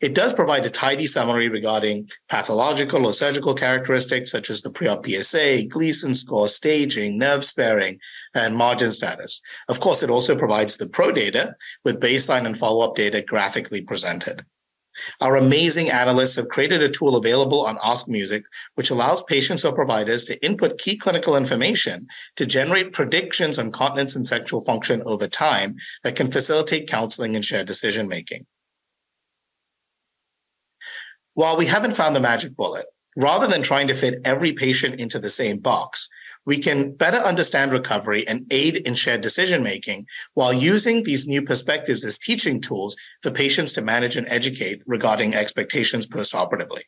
It 0.01 0.15
does 0.15 0.35
provide 0.35 0.65
a 0.67 0.71
tidy 0.71 1.07
summary 1.07 1.49
regarding 1.49 2.11
pathological 2.29 3.07
or 3.07 3.15
surgical 3.15 3.55
characteristics 3.55 4.31
such 4.31 4.51
as 4.51 4.61
the 4.61 4.71
pre-op 4.71 5.07
PSA, 5.07 5.65
Gleason 5.69 6.15
score, 6.15 6.49
staging, 6.49 7.19
nerve 7.19 7.45
sparing, 7.45 7.99
and 8.35 8.55
margin 8.55 8.93
status. 8.93 9.41
Of 9.69 9.81
course, 9.81 10.03
it 10.03 10.11
also 10.11 10.37
provides 10.37 10.77
the 10.77 10.89
pro 10.89 11.13
data 11.13 11.57
with 11.83 11.99
baseline 11.99 12.45
and 12.45 12.59
follow-up 12.59 12.95
data 12.95 13.23
graphically 13.23 13.81
presented. 13.81 14.45
Our 15.21 15.37
amazing 15.37 15.91
analysts 15.91 16.37
have 16.37 16.49
created 16.49 16.83
a 16.83 16.89
tool 16.89 17.17
available 17.17 17.67
on 17.67 17.79
Ask 17.83 18.09
Music, 18.09 18.45
which 18.75 18.91
allows 18.91 19.23
patients 19.23 19.65
or 19.65 19.73
providers 19.73 20.25
to 20.27 20.45
input 20.45 20.79
key 20.79 20.97
clinical 20.97 21.37
information 21.37 22.07
to 22.37 22.47
generate 22.47 22.93
predictions 22.93 23.59
on 23.59 23.73
continence 23.73 24.17
and 24.17 24.27
sexual 24.27 24.61
function 24.61 25.03
over 25.07 25.27
time 25.27 25.77
that 26.05 26.17
can 26.17 26.31
facilitate 26.31 26.89
counseling 26.89 27.37
and 27.37 27.45
shared 27.45 27.67
decision 27.67 28.09
making. 28.09 28.47
While 31.35 31.57
we 31.57 31.67
haven't 31.67 31.97
found 31.97 32.17
the 32.17 32.21
magic 32.21 32.57
bullet, 32.57 32.87
rather 33.17 33.47
than 33.47 33.63
trying 33.63 33.89
to 33.89 33.95
fit 33.95 34.21
every 34.25 34.53
patient 34.53 35.01
into 35.01 35.19
the 35.19 35.31
same 35.31 35.59
box, 35.59 36.09
we 36.47 36.59
can 36.59 36.93
better 36.93 37.19
understand 37.19 37.73
recovery 37.73 38.27
and 38.27 38.47
aid 38.51 38.77
in 38.77 38.95
shared 38.95 39.21
decision 39.21 39.63
making 39.63 40.07
while 40.35 40.53
using 40.53 41.03
these 41.03 41.27
new 41.27 41.43
perspectives 41.43 42.05
as 42.05 42.19
teaching 42.19 42.61
tools 42.61 42.97
for 43.23 43.31
patients 43.31 43.73
to 43.75 43.83
manage 43.83 44.17
and 44.17 44.29
educate 44.31 44.81
regarding 44.87 45.35
expectations 45.35 46.07
postoperatively. 46.07 46.83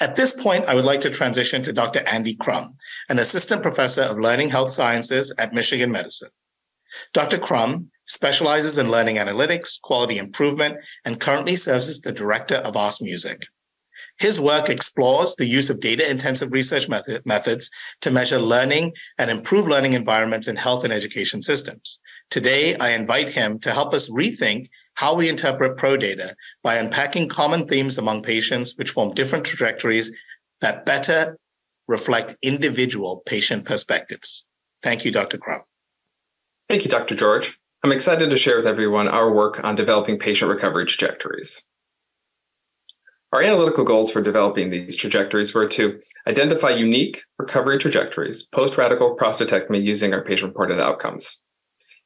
At 0.00 0.16
this 0.16 0.32
point, 0.32 0.64
I 0.66 0.74
would 0.74 0.84
like 0.84 1.00
to 1.02 1.10
transition 1.10 1.62
to 1.62 1.72
Dr. 1.72 2.02
Andy 2.06 2.34
Krumm, 2.34 2.76
an 3.08 3.18
assistant 3.18 3.62
professor 3.62 4.02
of 4.02 4.18
learning 4.18 4.50
health 4.50 4.70
sciences 4.70 5.32
at 5.36 5.52
Michigan 5.52 5.90
Medicine. 5.90 6.30
Dr. 7.12 7.38
Krumm 7.38 7.86
specializes 8.06 8.78
in 8.78 8.90
learning 8.90 9.16
analytics, 9.16 9.80
quality 9.80 10.18
improvement, 10.18 10.78
and 11.04 11.20
currently 11.20 11.54
serves 11.54 11.88
as 11.88 12.00
the 12.00 12.12
director 12.12 12.56
of 12.56 12.76
Ask 12.76 13.00
Music. 13.00 13.44
His 14.20 14.38
work 14.38 14.68
explores 14.68 15.34
the 15.34 15.46
use 15.46 15.70
of 15.70 15.80
data 15.80 16.08
intensive 16.08 16.52
research 16.52 16.90
method, 16.90 17.24
methods 17.24 17.70
to 18.02 18.10
measure 18.10 18.38
learning 18.38 18.92
and 19.16 19.30
improve 19.30 19.66
learning 19.66 19.94
environments 19.94 20.46
in 20.46 20.56
health 20.56 20.84
and 20.84 20.92
education 20.92 21.42
systems. 21.42 21.98
Today, 22.30 22.76
I 22.76 22.90
invite 22.90 23.30
him 23.30 23.58
to 23.60 23.72
help 23.72 23.94
us 23.94 24.10
rethink 24.10 24.68
how 24.94 25.14
we 25.14 25.30
interpret 25.30 25.78
pro 25.78 25.96
data 25.96 26.36
by 26.62 26.76
unpacking 26.76 27.30
common 27.30 27.66
themes 27.66 27.96
among 27.96 28.22
patients 28.22 28.76
which 28.76 28.90
form 28.90 29.14
different 29.14 29.46
trajectories 29.46 30.14
that 30.60 30.84
better 30.84 31.38
reflect 31.88 32.36
individual 32.42 33.22
patient 33.24 33.64
perspectives. 33.64 34.46
Thank 34.82 35.06
you, 35.06 35.10
Dr. 35.10 35.38
Krumm. 35.38 35.60
Thank 36.68 36.84
you, 36.84 36.90
Dr. 36.90 37.14
George. 37.14 37.58
I'm 37.82 37.90
excited 37.90 38.28
to 38.28 38.36
share 38.36 38.58
with 38.58 38.66
everyone 38.66 39.08
our 39.08 39.32
work 39.32 39.64
on 39.64 39.76
developing 39.76 40.18
patient 40.18 40.50
recovery 40.50 40.84
trajectories. 40.84 41.66
Our 43.32 43.42
analytical 43.42 43.84
goals 43.84 44.10
for 44.10 44.20
developing 44.20 44.70
these 44.70 44.96
trajectories 44.96 45.54
were 45.54 45.68
to 45.68 46.00
identify 46.26 46.70
unique 46.70 47.22
recovery 47.38 47.78
trajectories 47.78 48.42
post 48.42 48.76
radical 48.76 49.16
prostatectomy 49.16 49.82
using 49.82 50.12
our 50.12 50.24
patient 50.24 50.50
reported 50.50 50.80
outcomes. 50.80 51.40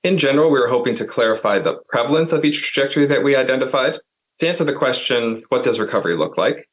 In 0.02 0.18
general, 0.18 0.50
we 0.50 0.60
were 0.60 0.68
hoping 0.68 0.94
to 0.96 1.06
clarify 1.06 1.58
the 1.58 1.78
prevalence 1.88 2.32
of 2.32 2.44
each 2.44 2.62
trajectory 2.62 3.06
that 3.06 3.24
we 3.24 3.36
identified 3.36 3.96
to 4.38 4.48
answer 4.48 4.64
the 4.64 4.74
question, 4.74 5.42
what 5.48 5.62
does 5.62 5.80
recovery 5.80 6.14
look 6.14 6.36
like? 6.36 6.68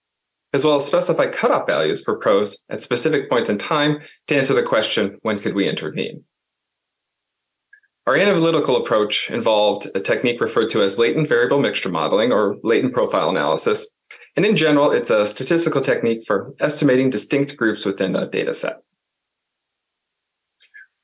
As 0.53 0.65
well 0.65 0.75
as 0.75 0.85
specify 0.85 1.27
cutoff 1.27 1.65
values 1.65 2.03
for 2.03 2.17
pros 2.17 2.57
at 2.69 2.81
specific 2.81 3.29
points 3.29 3.49
in 3.49 3.57
time 3.57 3.99
to 4.27 4.35
answer 4.35 4.53
the 4.53 4.63
question, 4.63 5.17
when 5.21 5.39
could 5.39 5.55
we 5.55 5.69
intervene? 5.69 6.25
Our 8.05 8.17
analytical 8.17 8.75
approach 8.75 9.29
involved 9.29 9.87
a 9.95 10.01
technique 10.01 10.41
referred 10.41 10.69
to 10.71 10.81
as 10.81 10.97
latent 10.97 11.29
variable 11.29 11.59
mixture 11.59 11.87
modeling 11.87 12.33
or 12.33 12.57
latent 12.63 12.93
profile 12.93 13.29
analysis, 13.29 13.87
and 14.35 14.45
in 14.45 14.55
general, 14.55 14.91
it's 14.91 15.09
a 15.09 15.25
statistical 15.25 15.81
technique 15.81 16.23
for 16.25 16.53
estimating 16.59 17.09
distinct 17.09 17.57
groups 17.57 17.85
within 17.85 18.15
a 18.15 18.27
data 18.27 18.53
set. 18.53 18.77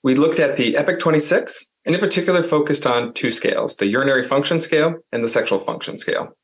we 0.04 0.16
looked 0.16 0.40
at 0.40 0.56
the 0.56 0.78
EPIC 0.78 1.00
26 1.00 1.70
and 1.86 1.96
in 1.96 2.02
particular 2.02 2.44
focused 2.44 2.86
on 2.86 3.14
two 3.14 3.32
scales, 3.32 3.76
the 3.76 3.88
urinary 3.88 4.24
function 4.24 4.62
scale 4.62 4.96
and 5.12 5.24
the 5.24 5.30
sexual 5.30 5.60
function 5.60 5.98
scale. 5.98 6.38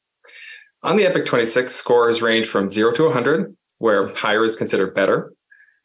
On 0.84 0.98
the 0.98 1.06
EPIC 1.06 1.26
26, 1.26 1.74
scores 1.74 2.22
range 2.22 2.48
from 2.48 2.70
0 2.70 2.92
to 2.94 3.04
100, 3.06 3.56
where 3.78 4.14
higher 4.16 4.44
is 4.44 4.58
considered 4.58 4.94
better. 4.94 5.34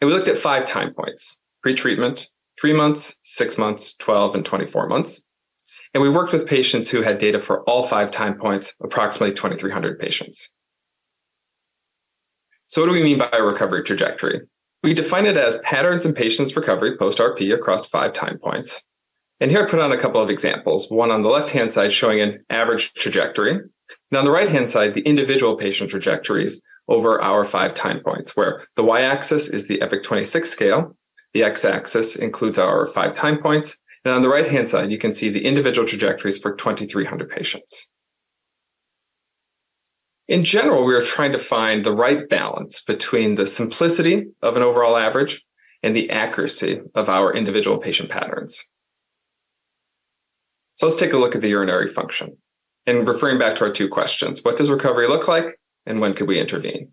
And 0.01 0.09
we 0.09 0.15
looked 0.15 0.29
at 0.29 0.37
five 0.37 0.65
time 0.65 0.93
points 0.93 1.39
pre-treatment, 1.63 2.29
three 2.61 2.73
months, 2.73 3.17
six 3.23 3.59
months, 3.59 3.95
12, 3.97 4.37
and 4.37 4.45
24 4.45 4.89
months. 4.89 5.23
And 5.95 6.03
we 6.03 6.11
worked 6.11 6.33
with 6.33 6.47
patients 6.47 6.91
who 6.91 7.03
had 7.03 7.19
data 7.19 7.39
for 7.39 7.63
all 7.63 7.85
five 7.85 8.11
time 8.11 8.39
points, 8.39 8.75
approximately 8.83 9.35
2,300 9.35 9.99
patients. 9.99 10.51
So, 12.69 12.83
what 12.83 12.89
do 12.89 12.93
we 12.93 13.03
mean 13.03 13.19
by 13.19 13.31
a 13.33 13.43
recovery 13.43 13.83
trajectory? 13.83 14.43
We 14.83 14.95
define 14.95 15.27
it 15.27 15.37
as 15.37 15.57
patterns 15.59 16.05
in 16.05 16.15
patients' 16.15 16.55
recovery 16.55 16.97
post 16.97 17.19
RP 17.19 17.53
across 17.53 17.87
five 17.89 18.13
time 18.13 18.39
points. 18.39 18.85
And 19.41 19.51
here 19.51 19.63
I 19.63 19.69
put 19.69 19.81
on 19.81 19.93
a 19.93 19.99
couple 19.99 20.21
of 20.21 20.31
examples, 20.31 20.91
one 20.91 21.11
on 21.11 21.23
the 21.23 21.29
left 21.29 21.51
hand 21.51 21.73
side 21.73 21.93
showing 21.93 22.21
an 22.21 22.45
average 22.51 22.93
trajectory, 22.95 23.53
and 23.53 24.19
on 24.19 24.25
the 24.25 24.31
right 24.31 24.49
hand 24.49 24.69
side, 24.69 24.95
the 24.95 25.03
individual 25.03 25.57
patient 25.57 25.91
trajectories 25.91 26.63
over 26.89 27.21
our 27.23 27.45
five 27.45 27.73
time 27.75 28.01
points, 28.01 28.37
where 28.37 28.67
the 28.77 28.85
y 28.85 29.03
axis 29.03 29.49
is 29.49 29.67
the 29.67 29.81
EPIC 29.81 30.03
26 30.03 30.49
scale, 30.49 30.97
the 31.35 31.45
x 31.45 31.65
axis 31.65 32.17
includes 32.17 32.59
our 32.59 32.87
five 32.89 33.15
time 33.15 33.39
points, 33.41 33.79
and 34.05 34.13
on 34.13 34.23
the 34.23 34.29
right 34.29 34.51
hand 34.51 34.69
side, 34.69 34.91
you 34.91 34.99
can 34.99 35.15
see 35.15 35.29
the 35.29 35.45
individual 35.45 35.87
trajectories 35.87 36.39
for 36.39 36.55
2,300 36.55 37.31
patients. 37.31 37.89
In 40.29 40.45
general, 40.45 40.85
we 40.85 40.95
are 40.95 41.03
trying 41.03 41.33
to 41.33 41.39
find 41.39 41.85
the 41.85 41.95
right 41.95 42.29
balance 42.29 42.81
between 42.83 43.35
the 43.35 43.47
simplicity 43.47 44.27
of 44.43 44.57
an 44.57 44.63
overall 44.63 44.99
average 44.99 45.43
and 45.83 45.97
the 45.97 46.11
accuracy 46.11 46.83
of 46.95 47.09
our 47.09 47.35
individual 47.35 47.79
patient 47.79 48.11
patterns. 48.11 48.63
So 50.75 50.87
let's 50.87 51.01
take 51.01 51.15
a 51.15 51.19
look 51.19 51.35
at 51.35 51.41
the 51.41 51.49
urinary 51.49 51.89
function. 51.89 52.37
And 52.87 53.09
referring 53.09 53.39
back 53.39 53.57
to 53.57 53.65
our 53.65 53.73
two 53.73 53.89
questions, 53.89 54.41
what 54.43 54.57
does 54.57 54.71
recovery 54.71 55.09
look 55.09 55.29
like 55.29 55.59
and 55.87 56.01
when 56.01 56.13
could 56.13 56.29
we 56.29 56.39
intervene? 56.39 56.93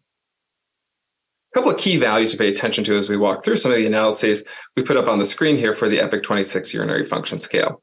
A 1.51 1.53
couple 1.53 1.71
of 1.71 1.77
key 1.77 1.97
values 1.97 2.31
to 2.31 2.37
pay 2.37 2.47
attention 2.47 2.85
to 2.85 2.97
as 2.97 3.09
we 3.09 3.17
walk 3.17 3.43
through 3.43 3.57
some 3.57 3.71
of 3.71 3.77
the 3.77 3.85
analyses 3.85 4.45
we 4.77 4.83
put 4.83 4.97
up 4.97 5.07
on 5.07 5.19
the 5.19 5.25
screen 5.25 5.57
here 5.57 5.73
for 5.73 5.89
the 5.89 5.99
EPIC 5.99 6.23
26 6.23 6.73
urinary 6.73 7.05
function 7.05 7.39
scale. 7.39 7.81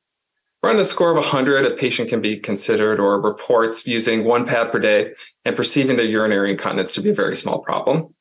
Around 0.64 0.78
a 0.78 0.84
score 0.84 1.10
of 1.10 1.16
100, 1.16 1.64
a 1.64 1.72
patient 1.72 2.08
can 2.08 2.20
be 2.20 2.38
considered 2.38 3.00
or 3.00 3.20
reports 3.20 3.84
using 3.84 4.22
one 4.22 4.46
pad 4.46 4.70
per 4.70 4.78
day 4.78 5.12
and 5.44 5.56
perceiving 5.56 5.96
their 5.96 6.04
urinary 6.04 6.52
incontinence 6.52 6.94
to 6.94 7.02
be 7.02 7.10
a 7.10 7.14
very 7.14 7.34
small 7.34 7.58
problem, 7.58 8.14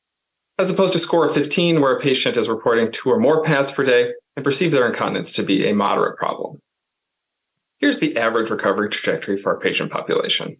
as 0.58 0.68
opposed 0.68 0.92
to 0.94 0.98
score 0.98 1.24
of 1.24 1.32
15, 1.34 1.80
where 1.80 1.96
a 1.96 2.00
patient 2.00 2.36
is 2.36 2.48
reporting 2.48 2.90
two 2.90 3.10
or 3.10 3.20
more 3.20 3.44
pads 3.44 3.70
per 3.70 3.84
day 3.84 4.12
and 4.34 4.44
perceive 4.44 4.72
their 4.72 4.88
incontinence 4.88 5.30
to 5.32 5.44
be 5.44 5.68
a 5.68 5.74
moderate 5.74 6.18
problem. 6.18 6.60
Here's 7.78 8.00
the 8.00 8.16
average 8.16 8.50
recovery 8.50 8.88
trajectory 8.88 9.36
for 9.36 9.54
our 9.54 9.60
patient 9.60 9.92
population. 9.92 10.56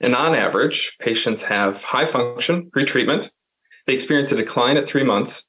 And 0.00 0.14
on 0.14 0.36
average, 0.36 0.96
patients 1.00 1.42
have 1.42 1.82
high 1.82 2.06
function 2.06 2.70
pre-treatment. 2.70 3.32
They 3.86 3.94
experience 3.94 4.30
a 4.30 4.36
decline 4.36 4.76
at 4.76 4.88
three 4.88 5.04
months 5.04 5.44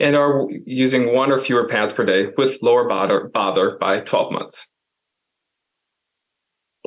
and 0.00 0.16
are 0.16 0.46
using 0.64 1.14
one 1.14 1.30
or 1.30 1.40
fewer 1.40 1.68
pads 1.68 1.92
per 1.92 2.06
day 2.06 2.28
with 2.38 2.62
lower 2.62 2.88
bother, 2.88 3.28
bother 3.28 3.76
by 3.78 4.00
12 4.00 4.32
months. 4.32 4.70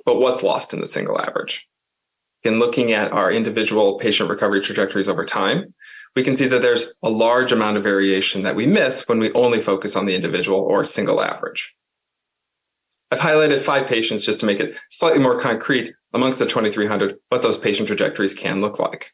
But 0.05 0.19
what's 0.19 0.43
lost 0.43 0.73
in 0.73 0.81
the 0.81 0.87
single 0.87 1.19
average? 1.19 1.67
In 2.43 2.59
looking 2.59 2.91
at 2.91 3.11
our 3.11 3.31
individual 3.31 3.99
patient 3.99 4.29
recovery 4.29 4.61
trajectories 4.61 5.07
over 5.07 5.25
time, 5.25 5.73
we 6.15 6.23
can 6.23 6.35
see 6.35 6.47
that 6.47 6.61
there's 6.61 6.93
a 7.03 7.09
large 7.09 7.51
amount 7.51 7.77
of 7.77 7.83
variation 7.83 8.41
that 8.41 8.55
we 8.55 8.65
miss 8.65 9.07
when 9.07 9.19
we 9.19 9.31
only 9.33 9.61
focus 9.61 9.95
on 9.95 10.05
the 10.05 10.15
individual 10.15 10.59
or 10.59 10.83
single 10.83 11.21
average. 11.21 11.75
I've 13.11 13.19
highlighted 13.19 13.61
five 13.61 13.87
patients 13.87 14.25
just 14.25 14.39
to 14.39 14.45
make 14.45 14.59
it 14.59 14.79
slightly 14.89 15.19
more 15.19 15.39
concrete 15.39 15.93
amongst 16.13 16.39
the 16.39 16.45
2300 16.45 17.15
what 17.29 17.41
those 17.41 17.57
patient 17.57 17.87
trajectories 17.87 18.33
can 18.33 18.61
look 18.61 18.79
like. 18.79 19.13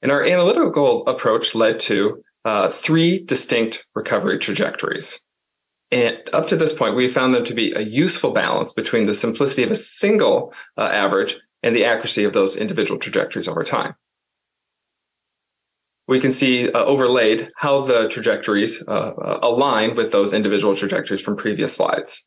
And 0.00 0.12
our 0.12 0.24
analytical 0.24 1.06
approach 1.06 1.54
led 1.54 1.78
to 1.80 2.22
uh, 2.44 2.70
three 2.70 3.24
distinct 3.24 3.84
recovery 3.94 4.38
trajectories. 4.38 5.20
And 5.90 6.18
up 6.32 6.46
to 6.48 6.56
this 6.56 6.72
point, 6.72 6.96
we 6.96 7.08
found 7.08 7.34
them 7.34 7.44
to 7.44 7.54
be 7.54 7.72
a 7.72 7.80
useful 7.80 8.32
balance 8.32 8.72
between 8.72 9.06
the 9.06 9.14
simplicity 9.14 9.62
of 9.62 9.70
a 9.70 9.76
single 9.76 10.52
uh, 10.76 10.82
average 10.82 11.38
and 11.62 11.74
the 11.74 11.84
accuracy 11.84 12.24
of 12.24 12.34
those 12.34 12.56
individual 12.56 13.00
trajectories 13.00 13.48
over 13.48 13.64
time. 13.64 13.94
We 16.06 16.20
can 16.20 16.32
see 16.32 16.70
uh, 16.70 16.84
overlaid 16.84 17.50
how 17.56 17.82
the 17.82 18.08
trajectories 18.08 18.82
uh, 18.86 18.90
uh, 18.90 19.40
align 19.42 19.94
with 19.94 20.12
those 20.12 20.32
individual 20.32 20.74
trajectories 20.74 21.20
from 21.20 21.36
previous 21.36 21.76
slides. 21.76 22.24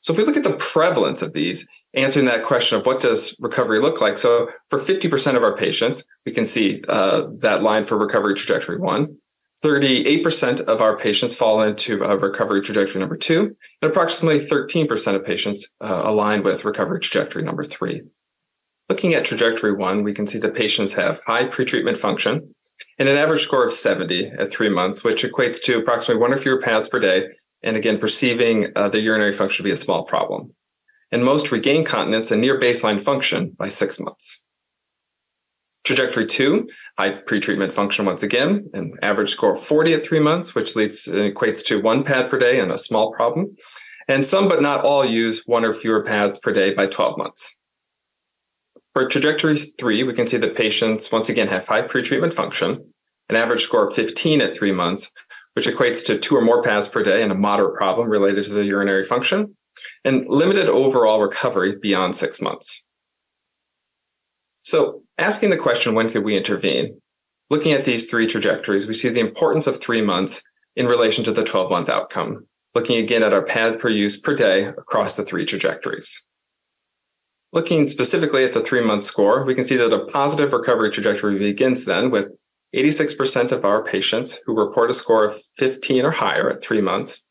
So 0.00 0.12
if 0.12 0.18
we 0.18 0.24
look 0.24 0.36
at 0.36 0.42
the 0.42 0.56
prevalence 0.56 1.22
of 1.22 1.32
these, 1.32 1.66
answering 1.94 2.26
that 2.26 2.44
question 2.44 2.78
of 2.78 2.86
what 2.86 3.00
does 3.00 3.34
recovery 3.40 3.80
look 3.80 4.00
like? 4.00 4.16
So 4.16 4.48
for 4.70 4.78
50% 4.78 5.36
of 5.36 5.42
our 5.42 5.56
patients, 5.56 6.04
we 6.24 6.32
can 6.32 6.46
see 6.46 6.82
uh, 6.88 7.22
that 7.38 7.62
line 7.62 7.84
for 7.84 7.98
recovery 7.98 8.34
trajectory 8.34 8.78
one. 8.78 9.16
38% 9.64 10.60
of 10.60 10.80
our 10.80 10.96
patients 10.96 11.34
fall 11.34 11.62
into 11.62 12.04
uh, 12.04 12.14
recovery 12.14 12.62
trajectory 12.62 13.00
number 13.00 13.16
two, 13.16 13.56
and 13.82 13.90
approximately 13.90 14.38
13% 14.38 15.14
of 15.14 15.24
patients 15.24 15.66
uh, 15.80 16.02
align 16.04 16.42
with 16.42 16.64
recovery 16.64 17.00
trajectory 17.00 17.42
number 17.42 17.64
three. 17.64 18.02
Looking 18.88 19.14
at 19.14 19.24
trajectory 19.24 19.74
one, 19.74 20.04
we 20.04 20.14
can 20.14 20.26
see 20.26 20.38
the 20.38 20.48
patients 20.48 20.94
have 20.94 21.20
high 21.26 21.44
pretreatment 21.44 21.98
function 21.98 22.54
and 22.98 23.08
an 23.08 23.18
average 23.18 23.42
score 23.42 23.66
of 23.66 23.72
70 23.72 24.32
at 24.38 24.52
three 24.52 24.68
months, 24.68 25.02
which 25.02 25.24
equates 25.24 25.60
to 25.62 25.78
approximately 25.78 26.20
one 26.20 26.32
or 26.32 26.36
fewer 26.36 26.60
pads 26.60 26.88
per 26.88 27.00
day, 27.00 27.26
and 27.62 27.76
again, 27.76 27.98
perceiving 27.98 28.72
uh, 28.76 28.88
the 28.88 29.00
urinary 29.00 29.32
function 29.32 29.58
to 29.58 29.68
be 29.68 29.72
a 29.72 29.76
small 29.76 30.04
problem. 30.04 30.54
And 31.10 31.24
most 31.24 31.50
regain 31.50 31.84
continence 31.84 32.30
and 32.30 32.40
near 32.40 32.60
baseline 32.60 33.02
function 33.02 33.56
by 33.58 33.68
six 33.68 33.98
months. 33.98 34.44
Trajectory 35.88 36.26
two, 36.26 36.68
high 36.98 37.12
pretreatment 37.12 37.72
function 37.72 38.04
once 38.04 38.22
again, 38.22 38.68
an 38.74 38.92
average 39.00 39.30
score 39.30 39.54
of 39.54 39.64
40 39.64 39.94
at 39.94 40.04
three 40.04 40.20
months, 40.20 40.54
which 40.54 40.76
leads 40.76 41.06
equates 41.06 41.64
to 41.64 41.80
one 41.80 42.04
pad 42.04 42.28
per 42.28 42.38
day 42.38 42.60
and 42.60 42.70
a 42.70 42.76
small 42.76 43.10
problem. 43.10 43.56
And 44.06 44.26
some 44.26 44.48
but 44.48 44.60
not 44.60 44.84
all 44.84 45.02
use 45.02 45.44
one 45.46 45.64
or 45.64 45.72
fewer 45.72 46.04
pads 46.04 46.38
per 46.40 46.52
day 46.52 46.74
by 46.74 46.88
12 46.88 47.16
months. 47.16 47.56
For 48.92 49.08
trajectory 49.08 49.56
three, 49.56 50.02
we 50.02 50.12
can 50.12 50.26
see 50.26 50.36
that 50.36 50.54
patients 50.54 51.10
once 51.10 51.30
again 51.30 51.48
have 51.48 51.66
high 51.66 51.88
pretreatment 51.88 52.34
function, 52.34 52.92
an 53.30 53.36
average 53.36 53.62
score 53.62 53.88
of 53.88 53.96
15 53.96 54.42
at 54.42 54.54
three 54.54 54.72
months, 54.72 55.10
which 55.54 55.66
equates 55.66 56.04
to 56.04 56.18
two 56.18 56.36
or 56.36 56.42
more 56.42 56.62
pads 56.62 56.86
per 56.86 57.02
day 57.02 57.22
and 57.22 57.32
a 57.32 57.34
moderate 57.34 57.78
problem 57.78 58.10
related 58.10 58.44
to 58.44 58.52
the 58.52 58.66
urinary 58.66 59.04
function, 59.04 59.56
and 60.04 60.28
limited 60.28 60.68
overall 60.68 61.22
recovery 61.22 61.76
beyond 61.80 62.14
six 62.14 62.42
months. 62.42 62.84
So, 64.60 65.04
asking 65.18 65.50
the 65.50 65.56
question, 65.56 65.94
when 65.94 66.10
could 66.10 66.24
we 66.24 66.36
intervene? 66.36 67.00
Looking 67.50 67.72
at 67.72 67.84
these 67.84 68.06
three 68.06 68.26
trajectories, 68.26 68.86
we 68.86 68.94
see 68.94 69.08
the 69.08 69.20
importance 69.20 69.66
of 69.66 69.80
three 69.80 70.02
months 70.02 70.42
in 70.76 70.86
relation 70.86 71.24
to 71.24 71.32
the 71.32 71.44
12 71.44 71.70
month 71.70 71.88
outcome, 71.88 72.46
looking 72.74 72.98
again 72.98 73.22
at 73.22 73.32
our 73.32 73.42
pad 73.42 73.80
per 73.80 73.88
use 73.88 74.16
per 74.16 74.34
day 74.34 74.64
across 74.64 75.16
the 75.16 75.24
three 75.24 75.44
trajectories. 75.44 76.24
Looking 77.52 77.86
specifically 77.86 78.44
at 78.44 78.52
the 78.52 78.62
three 78.62 78.82
month 78.82 79.04
score, 79.04 79.44
we 79.44 79.54
can 79.54 79.64
see 79.64 79.76
that 79.76 79.92
a 79.92 80.06
positive 80.06 80.52
recovery 80.52 80.90
trajectory 80.90 81.38
begins 81.38 81.84
then 81.84 82.10
with 82.10 82.28
86% 82.76 83.52
of 83.52 83.64
our 83.64 83.82
patients 83.82 84.38
who 84.44 84.54
report 84.54 84.90
a 84.90 84.94
score 84.94 85.24
of 85.24 85.40
15 85.56 86.04
or 86.04 86.10
higher 86.10 86.50
at 86.50 86.62
three 86.62 86.82
months. 86.82 87.24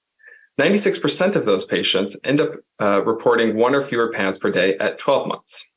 96% 0.60 1.36
of 1.36 1.46
those 1.46 1.64
patients 1.64 2.18
end 2.24 2.42
up 2.42 2.54
uh, 2.82 3.04
reporting 3.04 3.56
one 3.56 3.76
or 3.76 3.84
fewer 3.84 4.12
pads 4.12 4.40
per 4.40 4.50
day 4.50 4.76
at 4.80 4.98
12 4.98 5.28
months. 5.28 5.72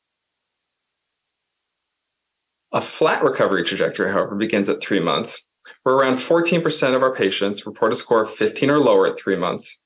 A 2.72 2.80
flat 2.80 3.24
recovery 3.24 3.64
trajectory, 3.64 4.12
however, 4.12 4.36
begins 4.36 4.68
at 4.68 4.80
three 4.80 5.00
months, 5.00 5.46
where 5.82 5.96
around 5.96 6.16
14% 6.16 6.94
of 6.94 7.02
our 7.02 7.14
patients 7.14 7.66
report 7.66 7.92
a 7.92 7.96
score 7.96 8.22
of 8.22 8.30
15 8.30 8.70
or 8.70 8.78
lower 8.78 9.06
at 9.08 9.18
three 9.18 9.36
months, 9.36 9.78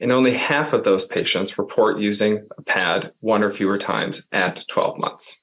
and 0.00 0.12
only 0.12 0.34
half 0.34 0.72
of 0.72 0.84
those 0.84 1.04
patients 1.04 1.58
report 1.58 1.98
using 1.98 2.46
a 2.56 2.62
pad 2.62 3.12
one 3.20 3.42
or 3.42 3.50
fewer 3.50 3.76
times 3.76 4.22
at 4.30 4.64
12 4.68 4.98
months. 4.98 5.42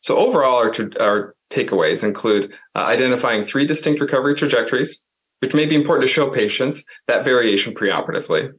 So 0.00 0.18
overall, 0.18 0.56
our, 0.56 0.72
our 1.00 1.34
takeaways 1.50 2.04
include 2.04 2.52
uh, 2.74 2.80
identifying 2.80 3.44
three 3.44 3.64
distinct 3.64 4.02
recovery 4.02 4.34
trajectories, 4.34 5.02
which 5.38 5.54
may 5.54 5.64
be 5.64 5.74
important 5.74 6.06
to 6.06 6.12
show 6.12 6.28
patients 6.28 6.84
that 7.08 7.24
variation 7.24 7.72
preoperatively, 7.72 8.52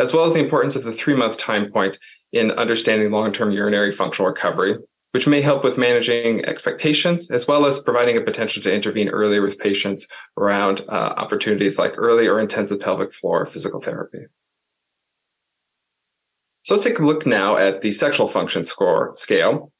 as 0.00 0.12
well 0.12 0.24
as 0.24 0.32
the 0.32 0.40
importance 0.40 0.74
of 0.74 0.82
the 0.82 0.90
three 0.90 1.14
month 1.14 1.36
time 1.36 1.70
point 1.70 1.96
in 2.32 2.50
understanding 2.52 3.12
long 3.12 3.32
term 3.32 3.52
urinary 3.52 3.92
functional 3.92 4.28
recovery, 4.28 4.78
which 5.12 5.26
may 5.26 5.40
help 5.40 5.64
with 5.64 5.78
managing 5.78 6.44
expectations, 6.44 7.30
as 7.30 7.48
well 7.48 7.66
as 7.66 7.78
providing 7.78 8.16
a 8.16 8.20
potential 8.20 8.62
to 8.62 8.72
intervene 8.72 9.08
earlier 9.08 9.42
with 9.42 9.58
patients 9.58 10.06
around 10.36 10.82
uh, 10.88 11.14
opportunities 11.16 11.78
like 11.78 11.94
early 11.96 12.28
or 12.28 12.38
intensive 12.38 12.80
pelvic 12.80 13.12
floor 13.12 13.44
physical 13.46 13.80
therapy. 13.80 14.26
So 16.62 16.74
let's 16.74 16.84
take 16.84 16.98
a 16.98 17.06
look 17.06 17.26
now 17.26 17.56
at 17.56 17.82
the 17.82 17.90
sexual 17.90 18.28
function 18.28 18.64
score 18.64 19.12
scale. 19.16 19.72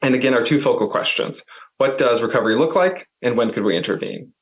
And 0.00 0.14
again, 0.14 0.34
our 0.34 0.42
two 0.42 0.60
focal 0.60 0.88
questions. 0.88 1.42
what 1.78 1.98
does 1.98 2.22
recovery 2.22 2.54
look 2.54 2.74
like 2.74 3.08
and 3.20 3.36
when 3.36 3.50
could 3.50 3.64
we 3.64 3.76
intervene? 3.76 4.32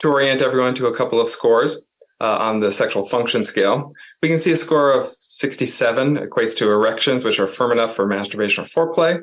To 0.00 0.08
orient 0.08 0.42
everyone 0.42 0.74
to 0.74 0.86
a 0.86 0.94
couple 0.94 1.20
of 1.20 1.28
scores 1.28 1.82
uh, 2.22 2.38
on 2.38 2.60
the 2.60 2.70
sexual 2.70 3.04
function 3.04 3.44
scale, 3.44 3.92
we 4.22 4.28
can 4.28 4.38
see 4.38 4.52
a 4.52 4.56
score 4.56 4.92
of 4.92 5.06
67 5.20 6.16
equates 6.16 6.56
to 6.56 6.70
erections, 6.70 7.24
which 7.24 7.40
are 7.40 7.48
firm 7.48 7.72
enough 7.72 7.94
for 7.94 8.06
masturbation 8.06 8.64
or 8.64 8.66
foreplay, 8.66 9.20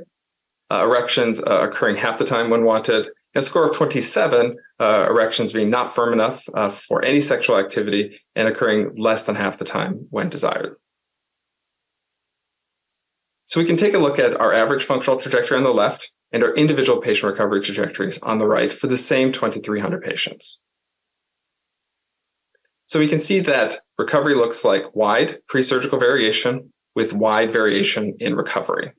uh, 0.69 0.83
erections 0.85 1.39
uh, 1.39 1.61
occurring 1.61 1.95
half 1.95 2.19
the 2.19 2.25
time 2.25 2.49
when 2.49 2.65
wanted, 2.65 3.07
and 3.33 3.41
a 3.41 3.41
score 3.41 3.67
of 3.67 3.75
27, 3.75 4.57
uh, 4.81 5.07
erections 5.09 5.53
being 5.53 5.69
not 5.69 5.95
firm 5.95 6.11
enough 6.11 6.47
uh, 6.53 6.69
for 6.69 7.03
any 7.03 7.21
sexual 7.21 7.57
activity 7.57 8.19
and 8.35 8.47
occurring 8.47 8.95
less 8.97 9.23
than 9.23 9.35
half 9.35 9.57
the 9.57 9.65
time 9.65 10.05
when 10.09 10.29
desired. 10.29 10.75
So 13.47 13.59
we 13.59 13.65
can 13.65 13.77
take 13.77 13.93
a 13.93 13.99
look 13.99 14.19
at 14.19 14.39
our 14.39 14.53
average 14.53 14.83
functional 14.83 15.19
trajectory 15.19 15.57
on 15.57 15.63
the 15.63 15.73
left 15.73 16.11
and 16.31 16.43
our 16.43 16.53
individual 16.53 17.01
patient 17.01 17.31
recovery 17.31 17.61
trajectories 17.61 18.19
on 18.19 18.37
the 18.37 18.45
right 18.45 18.71
for 18.71 18.87
the 18.87 18.97
same 18.97 19.31
2,300 19.31 20.03
patients. 20.03 20.61
So 22.89 22.97
we 22.97 23.07
can 23.07 23.19
see 23.19 23.39
that 23.41 23.77
recovery 23.99 24.33
looks 24.33 24.65
like 24.65 24.95
wide 24.95 25.37
pre-surgical 25.47 25.99
variation 25.99 26.73
with 26.95 27.13
wide 27.13 27.53
variation 27.53 28.15
in 28.19 28.35
recovery. 28.35 28.93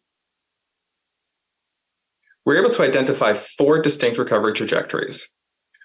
We're 2.47 2.61
able 2.61 2.71
to 2.71 2.85
identify 2.85 3.35
four 3.35 3.83
distinct 3.83 4.17
recovery 4.17 4.53
trajectories 4.53 5.29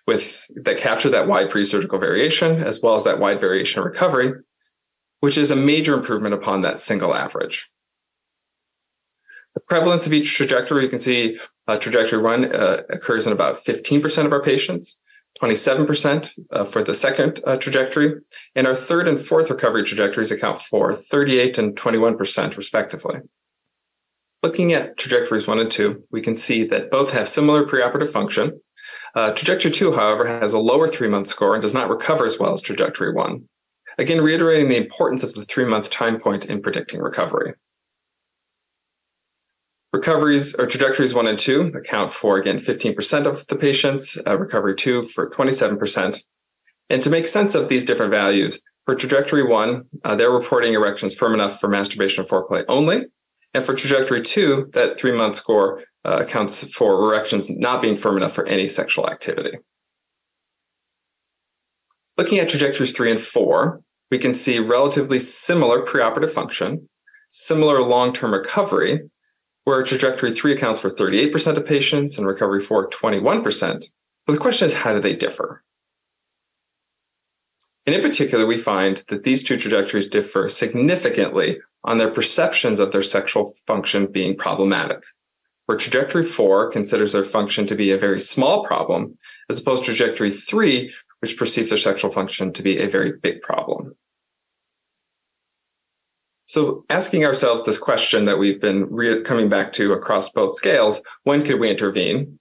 with 0.06 0.46
that 0.54 0.78
capture 0.78 1.10
that 1.10 1.28
wide 1.28 1.50
pre-surgical 1.50 1.98
variation 1.98 2.62
as 2.64 2.80
well 2.80 2.94
as 2.94 3.04
that 3.06 3.20
wide 3.20 3.42
variation 3.42 3.82
in 3.82 3.90
recovery, 3.90 4.34
which 5.22 5.36
is 5.36 5.50
a 5.50 5.56
major 5.56 5.96
improvement 5.96 6.36
upon 6.36 6.62
that 6.62 6.80
single 6.80 7.16
average. 7.16 7.72
The 9.56 9.62
prevalence 9.68 10.06
of 10.06 10.14
each 10.14 10.32
trajectory, 10.38 10.84
you 10.84 10.90
can 10.90 11.00
see 11.00 11.40
uh, 11.68 11.78
trajectory 11.78 12.22
one 12.22 12.54
uh, 12.54 12.84
occurs 12.88 13.26
in 13.26 13.34
about 13.34 13.66
15% 13.66 14.28
of 14.28 14.32
our 14.32 14.44
patients, 14.44 14.96
27% 15.42 16.32
uh, 16.52 16.66
for 16.66 16.82
the 16.82 16.94
second 16.94 17.42
uh, 17.46 17.58
trajectory, 17.58 18.16
and 18.56 18.68
our 18.68 18.76
third 18.76 19.08
and 19.08 19.20
fourth 19.20 19.50
recovery 19.50 19.84
trajectories 19.84 20.32
account 20.32 20.60
for 20.62 20.94
38 20.94 21.58
and 21.58 21.76
21% 21.76 22.58
respectively. 22.58 23.16
Looking 24.44 24.74
at 24.74 24.98
trajectories 24.98 25.48
one 25.48 25.60
and 25.60 25.70
two, 25.70 26.04
we 26.12 26.22
can 26.22 26.36
see 26.36 26.64
that 26.66 26.92
both 26.92 27.12
have 27.12 27.28
similar 27.28 27.66
preoperative 27.66 28.12
function. 28.12 28.62
Uh, 29.16 29.32
trajectory 29.32 29.72
two, 29.72 29.94
however, 29.94 30.28
has 30.28 30.54
a 30.54 30.60
lower 30.60 30.88
three 30.88 31.08
month 31.08 31.28
score 31.28 31.56
and 31.56 31.62
does 31.62 31.74
not 31.74 31.90
recover 31.90 32.26
as 32.26 32.40
well 32.40 32.54
as 32.54 32.62
trajectory 32.62 33.12
one. 33.12 33.50
Again, 33.98 34.22
reiterating 34.22 34.70
the 34.70 34.78
importance 34.78 35.24
of 35.24 35.34
the 35.34 35.46
three 35.46 35.66
month 35.66 35.90
time 35.90 36.20
point 36.20 36.46
in 36.46 36.62
predicting 36.62 37.02
recovery. 37.02 37.54
Recoveries 39.96 40.54
or 40.56 40.68
trajectories 40.68 41.14
one 41.14 41.26
and 41.26 41.40
two 41.40 41.72
account 41.74 42.12
for, 42.12 42.36
again, 42.36 42.60
15% 42.60 43.26
of 43.26 43.48
the 43.48 43.56
patients, 43.56 44.18
uh, 44.28 44.38
recovery 44.38 44.76
two 44.76 45.06
for 45.06 45.30
27%. 45.30 46.22
And 46.90 47.02
to 47.02 47.10
make 47.10 47.28
sense 47.28 47.56
of 47.56 47.70
these 47.70 47.86
different 47.86 48.12
values, 48.12 48.62
for 48.86 48.94
trajectory 48.94 49.44
one, 49.44 49.86
uh, 50.04 50.14
they're 50.14 50.32
reporting 50.32 50.74
erections 50.74 51.14
firm 51.14 51.34
enough 51.34 51.62
for 51.62 51.70
masturbation 51.70 52.24
and 52.24 52.30
foreplay 52.30 52.66
only. 52.68 53.06
And 53.54 53.64
for 53.64 53.74
trajectory 53.74 54.22
two, 54.22 54.70
that 54.74 55.00
three 55.00 55.14
month 55.14 55.38
score 55.38 55.84
uh, 56.04 56.18
accounts 56.18 56.66
for 56.74 57.02
erections 57.06 57.50
not 57.50 57.82
being 57.82 57.96
firm 57.96 58.18
enough 58.18 58.36
for 58.36 58.46
any 58.48 58.68
sexual 58.68 59.10
activity. 59.10 59.60
Looking 62.18 62.40
at 62.40 62.50
trajectories 62.50 62.92
three 62.92 63.12
and 63.12 63.22
four, 63.22 63.80
we 64.12 64.20
can 64.20 64.34
see 64.34 64.60
relatively 64.60 65.20
similar 65.20 65.86
preoperative 65.86 66.32
function, 66.32 66.90
similar 67.30 67.82
long 67.82 68.12
term 68.12 68.34
recovery, 68.34 69.00
where 69.66 69.84
trajectory 69.84 70.34
three 70.34 70.54
accounts 70.54 70.82
for 70.82 70.90
38% 70.90 71.58
of 71.58 71.66
patients 71.66 72.18
and 72.18 72.26
recovery 72.26 72.62
four, 72.62 72.90
21%. 72.90 73.86
But 74.26 74.34
the 74.34 74.40
question 74.40 74.66
is, 74.68 74.74
how 74.74 74.94
do 74.94 75.02
they 75.02 75.16
differ? 75.16 75.64
And 77.86 77.96
in 77.96 78.02
particular, 78.02 78.46
we 78.46 78.58
find 78.58 79.04
that 79.10 79.24
these 79.24 79.44
two 79.44 79.58
trajectories 79.58 80.08
differ 80.08 80.48
significantly 80.50 81.60
on 81.84 81.98
their 81.98 82.10
perceptions 82.10 82.80
of 82.80 82.92
their 82.92 83.04
sexual 83.04 83.54
function 83.68 84.08
being 84.08 84.36
problematic, 84.36 85.04
where 85.66 85.78
trajectory 85.78 86.24
four 86.24 86.70
considers 86.72 87.14
their 87.14 87.24
function 87.24 87.68
to 87.68 87.76
be 87.76 87.92
a 87.92 87.98
very 87.98 88.20
small 88.20 88.64
problem, 88.64 89.18
as 89.50 89.60
opposed 89.60 89.84
to 89.84 89.94
trajectory 89.94 90.32
three, 90.32 90.94
which 91.20 91.38
perceives 91.38 91.70
their 91.70 91.78
sexual 91.78 92.12
function 92.12 92.52
to 92.54 92.64
be 92.64 92.80
a 92.80 92.90
very 92.90 93.14
big 93.14 93.42
problem. 93.42 93.96
So, 96.48 96.86
asking 96.90 97.26
ourselves 97.26 97.64
this 97.64 97.80
question 97.80 98.26
that 98.26 98.38
we've 98.38 98.62
been 98.62 98.86
re- 98.92 99.24
coming 99.24 99.50
back 99.50 99.72
to 99.74 99.94
across 99.94 100.30
both 100.30 100.56
scales 100.56 101.02
when 101.24 101.44
could 101.44 101.60
we 101.60 101.72
intervene? 101.72 102.40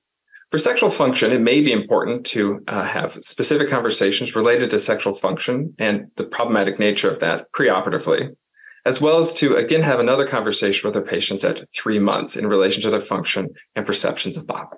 For 0.51 0.59
sexual 0.59 0.91
function, 0.91 1.33
it 1.33 1.41
may 1.41 1.63
be 1.63 1.73
important 1.73 2.27
to 2.27 2.63
uh, 2.69 2.85
have 2.85 3.19
specific 3.23 3.69
conversations 3.71 4.37
related 4.37 4.71
to 4.71 4.79
sexual 4.79 5.15
function 5.15 5.75
and 5.79 6.07
the 6.17 6.25
problematic 6.25 6.79
nature 6.79 7.11
of 7.11 7.19
that 7.21 7.51
preoperatively, 7.53 8.37
as 8.85 9.01
well 9.01 9.19
as 9.19 9.33
to 9.35 9.57
again 9.57 9.83
have 9.83 10.01
another 10.01 10.27
conversation 10.27 10.87
with 10.87 10.97
our 10.97 11.03
patients 11.03 11.43
at 11.43 11.67
three 11.75 11.99
months 11.99 12.37
in 12.37 12.47
relation 12.47 12.83
to 12.83 12.91
their 12.91 13.01
function 13.01 13.49
and 13.75 13.87
perceptions 13.87 14.37
of 14.37 14.47
bother. 14.47 14.77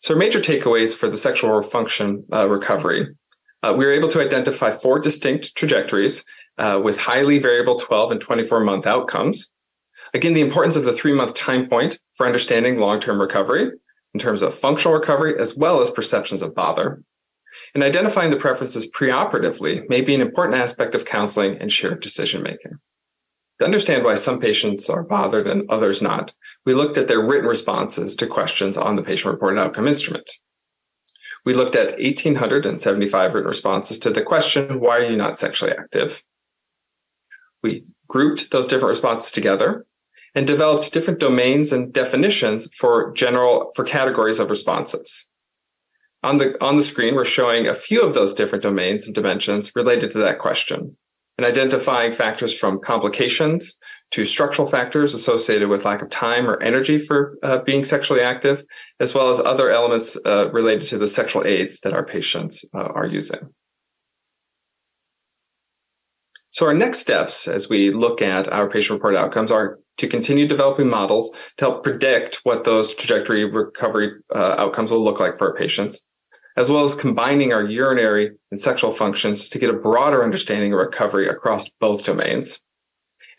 So, 0.00 0.14
our 0.14 0.18
major 0.18 0.40
takeaways 0.40 0.96
for 0.96 1.08
the 1.08 1.16
sexual 1.16 1.62
function 1.62 2.24
uh, 2.32 2.48
recovery 2.48 3.06
uh, 3.62 3.74
we 3.76 3.84
were 3.84 3.92
able 3.92 4.08
to 4.08 4.20
identify 4.20 4.70
four 4.70 5.00
distinct 5.00 5.54
trajectories 5.56 6.24
uh, 6.58 6.80
with 6.82 6.96
highly 6.98 7.38
variable 7.38 7.78
12 7.78 8.12
and 8.12 8.20
24 8.20 8.60
month 8.60 8.86
outcomes. 8.86 9.50
Again, 10.14 10.34
the 10.34 10.40
importance 10.40 10.76
of 10.76 10.84
the 10.84 10.92
three 10.92 11.12
month 11.12 11.34
time 11.34 11.68
point 11.68 11.98
for 12.16 12.26
understanding 12.26 12.78
long 12.78 13.00
term 13.00 13.20
recovery 13.20 13.70
in 14.14 14.20
terms 14.20 14.42
of 14.42 14.54
functional 14.54 14.96
recovery 14.96 15.38
as 15.38 15.56
well 15.56 15.80
as 15.80 15.90
perceptions 15.90 16.42
of 16.42 16.54
bother. 16.54 17.02
And 17.74 17.82
identifying 17.82 18.30
the 18.30 18.36
preferences 18.36 18.90
preoperatively 18.90 19.88
may 19.88 20.00
be 20.00 20.14
an 20.14 20.20
important 20.20 20.58
aspect 20.58 20.94
of 20.94 21.04
counseling 21.04 21.56
and 21.58 21.72
shared 21.72 22.00
decision 22.00 22.42
making. 22.42 22.78
To 23.58 23.64
understand 23.64 24.04
why 24.04 24.14
some 24.14 24.38
patients 24.38 24.88
are 24.88 25.02
bothered 25.02 25.48
and 25.48 25.68
others 25.68 26.00
not, 26.00 26.32
we 26.64 26.74
looked 26.74 26.96
at 26.96 27.08
their 27.08 27.20
written 27.20 27.48
responses 27.48 28.14
to 28.16 28.26
questions 28.26 28.78
on 28.78 28.94
the 28.94 29.02
patient 29.02 29.32
reported 29.32 29.60
outcome 29.60 29.88
instrument. 29.88 30.30
We 31.44 31.54
looked 31.54 31.74
at 31.74 31.98
1,875 31.98 33.34
written 33.34 33.48
responses 33.48 33.98
to 33.98 34.10
the 34.10 34.22
question, 34.22 34.80
Why 34.80 34.98
are 34.98 35.10
you 35.10 35.16
not 35.16 35.38
sexually 35.38 35.72
active? 35.72 36.22
We 37.62 37.84
grouped 38.08 38.50
those 38.50 38.66
different 38.66 38.88
responses 38.88 39.30
together 39.30 39.86
and 40.34 40.46
developed 40.46 40.92
different 40.92 41.20
domains 41.20 41.72
and 41.72 41.92
definitions 41.92 42.68
for 42.76 43.12
general 43.12 43.72
for 43.74 43.84
categories 43.84 44.38
of 44.38 44.50
responses. 44.50 45.26
On 46.22 46.38
the 46.38 46.62
on 46.62 46.76
the 46.76 46.82
screen, 46.82 47.14
we're 47.14 47.24
showing 47.24 47.66
a 47.66 47.74
few 47.74 48.02
of 48.02 48.14
those 48.14 48.34
different 48.34 48.62
domains 48.62 49.06
and 49.06 49.14
dimensions 49.14 49.74
related 49.74 50.10
to 50.12 50.18
that 50.18 50.38
question 50.38 50.96
and 51.38 51.46
identifying 51.46 52.12
factors 52.12 52.52
from 52.52 52.80
complications 52.80 53.76
to 54.10 54.24
structural 54.24 54.66
factors 54.66 55.14
associated 55.14 55.68
with 55.68 55.84
lack 55.84 56.02
of 56.02 56.10
time 56.10 56.50
or 56.50 56.60
energy 56.60 56.98
for 56.98 57.38
uh, 57.44 57.58
being 57.58 57.84
sexually 57.84 58.20
active, 58.20 58.64
as 58.98 59.14
well 59.14 59.30
as 59.30 59.38
other 59.38 59.70
elements 59.70 60.18
uh, 60.26 60.50
related 60.50 60.88
to 60.88 60.98
the 60.98 61.06
sexual 61.06 61.46
aids 61.46 61.80
that 61.80 61.92
our 61.92 62.04
patients 62.04 62.64
uh, 62.74 62.78
are 62.78 63.06
using. 63.06 63.38
So 66.50 66.66
our 66.66 66.74
next 66.74 67.00
steps 67.00 67.46
as 67.46 67.68
we 67.68 67.92
look 67.92 68.22
at 68.22 68.50
our 68.52 68.68
patient 68.68 68.96
reported 68.96 69.18
outcomes 69.18 69.52
are 69.52 69.78
to 69.98 70.06
continue 70.06 70.46
developing 70.46 70.88
models 70.88 71.30
to 71.56 71.64
help 71.66 71.84
predict 71.84 72.40
what 72.44 72.64
those 72.64 72.94
trajectory 72.94 73.44
recovery 73.44 74.12
uh, 74.34 74.54
outcomes 74.56 74.90
will 74.90 75.02
look 75.02 75.20
like 75.20 75.36
for 75.36 75.48
our 75.50 75.56
patients, 75.56 76.00
as 76.56 76.70
well 76.70 76.84
as 76.84 76.94
combining 76.94 77.52
our 77.52 77.64
urinary 77.64 78.30
and 78.50 78.60
sexual 78.60 78.92
functions 78.92 79.48
to 79.48 79.58
get 79.58 79.70
a 79.70 79.74
broader 79.74 80.24
understanding 80.24 80.72
of 80.72 80.78
recovery 80.78 81.28
across 81.28 81.68
both 81.80 82.04
domains. 82.04 82.60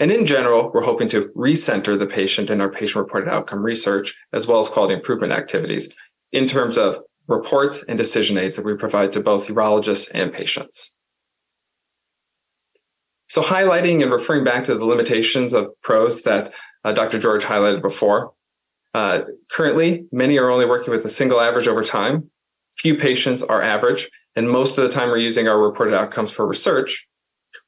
And 0.01 0.11
in 0.11 0.25
general, 0.25 0.71
we're 0.73 0.83
hoping 0.83 1.09
to 1.09 1.29
recenter 1.35 1.97
the 1.97 2.07
patient 2.07 2.49
in 2.49 2.61
our 2.61 2.71
patient 2.71 3.03
reported 3.03 3.29
outcome 3.29 3.63
research, 3.63 4.15
as 4.31 4.47
well 4.47 4.59
as 4.59 4.69
quality 4.69 4.93
improvement 4.93 5.33
activities 5.33 5.89
in 6.31 6.47
terms 6.47 6.77
of 6.77 6.99
reports 7.27 7.83
and 7.87 7.97
decision 7.97 8.37
aids 8.37 8.55
that 8.55 8.65
we 8.65 8.75
provide 8.75 9.13
to 9.13 9.19
both 9.19 9.47
urologists 9.47 10.09
and 10.13 10.31
patients. 10.33 10.93
So, 13.29 13.41
highlighting 13.41 14.01
and 14.01 14.11
referring 14.11 14.43
back 14.43 14.63
to 14.65 14.75
the 14.75 14.85
limitations 14.85 15.53
of 15.53 15.67
PROS 15.81 16.23
that 16.23 16.53
uh, 16.83 16.91
Dr. 16.91 17.19
George 17.19 17.43
highlighted 17.43 17.81
before, 17.81 18.33
uh, 18.93 19.21
currently, 19.51 20.05
many 20.11 20.37
are 20.39 20.49
only 20.49 20.65
working 20.65 20.91
with 20.91 21.05
a 21.05 21.09
single 21.09 21.39
average 21.39 21.67
over 21.67 21.83
time. 21.83 22.29
Few 22.75 22.95
patients 22.95 23.43
are 23.43 23.61
average, 23.61 24.09
and 24.35 24.49
most 24.49 24.77
of 24.77 24.83
the 24.83 24.89
time 24.89 25.09
we're 25.09 25.17
using 25.17 25.47
our 25.47 25.59
reported 25.59 25.95
outcomes 25.95 26.31
for 26.31 26.47
research. 26.47 27.07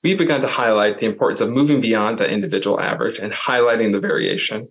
We've 0.03 0.18
begun 0.18 0.41
to 0.41 0.47
highlight 0.47 0.97
the 0.97 1.05
importance 1.05 1.41
of 1.41 1.49
moving 1.49 1.80
beyond 1.80 2.18
the 2.18 2.30
individual 2.30 2.80
average 2.80 3.20
and 3.20 3.32
highlighting 3.32 3.91
the 3.91 3.99
variation 3.99 4.68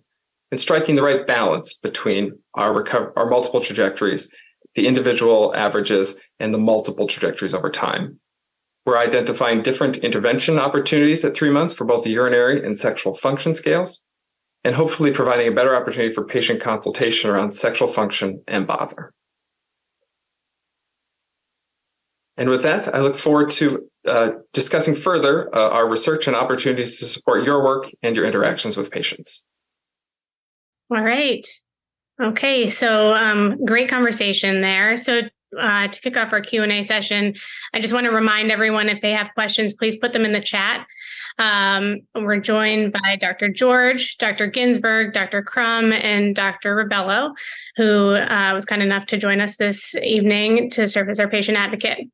and 0.51 0.59
striking 0.59 0.95
the 0.95 1.03
right 1.03 1.25
balance 1.25 1.73
between 1.73 2.37
our, 2.55 2.85
our 3.17 3.29
multiple 3.29 3.61
trajectories, 3.61 4.29
the 4.75 4.87
individual 4.87 5.55
averages, 5.55 6.17
and 6.39 6.53
the 6.53 6.57
multiple 6.57 7.07
trajectories 7.07 7.53
over 7.53 7.69
time. 7.69 8.19
We're 8.85 8.97
identifying 8.97 9.61
different 9.61 9.97
intervention 9.97 10.57
opportunities 10.57 11.23
at 11.23 11.35
three 11.35 11.51
months 11.51 11.73
for 11.73 11.85
both 11.85 12.03
the 12.03 12.09
urinary 12.09 12.65
and 12.65 12.77
sexual 12.77 13.13
function 13.13 13.53
scales. 13.55 14.01
and 14.63 14.75
hopefully 14.75 15.11
providing 15.11 15.47
a 15.47 15.51
better 15.51 15.75
opportunity 15.75 16.13
for 16.13 16.23
patient 16.23 16.61
consultation 16.61 17.29
around 17.29 17.53
sexual 17.53 17.87
function 17.87 18.43
and 18.47 18.67
bother. 18.67 19.11
And 22.37 22.49
with 22.49 22.63
that, 22.63 22.93
I 22.93 22.99
look 22.99 23.17
forward 23.17 23.49
to 23.51 23.87
uh, 24.07 24.29
discussing 24.53 24.95
further 24.95 25.53
uh, 25.55 25.69
our 25.69 25.87
research 25.89 26.27
and 26.27 26.35
opportunities 26.35 26.99
to 26.99 27.05
support 27.05 27.43
your 27.43 27.63
work 27.63 27.91
and 28.01 28.15
your 28.15 28.25
interactions 28.25 28.77
with 28.77 28.89
patients. 28.89 29.43
All 30.89 31.03
right. 31.03 31.45
Okay, 32.21 32.69
so 32.69 33.13
um, 33.13 33.63
great 33.65 33.89
conversation 33.89 34.61
there. 34.61 34.95
So 34.97 35.21
uh, 35.59 35.87
to 35.87 36.01
kick 36.01 36.17
off 36.17 36.33
our 36.33 36.41
q&a 36.41 36.83
session. 36.83 37.35
I 37.73 37.79
just 37.79 37.93
want 37.93 38.05
to 38.05 38.11
remind 38.11 38.51
everyone 38.51 38.89
if 38.89 39.01
they 39.01 39.11
have 39.11 39.33
questions 39.33 39.73
please 39.73 39.97
put 39.97 40.13
them 40.13 40.25
in 40.25 40.31
the 40.31 40.41
chat. 40.41 40.85
Um, 41.39 42.01
we're 42.15 42.39
joined 42.39 42.93
by 42.93 43.15
dr 43.19 43.49
george 43.49 44.17
dr 44.17 44.47
ginsburg 44.47 45.13
dr 45.13 45.43
krumm 45.43 45.93
and 45.93 46.35
dr 46.35 46.75
ribello 46.75 47.33
who 47.77 48.11
uh, 48.11 48.51
was 48.53 48.65
kind 48.65 48.81
enough 48.81 49.05
to 49.07 49.17
join 49.17 49.41
us 49.41 49.57
this 49.57 49.95
evening 49.95 50.69
to 50.71 50.87
serve 50.87 51.09
as 51.09 51.19
our 51.19 51.29
patient 51.29 51.57
advocate. 51.57 52.07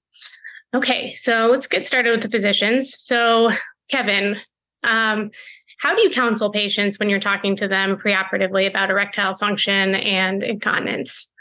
Okay 0.73 1.13
so 1.15 1.47
let's 1.51 1.67
get 1.67 1.87
started 1.87 2.11
with 2.11 2.21
the 2.21 2.29
physicians. 2.29 2.93
So 2.97 3.51
kevin 3.89 4.37
um, 4.83 5.31
how 5.79 5.95
do 5.95 6.01
you 6.01 6.09
counsel 6.09 6.51
patients 6.51 6.97
when 6.97 7.09
you're 7.09 7.19
talking 7.19 7.55
to 7.57 7.67
them 7.67 7.97
preoperatively 7.97 8.67
about 8.67 8.89
erectile 8.89 9.35
function 9.35 9.95
and 9.95 10.43
incontinence 10.43 11.31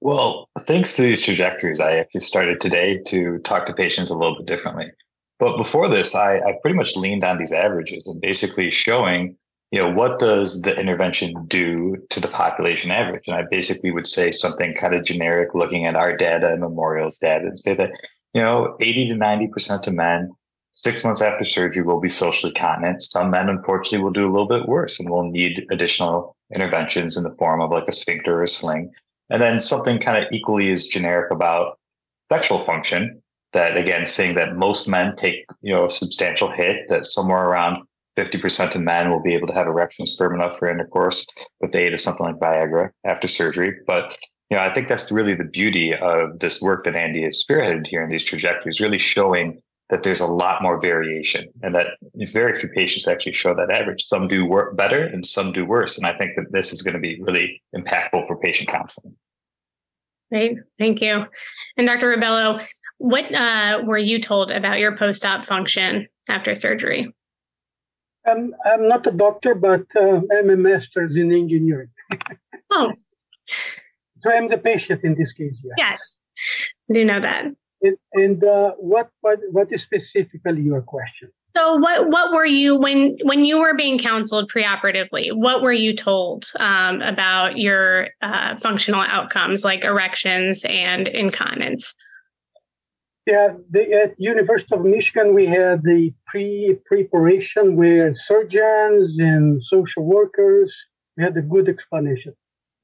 well, 0.00 0.48
thanks 0.60 0.96
to 0.96 1.02
these 1.02 1.22
trajectories, 1.22 1.80
I 1.80 1.96
actually 1.96 2.22
started 2.22 2.60
today 2.60 2.98
to 3.06 3.38
talk 3.40 3.66
to 3.66 3.72
patients 3.72 4.10
a 4.10 4.16
little 4.16 4.36
bit 4.36 4.46
differently. 4.46 4.90
But 5.38 5.56
before 5.56 5.88
this, 5.88 6.14
I, 6.14 6.38
I 6.38 6.58
pretty 6.62 6.76
much 6.76 6.96
leaned 6.96 7.24
on 7.24 7.38
these 7.38 7.52
averages 7.52 8.06
and 8.06 8.20
basically 8.20 8.70
showing, 8.70 9.36
you 9.70 9.78
know, 9.78 9.90
what 9.90 10.18
does 10.18 10.62
the 10.62 10.74
intervention 10.74 11.46
do 11.46 11.96
to 12.10 12.20
the 12.20 12.28
population 12.28 12.90
average? 12.90 13.26
And 13.26 13.36
I 13.36 13.44
basically 13.50 13.90
would 13.90 14.06
say 14.06 14.32
something 14.32 14.74
kind 14.74 14.94
of 14.94 15.04
generic, 15.04 15.54
looking 15.54 15.86
at 15.86 15.96
our 15.96 16.16
data 16.16 16.50
and 16.50 16.60
Memorial's 16.60 17.16
data, 17.16 17.46
and 17.46 17.58
say 17.58 17.74
that, 17.74 17.90
you 18.34 18.42
know, 18.42 18.76
80 18.80 19.08
to 19.08 19.14
90% 19.14 19.86
of 19.86 19.94
men 19.94 20.30
six 20.72 21.04
months 21.04 21.22
after 21.22 21.44
surgery 21.44 21.82
will 21.82 22.00
be 22.00 22.08
socially 22.08 22.52
continent. 22.52 23.02
Some 23.02 23.30
men, 23.30 23.48
unfortunately, 23.48 24.02
will 24.04 24.12
do 24.12 24.26
a 24.26 24.32
little 24.32 24.48
bit 24.48 24.68
worse 24.68 25.00
and 25.00 25.10
will 25.10 25.30
need 25.30 25.66
additional 25.70 26.36
interventions 26.54 27.16
in 27.16 27.22
the 27.22 27.36
form 27.36 27.60
of 27.60 27.70
like 27.70 27.88
a 27.88 27.92
sphincter 27.92 28.38
or 28.38 28.42
a 28.42 28.48
sling. 28.48 28.90
And 29.30 29.40
then 29.40 29.60
something 29.60 29.98
kind 29.98 30.22
of 30.22 30.28
equally 30.32 30.72
as 30.72 30.86
generic 30.86 31.30
about 31.30 31.78
sexual 32.30 32.60
function 32.60 33.22
that 33.52 33.76
again 33.76 34.06
saying 34.06 34.34
that 34.36 34.56
most 34.56 34.88
men 34.88 35.16
take 35.16 35.44
you 35.62 35.74
know 35.74 35.86
a 35.86 35.90
substantial 35.90 36.50
hit 36.50 36.88
that 36.88 37.06
somewhere 37.06 37.44
around 37.44 37.84
50% 38.16 38.74
of 38.74 38.80
men 38.80 39.10
will 39.10 39.22
be 39.22 39.34
able 39.34 39.46
to 39.46 39.54
have 39.54 39.66
erections 39.66 40.14
firm 40.16 40.34
enough 40.34 40.58
for 40.58 40.68
intercourse 40.68 41.26
with 41.60 41.72
the 41.72 41.78
aid 41.78 41.94
of 41.94 42.00
something 42.00 42.26
like 42.26 42.36
Viagra 42.36 42.90
after 43.04 43.28
surgery. 43.28 43.76
But 43.86 44.16
you 44.50 44.56
know, 44.56 44.64
I 44.64 44.74
think 44.74 44.88
that's 44.88 45.12
really 45.12 45.34
the 45.34 45.44
beauty 45.44 45.94
of 45.94 46.40
this 46.40 46.60
work 46.60 46.84
that 46.84 46.96
Andy 46.96 47.22
has 47.22 47.42
spearheaded 47.42 47.86
here 47.86 48.02
in 48.02 48.10
these 48.10 48.24
trajectories, 48.24 48.80
really 48.80 48.98
showing 48.98 49.62
that 49.90 50.02
there's 50.02 50.20
a 50.20 50.26
lot 50.26 50.62
more 50.62 50.80
variation 50.80 51.46
and 51.62 51.74
that 51.74 51.88
very 52.32 52.54
few 52.54 52.68
patients 52.68 53.08
actually 53.08 53.32
show 53.32 53.54
that 53.54 53.70
average. 53.70 54.04
Some 54.04 54.28
do 54.28 54.44
work 54.46 54.76
better 54.76 55.04
and 55.04 55.26
some 55.26 55.52
do 55.52 55.64
worse. 55.64 55.98
And 55.98 56.06
I 56.06 56.16
think 56.16 56.36
that 56.36 56.52
this 56.52 56.72
is 56.72 56.82
going 56.82 56.94
to 56.94 57.00
be 57.00 57.20
really 57.22 57.60
impactful 57.76 58.26
for 58.26 58.36
patient 58.38 58.70
counseling. 58.70 59.16
Great. 60.30 60.58
Thank 60.78 61.02
you. 61.02 61.26
And 61.76 61.86
Dr. 61.88 62.16
Ribello, 62.16 62.64
what 62.98 63.34
uh, 63.34 63.82
were 63.84 63.98
you 63.98 64.20
told 64.20 64.52
about 64.52 64.78
your 64.78 64.96
post 64.96 65.26
op 65.26 65.44
function 65.44 66.06
after 66.28 66.54
surgery? 66.54 67.12
I'm, 68.26 68.54
I'm 68.64 68.88
not 68.88 69.06
a 69.06 69.10
doctor, 69.10 69.54
but 69.54 69.86
uh, 69.96 70.20
I'm 70.32 70.50
a 70.50 70.56
master's 70.56 71.16
in 71.16 71.32
engineering. 71.32 71.90
oh. 72.70 72.92
So 74.20 74.30
I'm 74.30 74.48
the 74.48 74.58
patient 74.58 75.02
in 75.02 75.14
this 75.14 75.32
case. 75.32 75.56
Yeah. 75.64 75.72
Yes. 75.78 76.18
I 76.90 76.92
do 76.92 77.06
know 77.06 77.20
that. 77.20 77.46
And, 77.82 77.96
and 78.14 78.44
uh, 78.44 78.72
what, 78.78 79.10
what 79.20 79.38
what 79.50 79.72
is 79.72 79.82
specifically 79.82 80.62
your 80.62 80.82
question? 80.82 81.30
So 81.56 81.76
what 81.76 82.08
what 82.10 82.32
were 82.32 82.46
you 82.46 82.76
when 82.76 83.16
when 83.22 83.44
you 83.44 83.58
were 83.58 83.74
being 83.74 83.98
counseled 83.98 84.52
preoperatively? 84.52 85.32
What 85.32 85.62
were 85.62 85.72
you 85.72 85.96
told 85.96 86.52
um, 86.60 87.02
about 87.02 87.58
your 87.58 88.08
uh, 88.22 88.56
functional 88.58 89.00
outcomes 89.00 89.64
like 89.64 89.82
erections 89.84 90.64
and 90.68 91.08
incontinence? 91.08 91.96
Yeah, 93.26 93.54
the, 93.70 93.92
at 93.92 94.14
University 94.18 94.74
of 94.74 94.84
Michigan, 94.84 95.34
we 95.34 95.46
had 95.46 95.82
the 95.82 96.12
pre 96.26 96.76
preparation 96.86 97.76
where 97.76 98.14
surgeons 98.14 99.16
and 99.18 99.62
social 99.62 100.04
workers. 100.04 100.74
We 101.16 101.24
had 101.24 101.36
a 101.36 101.42
good 101.42 101.68
explanation. 101.68 102.34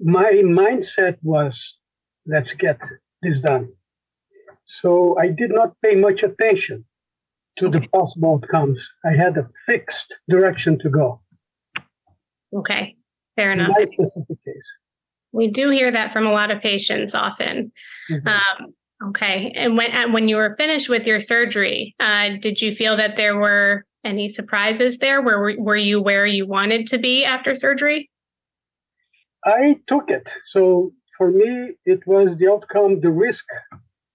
My 0.00 0.32
mindset 0.44 1.16
was, 1.22 1.78
let's 2.26 2.52
get 2.52 2.78
this 3.22 3.40
done. 3.40 3.72
So 4.66 5.16
I 5.18 5.28
did 5.28 5.50
not 5.50 5.74
pay 5.82 5.94
much 5.94 6.22
attention 6.22 6.84
to 7.58 7.68
the 7.68 7.80
possible 7.92 8.34
outcomes. 8.34 8.86
I 9.04 9.12
had 9.12 9.36
a 9.38 9.48
fixed 9.64 10.14
direction 10.28 10.78
to 10.80 10.90
go. 10.90 11.20
Okay, 12.54 12.96
fair 13.36 13.52
enough. 13.52 13.68
In 13.68 13.72
my 13.72 13.86
specific 13.86 14.44
case. 14.44 14.68
We 15.32 15.48
do 15.48 15.70
hear 15.70 15.90
that 15.90 16.12
from 16.12 16.26
a 16.26 16.32
lot 16.32 16.50
of 16.50 16.60
patients 16.60 17.14
often. 17.14 17.72
Mm-hmm. 18.10 18.28
Um, 18.28 18.74
okay, 19.08 19.52
and 19.54 19.76
when 19.76 20.12
when 20.12 20.28
you 20.28 20.36
were 20.36 20.54
finished 20.56 20.88
with 20.88 21.06
your 21.06 21.20
surgery, 21.20 21.94
uh, 22.00 22.30
did 22.40 22.60
you 22.60 22.72
feel 22.72 22.96
that 22.96 23.16
there 23.16 23.36
were 23.36 23.84
any 24.04 24.28
surprises 24.28 24.98
there? 24.98 25.20
Were 25.22 25.54
were 25.58 25.76
you 25.76 26.00
where 26.00 26.26
you 26.26 26.46
wanted 26.46 26.86
to 26.88 26.98
be 26.98 27.24
after 27.24 27.54
surgery? 27.54 28.10
I 29.44 29.78
took 29.86 30.10
it. 30.10 30.32
So 30.48 30.92
for 31.16 31.30
me, 31.30 31.72
it 31.84 32.06
was 32.06 32.36
the 32.38 32.50
outcome, 32.50 33.00
the 33.00 33.10
risk 33.10 33.44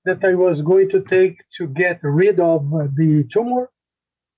that 0.06 0.24
I 0.24 0.34
was 0.34 0.62
going 0.62 0.90
to 0.90 1.02
take 1.10 1.38
to 1.58 1.68
get 1.68 2.00
rid 2.02 2.40
of 2.40 2.70
the 2.70 3.26
tumor 3.32 3.70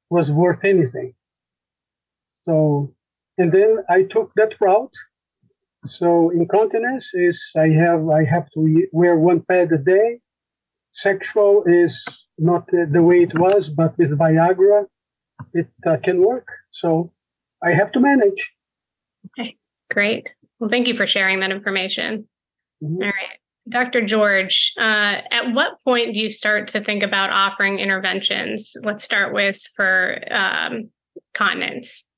was 0.09 0.31
worth 0.31 0.63
anything. 0.63 1.13
So, 2.45 2.93
and 3.37 3.51
then 3.51 3.79
I 3.89 4.03
took 4.03 4.31
that 4.35 4.53
route. 4.59 4.93
So 5.87 6.29
incontinence 6.29 7.09
is 7.13 7.41
I 7.57 7.69
have 7.69 8.07
I 8.09 8.23
have 8.23 8.49
to 8.53 8.87
wear 8.91 9.15
one 9.17 9.41
pad 9.41 9.71
a 9.71 9.77
day. 9.77 10.19
Sexual 10.93 11.63
is 11.65 12.03
not 12.37 12.67
the 12.67 13.01
way 13.01 13.23
it 13.23 13.37
was, 13.37 13.69
but 13.69 13.97
with 13.97 14.11
Viagra, 14.17 14.85
it 15.53 15.67
uh, 15.87 15.97
can 16.03 16.21
work. 16.21 16.47
So 16.71 17.11
I 17.63 17.71
have 17.73 17.91
to 17.93 17.99
manage. 17.99 18.51
Okay, 19.39 19.57
great. 19.89 20.35
Well, 20.59 20.69
thank 20.69 20.87
you 20.87 20.95
for 20.95 21.07
sharing 21.07 21.39
that 21.41 21.51
information. 21.51 22.27
Mm-hmm. 22.83 23.03
All 23.03 23.09
right. 23.09 23.39
Dr. 23.69 24.05
George, 24.05 24.73
uh, 24.77 25.21
at 25.31 25.53
what 25.53 25.77
point 25.85 26.13
do 26.13 26.19
you 26.19 26.29
start 26.29 26.67
to 26.69 26.81
think 26.81 27.01
about 27.01 27.31
offering 27.31 27.79
interventions? 27.79 28.73
Let's 28.83 29.05
start 29.05 29.33
with 29.33 29.61
for 29.75 30.19
um, 30.31 30.89
continence. 31.33 32.09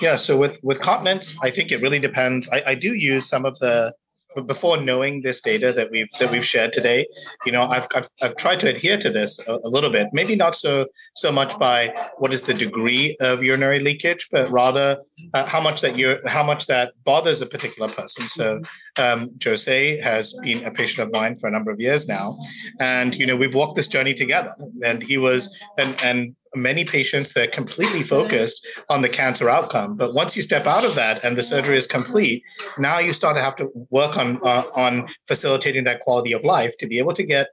Yeah, 0.00 0.16
so 0.16 0.36
with 0.36 0.60
with 0.62 0.80
continence, 0.80 1.36
I 1.42 1.50
think 1.50 1.72
it 1.72 1.80
really 1.80 1.98
depends. 1.98 2.48
I, 2.50 2.62
I 2.68 2.74
do 2.74 2.94
use 2.94 3.28
some 3.28 3.44
of 3.44 3.58
the 3.58 3.94
but 4.34 4.46
before 4.46 4.76
knowing 4.76 5.22
this 5.22 5.40
data 5.40 5.72
that 5.72 5.90
we've 5.90 6.10
that 6.20 6.30
we've 6.30 6.44
shared 6.44 6.72
today, 6.72 7.06
you 7.46 7.52
know, 7.52 7.62
I've 7.62 7.86
I've, 7.94 8.08
I've 8.22 8.36
tried 8.36 8.60
to 8.60 8.68
adhere 8.68 8.98
to 8.98 9.10
this 9.10 9.38
a, 9.46 9.58
a, 9.64 9.68
little 9.68 9.90
bit. 9.90 10.08
Maybe 10.12 10.36
not 10.36 10.54
so 10.54 10.86
so 11.14 11.32
much 11.32 11.58
by 11.58 11.94
what 12.18 12.32
is 12.32 12.42
the 12.42 12.54
degree 12.54 13.16
of 13.20 13.42
urinary 13.42 13.80
leakage, 13.80 14.28
but 14.30 14.50
rather 14.50 14.98
uh, 15.34 15.46
how 15.46 15.60
much 15.60 15.80
that 15.80 15.98
you 15.98 16.18
how 16.26 16.42
much 16.42 16.66
that 16.66 16.92
bothers 17.04 17.40
a 17.40 17.46
particular 17.46 17.88
person. 17.88 18.28
So, 18.28 18.60
um, 18.98 19.30
Jose 19.42 20.00
has 20.00 20.34
been 20.42 20.64
a 20.64 20.70
patient 20.70 21.06
of 21.06 21.12
mine 21.12 21.36
for 21.36 21.48
a 21.48 21.50
number 21.50 21.70
of 21.70 21.80
years 21.80 22.06
now, 22.06 22.38
and 22.80 23.14
you 23.14 23.26
know, 23.26 23.36
we've 23.36 23.54
walked 23.54 23.76
this 23.76 23.88
journey 23.88 24.14
together. 24.14 24.54
And 24.84 25.02
he 25.02 25.18
was 25.18 25.56
and 25.78 26.00
and 26.04 26.36
many 26.54 26.84
patients 26.84 27.32
that 27.34 27.48
are 27.48 27.50
completely 27.50 28.02
focused 28.02 28.66
on 28.88 29.02
the 29.02 29.08
cancer 29.08 29.48
outcome. 29.48 29.96
But 29.96 30.14
once 30.14 30.36
you 30.36 30.42
step 30.42 30.66
out 30.66 30.84
of 30.84 30.94
that 30.94 31.24
and 31.24 31.36
the 31.36 31.42
surgery 31.42 31.76
is 31.76 31.86
complete, 31.86 32.42
now 32.78 32.98
you 32.98 33.12
start 33.12 33.36
to 33.36 33.42
have 33.42 33.56
to 33.56 33.70
work 33.90 34.16
on 34.16 34.40
uh, 34.44 34.64
on 34.74 35.08
facilitating 35.26 35.84
that 35.84 36.00
quality 36.00 36.32
of 36.32 36.44
life 36.44 36.76
to 36.78 36.86
be 36.86 36.98
able 36.98 37.12
to 37.14 37.22
get 37.22 37.48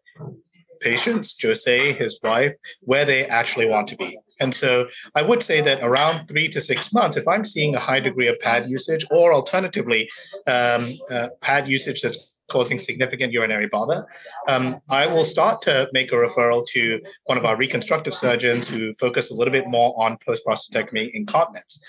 patients, 0.81 1.35
Jose, 1.41 1.93
his 1.93 2.19
wife, 2.23 2.53
where 2.81 3.05
they 3.05 3.25
actually 3.25 3.67
want 3.67 3.87
to 3.87 3.95
be. 3.95 4.17
And 4.39 4.53
so 4.53 4.87
I 5.15 5.21
would 5.21 5.41
say 5.41 5.61
that 5.61 5.81
around 5.81 6.27
three 6.27 6.47
to 6.49 6.61
six 6.61 6.93
months, 6.93 7.17
if 7.17 7.27
I'm 7.27 7.45
seeing 7.45 7.75
a 7.75 7.79
high 7.79 7.99
degree 7.99 8.27
of 8.27 8.39
pad 8.39 8.69
usage, 8.69 9.05
or 9.09 9.33
alternatively, 9.33 10.09
um, 10.47 10.97
uh, 11.09 11.29
pad 11.41 11.67
usage 11.67 12.01
that's 12.01 12.31
causing 12.49 12.79
significant 12.79 13.33
urinary 13.33 13.67
bother, 13.67 14.05
um, 14.47 14.79
I 14.89 15.07
will 15.07 15.25
start 15.25 15.61
to 15.63 15.87
make 15.93 16.11
a 16.11 16.15
referral 16.15 16.65
to 16.67 17.01
one 17.25 17.37
of 17.37 17.45
our 17.45 17.57
reconstructive 17.57 18.13
surgeons 18.13 18.69
who 18.69 18.93
focus 18.93 19.31
a 19.31 19.33
little 19.33 19.51
bit 19.51 19.67
more 19.67 19.93
on 20.01 20.17
post 20.25 20.43
prostatectomy 20.45 21.11
incontinence. 21.13 21.83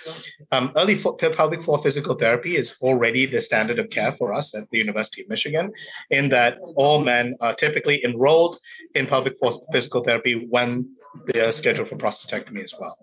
Um, 0.52 0.72
early 0.76 0.94
fo- 0.94 1.12
pelvic 1.12 1.62
floor 1.62 1.78
physical 1.78 2.14
therapy 2.14 2.56
is 2.56 2.74
already 2.80 3.26
the 3.26 3.40
standard 3.40 3.78
of 3.78 3.90
care 3.90 4.12
for 4.12 4.32
us 4.32 4.54
at 4.54 4.70
the 4.70 4.78
University 4.78 5.22
of 5.22 5.28
Michigan, 5.28 5.72
in 6.10 6.28
that 6.30 6.58
all 6.76 7.02
men 7.02 7.36
are 7.40 7.54
typically 7.54 8.04
enrolled 8.04 8.58
in 8.94 9.06
pelvic 9.06 9.36
floor 9.38 9.52
physical 9.72 10.02
therapy 10.02 10.46
when 10.48 10.88
they're 11.26 11.52
scheduled 11.52 11.88
for 11.88 11.96
prostatectomy 11.96 12.62
as 12.62 12.74
well. 12.78 12.96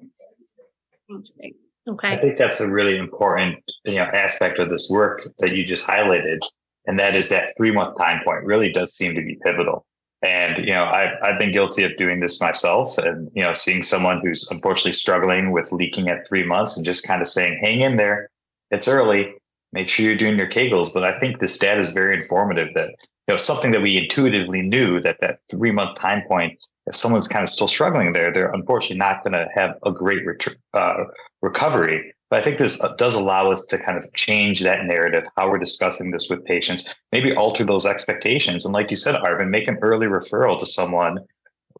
That's 1.09 1.29
great. 1.31 1.55
Okay. 1.87 2.07
I 2.09 2.17
think 2.17 2.37
that's 2.37 2.61
a 2.61 2.69
really 2.69 2.97
important 2.97 3.59
you 3.83 3.95
know 3.95 4.03
aspect 4.03 4.59
of 4.59 4.69
this 4.69 4.89
work 4.89 5.27
that 5.39 5.53
you 5.53 5.65
just 5.65 5.85
highlighted, 5.85 6.39
and 6.85 6.99
that 6.99 7.15
is 7.15 7.29
that 7.29 7.51
three 7.57 7.71
month 7.71 7.97
time 7.97 8.21
point 8.23 8.43
really 8.43 8.71
does 8.71 8.95
seem 8.95 9.15
to 9.15 9.21
be 9.21 9.37
pivotal. 9.43 9.85
And 10.21 10.65
you 10.65 10.73
know, 10.73 10.85
I've 10.85 11.21
I've 11.21 11.39
been 11.39 11.51
guilty 11.51 11.83
of 11.83 11.95
doing 11.97 12.21
this 12.21 12.39
myself, 12.41 12.97
and 12.97 13.29
you 13.33 13.43
know, 13.43 13.53
seeing 13.53 13.83
someone 13.83 14.21
who's 14.23 14.49
unfortunately 14.49 14.93
struggling 14.93 15.51
with 15.51 15.71
leaking 15.71 16.07
at 16.07 16.25
three 16.27 16.45
months, 16.45 16.77
and 16.77 16.85
just 16.85 17.05
kind 17.05 17.21
of 17.21 17.27
saying, 17.27 17.59
"Hang 17.61 17.81
in 17.81 17.97
there, 17.97 18.29
it's 18.71 18.87
early. 18.87 19.33
Make 19.73 19.89
sure 19.89 20.05
you're 20.05 20.15
doing 20.15 20.37
your 20.37 20.49
Kegels." 20.49 20.93
But 20.93 21.03
I 21.03 21.19
think 21.19 21.39
this 21.39 21.57
data 21.57 21.79
is 21.79 21.91
very 21.91 22.15
informative. 22.15 22.69
That 22.73 22.89
you 23.27 23.33
know, 23.33 23.37
something 23.37 23.71
that 23.71 23.81
we 23.81 23.97
intuitively 23.97 24.61
knew 24.61 25.01
that 25.01 25.19
that 25.19 25.39
three 25.49 25.71
month 25.71 25.97
time 25.97 26.23
point, 26.25 26.65
if 26.87 26.95
someone's 26.95 27.27
kind 27.27 27.43
of 27.43 27.49
still 27.49 27.67
struggling 27.67 28.13
there, 28.13 28.31
they're 28.31 28.51
unfortunately 28.51 28.97
not 28.97 29.23
going 29.25 29.33
to 29.33 29.47
have 29.53 29.75
a 29.85 29.91
great 29.91 30.25
ret- 30.25 30.57
uh, 30.73 31.03
recovery. 31.41 32.13
But 32.33 32.39
I 32.39 32.45
think 32.45 32.57
this 32.57 32.83
uh, 32.83 32.95
does 32.95 33.13
allow 33.13 33.51
us 33.51 33.67
to 33.67 33.77
kind 33.77 33.95
of 33.95 34.11
change 34.15 34.61
that 34.61 34.85
narrative, 34.85 35.23
how 35.37 35.51
we're 35.51 35.59
discussing 35.59 36.09
this 36.09 36.31
with 36.31 36.43
patients, 36.45 36.91
maybe 37.11 37.31
alter 37.35 37.63
those 37.63 37.85
expectations. 37.85 38.65
And 38.65 38.73
like 38.73 38.89
you 38.89 38.95
said, 38.95 39.13
Arvin, 39.13 39.49
make 39.49 39.67
an 39.67 39.77
early 39.83 40.07
referral 40.07 40.57
to 40.59 40.65
someone, 40.65 41.19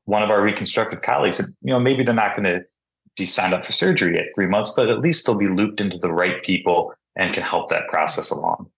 one 0.05 0.21
of 0.21 0.29
our 0.29 0.43
reconstructive 0.43 1.01
colleagues. 1.01 1.39
You 1.63 1.73
know, 1.73 1.79
maybe 1.79 2.03
they're 2.03 2.13
not 2.13 2.35
going 2.35 2.43
to 2.43 2.63
be 3.17 3.25
signed 3.25 3.55
up 3.55 3.63
for 3.63 3.71
surgery 3.71 4.19
at 4.19 4.27
three 4.35 4.45
months, 4.45 4.73
but 4.75 4.91
at 4.91 4.99
least 4.99 5.25
they'll 5.25 5.39
be 5.39 5.47
looped 5.47 5.81
into 5.81 5.97
the 5.97 6.13
right 6.13 6.43
people 6.43 6.93
and 7.15 7.33
can 7.33 7.41
help 7.41 7.69
that 7.69 7.87
process 7.89 8.29
along. 8.29 8.69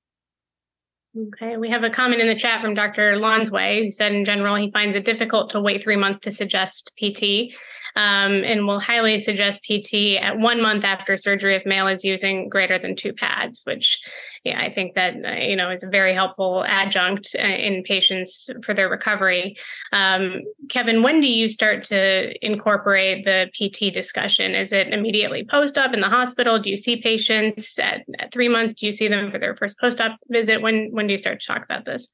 Okay, 1.18 1.57
we 1.57 1.69
have 1.69 1.84
a 1.84 1.89
comment 1.89 2.22
in 2.22 2.27
the 2.27 2.35
chat 2.35 2.61
from 2.61 2.73
Dr. 2.73 3.15
Lonsway 3.18 3.84
who 3.84 3.91
said 3.91 4.14
in 4.14 4.23
general 4.23 4.56
he 4.56 4.72
finds 4.72 4.95
it 4.95 5.03
difficult 5.03 5.49
to 5.49 5.60
wait 5.60 5.84
three 5.84 5.95
months 5.97 6.22
to 6.22 6.31
suggest 6.31 6.93
PT 6.97 7.53
um, 7.95 8.43
and 8.43 8.67
will 8.67 8.80
highly 8.80 9.17
suggest 9.19 9.63
PT 9.63 10.17
at 10.19 10.38
one 10.38 10.61
month 10.61 10.84
after 10.84 11.15
surgery 11.15 11.55
if 11.55 11.65
male 11.65 11.88
is 11.88 12.03
using 12.03 12.49
greater 12.49 12.77
than 12.77 12.95
two 12.95 13.13
pads, 13.13 13.61
which, 13.63 14.01
yeah, 14.43 14.59
I 14.59 14.69
think 14.69 14.95
that, 14.95 15.15
uh, 15.26 15.41
you 15.41 15.55
know, 15.55 15.69
is 15.69 15.84
a 15.84 15.89
very 15.89 16.13
helpful 16.13 16.65
adjunct 16.67 17.35
uh, 17.39 17.41
in 17.41 17.84
patients 17.84 18.49
for 18.63 18.73
their 18.73 18.89
recovery. 18.89 19.55
Um, 19.93 20.41
Kevin, 20.69 21.03
when 21.03 21.22
do 21.22 21.31
you 21.31 21.47
start 21.47 21.85
to 21.85 22.45
incorporate 22.45 23.23
the 23.23 23.49
PT 23.53 23.93
discussion? 23.93 24.55
Is 24.55 24.73
it 24.73 24.89
immediately 24.89 25.45
post 25.45 25.77
op 25.77 25.93
in 25.93 26.01
the 26.01 26.09
hospital? 26.09 26.59
Do 26.59 26.69
you 26.69 26.77
see 26.77 26.97
patients 26.97 27.80
at, 27.80 28.03
at 28.19 28.34
three 28.34 28.49
months? 28.49 28.73
Do 28.73 28.85
you 28.85 28.91
see 28.91 29.07
them 29.07 29.31
for 29.31 29.39
their 29.39 29.55
first 29.55 29.80
post 29.80 30.01
op 30.01 30.17
visit? 30.27 30.61
When, 30.61 30.89
when 30.91 31.07
do 31.07 31.13
you 31.13 31.17
start 31.17 31.39
to 31.39 31.47
talk 31.47 31.63
about 31.63 31.85
this? 31.85 32.09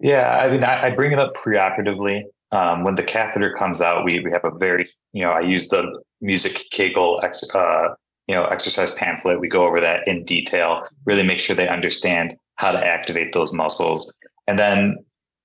Yeah, 0.00 0.36
I 0.36 0.50
mean, 0.50 0.64
I, 0.64 0.86
I 0.86 0.90
bring 0.90 1.12
it 1.12 1.20
up 1.20 1.34
preoperatively. 1.34 2.24
Um, 2.54 2.84
when 2.84 2.94
the 2.94 3.02
catheter 3.02 3.52
comes 3.52 3.80
out, 3.80 4.04
we 4.04 4.20
we 4.20 4.30
have 4.30 4.44
a 4.44 4.56
very 4.56 4.86
you 5.12 5.22
know 5.22 5.32
I 5.32 5.40
use 5.40 5.68
the 5.68 6.00
music 6.20 6.64
Kegel 6.70 7.20
ex, 7.24 7.42
uh, 7.52 7.88
you 8.28 8.34
know 8.34 8.44
exercise 8.44 8.94
pamphlet. 8.94 9.40
We 9.40 9.48
go 9.48 9.66
over 9.66 9.80
that 9.80 10.06
in 10.06 10.24
detail, 10.24 10.86
really 11.04 11.24
make 11.24 11.40
sure 11.40 11.56
they 11.56 11.68
understand 11.68 12.36
how 12.56 12.70
to 12.70 12.86
activate 12.86 13.32
those 13.32 13.52
muscles, 13.52 14.14
and 14.46 14.56
then 14.56 14.96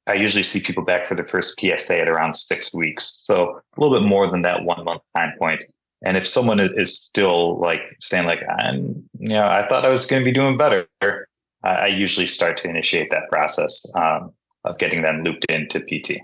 I 0.05 0.13
usually 0.13 0.43
see 0.43 0.61
people 0.61 0.85
back 0.85 1.07
for 1.07 1.15
the 1.15 1.23
first 1.23 1.59
PSA 1.59 1.99
at 1.99 2.07
around 2.07 2.33
six 2.33 2.73
weeks, 2.75 3.11
so 3.25 3.59
a 3.75 3.81
little 3.81 3.99
bit 3.99 4.07
more 4.07 4.29
than 4.29 4.43
that 4.43 4.63
one 4.63 4.83
month 4.85 5.01
time 5.15 5.33
point. 5.39 5.63
And 6.05 6.15
if 6.15 6.25
someone 6.25 6.59
is 6.59 6.95
still 6.95 7.59
like 7.59 7.81
saying 8.01 8.25
like 8.25 8.41
I'm, 8.59 9.03
you 9.19 9.29
know, 9.29 9.47
I 9.47 9.67
thought 9.67 9.83
I 9.83 9.89
was 9.89 10.05
going 10.05 10.21
to 10.21 10.25
be 10.25 10.31
doing 10.31 10.57
better, 10.57 10.87
I, 11.01 11.27
I 11.63 11.87
usually 11.87 12.27
start 12.27 12.55
to 12.57 12.69
initiate 12.69 13.09
that 13.09 13.29
process 13.29 13.81
um, 13.95 14.31
of 14.63 14.77
getting 14.77 15.01
them 15.01 15.23
looped 15.23 15.45
into 15.45 15.79
PT. 15.79 16.21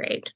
Great. 0.00 0.32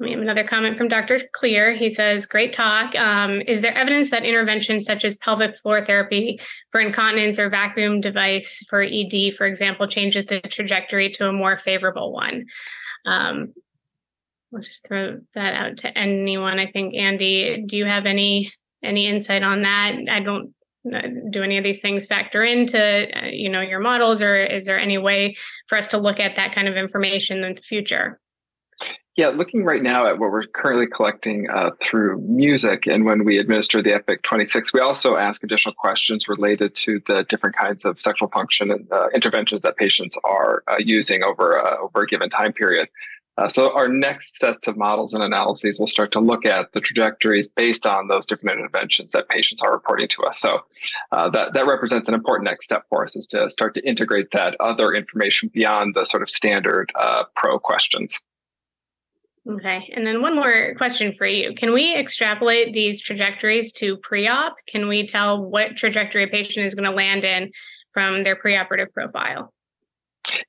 We 0.00 0.10
have 0.10 0.20
another 0.20 0.42
comment 0.42 0.76
from 0.76 0.88
Dr. 0.88 1.20
Clear. 1.32 1.72
He 1.72 1.90
says, 1.90 2.26
Great 2.26 2.52
talk. 2.52 2.96
Um, 2.96 3.40
is 3.42 3.60
there 3.60 3.72
evidence 3.72 4.10
that 4.10 4.24
interventions 4.24 4.84
such 4.84 5.04
as 5.04 5.16
pelvic 5.18 5.56
floor 5.60 5.84
therapy 5.84 6.40
for 6.72 6.80
incontinence 6.80 7.38
or 7.38 7.48
vacuum 7.48 8.00
device 8.00 8.66
for 8.68 8.82
ED, 8.82 9.34
for 9.36 9.46
example, 9.46 9.86
changes 9.86 10.26
the 10.26 10.40
trajectory 10.40 11.08
to 11.10 11.28
a 11.28 11.32
more 11.32 11.56
favorable 11.56 12.12
one? 12.12 12.46
Um, 13.06 13.54
we'll 14.50 14.62
just 14.62 14.84
throw 14.88 15.20
that 15.36 15.54
out 15.54 15.76
to 15.78 15.96
anyone. 15.96 16.58
I 16.58 16.66
think, 16.66 16.96
Andy, 16.96 17.62
do 17.64 17.76
you 17.76 17.86
have 17.86 18.06
any 18.06 18.50
any 18.82 19.06
insight 19.06 19.44
on 19.44 19.62
that? 19.62 19.96
I 20.10 20.18
don't 20.18 20.52
uh, 20.92 21.02
do 21.30 21.44
any 21.44 21.58
of 21.58 21.64
these 21.64 21.80
things 21.80 22.06
factor 22.06 22.42
into 22.42 22.78
uh, 23.16 23.26
you 23.26 23.48
know 23.50 23.60
your 23.60 23.80
models 23.80 24.20
or 24.20 24.36
is 24.36 24.66
there 24.66 24.80
any 24.80 24.98
way 24.98 25.36
for 25.68 25.78
us 25.78 25.86
to 25.88 25.98
look 25.98 26.18
at 26.18 26.34
that 26.34 26.52
kind 26.52 26.66
of 26.66 26.76
information 26.76 27.44
in 27.44 27.54
the 27.54 27.62
future 27.62 28.20
yeah, 29.16 29.28
looking 29.28 29.64
right 29.64 29.82
now 29.82 30.06
at 30.06 30.18
what 30.18 30.30
we're 30.30 30.46
currently 30.46 30.86
collecting 30.86 31.48
uh, 31.48 31.70
through 31.80 32.20
music, 32.20 32.86
and 32.86 33.06
when 33.06 33.24
we 33.24 33.38
administer 33.38 33.82
the 33.82 33.94
Epic 33.94 34.22
26, 34.24 34.74
we 34.74 34.80
also 34.80 35.16
ask 35.16 35.42
additional 35.42 35.74
questions 35.74 36.28
related 36.28 36.76
to 36.76 37.00
the 37.06 37.24
different 37.30 37.56
kinds 37.56 37.86
of 37.86 37.98
sexual 38.00 38.28
function 38.28 38.70
and 38.70 38.86
uh, 38.92 39.08
interventions 39.14 39.62
that 39.62 39.78
patients 39.78 40.18
are 40.24 40.62
uh, 40.68 40.74
using 40.78 41.22
over 41.22 41.58
uh, 41.58 41.78
over 41.78 42.02
a 42.02 42.06
given 42.06 42.28
time 42.28 42.52
period. 42.52 42.88
Uh, 43.38 43.48
so 43.48 43.74
our 43.74 43.88
next 43.88 44.38
sets 44.38 44.66
of 44.66 44.76
models 44.76 45.12
and 45.12 45.22
analyses 45.22 45.78
will 45.78 45.86
start 45.86 46.10
to 46.12 46.20
look 46.20 46.44
at 46.44 46.72
the 46.72 46.80
trajectories 46.80 47.46
based 47.46 47.86
on 47.86 48.08
those 48.08 48.24
different 48.24 48.58
interventions 48.58 49.12
that 49.12 49.28
patients 49.28 49.62
are 49.62 49.72
reporting 49.72 50.08
to 50.08 50.22
us. 50.24 50.38
So 50.38 50.60
uh, 51.12 51.30
that 51.30 51.54
that 51.54 51.66
represents 51.66 52.06
an 52.06 52.14
important 52.14 52.44
next 52.44 52.66
step 52.66 52.84
for 52.90 53.04
us 53.06 53.16
is 53.16 53.26
to 53.28 53.48
start 53.48 53.74
to 53.76 53.88
integrate 53.88 54.30
that 54.32 54.56
other 54.60 54.92
information 54.92 55.50
beyond 55.54 55.94
the 55.94 56.04
sort 56.04 56.22
of 56.22 56.28
standard 56.28 56.92
pro 57.34 57.58
questions. 57.58 58.20
Okay. 59.48 59.92
And 59.94 60.04
then 60.04 60.22
one 60.22 60.34
more 60.34 60.74
question 60.76 61.14
for 61.14 61.26
you. 61.26 61.54
Can 61.54 61.72
we 61.72 61.94
extrapolate 61.94 62.72
these 62.72 63.00
trajectories 63.00 63.72
to 63.74 63.96
pre 63.98 64.26
op? 64.26 64.56
Can 64.66 64.88
we 64.88 65.06
tell 65.06 65.40
what 65.40 65.76
trajectory 65.76 66.24
a 66.24 66.28
patient 66.28 66.66
is 66.66 66.74
going 66.74 66.88
to 66.88 66.96
land 66.96 67.24
in 67.24 67.52
from 67.92 68.24
their 68.24 68.34
preoperative 68.34 68.92
profile? 68.92 69.52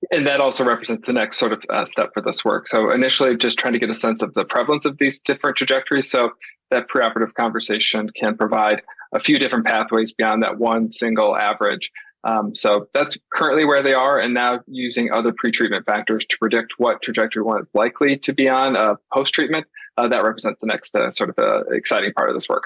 And 0.10 0.26
that 0.26 0.42
also 0.42 0.66
represents 0.66 1.06
the 1.06 1.14
next 1.14 1.38
sort 1.38 1.54
of 1.54 1.62
uh, 1.70 1.86
step 1.86 2.10
for 2.14 2.22
this 2.22 2.44
work. 2.44 2.68
So, 2.68 2.90
initially, 2.90 3.38
just 3.38 3.60
trying 3.60 3.74
to 3.74 3.80
get 3.80 3.92
a 3.92 3.94
sense 3.94 4.24
of 4.24 4.34
the 4.34 4.46
prevalence 4.46 4.86
of 4.86 4.98
these 4.98 5.20
different 5.20 5.58
trajectories. 5.58 6.10
So, 6.10 6.32
that 6.72 6.88
preoperative 6.90 7.36
conversation 7.36 8.10
can 8.20 8.36
provide 8.36 8.82
a 9.14 9.20
few 9.20 9.38
different 9.38 9.66
pathways 9.66 10.12
beyond 10.12 10.42
that 10.42 10.58
one 10.58 10.92
single 10.92 11.38
average 11.38 11.92
um, 12.24 12.56
so 12.56 12.88
that's 12.94 13.18
currently 13.32 13.66
where 13.66 13.84
they 13.84 13.94
are, 13.94 14.20
and 14.20 14.34
now 14.34 14.60
using 14.68 15.12
other 15.12 15.32
pretreatment 15.32 15.86
factors 15.86 16.26
to 16.30 16.38
predict 16.38 16.74
what 16.78 17.02
trajectory 17.02 17.44
one 17.44 17.62
is 17.62 17.70
likely 17.74 18.18
to 18.18 18.34
be 18.34 18.50
on 18.50 18.76
uh, 18.76 18.96
post 19.14 19.34
treatment. 19.34 19.66
Uh, 19.98 20.08
that 20.08 20.24
represents 20.24 20.60
the 20.62 20.68
next 20.68 20.96
uh, 20.96 21.10
sort 21.12 21.30
of 21.30 21.40
uh, 21.40 21.64
exciting 21.72 22.14
part 22.14 22.30
of 22.30 22.36
this 22.36 22.48
work. 22.48 22.66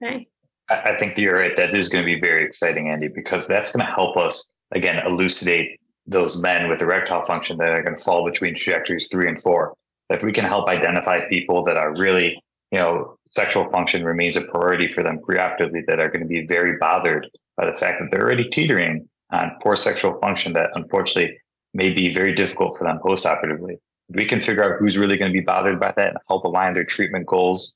Okay. 0.00 0.28
I 0.70 0.94
think 0.96 1.16
you're 1.16 1.36
right. 1.36 1.56
That 1.56 1.74
is 1.74 1.88
going 1.88 2.04
to 2.04 2.06
be 2.06 2.20
very 2.20 2.44
exciting, 2.44 2.90
Andy, 2.90 3.08
because 3.08 3.48
that's 3.48 3.72
going 3.72 3.84
to 3.84 3.90
help 3.90 4.16
us 4.16 4.54
again 4.72 5.04
elucidate 5.06 5.80
those 6.06 6.40
men 6.42 6.68
with 6.68 6.82
erectile 6.82 7.24
function 7.24 7.56
that 7.58 7.68
are 7.68 7.82
going 7.82 7.96
to 7.96 8.02
fall 8.02 8.24
between 8.24 8.54
trajectories 8.54 9.08
three 9.10 9.28
and 9.28 9.40
four. 9.40 9.74
If 10.10 10.22
we 10.22 10.32
can 10.32 10.44
help 10.44 10.68
identify 10.68 11.26
people 11.28 11.62
that 11.64 11.76
are 11.76 11.94
really, 11.96 12.42
you 12.70 12.78
know, 12.78 13.16
sexual 13.28 13.68
function 13.68 14.04
remains 14.04 14.36
a 14.36 14.42
priority 14.42 14.88
for 14.88 15.02
them 15.02 15.18
preoperatively, 15.18 15.84
that 15.86 16.00
are 16.00 16.08
going 16.08 16.22
to 16.22 16.28
be 16.28 16.46
very 16.46 16.76
bothered 16.78 17.28
by 17.58 17.66
the 17.66 17.76
fact 17.76 18.00
that 18.00 18.08
they're 18.10 18.24
already 18.24 18.48
teetering 18.48 19.06
on 19.32 19.50
poor 19.60 19.76
sexual 19.76 20.14
function 20.14 20.54
that 20.54 20.70
unfortunately 20.74 21.36
may 21.74 21.90
be 21.90 22.12
very 22.14 22.32
difficult 22.32 22.78
for 22.78 22.84
them 22.84 22.98
postoperatively. 23.04 23.76
We 24.08 24.24
can 24.24 24.40
figure 24.40 24.64
out 24.64 24.78
who's 24.78 24.96
really 24.96 25.18
going 25.18 25.30
to 25.30 25.38
be 25.38 25.44
bothered 25.44 25.78
by 25.78 25.92
that 25.96 26.10
and 26.10 26.18
help 26.28 26.44
align 26.44 26.72
their 26.72 26.84
treatment 26.84 27.26
goals 27.26 27.74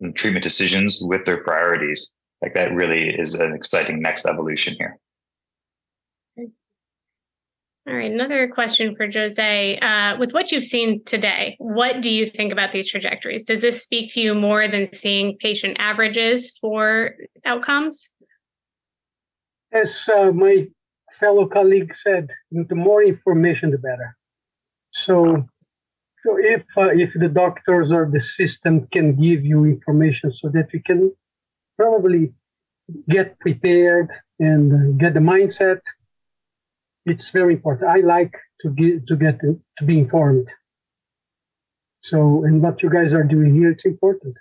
and 0.00 0.14
treatment 0.14 0.44
decisions 0.44 1.00
with 1.00 1.24
their 1.24 1.42
priorities, 1.42 2.12
like 2.42 2.54
that 2.54 2.72
really 2.72 3.08
is 3.08 3.34
an 3.34 3.54
exciting 3.54 4.00
next 4.00 4.26
evolution 4.26 4.74
here. 4.78 5.00
All 7.86 7.94
right, 7.94 8.10
another 8.10 8.48
question 8.48 8.96
for 8.96 9.06
Jose. 9.12 9.78
Uh, 9.78 10.16
with 10.16 10.32
what 10.32 10.50
you've 10.50 10.64
seen 10.64 11.04
today, 11.04 11.54
what 11.58 12.00
do 12.00 12.08
you 12.08 12.24
think 12.24 12.50
about 12.50 12.72
these 12.72 12.90
trajectories? 12.90 13.44
Does 13.44 13.60
this 13.60 13.82
speak 13.82 14.10
to 14.14 14.22
you 14.22 14.34
more 14.34 14.66
than 14.66 14.90
seeing 14.94 15.36
patient 15.36 15.76
averages 15.78 16.56
for 16.58 17.14
outcomes? 17.44 18.13
As 19.74 20.08
uh, 20.08 20.30
my 20.30 20.68
fellow 21.18 21.46
colleague 21.46 21.94
said, 21.96 22.30
the 22.50 22.74
more 22.74 23.02
information, 23.02 23.70
the 23.72 23.78
better. 23.78 24.16
So, 24.92 25.44
so 26.22 26.38
if 26.38 26.62
uh, 26.76 26.90
if 27.04 27.12
the 27.14 27.28
doctors 27.28 27.90
or 27.90 28.08
the 28.10 28.20
system 28.20 28.86
can 28.92 29.16
give 29.16 29.44
you 29.44 29.64
information 29.64 30.32
so 30.32 30.48
that 30.50 30.68
we 30.72 30.80
can 30.80 31.12
probably 31.76 32.32
get 33.08 33.38
prepared 33.40 34.10
and 34.38 34.98
get 34.98 35.14
the 35.14 35.20
mindset, 35.20 35.80
it's 37.04 37.30
very 37.30 37.54
important. 37.54 37.90
I 37.90 38.00
like 38.00 38.34
to 38.62 38.70
get 38.70 39.06
to 39.08 39.16
get 39.16 39.40
to 39.40 39.84
be 39.84 39.98
informed. 39.98 40.48
So, 42.02 42.44
and 42.44 42.62
what 42.62 42.82
you 42.82 42.90
guys 42.90 43.14
are 43.14 43.24
doing 43.24 43.54
here, 43.54 43.70
it's 43.70 43.86
important. 43.86 44.36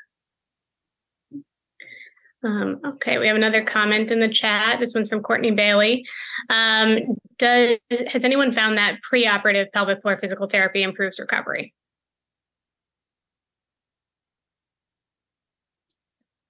Um, 2.43 2.79
okay, 2.85 3.17
we 3.17 3.27
have 3.27 3.35
another 3.35 3.63
comment 3.63 4.11
in 4.11 4.19
the 4.19 4.27
chat. 4.27 4.79
This 4.79 4.93
one's 4.93 5.09
from 5.09 5.21
Courtney 5.21 5.51
Bailey. 5.51 6.05
Um, 6.49 6.99
does 7.37 7.77
has 8.07 8.25
anyone 8.25 8.51
found 8.51 8.77
that 8.77 8.99
preoperative 9.09 9.71
pelvic 9.71 10.01
floor 10.01 10.17
physical 10.17 10.47
therapy 10.47 10.83
improves 10.83 11.19
recovery? 11.19 11.73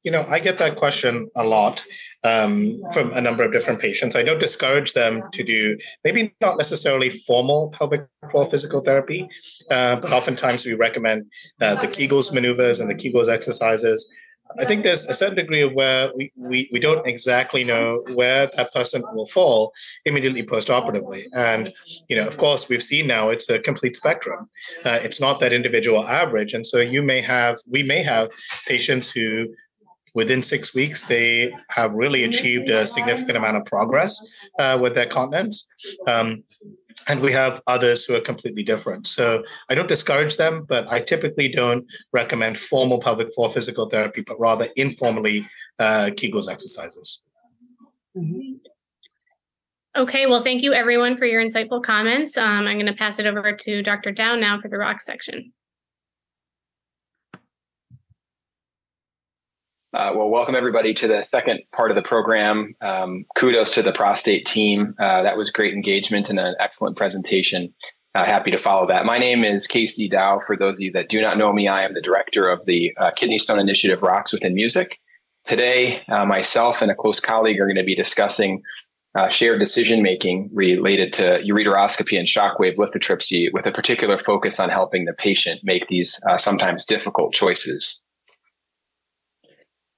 you 0.03 0.11
know, 0.11 0.25
I 0.29 0.39
get 0.39 0.57
that 0.57 0.75
question 0.75 1.29
a 1.35 1.43
lot 1.43 1.85
um, 2.25 2.81
from 2.91 3.13
a 3.13 3.21
number 3.21 3.43
of 3.43 3.53
different 3.53 3.79
patients. 3.79 4.15
I 4.15 4.23
don't 4.23 4.39
discourage 4.39 4.93
them 4.93 5.23
to 5.31 5.43
do 5.43 5.77
maybe 6.03 6.35
not 6.41 6.57
necessarily 6.57 7.09
formal 7.09 7.73
pelvic 7.77 8.05
floor 8.29 8.45
physical 8.45 8.81
therapy, 8.81 9.27
uh, 9.71 9.95
but 9.97 10.11
oftentimes 10.11 10.65
we 10.65 10.73
recommend 10.73 11.25
uh, 11.61 11.75
the 11.75 11.87
Kegels 11.87 12.33
maneuvers 12.33 12.81
and 12.81 12.89
the 12.89 12.95
Kegels 12.95 13.29
exercises. 13.29 14.11
I 14.59 14.65
think 14.65 14.83
there's 14.83 15.05
a 15.05 15.13
certain 15.13 15.35
degree 15.35 15.61
of 15.61 15.73
where 15.73 16.11
we, 16.15 16.31
we, 16.37 16.69
we 16.71 16.79
don't 16.79 17.05
exactly 17.07 17.63
know 17.63 18.03
where 18.13 18.49
that 18.55 18.73
person 18.73 19.03
will 19.13 19.25
fall 19.27 19.73
immediately 20.05 20.43
post-operatively. 20.43 21.25
And, 21.33 21.73
you 22.09 22.15
know, 22.15 22.27
of 22.27 22.37
course, 22.37 22.69
we've 22.69 22.83
seen 22.83 23.07
now 23.07 23.29
it's 23.29 23.49
a 23.49 23.59
complete 23.59 23.95
spectrum. 23.95 24.47
Uh, 24.85 24.99
it's 25.01 25.19
not 25.19 25.39
that 25.39 25.53
individual 25.53 26.07
average. 26.07 26.53
And 26.53 26.65
so 26.65 26.79
you 26.79 27.01
may 27.01 27.21
have, 27.21 27.57
we 27.67 27.83
may 27.83 28.03
have 28.03 28.29
patients 28.67 29.11
who 29.11 29.47
within 30.13 30.43
six 30.43 30.75
weeks, 30.75 31.03
they 31.03 31.51
have 31.69 31.93
really 31.93 32.23
achieved 32.23 32.69
a 32.69 32.85
significant 32.85 33.35
amount 33.35 33.57
of 33.57 33.65
progress 33.65 34.21
uh, 34.59 34.77
with 34.79 34.93
their 34.93 35.07
continence. 35.07 35.67
Um, 36.07 36.43
and 37.07 37.21
we 37.21 37.31
have 37.33 37.61
others 37.67 38.05
who 38.05 38.15
are 38.15 38.21
completely 38.21 38.63
different. 38.63 39.07
So 39.07 39.43
I 39.69 39.75
don't 39.75 39.87
discourage 39.87 40.37
them, 40.37 40.65
but 40.67 40.91
I 40.91 41.01
typically 41.01 41.49
don't 41.49 41.85
recommend 42.11 42.59
formal 42.59 42.99
pelvic 42.99 43.33
floor 43.33 43.49
physical 43.49 43.89
therapy, 43.89 44.21
but 44.25 44.39
rather 44.39 44.67
informally 44.75 45.47
uh, 45.79 46.11
Kegels 46.11 46.49
exercises. 46.49 47.23
Mm-hmm. 48.15 48.53
Okay, 49.95 50.25
well, 50.25 50.43
thank 50.43 50.63
you 50.63 50.73
everyone 50.73 51.17
for 51.17 51.25
your 51.25 51.43
insightful 51.43 51.83
comments. 51.83 52.35
Um, 52.35 52.65
I'm 52.67 52.77
going 52.77 52.87
to 52.87 52.93
pass 52.93 53.19
it 53.19 53.27
over 53.27 53.53
to 53.55 53.83
Dr. 53.83 54.11
Dauw 54.11 54.39
now 54.39 54.59
for 54.59 54.67
the 54.67 54.77
rock 54.77 55.01
section. 55.01 55.53
Uh, 59.93 60.11
well, 60.15 60.27
welcome 60.27 60.55
everybody 60.55 60.91
to 60.91 61.07
the 61.07 61.23
second 61.25 61.59
part 61.71 61.91
of 61.91 61.95
the 61.95 62.01
program. 62.01 62.73
Um, 62.81 63.25
kudos 63.35 63.69
to 63.71 63.83
the 63.83 63.91
prostate 63.91 64.47
team. 64.47 64.95
Uh, 64.99 65.21
that 65.21 65.37
was 65.37 65.51
great 65.51 65.75
engagement 65.75 66.31
and 66.31 66.39
an 66.39 66.55
excellent 66.59 66.97
presentation. 66.97 67.71
Uh, 68.15 68.25
happy 68.25 68.49
to 68.49 68.57
follow 68.57 68.87
that. 68.87 69.05
My 69.05 69.19
name 69.19 69.43
is 69.43 69.67
Casey 69.67 70.09
Dauw. 70.09 70.43
For 70.45 70.57
those 70.57 70.77
of 70.77 70.81
you 70.81 70.91
that 70.93 71.09
do 71.09 71.21
not 71.21 71.37
know 71.37 71.53
me, 71.53 71.67
I 71.67 71.83
am 71.83 71.93
the 71.93 72.01
director 72.01 72.49
of 72.49 72.65
the 72.65 72.91
uh, 72.99 73.11
Kidney 73.15 73.37
Stone 73.37 73.59
Initiative 73.59 74.01
Rocks 74.01 74.33
Within 74.33 74.55
Music. 74.55 74.97
Today, 75.45 76.01
uh, 76.07 76.25
myself 76.25 76.81
and 76.81 76.89
a 76.89 76.95
close 76.95 77.19
colleague 77.19 77.59
are 77.59 77.67
going 77.67 77.75
to 77.75 77.83
be 77.83 77.95
discussing 77.95 78.63
uh, 79.15 79.29
shared 79.29 79.59
decision 79.59 80.01
making 80.01 80.49
related 80.53 81.13
to 81.13 81.39
ureteroscopy 81.43 82.17
and 82.17 82.27
shockwave 82.27 82.77
lithotripsy, 82.77 83.53
with 83.53 83.67
a 83.67 83.71
particular 83.71 84.17
focus 84.17 84.59
on 84.59 84.71
helping 84.71 85.05
the 85.05 85.13
patient 85.13 85.61
make 85.63 85.87
these 85.87 86.19
sometimes 86.39 86.83
difficult 86.83 87.31
choices. 87.31 87.99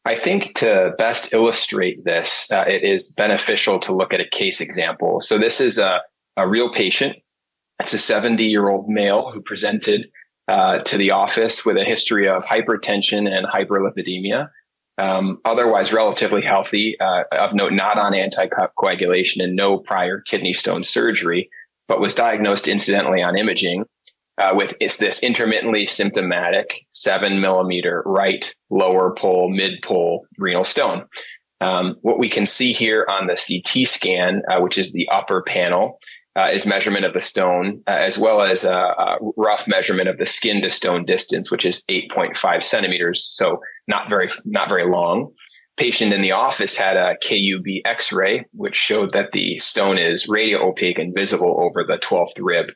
I 0.05 0.15
think 0.15 0.53
to 0.55 0.93
best 0.99 1.33
illustrate 1.33 2.05
this, 2.05 2.51
uh, 2.51 2.63
it 2.67 2.83
is 2.83 3.11
beneficial 3.17 3.79
to 3.79 3.93
look 3.93 4.13
at 4.13 4.21
a 4.21 4.29
case 4.29 4.61
example. 4.61 5.19
So 5.19 5.39
this 5.39 5.59
is 5.59 5.79
a, 5.79 6.01
a 6.37 6.47
real 6.47 6.71
patient. 6.71 7.17
It's 7.79 7.93
a 7.93 7.97
70 7.97 8.43
year 8.43 8.69
old 8.69 8.87
male 8.87 9.31
who 9.31 9.41
presented 9.41 10.07
uh, 10.47 10.79
to 10.79 10.97
the 10.97 11.09
office 11.09 11.65
with 11.65 11.75
a 11.75 11.83
history 11.83 12.29
of 12.29 12.45
hypertension 12.45 13.27
and 13.27 13.47
hyperlipidemia. 13.47 14.49
Um, 14.99 15.39
otherwise, 15.43 15.91
relatively 15.91 16.43
healthy, 16.43 16.95
uh, 17.01 17.23
of 17.31 17.53
note, 17.53 17.73
not 17.73 17.97
on 17.97 18.13
anticoagulation 18.13 19.43
and 19.43 19.55
no 19.55 19.79
prior 19.79 20.21
kidney 20.21 20.53
stone 20.53 20.83
surgery, 20.83 21.49
but 21.87 21.99
was 21.99 22.15
diagnosed 22.15 22.67
incidentally 22.67 23.21
on 23.21 23.35
imaging 23.35 23.85
uh, 24.37 24.51
with 24.53 24.75
is 24.79 24.97
this 24.97 25.21
intermittently 25.21 25.87
symptomatic 25.87 26.85
seven 26.91 27.39
millimeter 27.41 28.03
right 28.05 28.53
lower 28.69 29.13
pole 29.15 29.49
mid 29.49 29.81
pole 29.81 30.25
renal 30.37 30.63
stone. 30.63 31.05
Um, 31.61 31.95
what 32.01 32.19
we 32.19 32.29
can 32.29 32.45
see 32.45 32.73
here 32.73 33.05
on 33.09 33.27
the 33.27 33.35
CT 33.35 33.87
scan, 33.87 34.41
uh, 34.51 34.59
which 34.59 34.77
is 34.77 34.91
the 34.91 35.07
upper 35.09 35.41
panel, 35.41 35.99
uh, 36.35 36.49
is 36.51 36.65
measurement 36.65 37.05
of 37.05 37.13
the 37.13 37.21
stone, 37.21 37.81
uh, 37.87 37.91
as 37.91 38.17
well 38.17 38.41
as 38.41 38.65
a, 38.65 38.69
a, 38.69 39.17
rough 39.37 39.67
measurement 39.67 40.09
of 40.09 40.17
the 40.17 40.25
skin 40.25 40.61
to 40.61 40.69
stone 40.69 41.05
distance, 41.05 41.49
which 41.49 41.65
is 41.65 41.83
8.5 41.89 42.61
centimeters, 42.61 43.23
so 43.23 43.61
not 43.87 44.09
very 44.09 44.27
not 44.43 44.67
very 44.67 44.85
long. 44.85 45.31
Patient 45.77 46.13
in 46.13 46.21
the 46.21 46.31
office 46.31 46.77
had 46.77 46.95
a 46.95 47.15
KUB 47.23 47.81
X-ray, 47.85 48.45
which 48.53 48.75
showed 48.75 49.11
that 49.11 49.33
the 49.33 49.57
stone 49.57 49.97
is 49.97 50.27
radio 50.27 50.69
opaque 50.69 50.99
and 50.99 51.13
visible 51.13 51.57
over 51.59 51.83
the 51.83 51.97
12th 51.97 52.39
rib 52.39 52.67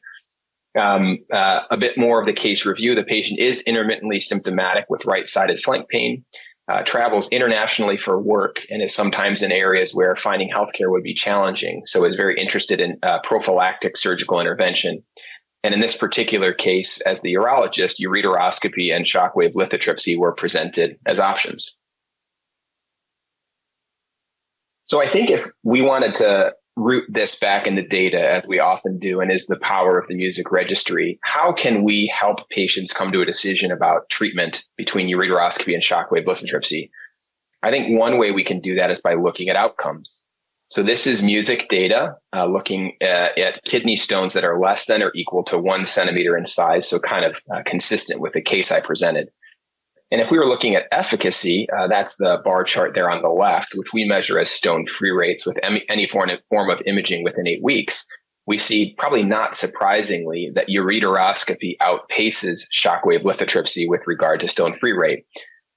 um, 0.79 1.19
uh, 1.31 1.61
a 1.69 1.77
bit 1.77 1.97
more 1.97 2.19
of 2.19 2.25
the 2.25 2.33
case 2.33 2.65
review. 2.65 2.95
The 2.95 3.03
patient 3.03 3.39
is 3.39 3.61
intermittently 3.61 4.19
symptomatic 4.19 4.85
with 4.89 5.05
right 5.05 5.27
sided 5.27 5.59
flank 5.59 5.89
pain, 5.89 6.23
uh, 6.67 6.83
travels 6.83 7.29
internationally 7.29 7.97
for 7.97 8.19
work, 8.19 8.61
and 8.69 8.81
is 8.81 8.95
sometimes 8.95 9.41
in 9.41 9.51
areas 9.51 9.93
where 9.93 10.15
finding 10.15 10.49
healthcare 10.49 10.89
would 10.89 11.03
be 11.03 11.13
challenging. 11.13 11.81
So, 11.85 12.05
is 12.05 12.15
very 12.15 12.39
interested 12.39 12.81
in 12.81 12.97
uh, 13.03 13.19
prophylactic 13.23 13.97
surgical 13.97 14.39
intervention. 14.39 15.03
And 15.63 15.73
in 15.73 15.81
this 15.81 15.97
particular 15.97 16.53
case, 16.53 17.01
as 17.01 17.21
the 17.21 17.33
urologist, 17.33 17.99
ureteroscopy 17.99 18.95
and 18.95 19.05
shockwave 19.05 19.55
lithotripsy 19.55 20.17
were 20.17 20.31
presented 20.31 20.97
as 21.05 21.19
options. 21.19 21.77
So 24.89 24.99
I 24.99 25.07
think 25.07 25.29
if 25.29 25.45
we 25.63 25.83
wanted 25.83 26.15
to 26.15 26.53
root 26.79 27.05
this 27.09 27.37
back 27.37 27.67
in 27.67 27.75
the 27.75 27.85
data 27.85 28.19
as 28.19 28.47
we 28.47 28.59
often 28.59 28.97
do 28.97 29.19
and 29.19 29.31
is 29.31 29.47
the 29.47 29.59
power 29.59 29.99
of 29.99 30.07
the 30.07 30.15
music 30.15 30.51
registry. 30.51 31.19
How 31.23 31.51
can 31.51 31.83
we 31.83 32.11
help 32.13 32.49
patients 32.49 32.93
come 32.93 33.11
to 33.11 33.21
a 33.21 33.25
decision 33.25 33.71
about 33.71 34.09
treatment 34.09 34.65
between 34.77 35.07
ureteroscopy 35.07 35.73
and 35.73 35.83
shockwave 35.83 36.25
lithotripsy? 36.25 36.89
I 37.61 37.71
think 37.71 37.99
one 37.99 38.17
way 38.17 38.31
we 38.31 38.43
can 38.43 38.61
do 38.61 38.75
that 38.75 38.89
is 38.89 39.01
by 39.01 39.15
looking 39.15 39.49
at 39.49 39.55
outcomes. 39.55 40.21
So 40.69 40.83
this 40.83 41.07
is 41.07 41.23
music 41.23 41.67
data 41.69 42.15
uh, 42.31 42.45
looking 42.45 42.95
at, 43.01 43.37
at, 43.39 43.63
kidney 43.63 43.95
stones 43.95 44.33
that 44.35 44.45
are 44.45 44.59
less 44.59 44.85
than 44.85 45.01
or 45.01 45.11
equal 45.15 45.43
to 45.45 45.57
one 45.57 45.87
centimeter 45.87 46.37
in 46.37 46.45
size 46.45 46.87
so 46.87 46.99
kind 46.99 47.25
of 47.25 47.35
uh, 47.53 47.63
consistent 47.65 48.21
with 48.21 48.33
the 48.33 48.41
case 48.41 48.71
i 48.71 48.79
presented 48.79 49.29
and 50.11 50.21
if 50.21 50.31
we 50.31 50.39
were 50.39 50.45
looking 50.45 50.73
at 50.73 50.87
efficacy, 50.91 51.67
uh, 51.77 51.87
that's 51.87 52.17
the 52.17 52.41
bar 52.43 52.63
chart 52.63 52.95
there 52.95 53.11
on 53.11 53.21
the 53.21 53.29
left, 53.29 53.75
which 53.75 53.93
we 53.93 54.05
measure 54.05 54.39
as 54.39 54.49
stone 54.49 54.87
free 54.87 55.11
rates 55.11 55.45
with 55.45 55.59
any 55.63 56.07
form 56.07 56.69
of 56.69 56.81
imaging 56.85 57.23
within 57.23 57.47
eight 57.47 57.63
weeks. 57.63 58.05
We 58.47 58.57
see, 58.57 58.95
probably 58.97 59.21
not 59.21 59.55
surprisingly, 59.55 60.51
that 60.55 60.69
ureteroscopy 60.69 61.77
outpaces 61.79 62.61
shockwave 62.73 63.21
lithotripsy 63.21 63.87
with 63.87 64.01
regard 64.07 64.39
to 64.39 64.47
stone 64.47 64.73
free 64.79 64.93
rate. 64.93 65.25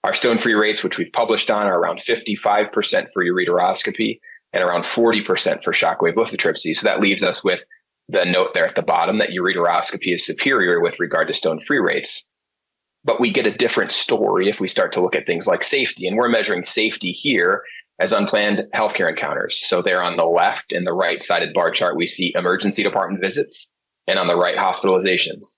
Our 0.05 0.15
stone 0.15 0.39
free 0.39 0.55
rates, 0.55 0.83
which 0.83 0.97
we've 0.97 1.13
published 1.13 1.51
on, 1.51 1.67
are 1.67 1.79
around 1.79 1.99
55% 1.99 3.13
for 3.13 3.23
ureteroscopy 3.23 4.19
and 4.55 4.65
around 4.65 4.83
40% 4.83 5.63
for 5.63 5.73
shockwave 5.73 6.15
lithotripsy. 6.15 6.75
So 6.75 6.87
that 6.87 7.01
leaves 7.01 7.23
us 7.23 7.45
with 7.45 7.61
the 8.09 8.25
note 8.25 8.55
there 8.55 8.65
at 8.65 8.75
the 8.75 8.83
bottom 8.83 9.19
that 9.19 9.31
ureteroscopy 9.31 10.15
is 10.15 10.25
superior 10.25 10.81
with 10.81 10.99
regard 10.99 11.29
to 11.29 11.35
stone 11.35 11.61
free 11.61 11.79
rates 11.79 12.31
but 13.05 13.21
we 13.21 13.33
get 13.33 13.47
a 13.47 13.55
different 13.55 13.93
story 13.93 14.49
if 14.49 14.61
we 14.61 14.69
start 14.69 14.93
to 14.93 15.01
look 15.01 15.17
at 15.17 15.27
things 15.27 15.47
like 15.47 15.65
safety. 15.65 16.07
And 16.07 16.17
we're 16.17 16.29
measuring 16.29 16.65
safety 16.65 17.13
here 17.13 17.63
as 17.99 18.13
unplanned 18.13 18.67
healthcare 18.75 19.09
encounters. 19.09 19.57
So 19.57 19.83
there 19.83 20.03
on 20.03 20.17
the 20.17 20.25
left 20.25 20.73
and 20.73 20.87
the 20.87 20.93
right 20.93 21.23
sided 21.23 21.53
bar 21.53 21.71
chart, 21.71 21.97
we 21.97 22.07
see 22.07 22.33
emergency 22.35 22.83
department 22.83 23.21
visits 23.21 23.71
and 24.07 24.19
on 24.19 24.27
the 24.27 24.37
right, 24.37 24.57
hospitalizations. 24.57 25.49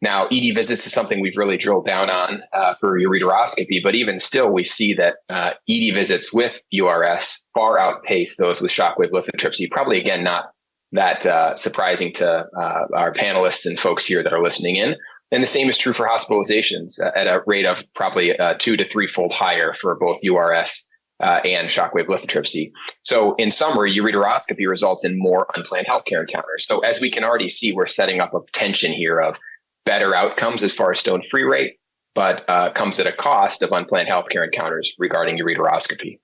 Now, 0.00 0.28
ED 0.28 0.54
visits 0.54 0.86
is 0.86 0.92
something 0.92 1.20
we've 1.20 1.36
really 1.36 1.56
drilled 1.56 1.86
down 1.86 2.08
on 2.08 2.42
uh, 2.52 2.74
for 2.74 2.98
ureteroscopy, 2.98 3.82
but 3.82 3.96
even 3.96 4.20
still, 4.20 4.52
we 4.52 4.62
see 4.62 4.94
that 4.94 5.16
uh, 5.28 5.50
ED 5.68 5.94
visits 5.94 6.32
with 6.32 6.60
URS 6.72 7.46
far 7.52 7.78
outpace 7.78 8.36
those 8.36 8.60
with 8.60 8.70
shockwave 8.70 9.10
lithotripsy. 9.10 9.68
Probably, 9.70 10.00
again, 10.00 10.22
not 10.22 10.52
that 10.92 11.26
uh, 11.26 11.56
surprising 11.56 12.12
to 12.14 12.46
uh, 12.56 12.84
our 12.94 13.12
panelists 13.12 13.66
and 13.66 13.78
folks 13.78 14.06
here 14.06 14.22
that 14.22 14.32
are 14.32 14.42
listening 14.42 14.76
in. 14.76 14.94
And 15.30 15.42
the 15.42 15.48
same 15.48 15.68
is 15.68 15.76
true 15.76 15.92
for 15.92 16.06
hospitalizations 16.06 16.98
at 17.14 17.26
a 17.26 17.42
rate 17.46 17.66
of 17.66 17.84
probably 17.94 18.38
uh, 18.38 18.54
two 18.58 18.76
to 18.76 18.84
threefold 18.84 19.32
higher 19.32 19.72
for 19.72 19.94
both 19.94 20.20
URS 20.24 20.86
uh, 21.22 21.40
and 21.44 21.68
shockwave 21.68 22.06
lithotripsy. 22.06 22.72
So, 23.02 23.34
in 23.34 23.50
summary, 23.50 23.94
ureteroscopy 23.94 24.66
results 24.68 25.04
in 25.04 25.18
more 25.18 25.46
unplanned 25.54 25.86
healthcare 25.86 26.20
encounters. 26.20 26.66
So, 26.66 26.78
as 26.80 27.00
we 27.00 27.10
can 27.10 27.24
already 27.24 27.48
see, 27.48 27.72
we're 27.72 27.88
setting 27.88 28.20
up 28.20 28.32
a 28.34 28.40
tension 28.52 28.92
here 28.92 29.20
of 29.20 29.36
better 29.84 30.14
outcomes 30.14 30.62
as 30.62 30.74
far 30.74 30.92
as 30.92 31.00
stone 31.00 31.22
free 31.30 31.44
rate, 31.44 31.78
but 32.14 32.44
uh, 32.48 32.70
comes 32.70 33.00
at 33.00 33.06
a 33.06 33.12
cost 33.12 33.62
of 33.62 33.72
unplanned 33.72 34.08
healthcare 34.08 34.44
encounters 34.44 34.94
regarding 34.98 35.38
ureteroscopy. 35.38 36.20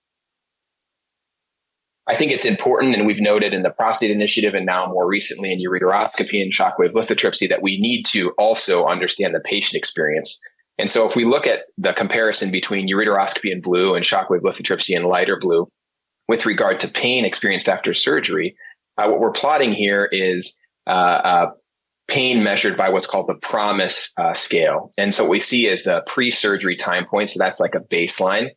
I 2.07 2.15
think 2.15 2.33
it's 2.33 2.45
important, 2.45 2.95
and 2.95 3.07
we've 3.07 3.21
noted 3.21 3.55
in 3.55 3.63
the 3.63 3.71
prostate 3.71 4.11
initiative 4.11 4.55
and 4.55 4.67
now 4.67 4.87
more 4.87 5.07
recently 5.07 5.53
in 5.53 5.59
ureteroscopy 5.59 6.43
and 6.43 6.53
shockwave 6.53 6.93
lithotripsy, 6.93 7.49
that 7.49 7.63
we 7.63 7.81
need 7.81 8.05
to 8.07 8.31
also 8.33 8.85
understand 8.87 9.35
the 9.35 9.41
patient 9.41 9.79
experience. 9.79 10.39
And 10.79 10.91
so 10.91 11.07
if 11.07 11.17
we 11.17 11.25
look 11.25 11.47
at 11.47 11.61
the 11.79 11.95
comparison 11.95 12.51
between 12.51 12.89
ureteroscopy 12.89 13.51
in 13.51 13.63
blue 13.63 13.95
and 13.95 14.05
shockwave 14.05 14.43
lithotripsy 14.43 14.95
in 14.95 15.05
lighter 15.05 15.39
blue 15.39 15.67
with 16.29 16.45
regard 16.45 16.79
to 16.81 16.89
pain 16.89 17.25
experienced 17.25 17.69
after 17.69 17.95
surgery, 17.95 18.57
uh, 18.99 19.09
what 19.09 19.21
we're 19.21 19.33
plotting 19.33 19.73
here 19.73 20.09
is 20.13 20.59
uh, 20.87 20.91
uh, 20.91 21.51
pain 22.07 22.43
measured 22.43 22.77
by 22.77 22.91
what's 22.91 23.07
called 23.07 23.29
the 23.29 23.35
PROMIS 23.35 24.11
uh, 24.19 24.35
scale. 24.35 24.93
And 24.99 25.15
so 25.15 25.25
what 25.25 25.31
we 25.31 25.41
see 25.41 25.67
is 25.67 25.85
the 25.85 26.03
pre-surgery 26.07 26.77
time 26.77 27.07
point. 27.07 27.31
So 27.31 27.39
that's 27.39 27.61
like 27.61 27.75
a 27.75 27.81
baseline. 27.81 28.49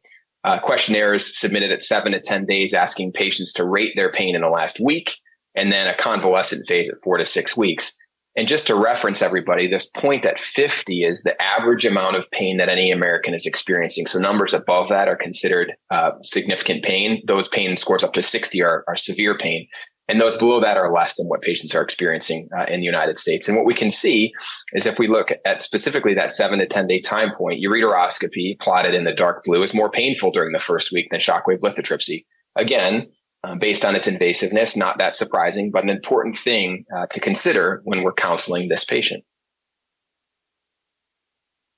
Uh, 0.48 0.58
questionnaires 0.60 1.38
submitted 1.38 1.72
at 1.72 1.84
seven 1.84 2.14
to 2.14 2.22
10 2.22 2.46
days 2.46 2.74
asking 2.74 3.12
patients 3.12 3.52
to 3.52 3.68
rate 3.68 3.92
their 3.98 4.10
pain 4.10 4.34
in 4.34 4.42
the 4.42 4.48
last 4.48 4.80
week, 4.80 5.12
and 5.56 5.74
then 5.74 5.88
a 5.88 5.98
convalescent 5.98 6.66
phase 6.68 6.90
at 6.90 6.96
four 7.04 7.18
to 7.18 7.26
six 7.26 7.58
weeks. 7.58 7.96
And 8.38 8.48
just 8.48 8.68
to 8.68 8.76
reference 8.76 9.22
everybody, 9.22 9.68
this 9.68 9.90
point 9.98 10.26
at 10.26 10.40
50 10.40 11.04
is 11.04 11.24
the 11.24 11.40
average 11.42 11.86
amount 11.86 12.16
of 12.16 12.32
pain 12.32 12.58
that 12.58 12.70
any 12.70 12.92
American 12.92 13.34
is 13.34 13.46
experiencing. 13.46 14.06
So 14.06 14.20
numbers 14.20 14.54
above 14.54 14.88
that 14.88 15.10
are 15.10 15.18
considered 15.18 15.74
uh, 15.90 16.12
significant 16.24 16.84
pain. 16.84 17.22
Those 17.26 17.50
pain 17.50 17.76
scores 17.76 18.04
up 18.04 18.14
to 18.14 18.24
60 18.24 18.64
are, 18.64 18.86
are 18.88 18.96
severe 18.96 19.38
pain. 19.38 19.68
And 20.10 20.22
those 20.22 20.38
below 20.38 20.62
that 20.62 20.78
are 20.78 20.92
less 20.92 21.16
than 21.16 21.28
what 21.28 21.42
patients 21.42 21.76
are 21.76 21.82
experiencing 21.82 22.48
uh, 22.58 22.64
in 22.66 22.80
the 22.80 22.86
United 22.86 23.20
States. 23.20 23.48
And 23.48 23.58
what 23.58 23.66
we 23.66 23.74
can 23.74 23.92
see 23.92 24.32
is 24.74 24.86
if 24.86 25.00
we 25.00 25.08
look 25.08 25.32
at 25.44 25.62
specifically 25.62 26.14
that 26.14 26.32
seven 26.32 26.60
to 26.60 26.66
10 26.66 26.88
day 26.88 27.02
time 27.02 27.32
point, 27.34 27.62
ureteroscopy 27.62 28.58
plotted 28.60 28.94
in 28.94 29.04
the 29.04 29.14
dark 29.14 29.44
blue 29.44 29.62
is 29.64 29.74
more 29.74 29.92
painful 29.92 30.32
during 30.32 30.54
the 30.54 30.60
first 30.60 30.94
week 30.94 31.10
than 31.12 31.20
shockwave 31.20 31.60
lithotripsy. 31.60 32.26
Again, 32.56 33.08
uh, 33.44 33.56
based 33.56 33.86
on 33.86 33.96
its 33.96 34.08
invasiveness, 34.08 34.78
not 34.78 34.98
that 34.98 35.16
surprising, 35.16 35.72
but 35.72 35.84
an 35.84 35.90
important 35.90 36.38
thing 36.38 36.86
uh, 36.96 37.06
to 37.08 37.20
consider 37.20 37.82
when 37.84 38.04
we're 38.04 38.14
counseling 38.14 38.70
this 38.70 38.86
patient. 38.86 39.24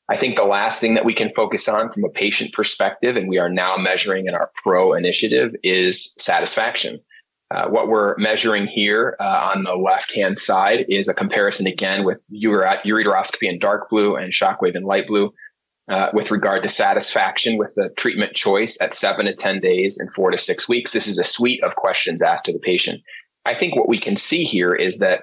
I 0.10 0.15
think 0.15 0.35
the 0.35 0.43
last 0.43 0.81
thing 0.81 0.95
that 0.95 1.06
we 1.06 1.14
can 1.14 1.31
focus 1.35 1.68
on 1.68 1.91
from 1.91 2.03
a 2.03 2.10
patient 2.10 2.53
perspective, 2.53 3.15
and 3.15 3.30
we 3.30 3.38
are 3.38 3.49
now 3.49 3.77
measuring 3.77 4.26
in 4.26 4.34
our 4.34 4.49
PRO 4.56 4.93
initiative, 4.93 5.53
is 5.61 6.15
satisfaction. 6.18 6.99
Uh, 7.51 7.67
what 7.67 7.88
we're 7.88 8.15
measuring 8.17 8.67
here 8.67 9.17
uh, 9.19 9.51
on 9.53 9.63
the 9.63 9.73
left 9.73 10.13
hand 10.13 10.38
side 10.38 10.85
is 10.88 11.07
a 11.07 11.13
comparison 11.13 11.65
again 11.65 12.03
with 12.03 12.19
ureteroscopy 12.31 13.49
in 13.49 13.57
dark 13.57 13.89
blue 13.89 14.15
and 14.15 14.31
shockwave 14.31 14.76
in 14.76 14.84
light 14.84 15.07
blue 15.07 15.34
uh, 15.89 16.09
with 16.13 16.30
regard 16.30 16.61
to 16.61 16.69
satisfaction 16.69 17.57
with 17.57 17.73
the 17.76 17.89
treatment 17.97 18.35
choice 18.35 18.77
at 18.80 18.93
seven 18.93 19.26
to 19.26 19.34
10 19.34 19.59
days 19.59 19.97
and 19.97 20.13
four 20.13 20.30
to 20.30 20.38
six 20.38 20.69
weeks. 20.69 20.93
This 20.93 21.07
is 21.07 21.17
a 21.17 21.23
suite 21.23 21.63
of 21.63 21.76
questions 21.76 22.21
asked 22.21 22.45
to 22.45 22.53
the 22.53 22.59
patient. 22.59 23.01
I 23.45 23.55
think 23.55 23.76
what 23.76 23.89
we 23.89 23.99
can 23.99 24.15
see 24.15 24.43
here 24.43 24.76
is 24.76 24.99
that 24.99 25.21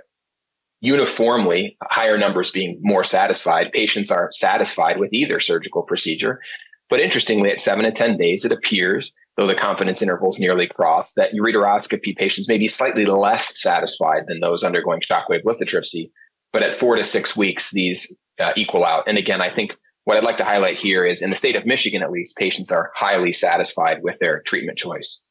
uniformly, 0.80 1.76
higher 1.84 2.18
numbers 2.18 2.50
being 2.50 2.80
more 2.82 3.04
satisfied, 3.04 3.70
patients 3.72 4.10
are 4.10 4.30
satisfied 4.32 4.98
with 4.98 5.12
either 5.12 5.38
surgical 5.38 5.82
procedure. 5.82 6.40
But 6.90 7.00
interestingly, 7.00 7.50
at 7.50 7.60
seven 7.60 7.84
to 7.84 7.92
10 7.92 8.16
days, 8.16 8.44
it 8.44 8.52
appears 8.52 9.14
though 9.36 9.46
the 9.46 9.54
confidence 9.54 10.02
intervals 10.02 10.38
nearly 10.38 10.66
cross, 10.66 11.12
that 11.14 11.32
ureteroscopy 11.32 12.16
patients 12.16 12.48
may 12.48 12.58
be 12.58 12.68
slightly 12.68 13.06
less 13.06 13.60
satisfied 13.60 14.24
than 14.26 14.40
those 14.40 14.64
undergoing 14.64 15.00
shockwave 15.00 15.44
lithotripsy. 15.44 16.10
But 16.52 16.62
at 16.62 16.72
four 16.72 16.96
to 16.96 17.04
six 17.04 17.36
weeks, 17.36 17.70
these 17.70 18.14
uh, 18.40 18.52
equal 18.56 18.84
out. 18.84 19.04
And 19.06 19.18
again, 19.18 19.42
I 19.42 19.54
think 19.54 19.76
what 20.04 20.16
I'd 20.16 20.24
like 20.24 20.36
to 20.38 20.44
highlight 20.44 20.78
here 20.78 21.04
is 21.04 21.20
in 21.20 21.30
the 21.30 21.36
state 21.36 21.56
of 21.56 21.66
Michigan, 21.66 22.02
at 22.02 22.12
least, 22.12 22.36
patients 22.36 22.70
are 22.70 22.92
highly 22.94 23.32
satisfied 23.32 24.02
with 24.02 24.18
their 24.20 24.40
treatment 24.42 24.78
choice. 24.78 25.26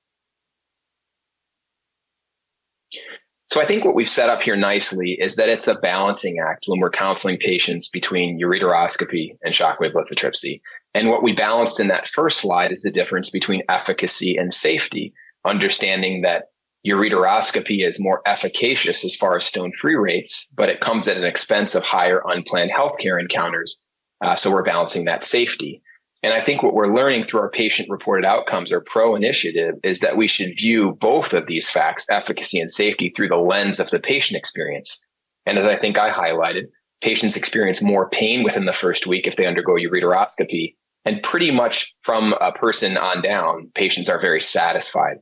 So 3.47 3.61
I 3.61 3.65
think 3.65 3.85
what 3.85 3.95
we've 3.95 4.09
set 4.09 4.29
up 4.29 4.41
here 4.41 4.55
nicely 4.55 5.17
is 5.19 5.35
that 5.37 5.49
it's 5.49 5.67
a 5.67 5.75
balancing 5.75 6.39
act 6.39 6.65
when 6.67 6.79
we're 6.79 6.89
counseling 6.89 7.37
patients 7.37 7.87
between 7.87 8.39
ureteroscopy 8.39 9.37
and 9.43 9.53
shockwave 9.53 9.93
lithotripsy. 9.93 10.61
And 10.95 11.09
what 11.09 11.21
we 11.21 11.33
balanced 11.33 11.81
in 11.81 11.89
that 11.89 12.07
first 12.07 12.39
slide 12.39 12.71
is 12.71 12.83
the 12.83 12.89
difference 12.89 13.29
between 13.29 13.63
efficacy 13.67 14.37
and 14.37 14.53
safety, 14.53 15.13
understanding 15.43 16.21
that 16.21 16.45
ureteroscopy 16.87 17.85
is 17.85 17.99
more 17.99 18.21
efficacious 18.25 19.03
as 19.03 19.13
far 19.13 19.35
as 19.35 19.45
stone 19.45 19.73
free 19.73 19.95
rates, 19.95 20.47
but 20.55 20.69
it 20.69 20.79
comes 20.79 21.09
at 21.09 21.17
an 21.17 21.25
expense 21.25 21.75
of 21.75 21.83
higher 21.83 22.21
unplanned 22.25 22.71
healthcare 22.71 23.19
encounters. 23.19 23.81
Uh, 24.23 24.37
so 24.37 24.49
we're 24.49 24.63
balancing 24.63 25.03
that 25.03 25.21
safety. 25.21 25.81
And 26.23 26.33
I 26.33 26.39
think 26.39 26.63
what 26.63 26.73
we're 26.73 26.87
learning 26.87 27.25
through 27.25 27.41
our 27.41 27.49
patient 27.49 27.89
reported 27.89 28.25
outcomes 28.25 28.71
or 28.71 28.79
PRO 28.79 29.15
initiative 29.15 29.75
is 29.83 29.99
that 29.99 30.15
we 30.15 30.29
should 30.29 30.57
view 30.57 30.93
both 31.01 31.33
of 31.33 31.47
these 31.47 31.69
facts, 31.69 32.07
efficacy 32.09 32.57
and 32.57 32.71
safety, 32.71 33.09
through 33.09 33.27
the 33.27 33.35
lens 33.35 33.81
of 33.81 33.89
the 33.89 33.99
patient 33.99 34.37
experience. 34.37 35.05
And 35.45 35.57
as 35.57 35.65
I 35.65 35.75
think 35.75 35.99
I 35.99 36.09
highlighted, 36.09 36.67
patients 37.01 37.35
experience 37.35 37.81
more 37.81 38.09
pain 38.09 38.43
within 38.43 38.63
the 38.63 38.73
first 38.73 39.05
week 39.05 39.27
if 39.27 39.35
they 39.35 39.45
undergo 39.45 39.73
ureteroscopy 39.73 40.75
and 41.05 41.21
pretty 41.23 41.51
much 41.51 41.95
from 42.01 42.33
a 42.41 42.51
person 42.51 42.97
on 42.97 43.21
down, 43.21 43.71
patients 43.75 44.09
are 44.09 44.19
very 44.19 44.41
satisfied. 44.41 45.17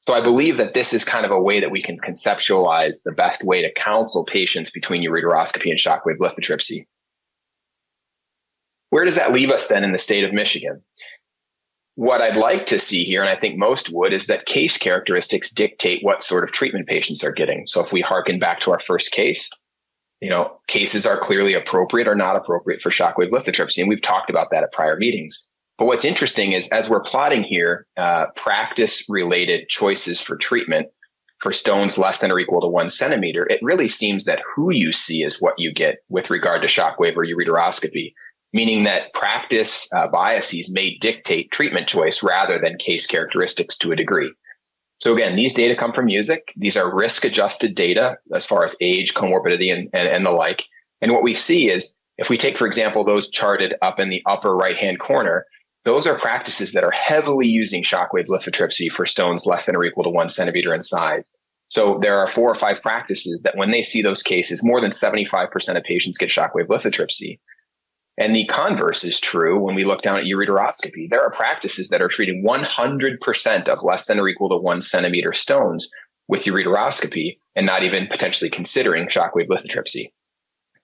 So 0.00 0.14
I 0.14 0.20
believe 0.20 0.56
that 0.56 0.74
this 0.74 0.92
is 0.92 1.04
kind 1.04 1.26
of 1.26 1.32
a 1.32 1.40
way 1.40 1.60
that 1.60 1.70
we 1.70 1.82
can 1.82 1.98
conceptualize 1.98 3.02
the 3.04 3.12
best 3.12 3.44
way 3.44 3.60
to 3.62 3.72
counsel 3.74 4.24
patients 4.24 4.70
between 4.70 5.06
ureteroscopy 5.06 5.68
and 5.68 5.78
shockwave 5.78 6.18
lithotripsy. 6.20 6.86
Where 8.90 9.04
does 9.04 9.16
that 9.16 9.32
leave 9.32 9.50
us 9.50 9.66
then 9.66 9.84
in 9.84 9.92
the 9.92 9.98
state 9.98 10.24
of 10.24 10.32
Michigan? 10.32 10.82
What 11.96 12.22
I'd 12.22 12.36
like 12.36 12.66
to 12.66 12.78
see 12.78 13.04
here, 13.04 13.20
and 13.20 13.30
I 13.30 13.36
think 13.36 13.58
most 13.58 13.90
would, 13.92 14.12
is 14.12 14.26
that 14.26 14.46
case 14.46 14.78
characteristics 14.78 15.50
dictate 15.50 16.04
what 16.04 16.22
sort 16.22 16.44
of 16.44 16.52
treatment 16.52 16.86
patients 16.86 17.24
are 17.24 17.32
getting. 17.32 17.66
So 17.66 17.84
if 17.84 17.90
we 17.90 18.00
harken 18.00 18.38
back 18.38 18.60
to 18.60 18.70
our 18.70 18.78
first 18.78 19.10
case, 19.10 19.50
you 20.20 20.30
know, 20.30 20.58
cases 20.66 21.06
are 21.06 21.18
clearly 21.18 21.54
appropriate 21.54 22.08
or 22.08 22.14
not 22.14 22.36
appropriate 22.36 22.80
for 22.80 22.90
shockwave 22.90 23.30
lithotripsy. 23.30 23.78
And 23.78 23.88
we've 23.88 24.02
talked 24.02 24.30
about 24.30 24.48
that 24.50 24.62
at 24.62 24.72
prior 24.72 24.96
meetings. 24.96 25.46
But 25.78 25.86
what's 25.86 26.04
interesting 26.04 26.52
is 26.52 26.68
as 26.70 26.88
we're 26.88 27.02
plotting 27.02 27.42
here, 27.42 27.86
uh, 27.96 28.26
practice 28.34 29.04
related 29.08 29.68
choices 29.68 30.22
for 30.22 30.36
treatment 30.36 30.88
for 31.38 31.52
stones 31.52 31.98
less 31.98 32.20
than 32.20 32.32
or 32.32 32.38
equal 32.38 32.62
to 32.62 32.66
one 32.66 32.88
centimeter, 32.88 33.46
it 33.50 33.60
really 33.62 33.88
seems 33.88 34.24
that 34.24 34.40
who 34.54 34.72
you 34.72 34.90
see 34.90 35.22
is 35.22 35.40
what 35.40 35.58
you 35.58 35.72
get 35.72 35.98
with 36.08 36.30
regard 36.30 36.62
to 36.62 36.68
shockwave 36.68 37.14
or 37.14 37.26
ureteroscopy, 37.26 38.14
meaning 38.54 38.84
that 38.84 39.12
practice 39.12 39.86
uh, 39.92 40.08
biases 40.08 40.70
may 40.72 40.96
dictate 40.98 41.50
treatment 41.50 41.88
choice 41.88 42.22
rather 42.22 42.58
than 42.58 42.78
case 42.78 43.06
characteristics 43.06 43.76
to 43.76 43.92
a 43.92 43.96
degree. 43.96 44.32
So 44.98 45.14
again, 45.14 45.36
these 45.36 45.52
data 45.52 45.76
come 45.76 45.92
from 45.92 46.06
music. 46.06 46.52
These 46.56 46.76
are 46.76 46.94
risk 46.94 47.24
adjusted 47.24 47.74
data 47.74 48.16
as 48.34 48.46
far 48.46 48.64
as 48.64 48.76
age, 48.80 49.14
comorbidity, 49.14 49.72
and, 49.72 49.88
and, 49.92 50.08
and 50.08 50.24
the 50.24 50.30
like. 50.30 50.64
And 51.02 51.12
what 51.12 51.22
we 51.22 51.34
see 51.34 51.70
is 51.70 51.94
if 52.18 52.30
we 52.30 52.38
take, 52.38 52.56
for 52.56 52.66
example, 52.66 53.04
those 53.04 53.30
charted 53.30 53.74
up 53.82 54.00
in 54.00 54.08
the 54.08 54.22
upper 54.26 54.56
right 54.56 54.76
hand 54.76 54.98
corner, 54.98 55.44
those 55.84 56.06
are 56.06 56.18
practices 56.18 56.72
that 56.72 56.82
are 56.82 56.90
heavily 56.90 57.46
using 57.46 57.82
shockwave 57.82 58.26
lithotripsy 58.28 58.90
for 58.90 59.06
stones 59.06 59.46
less 59.46 59.66
than 59.66 59.76
or 59.76 59.84
equal 59.84 60.04
to 60.04 60.10
one 60.10 60.28
centimeter 60.28 60.74
in 60.74 60.82
size. 60.82 61.30
So 61.68 61.98
there 62.00 62.18
are 62.18 62.28
four 62.28 62.50
or 62.50 62.54
five 62.54 62.80
practices 62.80 63.42
that 63.42 63.56
when 63.56 63.70
they 63.70 63.82
see 63.82 64.02
those 64.02 64.22
cases, 64.22 64.64
more 64.64 64.80
than 64.80 64.90
75% 64.90 65.76
of 65.76 65.84
patients 65.84 66.18
get 66.18 66.30
shockwave 66.30 66.68
lithotripsy. 66.68 67.38
And 68.18 68.34
the 68.34 68.46
converse 68.46 69.04
is 69.04 69.20
true 69.20 69.60
when 69.60 69.74
we 69.74 69.84
look 69.84 70.02
down 70.02 70.16
at 70.16 70.24
ureteroscopy. 70.24 71.08
There 71.10 71.22
are 71.22 71.30
practices 71.30 71.90
that 71.90 72.00
are 72.00 72.08
treating 72.08 72.42
100% 72.42 73.68
of 73.68 73.82
less 73.82 74.06
than 74.06 74.18
or 74.18 74.28
equal 74.28 74.48
to 74.48 74.56
one 74.56 74.80
centimeter 74.80 75.34
stones 75.34 75.90
with 76.28 76.44
ureteroscopy 76.44 77.38
and 77.54 77.66
not 77.66 77.82
even 77.82 78.06
potentially 78.06 78.50
considering 78.50 79.06
shockwave 79.06 79.48
lithotripsy. 79.48 80.10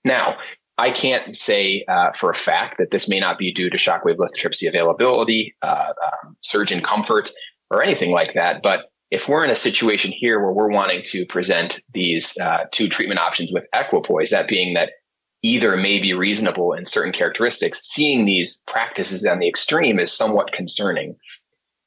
Now, 0.05 0.37
I 0.79 0.91
can't 0.91 1.35
say 1.37 1.85
uh, 1.89 2.13
for 2.13 2.31
a 2.31 2.35
fact 2.35 2.79
that 2.79 2.91
this 2.91 3.09
may 3.09 3.21
not 3.21 3.39
be 3.39 3.53
due 3.53 3.71
to 3.71 3.77
shockwave 3.77 4.17
lithotripsy 4.17 4.69
availability, 4.69 5.55
uh, 5.63 5.93
um, 6.05 6.37
surgeon 6.43 6.83
comfort, 6.83 7.31
or 7.71 7.83
anything 7.83 8.13
like 8.13 8.35
that. 8.35 8.63
But 8.63 8.91
if 9.11 9.29
we're 9.29 9.45
in 9.45 9.51
a 9.51 9.57
situation 9.57 10.13
here 10.13 10.41
where 10.41 10.53
we're 10.53 10.71
wanting 10.71 11.03
to 11.07 11.27
present 11.27 11.81
these 11.93 12.37
uh, 12.39 12.65
two 12.73 12.89
treatment 12.89 13.21
options 13.21 13.53
with 13.53 13.65
equipoise, 13.75 14.31
that 14.31 14.49
being 14.49 14.75
that 14.75 14.91
either 15.43 15.77
may 15.77 15.99
be 15.99 16.15
reasonable 16.15 16.73
in 16.73 16.87
certain 16.87 17.13
characteristics, 17.13 17.83
seeing 17.83 18.25
these 18.25 18.63
practices 18.67 19.27
on 19.27 19.39
the 19.39 19.49
extreme 19.49 19.99
is 19.99 20.13
somewhat 20.13 20.53
concerning. 20.53 21.17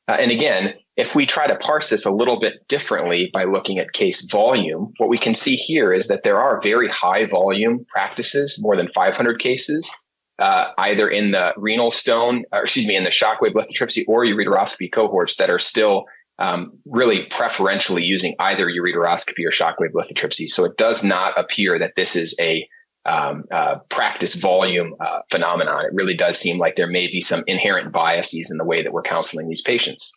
Uh, 0.08 0.18
and 0.20 0.32
again, 0.32 0.74
if 0.98 1.16
we 1.16 1.26
try 1.26 1.48
to 1.48 1.56
parse 1.58 1.90
this 1.90 2.06
a 2.06 2.12
little 2.12 2.40
bit 2.40 2.68
differently 2.68 3.30
by 3.34 3.44
looking 3.44 3.80
at 3.80 3.94
case 3.94 4.22
volume, 4.30 4.94
what 4.98 5.10
we 5.10 5.18
can 5.18 5.36
see 5.36 5.56
here 5.56 5.92
is 5.92 6.08
that 6.08 6.24
there 6.24 6.40
are 6.40 6.62
very 6.62 6.90
high 6.90 7.26
volume 7.26 7.86
practices, 7.90 8.58
more 8.62 8.76
than 8.76 8.90
500 8.94 9.40
cases, 9.40 9.92
uh, 10.40 10.72
either 10.78 11.08
in 11.08 11.32
the 11.32 11.54
renal 11.58 11.92
stone, 11.92 12.44
or 12.52 12.64
excuse 12.64 12.88
me, 12.88 12.96
in 12.96 13.04
the 13.04 13.10
shockwave 13.10 13.54
lithotripsy 13.54 14.04
or 14.08 14.26
ureteroscopy 14.26 14.92
cohorts 14.92 15.38
that 15.38 15.50
are 15.50 15.60
still 15.60 16.06
um, 16.40 16.78
really 16.86 17.24
preferentially 17.28 18.04
using 18.04 18.36
either 18.40 18.68
ureteroscopy 18.68 19.46
or 19.46 19.52
shockwave 19.52 19.94
lithotripsy. 19.94 20.50
So 20.50 20.66
it 20.66 20.78
does 20.78 21.04
not 21.04 21.38
appear 21.40 21.80
that 21.80 21.94
this 21.96 22.16
is 22.16 22.36
a 22.40 22.68
um, 23.06 23.44
uh, 23.52 23.76
practice 23.90 24.36
volume 24.36 24.96
uh, 25.00 25.20
phenomenon. 25.32 25.86
It 25.86 25.94
really 25.94 26.16
does 26.16 26.38
seem 26.38 26.58
like 26.58 26.76
there 26.76 26.88
may 26.88 27.08
be 27.08 27.22
some 27.22 27.44
inherent 27.48 27.92
biases 27.92 28.50
in 28.52 28.58
the 28.58 28.66
way 28.66 28.82
that 28.82 28.92
we're 28.92 29.04
counseling 29.04 29.48
these 29.48 29.62
patients. 29.62 30.12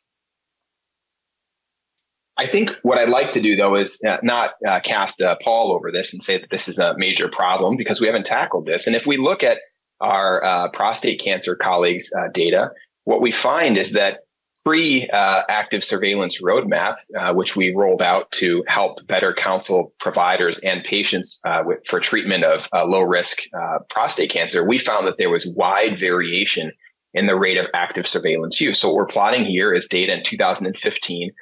I 2.38 2.46
think 2.46 2.76
what 2.82 2.98
I'd 2.98 3.08
like 3.08 3.32
to 3.32 3.40
do 3.40 3.56
though 3.56 3.74
is 3.74 4.00
uh, 4.08 4.18
not 4.22 4.54
uh, 4.66 4.80
cast 4.80 5.20
a 5.20 5.36
pall 5.42 5.72
over 5.72 5.90
this 5.90 6.12
and 6.12 6.22
say 6.22 6.38
that 6.38 6.50
this 6.50 6.68
is 6.68 6.78
a 6.78 6.96
major 6.96 7.28
problem 7.28 7.76
because 7.76 8.00
we 8.00 8.06
haven't 8.06 8.26
tackled 8.26 8.66
this. 8.66 8.86
And 8.86 8.94
if 8.94 9.06
we 9.06 9.16
look 9.16 9.42
at 9.42 9.58
our 10.00 10.42
uh, 10.44 10.68
prostate 10.70 11.20
cancer 11.20 11.56
colleagues' 11.56 12.10
uh, 12.16 12.28
data, 12.32 12.70
what 13.04 13.20
we 13.20 13.32
find 13.32 13.76
is 13.76 13.92
that 13.92 14.20
pre 14.68 15.08
uh, 15.08 15.44
active 15.48 15.82
surveillance 15.82 16.42
roadmap, 16.42 16.96
uh, 17.18 17.32
which 17.32 17.56
we 17.56 17.74
rolled 17.74 18.02
out 18.02 18.30
to 18.32 18.62
help 18.68 18.98
better 19.06 19.32
counsel 19.32 19.94
providers 19.98 20.58
and 20.58 20.84
patients 20.84 21.40
uh, 21.46 21.62
with, 21.64 21.78
for 21.86 21.98
treatment 22.00 22.44
of 22.44 22.68
uh, 22.74 22.84
low 22.84 23.00
risk 23.00 23.38
uh, 23.58 23.78
prostate 23.88 24.28
cancer, 24.28 24.62
we 24.62 24.78
found 24.78 25.06
that 25.06 25.16
there 25.16 25.30
was 25.30 25.46
wide 25.56 25.98
variation 25.98 26.70
in 27.14 27.26
the 27.26 27.38
rate 27.38 27.56
of 27.56 27.66
active 27.72 28.06
surveillance 28.06 28.60
use. 28.60 28.78
So 28.78 28.88
what 28.88 28.96
we're 28.96 29.06
plotting 29.06 29.46
here 29.46 29.72
is 29.72 29.88
data 29.88 30.12
in 30.12 30.22
2015 30.22 31.32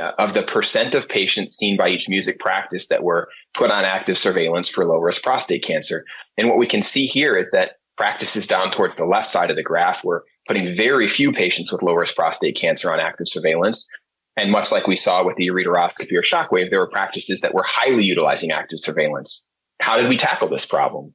uh, 0.00 0.12
of 0.20 0.34
the 0.34 0.44
percent 0.44 0.94
of 0.94 1.08
patients 1.08 1.56
seen 1.56 1.76
by 1.76 1.88
each 1.88 2.08
music 2.08 2.38
practice 2.38 2.86
that 2.86 3.02
were 3.02 3.28
put 3.52 3.72
on 3.72 3.84
active 3.84 4.16
surveillance 4.16 4.68
for 4.68 4.84
low 4.84 4.98
risk 4.98 5.24
prostate 5.24 5.64
cancer. 5.64 6.04
And 6.38 6.48
what 6.48 6.58
we 6.58 6.68
can 6.68 6.84
see 6.84 7.06
here 7.06 7.36
is 7.36 7.50
that 7.50 7.78
practices 7.96 8.46
down 8.46 8.70
towards 8.70 8.96
the 8.96 9.06
left 9.06 9.26
side 9.26 9.50
of 9.50 9.56
the 9.56 9.62
graph 9.64 10.04
were 10.04 10.24
putting 10.46 10.76
very 10.76 11.08
few 11.08 11.32
patients 11.32 11.72
with 11.72 11.82
low 11.82 11.94
risk 11.94 12.14
prostate 12.14 12.56
cancer 12.56 12.92
on 12.92 13.00
active 13.00 13.28
surveillance. 13.28 13.88
And 14.36 14.50
much 14.50 14.70
like 14.70 14.86
we 14.86 14.96
saw 14.96 15.24
with 15.24 15.36
the 15.36 15.48
ureteroscopy 15.48 16.12
or 16.12 16.22
shockwave, 16.22 16.70
there 16.70 16.80
were 16.80 16.90
practices 16.90 17.40
that 17.40 17.54
were 17.54 17.64
highly 17.64 18.04
utilizing 18.04 18.52
active 18.52 18.78
surveillance. 18.78 19.46
How 19.80 19.96
did 19.96 20.08
we 20.08 20.16
tackle 20.16 20.48
this 20.48 20.66
problem? 20.66 21.12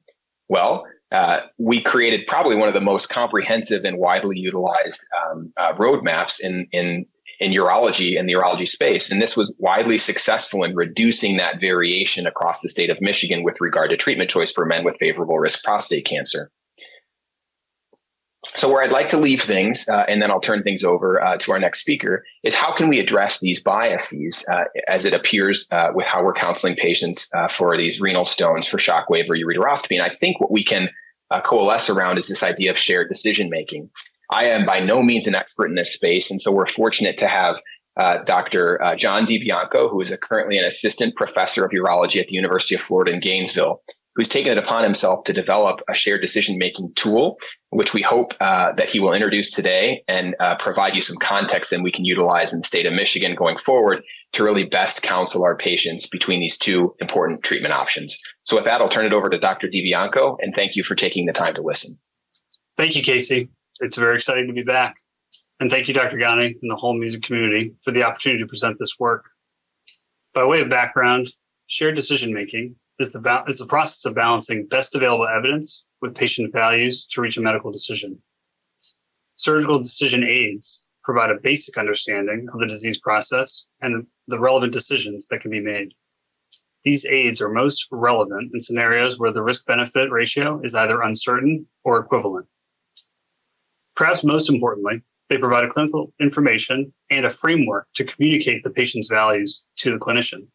Well, 0.48 0.84
uh, 1.12 1.40
we 1.58 1.80
created 1.80 2.26
probably 2.26 2.56
one 2.56 2.68
of 2.68 2.74
the 2.74 2.80
most 2.80 3.08
comprehensive 3.08 3.84
and 3.84 3.98
widely 3.98 4.38
utilized 4.38 5.06
um, 5.30 5.52
uh, 5.56 5.74
roadmaps 5.74 6.40
in, 6.40 6.66
in 6.72 7.06
in 7.42 7.50
urology 7.50 8.18
and 8.18 8.28
the 8.28 8.34
urology 8.34 8.68
space. 8.68 9.10
And 9.10 9.20
this 9.20 9.36
was 9.36 9.52
widely 9.58 9.98
successful 9.98 10.62
in 10.62 10.76
reducing 10.76 11.36
that 11.36 11.60
variation 11.60 12.26
across 12.26 12.62
the 12.62 12.68
state 12.68 12.88
of 12.88 13.00
Michigan 13.00 13.42
with 13.42 13.60
regard 13.60 13.90
to 13.90 13.96
treatment 13.96 14.30
choice 14.30 14.52
for 14.52 14.64
men 14.64 14.84
with 14.84 14.96
favorable 15.00 15.38
risk 15.38 15.64
prostate 15.64 16.06
cancer. 16.06 16.50
So, 18.54 18.70
where 18.70 18.82
I'd 18.82 18.92
like 18.92 19.08
to 19.10 19.16
leave 19.16 19.40
things, 19.40 19.88
uh, 19.88 20.04
and 20.08 20.20
then 20.20 20.30
I'll 20.30 20.40
turn 20.40 20.62
things 20.62 20.84
over 20.84 21.22
uh, 21.22 21.38
to 21.38 21.52
our 21.52 21.58
next 21.58 21.80
speaker, 21.80 22.24
is 22.42 22.54
how 22.54 22.72
can 22.72 22.88
we 22.88 23.00
address 23.00 23.40
these 23.40 23.58
biases 23.58 24.44
uh, 24.50 24.64
as 24.88 25.06
it 25.06 25.14
appears 25.14 25.66
uh, 25.72 25.88
with 25.94 26.06
how 26.06 26.22
we're 26.22 26.34
counseling 26.34 26.76
patients 26.76 27.28
uh, 27.34 27.48
for 27.48 27.76
these 27.76 28.00
renal 28.00 28.26
stones 28.26 28.66
for 28.66 28.76
shockwave 28.76 29.30
or 29.30 29.36
ureteroscopy? 29.36 29.96
And 29.96 30.02
I 30.02 30.14
think 30.14 30.38
what 30.38 30.50
we 30.50 30.62
can 30.62 30.90
uh, 31.30 31.40
coalesce 31.40 31.88
around 31.88 32.18
is 32.18 32.28
this 32.28 32.42
idea 32.42 32.70
of 32.70 32.78
shared 32.78 33.08
decision 33.08 33.48
making. 33.48 33.88
I 34.30 34.46
am 34.46 34.66
by 34.66 34.80
no 34.80 35.02
means 35.02 35.26
an 35.26 35.34
expert 35.34 35.66
in 35.66 35.74
this 35.74 35.92
space. 35.92 36.30
And 36.30 36.40
so 36.40 36.52
we're 36.52 36.66
fortunate 36.66 37.16
to 37.18 37.28
have 37.28 37.60
Dr. 38.24 38.82
Uh, 38.82 38.96
John 38.96 39.26
DiBianco, 39.26 39.90
who 39.90 40.00
is 40.00 40.14
currently 40.22 40.58
an 40.58 40.64
assistant 40.64 41.14
professor 41.16 41.64
of 41.64 41.72
urology 41.72 42.20
at 42.20 42.28
the 42.28 42.34
University 42.34 42.74
of 42.74 42.80
Florida 42.80 43.12
in 43.12 43.20
Gainesville, 43.20 43.82
who's 44.14 44.28
taken 44.28 44.52
it 44.52 44.58
upon 44.58 44.84
himself 44.84 45.24
to 45.24 45.32
develop 45.32 45.80
a 45.88 45.94
shared 45.94 46.20
decision 46.20 46.58
making 46.58 46.92
tool, 46.94 47.38
which 47.70 47.94
we 47.94 48.02
hope 48.02 48.34
uh, 48.40 48.72
that 48.72 48.90
he 48.90 49.00
will 49.00 49.12
introduce 49.12 49.50
today 49.50 50.02
and 50.08 50.36
uh, 50.40 50.54
provide 50.56 50.94
you 50.94 51.00
some 51.00 51.16
context 51.22 51.72
and 51.72 51.82
we 51.82 51.92
can 51.92 52.04
utilize 52.04 52.52
in 52.52 52.60
the 52.60 52.66
state 52.66 52.84
of 52.86 52.92
Michigan 52.92 53.34
going 53.34 53.56
forward 53.56 54.02
to 54.32 54.44
really 54.44 54.64
best 54.64 55.02
counsel 55.02 55.44
our 55.44 55.56
patients 55.56 56.06
between 56.06 56.40
these 56.40 56.58
two 56.58 56.94
important 57.00 57.42
treatment 57.42 57.72
options. 57.72 58.18
So, 58.44 58.56
with 58.56 58.64
that, 58.64 58.80
I'll 58.80 58.88
turn 58.88 59.06
it 59.06 59.14
over 59.14 59.30
to 59.30 59.38
Dr. 59.38 59.68
DiBianco 59.68 60.36
and 60.40 60.54
thank 60.54 60.76
you 60.76 60.84
for 60.84 60.94
taking 60.94 61.26
the 61.26 61.32
time 61.32 61.54
to 61.54 61.62
listen. 61.62 61.98
Thank 62.76 62.96
you, 62.96 63.02
Casey 63.02 63.50
it's 63.82 63.96
very 63.96 64.14
exciting 64.14 64.46
to 64.46 64.52
be 64.52 64.62
back. 64.62 64.96
And 65.60 65.70
thank 65.70 65.88
you, 65.88 65.94
Dr. 65.94 66.16
Ghani, 66.16 66.54
and 66.60 66.70
the 66.70 66.76
whole 66.76 66.98
music 66.98 67.22
community 67.22 67.74
for 67.84 67.92
the 67.92 68.04
opportunity 68.04 68.42
to 68.42 68.48
present 68.48 68.76
this 68.78 68.96
work. 68.98 69.24
By 70.34 70.44
way 70.44 70.60
of 70.60 70.70
background, 70.70 71.28
shared 71.66 71.94
decision 71.94 72.32
making 72.32 72.76
is 72.98 73.12
the, 73.12 73.20
ba- 73.20 73.44
is 73.48 73.58
the 73.58 73.66
process 73.66 74.04
of 74.04 74.14
balancing 74.14 74.66
best 74.66 74.94
available 74.94 75.26
evidence 75.26 75.84
with 76.00 76.14
patient 76.14 76.52
values 76.52 77.06
to 77.06 77.20
reach 77.20 77.36
a 77.36 77.42
medical 77.42 77.70
decision. 77.70 78.20
Surgical 79.36 79.78
decision 79.78 80.24
aids 80.24 80.86
provide 81.04 81.30
a 81.30 81.40
basic 81.42 81.78
understanding 81.78 82.48
of 82.52 82.60
the 82.60 82.66
disease 82.66 82.98
process 82.98 83.66
and 83.80 84.06
the 84.28 84.38
relevant 84.38 84.72
decisions 84.72 85.26
that 85.28 85.40
can 85.40 85.50
be 85.50 85.60
made. 85.60 85.92
These 86.84 87.06
aids 87.06 87.40
are 87.40 87.48
most 87.48 87.86
relevant 87.90 88.50
in 88.52 88.60
scenarios 88.60 89.18
where 89.18 89.32
the 89.32 89.42
risk 89.42 89.66
benefit 89.66 90.10
ratio 90.10 90.60
is 90.62 90.74
either 90.74 91.00
uncertain 91.00 91.66
or 91.84 91.98
equivalent. 91.98 92.48
Perhaps 93.94 94.24
most 94.24 94.50
importantly, 94.50 95.02
they 95.28 95.38
provide 95.38 95.68
clinical 95.70 96.12
information 96.20 96.92
and 97.10 97.24
a 97.24 97.30
framework 97.30 97.86
to 97.94 98.04
communicate 98.04 98.62
the 98.62 98.70
patient's 98.70 99.08
values 99.08 99.66
to 99.76 99.92
the 99.92 99.98
clinician. 99.98 100.48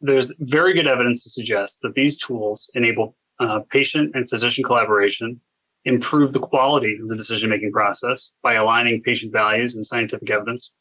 There's 0.00 0.34
very 0.38 0.74
good 0.74 0.86
evidence 0.86 1.24
to 1.24 1.30
suggest 1.30 1.80
that 1.82 1.94
these 1.94 2.16
tools 2.16 2.70
enable 2.74 3.16
uh, 3.40 3.60
patient 3.70 4.14
and 4.14 4.28
physician 4.28 4.64
collaboration, 4.64 5.40
improve 5.84 6.32
the 6.32 6.40
quality 6.40 6.98
of 7.00 7.08
the 7.08 7.16
decision 7.16 7.50
making 7.50 7.72
process 7.72 8.32
by 8.42 8.54
aligning 8.54 9.00
patient 9.02 9.32
values 9.32 9.76
and 9.76 9.84
scientific 9.84 10.30
evidence, 10.30 10.72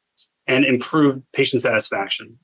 and 0.47 0.65
improve 0.65 1.17
patient 1.33 1.61
satisfaction. 1.61 2.37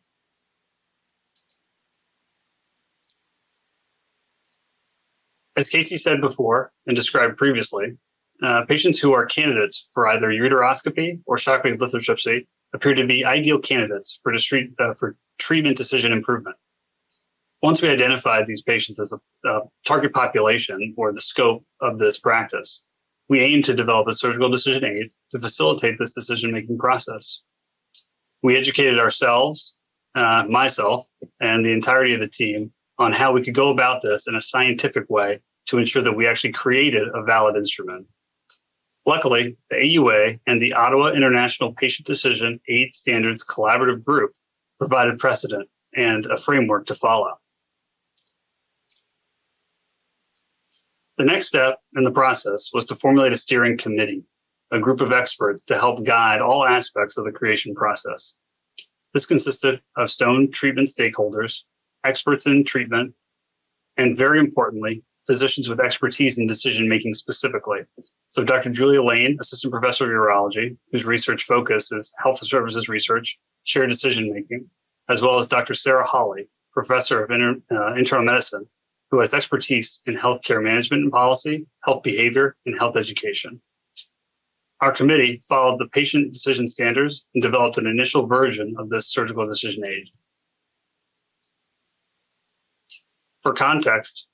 As 5.55 5.69
Casey 5.69 5.97
said 5.97 6.21
before 6.21 6.71
and 6.87 6.95
described 6.95 7.37
previously, 7.37 7.97
uh, 8.41 8.65
patients 8.65 8.99
who 8.99 9.13
are 9.13 9.25
candidates 9.25 9.89
for 9.93 10.07
either 10.07 10.27
ureteroscopy 10.27 11.21
or 11.27 11.37
shockwave 11.37 11.77
lithotripsy 11.77 12.47
appear 12.73 12.95
to 12.95 13.05
be 13.05 13.23
ideal 13.23 13.59
candidates 13.59 14.19
for, 14.23 14.33
distri- 14.33 14.73
uh, 14.79 14.93
for 14.93 15.15
treatment 15.37 15.77
decision 15.77 16.11
improvement. 16.11 16.57
Once 17.63 17.81
we 17.81 17.87
identified 17.87 18.45
these 18.45 18.61
patients 18.61 18.99
as 18.99 19.13
a, 19.13 19.49
a 19.49 19.61
target 19.87 20.11
population 20.11 20.93
or 20.97 21.13
the 21.13 21.21
scope 21.21 21.63
of 21.79 21.97
this 21.97 22.19
practice, 22.19 22.83
we 23.29 23.39
aim 23.39 23.61
to 23.61 23.73
develop 23.73 24.05
a 24.05 24.13
surgical 24.13 24.49
decision 24.49 24.83
aid 24.83 25.13
to 25.31 25.39
facilitate 25.39 25.97
this 25.97 26.13
decision 26.13 26.51
making 26.51 26.77
process. 26.77 27.41
We 28.41 28.57
educated 28.57 28.99
ourselves, 28.99 29.79
uh, 30.13 30.43
myself, 30.49 31.07
and 31.39 31.63
the 31.63 31.71
entirety 31.71 32.13
of 32.13 32.19
the 32.19 32.27
team 32.27 32.73
on 32.99 33.13
how 33.13 33.31
we 33.31 33.41
could 33.41 33.55
go 33.55 33.69
about 33.69 34.01
this 34.01 34.27
in 34.27 34.35
a 34.35 34.41
scientific 34.41 35.09
way 35.09 35.39
to 35.67 35.77
ensure 35.77 36.03
that 36.03 36.17
we 36.17 36.27
actually 36.27 36.51
created 36.51 37.07
a 37.13 37.23
valid 37.23 37.55
instrument. 37.55 38.07
Luckily, 39.05 39.55
the 39.69 39.77
AUA 39.77 40.41
and 40.45 40.61
the 40.61 40.73
Ottawa 40.73 41.13
International 41.13 41.71
Patient 41.71 42.05
Decision 42.05 42.59
Aid 42.67 42.91
Standards 42.91 43.45
Collaborative 43.45 44.03
Group 44.03 44.33
provided 44.79 45.17
precedent 45.17 45.69
and 45.95 46.25
a 46.25 46.35
framework 46.35 46.87
to 46.87 46.95
follow. 46.95 47.37
The 51.17 51.25
next 51.25 51.47
step 51.47 51.79
in 51.95 52.01
the 52.01 52.11
process 52.11 52.71
was 52.73 52.87
to 52.87 52.95
formulate 52.95 53.33
a 53.33 53.37
steering 53.37 53.77
committee, 53.77 54.23
a 54.71 54.79
group 54.79 54.99
of 54.99 55.11
experts 55.11 55.65
to 55.65 55.77
help 55.77 56.03
guide 56.03 56.41
all 56.41 56.65
aspects 56.65 57.19
of 57.19 57.25
the 57.25 57.31
creation 57.31 57.75
process. 57.75 58.35
This 59.13 59.27
consisted 59.27 59.79
of 59.95 60.09
stone 60.09 60.51
treatment 60.51 60.87
stakeholders, 60.87 61.65
experts 62.03 62.47
in 62.47 62.63
treatment, 62.63 63.13
and 63.95 64.17
very 64.17 64.39
importantly, 64.39 65.03
physicians 65.23 65.69
with 65.69 65.79
expertise 65.79 66.39
in 66.39 66.47
decision 66.47 66.89
making 66.89 67.13
specifically. 67.13 67.81
So, 68.27 68.43
Dr. 68.43 68.71
Julia 68.71 69.03
Lane, 69.03 69.37
assistant 69.39 69.71
professor 69.71 70.05
of 70.05 70.09
urology, 70.09 70.77
whose 70.91 71.05
research 71.05 71.43
focus 71.43 71.91
is 71.91 72.11
health 72.17 72.39
services 72.39 72.89
research, 72.89 73.39
shared 73.65 73.89
decision 73.89 74.33
making, 74.33 74.67
as 75.09 75.21
well 75.21 75.37
as 75.37 75.47
Dr. 75.47 75.75
Sarah 75.75 76.07
Hawley, 76.07 76.49
professor 76.71 77.23
of 77.23 77.29
inter, 77.29 77.61
uh, 77.71 77.93
internal 77.93 78.25
medicine, 78.25 78.67
who 79.13 79.19
has 79.19 79.35
expertise 79.35 80.01
in 80.07 80.15
healthcare 80.15 80.59
management 80.59 81.03
and 81.03 81.11
policy, 81.11 81.67
health 81.83 82.01
behavior, 82.01 82.55
and 82.65 82.75
health 82.75 82.97
education. 82.97 83.61
Our 84.81 84.91
committee 84.91 85.39
followed 85.47 85.77
the 85.77 85.87
patient 85.89 86.33
decision 86.33 86.65
standards 86.65 87.27
and 87.35 87.43
developed 87.43 87.77
an 87.77 87.85
initial 87.85 88.25
version 88.25 88.73
of 88.79 88.89
this 88.89 89.13
surgical 89.13 89.45
decision 89.45 89.83
aid. 89.87 90.09
For 93.43 93.53
context, 93.53 94.27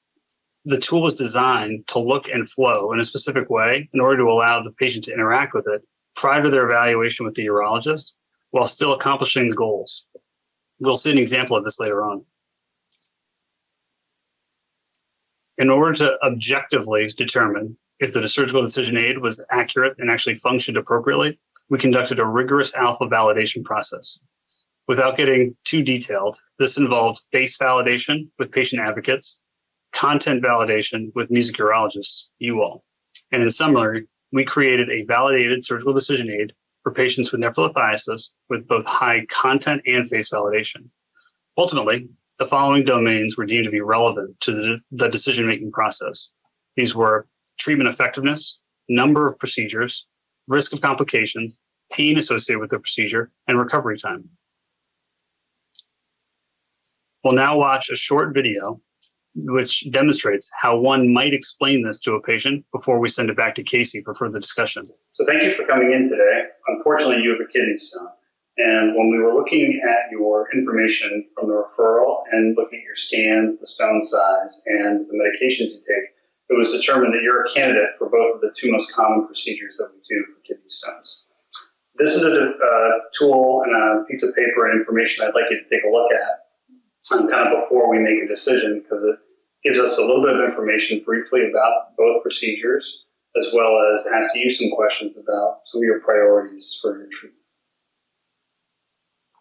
the 0.64 0.78
tool 0.80 1.06
is 1.06 1.16
designed 1.16 1.86
to 1.88 2.00
look 2.00 2.30
and 2.30 2.50
flow 2.50 2.94
in 2.94 3.02
a 3.02 3.04
specific 3.04 3.50
way 3.50 3.90
in 3.94 4.00
order 4.00 4.20
to 4.20 4.30
allow 4.30 4.64
the 4.64 4.72
patient 4.72 5.04
to 5.04 5.14
interact 5.14 5.54
with 5.54 5.68
it 5.68 5.82
prior 6.16 6.42
to 6.42 6.50
their 6.50 6.70
evaluation 6.70 7.26
with 7.26 7.36
the 7.36 7.48
urologist 7.48 8.14
while 8.52 8.64
still 8.64 8.94
accomplishing 8.94 9.50
the 9.50 9.58
goals. 9.58 10.06
We'll 10.80 10.96
see 10.96 11.12
an 11.12 11.18
example 11.18 11.58
of 11.58 11.66
this 11.66 11.82
later 11.82 12.02
on. 12.02 12.24
In 15.60 15.70
order 15.70 15.94
to 15.96 16.18
objectively 16.24 17.06
determine 17.18 17.78
if 18.00 18.14
the 18.14 18.26
surgical 18.30 18.62
decision 18.62 18.96
aid 18.96 19.18
was 19.18 19.46
accurate 19.52 19.98
and 20.00 20.10
actually 20.10 20.36
functioned 20.36 20.78
appropriately, 20.78 21.38
we 21.70 21.78
conducted 21.78 22.20
a 22.20 22.26
rigorous 22.26 22.74
alpha 22.76 23.06
validation 23.08 23.66
process. 23.66 24.24
Without 24.88 25.18
getting 25.18 25.58
too 25.66 25.84
detailed, 25.84 26.38
this 26.60 26.78
involved 26.78 27.20
face 27.34 27.58
validation 27.58 28.30
with 28.40 28.54
patient 28.54 28.82
advocates, 28.88 29.42
content 29.92 30.42
validation 30.42 31.12
with 31.14 31.30
music 31.30 31.58
urologists, 31.58 32.28
you 32.38 32.62
all. 32.62 32.86
And 33.34 33.44
in 33.44 33.50
summary, 33.50 34.08
we 34.32 34.46
created 34.46 34.90
a 34.90 35.04
validated 35.04 35.66
surgical 35.66 35.94
decision 35.94 36.32
aid 36.32 36.54
for 36.84 36.94
patients 36.94 37.34
with 37.34 37.42
nephrolithiasis 37.42 38.34
with 38.50 38.66
both 38.66 38.86
high 38.86 39.26
content 39.26 39.82
and 39.86 40.08
face 40.08 40.32
validation. 40.32 40.90
Ultimately, 41.58 42.08
the 42.40 42.48
following 42.48 42.86
domains 42.86 43.38
were 43.38 43.46
deemed 43.46 43.66
to 43.66 43.72
be 43.72 43.82
relevant 43.82 44.40
to 44.40 44.52
the, 44.52 44.80
the 44.92 45.10
decision 45.10 45.46
making 45.46 45.72
process. 45.72 46.32
These 46.76 46.96
were 46.96 47.28
treatment 47.60 47.90
effectiveness, 47.90 48.60
number 48.88 49.26
of 49.28 49.38
procedures, 49.38 50.08
risk 50.48 50.74
of 50.74 50.82
complications, 50.82 51.62
pain 51.92 52.18
associated 52.18 52.62
with 52.62 52.70
the 52.70 52.80
procedure, 52.80 53.32
and 53.48 53.60
recovery 53.60 53.98
time. 53.98 54.30
We'll 57.24 57.34
now 57.34 57.58
watch 57.58 57.90
a 57.90 57.96
short 57.96 58.34
video 58.34 58.82
which 59.36 59.90
demonstrates 59.92 60.52
how 60.60 60.78
one 60.78 61.14
might 61.14 61.34
explain 61.34 61.84
this 61.84 62.00
to 62.00 62.14
a 62.14 62.22
patient 62.22 62.66
before 62.74 63.00
we 63.00 63.10
send 63.10 63.30
it 63.30 63.38
back 63.38 63.56
to 63.56 63.64
Casey 63.64 64.02
for 64.04 64.14
further 64.14 64.40
discussion. 64.40 64.84
So 65.12 65.26
thank 65.26 65.44
you 65.44 65.56
for 65.56 65.66
coming 65.66 65.92
in 65.92 66.10
today. 66.10 66.44
Unfortunately, 66.68 67.22
you 67.22 67.32
have 67.32 67.40
a 67.40 67.52
kidney 67.52 67.78
stone. 67.78 68.08
And 68.60 68.94
when 68.94 69.10
we 69.10 69.20
were 69.20 69.34
looking 69.34 69.80
at 69.88 70.12
your 70.12 70.50
information 70.54 71.26
from 71.34 71.48
the 71.48 71.56
referral 71.56 72.24
and 72.32 72.58
looking 72.58 72.80
at 72.80 72.84
your 72.84 72.96
scan, 72.96 73.58
the 73.60 73.66
stone 73.66 74.04
size, 74.04 74.62
and 74.66 75.08
the 75.08 75.16
medications 75.16 75.72
you 75.72 75.80
take, 75.80 76.12
it 76.50 76.58
was 76.58 76.74
determined 76.74 77.14
that 77.14 77.22
you're 77.24 77.46
a 77.46 77.54
candidate 77.54 77.96
for 77.98 78.10
both 78.10 78.36
of 78.36 78.42
the 78.42 78.52
two 78.58 78.70
most 78.70 78.94
common 78.94 79.26
procedures 79.26 79.78
that 79.78 79.88
we 79.94 80.00
do 80.10 80.26
for 80.26 80.42
kidney 80.42 80.68
stones. 80.68 81.24
This 81.96 82.16
is 82.16 82.24
a, 82.24 82.28
a 82.28 83.00
tool 83.18 83.64
and 83.66 83.76
a 83.76 84.04
piece 84.06 84.24
of 84.24 84.36
paper 84.36 84.70
and 84.70 84.78
information 84.78 85.24
I'd 85.24 85.36
like 85.36 85.50
you 85.50 85.64
to 85.64 85.70
take 85.70 85.84
a 85.86 85.90
look 85.90 86.12
at 86.12 87.16
um, 87.16 87.30
kind 87.30 87.48
of 87.48 87.64
before 87.64 87.90
we 87.90 88.00
make 88.00 88.22
a 88.22 88.28
decision 88.28 88.82
because 88.84 89.04
it 89.04 89.20
gives 89.64 89.80
us 89.80 89.98
a 89.98 90.02
little 90.02 90.24
bit 90.24 90.36
of 90.36 90.50
information 90.50 91.02
briefly 91.06 91.50
about 91.50 91.96
both 91.98 92.24
procedures 92.24 93.04
as 93.38 93.52
well 93.54 93.80
as 93.94 94.06
asks 94.14 94.36
you 94.36 94.52
some 94.52 94.72
questions 94.76 95.18
about 95.18 95.62
some 95.66 95.80
of 95.80 95.86
your 95.86 96.00
priorities 96.02 96.78
for 96.82 96.98
your 96.98 97.08
treatment. 97.08 97.39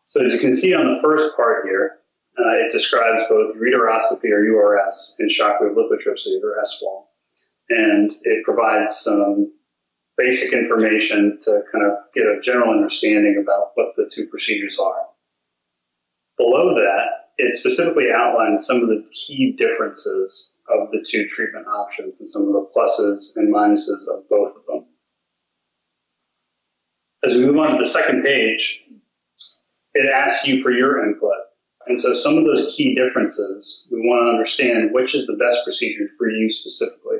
So 0.09 0.24
as 0.24 0.32
you 0.32 0.39
can 0.39 0.52
see 0.52 0.74
on 0.74 0.94
the 0.94 1.02
first 1.02 1.36
part 1.36 1.66
here, 1.66 1.98
uh, 2.39 2.64
it 2.64 2.72
describes 2.72 3.24
both 3.28 3.55
ureteroscopy 3.56 4.30
or 4.30 4.43
URS 4.43 5.16
and 5.18 5.30
shockwave 5.30 5.74
lithotripsy 5.74 6.40
or 6.43 6.56
SWAL. 6.64 7.10
And 7.68 8.14
it 8.22 8.43
provides 8.44 8.97
some 8.97 9.52
basic 10.16 10.55
information 10.55 11.39
to 11.43 11.62
kind 11.70 11.85
of 11.85 11.93
get 12.14 12.24
a 12.24 12.40
general 12.43 12.72
understanding 12.72 13.43
about 13.43 13.72
what 13.74 13.94
the 13.97 14.10
two 14.10 14.26
procedures 14.26 14.78
are. 14.78 15.09
Below 16.39 16.74
that, 16.74 17.28
it 17.36 17.56
specifically 17.56 18.06
outlines 18.14 18.66
some 18.66 18.80
of 18.80 18.89
the 18.89 19.05
key 19.12 19.55
differences 19.59 20.55
of 20.70 20.90
the 20.90 21.05
two 21.06 21.26
treatment 21.26 21.66
options 21.66 22.18
and 22.18 22.28
some 22.28 22.43
of 22.43 22.52
the 22.55 22.66
pluses 22.74 23.36
and 23.36 23.52
minuses 23.52 24.09
of 24.10 24.26
both 24.30 24.56
of 24.56 24.62
them. 24.66 24.86
As 27.24 27.35
we 27.35 27.44
move 27.44 27.59
on 27.59 27.72
to 27.72 27.78
the 27.78 27.86
second 27.86 28.22
page, 28.22 28.85
it 29.99 30.11
asks 30.15 30.47
you 30.47 30.62
for 30.62 30.70
your 30.70 31.05
input. 31.05 31.33
And 31.87 31.99
so 31.99 32.12
some 32.12 32.39
of 32.39 32.45
those 32.45 32.75
key 32.77 32.95
differences, 32.95 33.87
we 33.91 33.99
want 34.01 34.25
to 34.25 34.31
understand 34.31 34.91
which 34.93 35.15
is 35.15 35.27
the 35.27 35.37
best 35.41 35.65
procedure 35.65 36.09
for 36.16 36.29
you 36.29 36.51
specifically. 36.51 37.19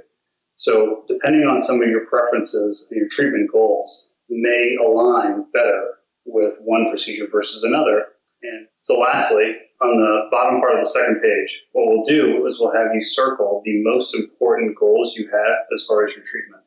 So 0.57 1.05
depending 1.09 1.43
on 1.43 1.61
some 1.61 1.83
of 1.83 1.89
your 1.89 2.07
preferences 2.07 2.87
and 2.91 2.99
your 2.99 3.09
treatment 3.09 3.51
goals 3.51 4.11
may 4.29 4.77
align 4.81 5.47
better 5.53 5.95
with 6.27 6.55
one 6.61 6.89
procedure 6.91 7.27
versus 7.31 7.65
another. 7.65 8.05
And 8.43 8.69
so 8.79 8.99
lastly, 8.99 9.57
on 9.81 9.97
the 9.97 10.29
bottom 10.31 10.61
part 10.61 10.75
of 10.75 10.85
the 10.85 10.91
second 10.91 11.21
page, 11.23 11.63
what 11.73 11.87
we'll 11.89 12.05
do 12.05 12.47
is 12.47 12.61
we'll 12.61 12.75
have 12.75 12.95
you 12.95 13.03
circle 13.03 13.63
the 13.65 13.83
most 13.83 14.15
important 14.15 14.77
goals 14.77 15.17
you 15.17 15.29
have 15.33 15.57
as 15.73 15.85
far 15.87 16.05
as 16.05 16.15
your 16.15 16.25
treatment 16.25 16.63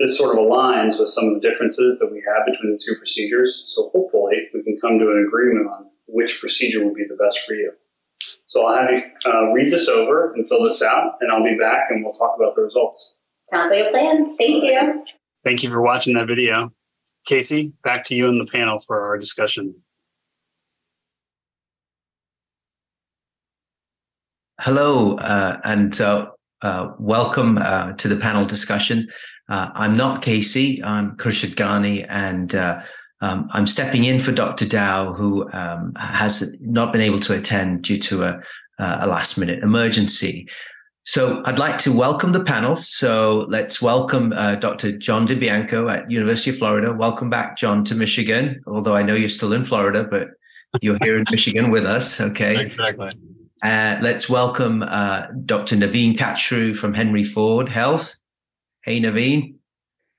this 0.00 0.18
sort 0.18 0.36
of 0.36 0.44
aligns 0.44 0.98
with 0.98 1.08
some 1.08 1.28
of 1.28 1.34
the 1.34 1.48
differences 1.48 1.98
that 2.00 2.10
we 2.10 2.22
have 2.26 2.44
between 2.46 2.72
the 2.72 2.80
two 2.82 2.96
procedures. 2.96 3.62
So 3.66 3.90
hopefully 3.94 4.48
we 4.52 4.62
can 4.62 4.78
come 4.80 4.98
to 4.98 5.04
an 5.04 5.24
agreement 5.26 5.68
on 5.68 5.86
which 6.06 6.40
procedure 6.40 6.84
would 6.84 6.94
be 6.94 7.06
the 7.08 7.16
best 7.16 7.40
for 7.46 7.54
you. 7.54 7.72
So 8.46 8.66
I'll 8.66 8.76
have 8.76 8.90
you 8.90 9.02
uh, 9.26 9.52
read 9.52 9.70
this 9.70 9.88
over 9.88 10.32
and 10.32 10.48
fill 10.48 10.62
this 10.62 10.82
out, 10.82 11.14
and 11.20 11.32
I'll 11.32 11.42
be 11.42 11.56
back 11.58 11.86
and 11.90 12.04
we'll 12.04 12.12
talk 12.12 12.36
about 12.36 12.54
the 12.54 12.62
results. 12.62 13.16
Sounds 13.50 13.70
like 13.70 13.86
a 13.86 13.90
plan. 13.90 14.36
Thank 14.36 14.64
you. 14.64 15.04
Thank 15.44 15.62
you 15.62 15.70
for 15.70 15.82
watching 15.82 16.14
that 16.14 16.26
video. 16.26 16.72
Casey, 17.26 17.72
back 17.82 18.04
to 18.04 18.14
you 18.14 18.28
and 18.28 18.40
the 18.40 18.50
panel 18.50 18.78
for 18.78 19.06
our 19.06 19.18
discussion. 19.18 19.74
Hello, 24.60 25.16
uh, 25.16 25.60
and 25.64 26.00
uh, 26.00 26.26
uh 26.64 26.88
welcome 26.98 27.58
uh, 27.58 27.92
to 27.92 28.08
the 28.08 28.16
panel 28.16 28.44
discussion. 28.44 29.08
Uh, 29.48 29.70
I'm 29.74 29.94
not 29.94 30.22
Casey. 30.22 30.82
I'm 30.82 31.16
Khurshid 31.16 31.54
Ghani, 31.54 32.06
and 32.08 32.54
uh, 32.54 32.82
um, 33.20 33.48
I'm 33.52 33.66
stepping 33.66 34.04
in 34.04 34.18
for 34.18 34.32
Dr. 34.32 34.64
Dauw, 34.64 35.16
who 35.16 35.50
um, 35.52 35.92
has 35.96 36.56
not 36.60 36.92
been 36.92 37.02
able 37.02 37.18
to 37.20 37.34
attend 37.34 37.82
due 37.82 37.98
to 37.98 38.24
a, 38.24 38.42
a 38.78 39.06
last 39.06 39.38
minute 39.38 39.62
emergency. 39.62 40.48
So 41.06 41.42
I'd 41.44 41.58
like 41.58 41.76
to 41.78 41.92
welcome 41.92 42.32
the 42.32 42.42
panel. 42.42 42.76
So 42.76 43.44
let's 43.50 43.82
welcome 43.82 44.32
uh, 44.32 44.54
Dr. 44.54 44.92
John 44.92 45.26
DiBianco 45.26 45.92
at 45.92 46.10
University 46.10 46.50
of 46.50 46.56
Florida. 46.56 46.94
Welcome 46.94 47.28
back, 47.28 47.58
John, 47.58 47.84
to 47.84 47.94
Michigan. 47.94 48.62
Although 48.66 48.96
I 48.96 49.02
know 49.02 49.14
you're 49.14 49.28
still 49.28 49.52
in 49.52 49.64
Florida, 49.64 50.04
but 50.04 50.28
you're 50.80 50.96
here 51.02 51.18
in 51.18 51.24
Michigan 51.30 51.70
with 51.70 51.84
us. 51.84 52.22
Okay. 52.22 52.58
Exactly. 52.58 53.12
Uh, 53.64 53.98
let's 54.02 54.28
welcome 54.28 54.82
uh, 54.82 55.26
Dr. 55.46 55.76
Naveen 55.76 56.14
Kachroo 56.14 56.76
from 56.76 56.92
Henry 56.92 57.24
Ford 57.24 57.66
Health. 57.66 58.14
Hey, 58.82 59.00
Naveen. 59.00 59.54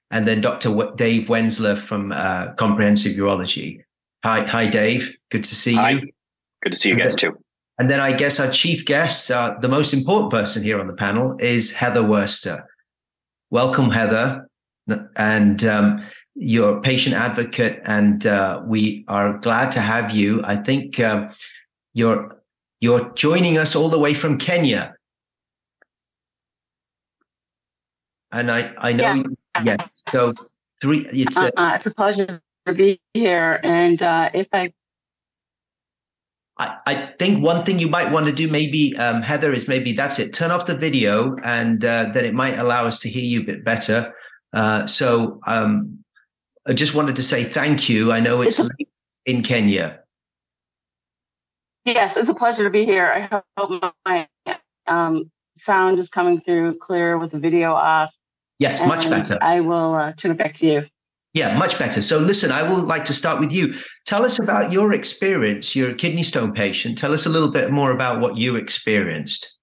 And 0.09 0.27
then 0.27 0.41
Dr. 0.41 0.69
W- 0.69 0.95
Dave 0.95 1.27
Wensler 1.27 1.77
from 1.77 2.11
uh, 2.11 2.53
Comprehensive 2.53 3.15
Urology. 3.15 3.83
Hi, 4.23 4.43
hi, 4.45 4.65
Dave. 4.67 5.15
Good 5.29 5.43
to 5.43 5.53
see 5.53 5.75
hi. 5.75 5.91
you. 5.91 6.11
Good 6.63 6.73
to 6.73 6.75
see 6.75 6.89
you 6.89 6.95
guys 6.95 7.15
too. 7.15 7.37
And 7.77 7.87
then 7.87 7.99
I 7.99 8.13
guess 8.13 8.39
our 8.39 8.49
chief 8.49 8.83
guest, 8.83 9.29
uh, 9.29 9.55
the 9.61 9.69
most 9.69 9.93
important 9.93 10.31
person 10.31 10.63
here 10.63 10.79
on 10.79 10.87
the 10.87 10.93
panel, 10.93 11.37
is 11.39 11.71
Heather 11.71 12.03
Worster. 12.03 12.65
Welcome, 13.51 13.91
Heather. 13.91 14.47
And 15.17 15.63
um, 15.65 16.03
you're 16.33 16.77
a 16.77 16.81
patient 16.81 17.15
advocate, 17.15 17.79
and 17.85 18.25
uh, 18.25 18.63
we 18.65 19.05
are 19.07 19.37
glad 19.37 19.69
to 19.71 19.81
have 19.81 20.09
you. 20.09 20.41
I 20.43 20.55
think 20.55 20.99
um, 20.99 21.29
you're 21.93 22.34
you're 22.85 23.09
joining 23.15 23.57
us 23.57 23.75
all 23.75 23.89
the 23.89 23.99
way 23.99 24.13
from 24.13 24.37
Kenya. 24.37 24.95
and 28.35 28.51
I 28.51 28.73
I 28.77 28.93
know 28.93 29.23
yeah. 29.55 29.63
yes. 29.63 30.03
So 30.07 30.33
three. 30.81 31.07
It's 31.11 31.37
a, 31.37 31.59
uh, 31.59 31.71
it's 31.73 31.85
a 31.85 31.93
pleasure 31.93 32.41
to 32.65 32.73
be 32.73 32.99
here, 33.13 33.59
and 33.63 34.01
uh, 34.01 34.29
if 34.33 34.47
I. 34.53 34.73
I, 36.57 36.77
I 36.85 37.13
think 37.19 37.43
one 37.43 37.65
thing 37.65 37.79
you 37.79 37.89
might 37.89 38.13
want 38.13 38.27
to 38.27 38.31
do, 38.31 38.49
maybe 38.49 38.95
um, 38.95 39.21
Heather, 39.21 39.51
is 39.51 39.67
maybe 39.67 39.91
that's 39.91 40.19
it. 40.19 40.33
Turn 40.33 40.51
off 40.51 40.65
the 40.65 40.77
video, 40.77 41.35
and 41.43 41.83
uh, 41.83 42.11
then 42.13 42.23
it 42.23 42.33
might 42.33 42.57
allow 42.57 42.85
us 42.85 42.99
to 42.99 43.09
hear 43.09 43.23
you 43.23 43.41
a 43.41 43.43
bit 43.43 43.65
better. 43.65 44.13
Uh, 44.53 44.87
so 44.87 45.41
um, 45.47 45.99
I 46.65 46.71
just 46.71 46.95
wanted 46.95 47.15
to 47.17 47.23
say 47.23 47.43
thank 47.43 47.89
you. 47.89 48.13
I 48.13 48.21
know 48.21 48.41
it's, 48.41 48.59
it's 48.59 48.69
a, 48.69 48.85
in 49.25 49.43
Kenya. 49.43 49.99
Yes, 51.85 52.17
it's 52.17 52.29
a 52.29 52.33
pleasure 52.33 52.63
to 52.63 52.69
be 52.71 52.83
here. 52.83 53.29
I 53.31 53.41
hope 53.57 53.93
my 54.05 54.27
um, 54.87 55.31
sound 55.55 55.99
is 55.99 56.09
coming 56.09 56.41
through 56.41 56.79
clear 56.79 57.17
with 57.19 57.31
the 57.31 57.39
video 57.39 57.73
off. 57.73 58.13
Yes, 58.57 58.79
much 58.81 59.07
better. 59.09 59.37
I 59.41 59.59
will 59.59 59.93
uh, 59.93 60.13
turn 60.13 60.31
it 60.31 60.37
back 60.37 60.53
to 60.55 60.65
you. 60.65 60.85
Yeah, 61.35 61.57
much 61.57 61.77
better. 61.77 62.01
So, 62.01 62.17
listen, 62.17 62.51
I 62.51 62.63
would 62.63 62.85
like 62.85 63.05
to 63.05 63.13
start 63.13 63.39
with 63.39 63.51
you. 63.51 63.75
Tell 64.05 64.23
us 64.23 64.39
about 64.39 64.71
your 64.71 64.93
experience. 64.93 65.75
You're 65.75 65.91
a 65.91 65.95
kidney 65.95 66.23
stone 66.23 66.53
patient. 66.53 66.97
Tell 66.97 67.11
us 67.11 67.25
a 67.25 67.29
little 67.29 67.51
bit 67.51 67.71
more 67.71 67.91
about 67.91 68.21
what 68.21 68.37
you 68.37 68.55
experienced. 68.55 69.57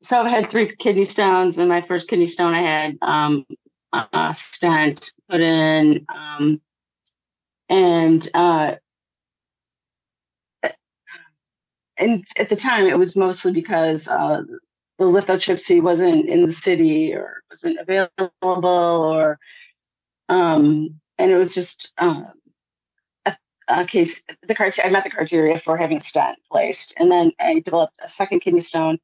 So, 0.00 0.22
I've 0.22 0.30
had 0.30 0.48
three 0.48 0.70
kidney 0.78 1.04
stones, 1.04 1.58
and 1.58 1.68
my 1.68 1.82
first 1.82 2.08
kidney 2.08 2.26
stone 2.26 2.54
I 2.54 2.62
had 2.62 2.96
um, 3.02 3.44
a 3.92 4.32
stent 4.32 5.12
put 5.28 5.40
in, 5.40 6.06
um, 6.14 6.60
and 7.68 8.26
uh, 8.34 8.76
and 11.98 12.24
at 12.36 12.48
the 12.48 12.56
time 12.56 12.86
it 12.86 12.98
was 12.98 13.16
mostly 13.16 13.52
because 13.52 14.08
uh, 14.08 14.42
the 14.98 15.04
lithotripsy 15.04 15.82
wasn't 15.82 16.28
in 16.28 16.44
the 16.44 16.52
city 16.52 17.12
or 17.12 17.42
wasn't 17.50 17.78
available 17.78 18.10
or 18.50 19.38
um, 20.28 21.00
and 21.18 21.30
it 21.30 21.36
was 21.36 21.54
just 21.54 21.92
um, 21.98 22.26
a, 23.26 23.36
a, 23.68 23.84
case 23.84 24.24
the 24.46 24.54
criteria 24.54 24.88
i 24.88 24.92
met 24.92 25.04
the 25.04 25.10
criteria 25.10 25.58
for 25.58 25.76
having 25.76 25.98
stent 26.00 26.38
placed 26.50 26.94
and 26.96 27.10
then 27.10 27.32
i 27.40 27.60
developed 27.60 27.96
a 28.02 28.08
second 28.08 28.40
kidney 28.40 28.60
stone 28.60 28.98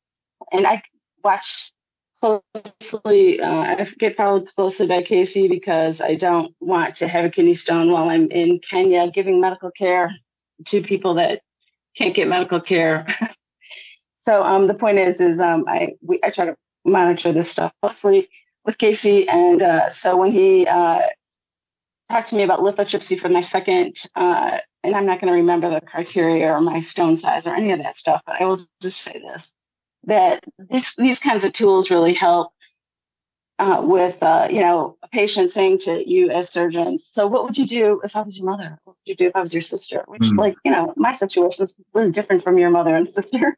and 0.52 0.66
i 0.66 0.82
watched 1.22 1.72
closely 2.20 3.40
uh, 3.40 3.76
i 3.78 3.86
get 3.98 4.16
followed 4.16 4.48
closely 4.54 4.86
by 4.86 5.02
casey 5.02 5.48
because 5.48 6.00
i 6.00 6.14
don't 6.14 6.54
want 6.60 6.94
to 6.94 7.08
have 7.08 7.24
a 7.24 7.30
kidney 7.30 7.54
stone 7.54 7.90
while 7.90 8.08
i'm 8.08 8.30
in 8.30 8.58
kenya 8.58 9.10
giving 9.10 9.40
medical 9.40 9.70
care 9.70 10.14
to 10.64 10.82
people 10.82 11.14
that 11.14 11.40
can't 11.96 12.14
get 12.14 12.28
medical 12.28 12.60
care. 12.60 13.06
So 14.24 14.42
um, 14.42 14.68
the 14.68 14.74
point 14.74 14.96
is, 14.96 15.20
is 15.20 15.38
um, 15.38 15.66
I 15.68 15.96
we 16.00 16.18
I 16.24 16.30
try 16.30 16.46
to 16.46 16.56
monitor 16.86 17.30
this 17.30 17.50
stuff 17.50 17.74
closely 17.82 18.30
with 18.64 18.78
Casey, 18.78 19.28
and 19.28 19.60
uh, 19.60 19.90
so 19.90 20.16
when 20.16 20.32
he 20.32 20.66
uh, 20.66 21.00
talked 22.10 22.28
to 22.28 22.34
me 22.34 22.42
about 22.42 22.60
lithotripsy 22.60 23.20
for 23.20 23.28
my 23.28 23.40
second, 23.40 23.96
uh, 24.16 24.60
and 24.82 24.96
I'm 24.96 25.04
not 25.04 25.20
going 25.20 25.30
to 25.30 25.34
remember 25.34 25.68
the 25.68 25.82
criteria 25.82 26.50
or 26.50 26.62
my 26.62 26.80
stone 26.80 27.18
size 27.18 27.46
or 27.46 27.54
any 27.54 27.70
of 27.70 27.82
that 27.82 27.98
stuff, 27.98 28.22
but 28.24 28.40
I 28.40 28.46
will 28.46 28.58
just 28.80 29.00
say 29.04 29.20
this: 29.30 29.52
that 30.04 30.42
this 30.56 30.96
these 30.96 31.18
kinds 31.20 31.44
of 31.44 31.52
tools 31.52 31.90
really 31.90 32.14
help 32.14 32.53
uh, 33.58 33.80
with 33.84 34.22
uh, 34.22 34.48
you 34.50 34.60
know 34.60 34.96
a 35.02 35.08
patient 35.08 35.50
saying 35.50 35.78
to 35.78 36.02
you 36.10 36.30
as 36.30 36.50
surgeons, 36.50 37.06
"So 37.06 37.26
what 37.26 37.44
would 37.44 37.56
you 37.56 37.66
do 37.66 38.00
if 38.02 38.16
I 38.16 38.22
was 38.22 38.36
your 38.36 38.46
mother? 38.46 38.78
What 38.84 38.96
would 38.96 39.08
you 39.08 39.14
do 39.14 39.26
if 39.26 39.36
I 39.36 39.40
was 39.40 39.54
your 39.54 39.60
sister?" 39.60 40.04
Which, 40.06 40.22
mm. 40.22 40.38
like 40.38 40.56
you 40.64 40.72
know, 40.72 40.92
my 40.96 41.12
situation 41.12 41.64
is 41.64 41.76
really 41.92 42.10
different 42.10 42.42
from 42.42 42.58
your 42.58 42.70
mother 42.70 42.94
and 42.94 43.08
sister. 43.20 43.56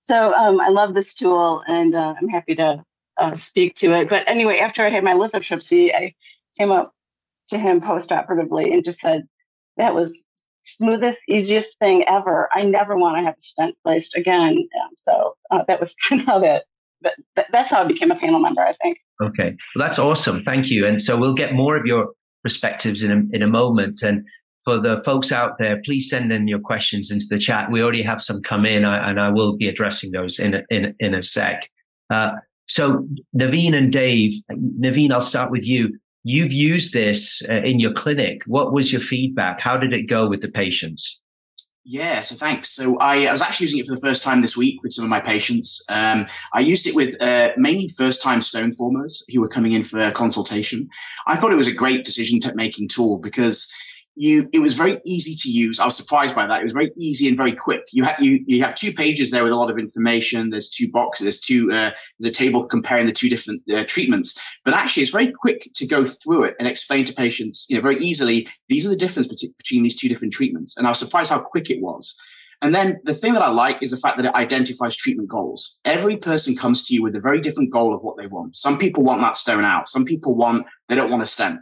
So 0.00 0.34
um, 0.34 0.60
I 0.60 0.68
love 0.68 0.94
this 0.94 1.14
tool, 1.14 1.62
and 1.66 1.94
uh, 1.94 2.14
I'm 2.20 2.28
happy 2.28 2.54
to 2.56 2.84
uh, 3.18 3.34
speak 3.34 3.74
to 3.76 3.92
it. 3.92 4.08
But 4.08 4.28
anyway, 4.28 4.58
after 4.58 4.84
I 4.84 4.90
had 4.90 5.04
my 5.04 5.14
lithotripsy, 5.14 5.94
I 5.94 6.12
came 6.58 6.72
up 6.72 6.92
to 7.48 7.58
him 7.58 7.80
post-operatively 7.80 8.72
and 8.72 8.82
just 8.82 8.98
said, 8.98 9.28
"That 9.76 9.94
was 9.94 10.24
smoothest, 10.60 11.20
easiest 11.28 11.78
thing 11.78 12.04
ever. 12.08 12.48
I 12.52 12.64
never 12.64 12.96
want 12.96 13.16
to 13.18 13.22
have 13.22 13.34
a 13.38 13.42
stent 13.42 13.76
placed 13.84 14.16
again." 14.16 14.56
Um, 14.58 14.90
so 14.96 15.36
uh, 15.52 15.62
that 15.68 15.78
was 15.78 15.94
kind 16.08 16.20
of 16.20 16.26
how 16.26 16.40
that 16.40 16.64
but 17.34 17.46
that's 17.52 17.70
how 17.70 17.80
I 17.82 17.84
became 17.84 18.10
a 18.10 18.16
panel 18.16 18.40
member, 18.40 18.62
I 18.62 18.72
think. 18.72 18.98
Okay, 19.22 19.56
well, 19.74 19.86
that's 19.86 19.98
awesome. 19.98 20.42
Thank 20.42 20.70
you. 20.70 20.86
And 20.86 21.00
so 21.00 21.16
we'll 21.16 21.34
get 21.34 21.54
more 21.54 21.76
of 21.76 21.86
your 21.86 22.10
perspectives 22.42 23.02
in 23.02 23.10
a, 23.10 23.36
in 23.36 23.42
a 23.42 23.48
moment. 23.48 24.02
And 24.02 24.24
for 24.64 24.78
the 24.78 25.02
folks 25.04 25.32
out 25.32 25.58
there, 25.58 25.80
please 25.84 26.10
send 26.10 26.32
in 26.32 26.48
your 26.48 26.58
questions 26.58 27.10
into 27.10 27.26
the 27.30 27.38
chat. 27.38 27.70
We 27.70 27.82
already 27.82 28.02
have 28.02 28.20
some 28.20 28.42
come 28.42 28.66
in, 28.66 28.84
and 28.84 29.20
I 29.20 29.28
will 29.28 29.56
be 29.56 29.68
addressing 29.68 30.10
those 30.10 30.38
in 30.38 30.54
a, 30.54 30.62
in, 30.70 30.94
in 30.98 31.14
a 31.14 31.22
sec. 31.22 31.70
Uh, 32.10 32.32
so, 32.66 33.06
Naveen 33.36 33.74
and 33.74 33.92
Dave, 33.92 34.32
Naveen, 34.50 35.12
I'll 35.12 35.20
start 35.20 35.52
with 35.52 35.66
you. 35.66 35.96
You've 36.24 36.52
used 36.52 36.92
this 36.92 37.42
uh, 37.48 37.62
in 37.62 37.78
your 37.78 37.92
clinic. 37.92 38.42
What 38.46 38.72
was 38.72 38.90
your 38.90 39.00
feedback? 39.00 39.60
How 39.60 39.76
did 39.76 39.92
it 39.92 40.08
go 40.08 40.28
with 40.28 40.40
the 40.40 40.48
patients? 40.48 41.22
Yeah, 41.88 42.20
so 42.20 42.34
thanks. 42.34 42.70
So 42.70 42.98
I, 42.98 43.26
I, 43.26 43.32
was 43.32 43.40
actually 43.40 43.66
using 43.66 43.78
it 43.78 43.86
for 43.86 43.94
the 43.94 44.00
first 44.00 44.24
time 44.24 44.40
this 44.40 44.56
week 44.56 44.82
with 44.82 44.92
some 44.92 45.04
of 45.04 45.08
my 45.08 45.20
patients. 45.20 45.84
Um, 45.88 46.26
I 46.52 46.58
used 46.58 46.88
it 46.88 46.96
with 46.96 47.14
uh, 47.22 47.52
mainly 47.56 47.86
first-time 47.90 48.40
stone 48.40 48.72
formers 48.72 49.24
who 49.32 49.40
were 49.40 49.46
coming 49.46 49.70
in 49.70 49.84
for 49.84 50.10
consultation. 50.10 50.90
I 51.28 51.36
thought 51.36 51.52
it 51.52 51.56
was 51.56 51.68
a 51.68 51.72
great 51.72 52.04
decision-making 52.04 52.88
tool 52.88 53.20
because 53.20 53.72
you 54.16 54.48
it 54.52 54.60
was 54.60 54.76
very 54.76 54.98
easy 55.04 55.34
to 55.34 55.50
use. 55.50 55.78
I 55.78 55.84
was 55.84 55.96
surprised 55.96 56.34
by 56.34 56.46
that. 56.46 56.60
It 56.60 56.64
was 56.64 56.72
very 56.72 56.90
easy 56.96 57.28
and 57.28 57.36
very 57.36 57.52
quick. 57.52 57.82
You 57.92 58.04
have 58.04 58.18
you 58.18 58.42
you 58.46 58.62
have 58.62 58.74
two 58.74 58.92
pages 58.92 59.30
there 59.30 59.44
with 59.44 59.52
a 59.52 59.56
lot 59.56 59.70
of 59.70 59.78
information. 59.78 60.50
There's 60.50 60.70
two 60.70 60.90
boxes. 60.90 61.24
There's 61.24 61.40
two 61.40 61.70
uh, 61.70 61.92
there's 62.18 62.32
a 62.32 62.34
table 62.34 62.66
comparing 62.66 63.06
the 63.06 63.12
two 63.12 63.28
different 63.28 63.62
uh, 63.70 63.84
treatments. 63.86 64.60
But 64.64 64.74
actually, 64.74 65.02
it's 65.02 65.12
very 65.12 65.32
quick 65.32 65.68
to 65.74 65.86
go 65.86 66.04
through 66.04 66.44
it 66.44 66.56
and 66.58 66.66
explain 66.66 67.04
to 67.04 67.14
patients, 67.14 67.66
you 67.68 67.76
know, 67.76 67.82
very 67.82 67.98
easily. 67.98 68.48
These 68.68 68.86
are 68.86 68.90
the 68.90 68.96
difference 68.96 69.28
between 69.28 69.82
these 69.82 70.00
two 70.00 70.08
different 70.08 70.32
treatments. 70.32 70.76
And 70.76 70.86
I 70.86 70.90
was 70.90 70.98
surprised 70.98 71.30
how 71.30 71.40
quick 71.40 71.70
it 71.70 71.82
was. 71.82 72.18
And 72.62 72.74
then 72.74 73.00
the 73.04 73.14
thing 73.14 73.34
that 73.34 73.42
I 73.42 73.50
like 73.50 73.82
is 73.82 73.90
the 73.90 73.98
fact 73.98 74.16
that 74.16 74.26
it 74.26 74.34
identifies 74.34 74.96
treatment 74.96 75.28
goals. 75.28 75.80
Every 75.84 76.16
person 76.16 76.56
comes 76.56 76.86
to 76.86 76.94
you 76.94 77.02
with 77.02 77.14
a 77.14 77.20
very 77.20 77.40
different 77.40 77.70
goal 77.70 77.94
of 77.94 78.02
what 78.02 78.16
they 78.16 78.26
want. 78.26 78.56
Some 78.56 78.78
people 78.78 79.04
want 79.04 79.20
that 79.20 79.36
stone 79.36 79.64
out. 79.64 79.90
Some 79.90 80.06
people 80.06 80.36
want, 80.36 80.66
they 80.88 80.94
don't 80.94 81.10
want 81.10 81.22
a 81.22 81.26
stent. 81.26 81.60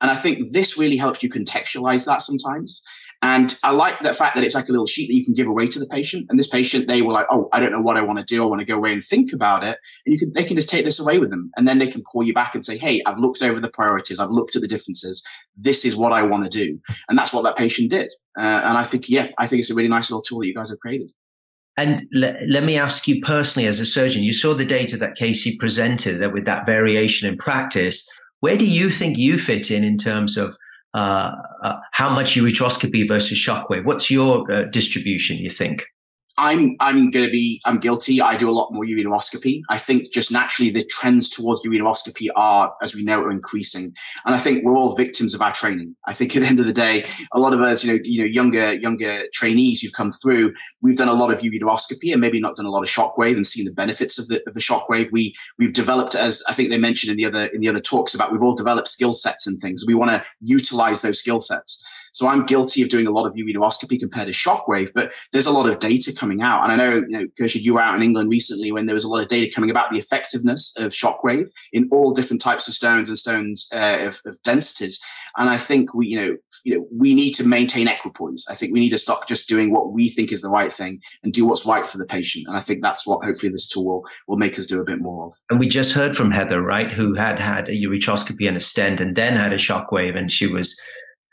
And 0.00 0.10
I 0.10 0.14
think 0.14 0.52
this 0.52 0.78
really 0.78 0.96
helps 0.96 1.22
you 1.22 1.30
contextualize 1.30 2.06
that 2.06 2.22
sometimes. 2.22 2.82
And 3.22 3.58
I 3.64 3.70
like 3.70 3.98
the 4.00 4.12
fact 4.12 4.34
that 4.34 4.44
it's 4.44 4.54
like 4.54 4.68
a 4.68 4.72
little 4.72 4.86
sheet 4.86 5.08
that 5.08 5.14
you 5.14 5.24
can 5.24 5.32
give 5.32 5.46
away 5.46 5.66
to 5.68 5.78
the 5.78 5.86
patient. 5.86 6.26
And 6.28 6.38
this 6.38 6.48
patient, 6.48 6.86
they 6.86 7.00
were 7.00 7.14
like, 7.14 7.26
"Oh, 7.30 7.48
I 7.52 7.60
don't 7.60 7.72
know 7.72 7.80
what 7.80 7.96
I 7.96 8.02
want 8.02 8.18
to 8.18 8.24
do. 8.24 8.42
I 8.42 8.46
want 8.46 8.60
to 8.60 8.66
go 8.66 8.76
away 8.76 8.92
and 8.92 9.02
think 9.02 9.32
about 9.32 9.64
it." 9.64 9.78
And 10.04 10.14
you 10.14 10.18
can, 10.18 10.32
they 10.34 10.44
can 10.44 10.56
just 10.56 10.68
take 10.68 10.84
this 10.84 11.00
away 11.00 11.18
with 11.18 11.30
them, 11.30 11.50
and 11.56 11.66
then 11.66 11.78
they 11.78 11.86
can 11.86 12.02
call 12.02 12.22
you 12.22 12.34
back 12.34 12.54
and 12.54 12.64
say, 12.64 12.76
"Hey, 12.76 13.00
I've 13.06 13.18
looked 13.18 13.42
over 13.42 13.58
the 13.58 13.70
priorities. 13.70 14.20
I've 14.20 14.30
looked 14.30 14.54
at 14.54 14.62
the 14.62 14.68
differences. 14.68 15.24
This 15.56 15.84
is 15.84 15.96
what 15.96 16.12
I 16.12 16.22
want 16.22 16.44
to 16.44 16.50
do." 16.50 16.78
And 17.08 17.16
that's 17.16 17.32
what 17.32 17.42
that 17.44 17.56
patient 17.56 17.90
did. 17.90 18.12
Uh, 18.38 18.42
and 18.64 18.76
I 18.76 18.84
think, 18.84 19.08
yeah, 19.08 19.28
I 19.38 19.46
think 19.46 19.60
it's 19.60 19.70
a 19.70 19.74
really 19.74 19.88
nice 19.88 20.10
little 20.10 20.22
tool 20.22 20.40
that 20.40 20.46
you 20.46 20.54
guys 20.54 20.68
have 20.68 20.78
created. 20.80 21.10
And 21.78 22.06
le- 22.12 22.36
let 22.48 22.64
me 22.64 22.76
ask 22.78 23.08
you 23.08 23.20
personally, 23.22 23.66
as 23.66 23.80
a 23.80 23.86
surgeon, 23.86 24.22
you 24.22 24.32
saw 24.32 24.54
the 24.54 24.64
data 24.64 24.96
that 24.98 25.14
Casey 25.14 25.56
presented 25.56 26.20
that 26.20 26.32
with 26.32 26.44
that 26.44 26.66
variation 26.66 27.28
in 27.28 27.38
practice 27.38 28.06
where 28.46 28.56
do 28.56 28.64
you 28.64 28.90
think 28.90 29.18
you 29.18 29.38
fit 29.38 29.72
in 29.72 29.82
in 29.82 29.98
terms 29.98 30.36
of 30.36 30.56
uh, 30.94 31.32
uh, 31.64 31.78
how 31.90 32.08
much 32.08 32.36
ureteroscopy 32.36 33.08
versus 33.08 33.36
shockwave? 33.36 33.84
What's 33.84 34.08
your 34.08 34.48
uh, 34.48 34.62
distribution, 34.70 35.36
you 35.36 35.50
think? 35.50 35.84
I'm 36.38 36.76
I'm 36.80 37.10
going 37.10 37.24
to 37.24 37.30
be 37.30 37.60
I'm 37.64 37.78
guilty. 37.78 38.20
I 38.20 38.36
do 38.36 38.50
a 38.50 38.52
lot 38.52 38.72
more 38.72 38.84
ureteroscopy. 38.84 39.62
I 39.70 39.78
think 39.78 40.12
just 40.12 40.30
naturally 40.30 40.70
the 40.70 40.84
trends 40.84 41.30
towards 41.30 41.64
ureteroscopy 41.66 42.28
are, 42.36 42.74
as 42.82 42.94
we 42.94 43.04
know, 43.04 43.22
are 43.22 43.30
increasing, 43.30 43.92
and 44.24 44.34
I 44.34 44.38
think 44.38 44.64
we're 44.64 44.76
all 44.76 44.94
victims 44.94 45.34
of 45.34 45.42
our 45.42 45.52
training. 45.52 45.96
I 46.06 46.12
think 46.12 46.36
at 46.36 46.42
the 46.42 46.48
end 46.48 46.60
of 46.60 46.66
the 46.66 46.72
day, 46.72 47.04
a 47.32 47.38
lot 47.38 47.52
of 47.52 47.60
us, 47.60 47.84
you 47.84 47.92
know, 47.92 47.98
you 48.02 48.20
know, 48.20 48.26
younger 48.26 48.74
younger 48.74 49.24
trainees 49.32 49.80
who've 49.80 49.92
come 49.92 50.10
through, 50.10 50.52
we've 50.82 50.98
done 50.98 51.08
a 51.08 51.14
lot 51.14 51.32
of 51.32 51.40
ureteroscopy 51.40 52.12
and 52.12 52.20
maybe 52.20 52.40
not 52.40 52.56
done 52.56 52.66
a 52.66 52.70
lot 52.70 52.82
of 52.82 52.88
shockwave 52.88 53.36
and 53.36 53.46
seen 53.46 53.64
the 53.64 53.72
benefits 53.72 54.18
of 54.18 54.28
the 54.28 54.42
of 54.46 54.54
the 54.54 54.60
shockwave. 54.60 55.08
We 55.12 55.34
we've 55.58 55.72
developed, 55.74 56.14
as 56.14 56.42
I 56.48 56.52
think 56.52 56.70
they 56.70 56.78
mentioned 56.78 57.10
in 57.10 57.16
the 57.16 57.24
other 57.24 57.46
in 57.46 57.60
the 57.60 57.68
other 57.68 57.80
talks 57.80 58.14
about, 58.14 58.32
we've 58.32 58.42
all 58.42 58.54
developed 58.54 58.88
skill 58.88 59.14
sets 59.14 59.46
and 59.46 59.60
things. 59.60 59.84
We 59.86 59.94
want 59.94 60.10
to 60.10 60.24
utilize 60.40 61.02
those 61.02 61.20
skill 61.20 61.40
sets. 61.40 61.82
So 62.16 62.28
I'm 62.28 62.46
guilty 62.46 62.80
of 62.80 62.88
doing 62.88 63.06
a 63.06 63.10
lot 63.10 63.26
of 63.26 63.34
ureteroscopy 63.34 64.00
compared 64.00 64.26
to 64.26 64.32
shockwave, 64.32 64.90
but 64.94 65.12
there's 65.32 65.46
a 65.46 65.52
lot 65.52 65.68
of 65.68 65.80
data 65.80 66.14
coming 66.18 66.40
out. 66.40 66.62
And 66.62 66.72
I 66.72 66.76
know, 66.76 66.94
you 66.94 67.08
know, 67.08 67.26
Kirsha, 67.38 67.60
you 67.60 67.74
were 67.74 67.82
out 67.82 67.94
in 67.94 68.02
England 68.02 68.30
recently 68.30 68.72
when 68.72 68.86
there 68.86 68.94
was 68.94 69.04
a 69.04 69.08
lot 69.08 69.20
of 69.20 69.28
data 69.28 69.52
coming 69.54 69.68
about 69.68 69.90
the 69.90 69.98
effectiveness 69.98 70.74
of 70.78 70.92
shockwave 70.92 71.50
in 71.74 71.90
all 71.92 72.12
different 72.12 72.40
types 72.40 72.68
of 72.68 72.74
stones 72.74 73.10
and 73.10 73.18
stones 73.18 73.68
uh, 73.74 73.98
of, 74.00 74.22
of, 74.24 74.42
densities. 74.44 74.98
And 75.36 75.50
I 75.50 75.58
think 75.58 75.92
we, 75.92 76.06
you 76.06 76.16
know, 76.16 76.36
you 76.64 76.78
know, 76.78 76.86
we 76.90 77.14
need 77.14 77.32
to 77.34 77.46
maintain 77.46 77.86
equipoise. 77.86 78.46
I 78.48 78.54
think 78.54 78.72
we 78.72 78.80
need 78.80 78.90
to 78.90 78.98
stop 78.98 79.28
just 79.28 79.46
doing 79.46 79.70
what 79.70 79.92
we 79.92 80.08
think 80.08 80.32
is 80.32 80.40
the 80.40 80.48
right 80.48 80.72
thing 80.72 81.02
and 81.22 81.34
do 81.34 81.46
what's 81.46 81.66
right 81.66 81.84
for 81.84 81.98
the 81.98 82.06
patient. 82.06 82.46
And 82.48 82.56
I 82.56 82.60
think 82.60 82.80
that's 82.80 83.06
what 83.06 83.26
hopefully 83.26 83.52
this 83.52 83.68
tool 83.68 83.84
will, 83.84 84.06
will 84.26 84.38
make 84.38 84.58
us 84.58 84.64
do 84.64 84.80
a 84.80 84.86
bit 84.86 85.02
more 85.02 85.26
of. 85.26 85.34
And 85.50 85.60
we 85.60 85.68
just 85.68 85.92
heard 85.92 86.16
from 86.16 86.30
Heather, 86.30 86.62
right, 86.62 86.90
who 86.90 87.12
had 87.12 87.38
had 87.38 87.68
a 87.68 87.72
ureteroscopy 87.72 88.48
and 88.48 88.56
a 88.56 88.60
stent 88.60 89.02
and 89.02 89.14
then 89.14 89.36
had 89.36 89.52
a 89.52 89.56
shockwave 89.56 90.16
and 90.16 90.32
she 90.32 90.46
was 90.46 90.74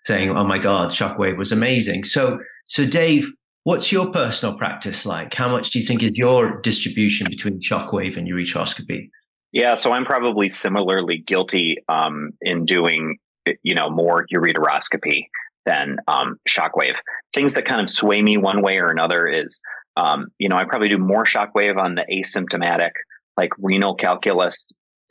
saying, 0.06 0.32
"Oh 0.32 0.44
my 0.44 0.58
God, 0.58 0.90
Shockwave 0.90 1.38
was 1.38 1.52
amazing." 1.52 2.04
So, 2.04 2.40
so 2.66 2.86
Dave, 2.86 3.32
what's 3.64 3.92
your 3.92 4.12
personal 4.12 4.58
practice 4.58 5.06
like? 5.06 5.34
How 5.34 5.50
much 5.50 5.72
do 5.72 5.80
you 5.80 5.86
think 5.86 6.04
is 6.04 6.12
your 6.16 6.60
distribution 6.62 7.28
between 7.30 7.60
Shockwave 7.60 8.18
and 8.18 8.28
ureteroscopy? 8.28 9.10
Yeah, 9.52 9.76
so 9.76 9.92
I'm 9.92 10.06
probably 10.06 10.50
similarly 10.50 11.24
guilty 11.26 11.78
um, 11.88 12.32
in 12.42 12.66
doing, 12.66 13.20
you 13.62 13.76
know, 13.76 13.90
more 13.90 14.26
ureteroscopy 14.34 15.28
than 15.66 15.98
um, 16.08 16.38
Shockwave. 16.50 16.96
Things 17.34 17.54
that 17.54 17.66
kind 17.66 17.80
of 17.80 17.90
sway 17.90 18.22
me 18.22 18.38
one 18.38 18.62
way 18.62 18.78
or 18.78 18.90
another 18.90 19.28
is, 19.28 19.62
um, 19.96 20.28
you 20.40 20.50
know, 20.50 20.58
I 20.58 20.66
probably 20.66 20.90
do 20.90 20.98
more 20.98 21.24
Shockwave 21.24 21.78
on 21.78 21.96
the 21.96 22.06
asymptomatic, 22.12 22.92
like 23.38 23.52
renal 23.60 23.96
calculus 23.96 24.58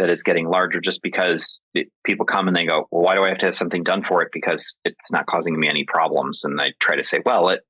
that 0.02 0.10
is 0.10 0.24
getting 0.24 0.48
larger 0.48 0.80
just 0.80 1.00
because 1.00 1.60
it, 1.74 1.86
people 2.04 2.26
come 2.26 2.48
and 2.48 2.56
they 2.56 2.66
go, 2.66 2.88
well, 2.90 3.02
why 3.02 3.14
do 3.14 3.22
I 3.22 3.28
have 3.28 3.38
to 3.38 3.46
have 3.46 3.56
something 3.56 3.84
done 3.84 4.02
for 4.02 4.20
it? 4.20 4.30
Because 4.32 4.76
it's 4.84 5.12
not 5.12 5.26
causing 5.26 5.58
me 5.58 5.68
any 5.68 5.84
problems. 5.84 6.44
And 6.44 6.60
I 6.60 6.72
try 6.80 6.96
to 6.96 7.04
say, 7.04 7.20
well, 7.24 7.50
it, 7.50 7.60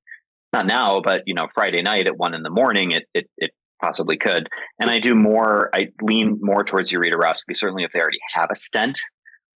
not 0.51 0.67
now, 0.67 1.03
but 1.03 1.25
you 1.27 1.35
know, 1.35 1.49
Friday 1.53 1.83
night 1.83 2.07
at 2.07 2.17
one 2.17 2.33
in 2.33 2.43
the 2.43 2.49
morning, 2.49 2.93
it, 2.93 3.05
it, 3.13 3.29
it 3.37 3.51
possibly 3.83 4.17
could. 4.17 4.49
And 4.81 4.91
I 4.91 4.99
do 4.99 5.15
more, 5.15 5.69
I 5.75 5.89
lean 6.01 6.39
more 6.41 6.65
towards 6.65 6.91
ureteroscopy, 6.91 7.55
certainly 7.55 7.85
if 7.85 7.93
they 7.93 8.01
already 8.01 8.21
have 8.35 8.49
a 8.51 8.57
stent, 8.57 8.99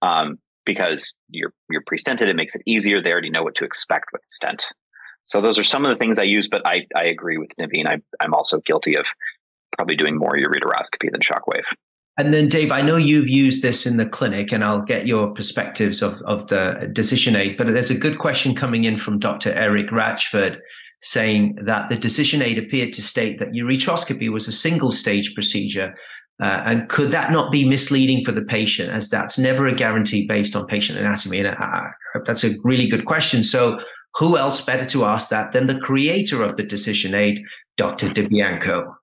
um, 0.02 0.40
because 0.66 1.14
you're, 1.30 1.54
you're 1.70 1.84
pre-stented, 1.86 2.28
it 2.28 2.36
makes 2.36 2.56
it 2.56 2.64
easier. 2.66 3.04
They 3.04 3.12
already 3.12 3.30
know 3.30 3.44
what 3.44 3.56
to 3.56 3.66
expect 3.66 4.06
with 4.12 4.22
the 4.22 4.30
stent. 4.30 4.66
So 5.26 5.42
those 5.42 5.60
are 5.60 5.64
some 5.64 5.86
of 5.86 5.90
the 5.90 6.00
things 6.00 6.18
I 6.18 6.24
use, 6.24 6.48
but 6.48 6.66
I, 6.66 6.88
I 6.96 7.06
agree 7.06 7.38
with 7.38 7.52
Naveen. 7.60 7.88
I, 7.88 7.98
I'm 8.20 8.34
also 8.34 8.62
guilty 8.66 8.96
of 8.96 9.06
probably 9.78 9.96
doing 9.96 10.18
more 10.18 10.36
ureteroscopy 10.36 11.12
than 11.12 11.22
shockwave. 11.22 11.66
And 12.18 12.32
then, 12.32 12.48
Dave, 12.48 12.72
I 12.72 12.84
know 12.84 12.96
you've 12.96 13.30
used 13.30 13.64
this 13.64 13.88
in 13.88 13.98
the 13.98 14.06
clinic, 14.06 14.52
and 14.52 14.64
I'll 14.64 14.84
get 14.84 15.08
your 15.08 15.34
perspectives 15.34 16.04
of, 16.04 16.22
of 16.28 16.48
the 16.48 16.90
decision 16.94 17.36
aid. 17.36 17.58
But 17.58 17.74
there's 17.74 17.90
a 17.90 17.98
good 17.98 18.20
question 18.20 18.54
coming 18.54 18.84
in 18.84 18.98
from 18.98 19.18
Dr. 19.18 19.52
Eric 19.54 19.88
Ratchford 19.90 20.60
saying 21.02 21.58
that 21.66 21.90
the 21.90 21.98
decision 21.98 22.42
aid 22.42 22.58
appeared 22.58 22.94
to 22.94 23.02
state 23.02 23.40
that 23.40 23.52
ureteroscopy 23.52 24.32
was 24.32 24.48
a 24.48 24.52
single 24.52 24.92
stage 24.92 25.34
procedure. 25.34 25.94
Uh, 26.40 26.62
and 26.66 26.88
could 26.88 27.12
that 27.12 27.32
not 27.32 27.52
be 27.52 27.68
misleading 27.68 28.24
for 28.24 28.32
the 28.32 28.44
patient, 28.44 28.92
as 28.92 29.10
that's 29.10 29.40
never 29.40 29.66
a 29.66 29.74
guarantee 29.74 30.28
based 30.28 30.56
on 30.56 30.68
patient 30.68 31.00
anatomy? 31.00 31.40
And 31.40 31.56
uh, 31.60 31.88
that's 32.26 32.44
a 32.44 32.56
really 32.64 32.88
good 32.88 33.06
question. 33.06 33.44
So, 33.44 33.80
who 34.16 34.38
else 34.38 34.62
better 34.62 34.86
to 34.86 35.06
ask 35.06 35.30
that 35.32 35.52
than 35.52 35.66
the 35.66 35.80
creator 35.80 36.44
of 36.44 36.56
the 36.56 36.64
decision 36.64 37.16
aid, 37.16 37.42
Dr. 37.78 38.10
DiBianco? 38.10 38.94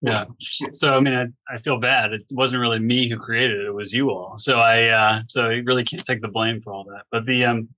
Yeah. 0.00 0.24
So 0.72 0.94
I 0.94 1.00
mean, 1.00 1.14
I, 1.14 1.26
I 1.52 1.56
feel 1.56 1.78
bad. 1.78 2.12
It 2.12 2.24
wasn't 2.32 2.60
really 2.60 2.78
me 2.78 3.08
who 3.08 3.18
created 3.18 3.60
it; 3.60 3.66
it 3.66 3.74
was 3.74 3.92
you 3.92 4.10
all. 4.10 4.36
So 4.36 4.60
I 4.60 4.88
uh, 4.88 5.18
so 5.28 5.46
I 5.46 5.54
really 5.64 5.84
can't 5.84 6.04
take 6.04 6.22
the 6.22 6.28
blame 6.28 6.60
for 6.60 6.72
all 6.72 6.84
that. 6.84 7.04
But 7.10 7.24
the 7.24 7.44
um, 7.46 7.68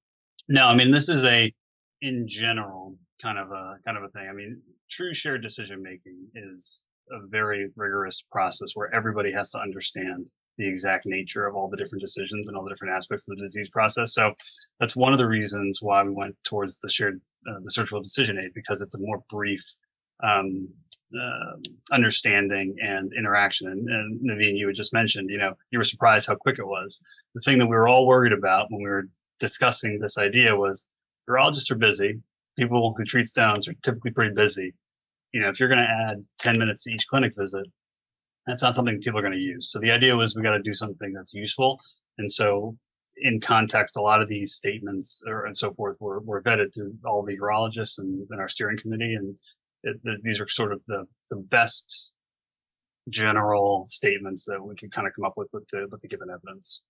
no, 0.48 0.66
I 0.66 0.74
mean, 0.74 0.90
this 0.90 1.08
is 1.08 1.24
a 1.24 1.52
in 2.02 2.28
general 2.28 2.96
kind 3.22 3.38
of 3.38 3.50
a 3.50 3.78
kind 3.84 3.96
of 3.96 4.04
a 4.04 4.08
thing. 4.08 4.28
I 4.28 4.32
mean, 4.34 4.60
true 4.90 5.14
shared 5.14 5.42
decision 5.42 5.82
making 5.82 6.28
is 6.34 6.86
a 7.10 7.26
very 7.26 7.68
rigorous 7.74 8.22
process 8.30 8.72
where 8.74 8.94
everybody 8.94 9.32
has 9.32 9.50
to 9.50 9.58
understand 9.58 10.26
the 10.58 10.68
exact 10.68 11.06
nature 11.06 11.46
of 11.46 11.56
all 11.56 11.70
the 11.70 11.76
different 11.76 12.02
decisions 12.02 12.48
and 12.48 12.56
all 12.56 12.64
the 12.64 12.70
different 12.70 12.94
aspects 12.94 13.26
of 13.28 13.36
the 13.36 13.42
disease 13.42 13.70
process. 13.70 14.12
So 14.12 14.34
that's 14.78 14.94
one 14.94 15.14
of 15.14 15.18
the 15.18 15.26
reasons 15.26 15.78
why 15.80 16.02
we 16.02 16.10
went 16.10 16.36
towards 16.44 16.78
the 16.78 16.90
shared 16.90 17.20
uh, 17.48 17.60
the 17.62 17.70
surgical 17.70 18.02
decision 18.02 18.38
aid 18.38 18.50
because 18.54 18.82
it's 18.82 18.94
a 18.94 19.00
more 19.00 19.22
brief 19.30 19.62
um, 20.22 20.68
uh, 21.18 21.56
understanding 21.92 22.76
and 22.80 23.12
interaction. 23.12 23.68
And, 23.68 23.88
and 23.88 24.20
Naveen, 24.20 24.56
you 24.56 24.66
had 24.66 24.76
just 24.76 24.92
mentioned, 24.92 25.30
you 25.30 25.38
know, 25.38 25.54
you 25.70 25.78
were 25.78 25.84
surprised 25.84 26.26
how 26.26 26.36
quick 26.36 26.58
it 26.58 26.66
was. 26.66 27.02
The 27.34 27.40
thing 27.40 27.58
that 27.58 27.66
we 27.66 27.76
were 27.76 27.88
all 27.88 28.06
worried 28.06 28.32
about 28.32 28.66
when 28.70 28.82
we 28.82 28.88
were 28.88 29.08
discussing 29.38 29.98
this 29.98 30.18
idea 30.18 30.54
was 30.54 30.90
urologists 31.28 31.70
are 31.70 31.76
busy. 31.76 32.20
People 32.58 32.94
who 32.96 33.04
treat 33.04 33.24
stones 33.24 33.68
are 33.68 33.74
typically 33.82 34.10
pretty 34.10 34.34
busy. 34.34 34.74
You 35.32 35.40
know, 35.40 35.48
if 35.48 35.60
you're 35.60 35.68
going 35.68 35.84
to 35.84 36.10
add 36.10 36.20
10 36.38 36.58
minutes 36.58 36.84
to 36.84 36.92
each 36.92 37.06
clinic 37.06 37.32
visit, 37.36 37.66
that's 38.46 38.62
not 38.62 38.74
something 38.74 39.00
people 39.00 39.18
are 39.18 39.22
going 39.22 39.34
to 39.34 39.40
use. 39.40 39.70
So 39.70 39.78
the 39.78 39.92
idea 39.92 40.16
was 40.16 40.34
we 40.34 40.42
got 40.42 40.56
to 40.56 40.62
do 40.62 40.72
something 40.72 41.12
that's 41.12 41.34
useful. 41.34 41.80
And 42.18 42.30
so 42.30 42.76
in 43.16 43.40
context, 43.40 43.96
a 43.96 44.02
lot 44.02 44.20
of 44.20 44.28
these 44.28 44.52
statements 44.52 45.22
or, 45.26 45.44
and 45.44 45.56
so 45.56 45.72
forth 45.72 45.98
were, 46.00 46.20
were 46.20 46.40
vetted 46.40 46.74
through 46.74 46.94
all 47.04 47.22
the 47.22 47.38
urologists 47.38 47.98
and, 47.98 48.26
and 48.30 48.40
our 48.40 48.48
steering 48.48 48.78
committee. 48.78 49.14
And 49.14 49.36
it, 49.82 49.96
these 50.22 50.40
are 50.40 50.48
sort 50.48 50.72
of 50.72 50.84
the, 50.86 51.06
the 51.30 51.36
best 51.50 52.12
general 53.08 53.82
statements 53.84 54.44
that 54.46 54.62
we 54.62 54.74
could 54.74 54.92
kind 54.92 55.06
of 55.06 55.14
come 55.14 55.24
up 55.24 55.34
with 55.36 55.48
with 55.52 55.66
the, 55.68 55.88
with 55.90 56.00
the 56.00 56.08
given 56.08 56.28
evidence. 56.30 56.82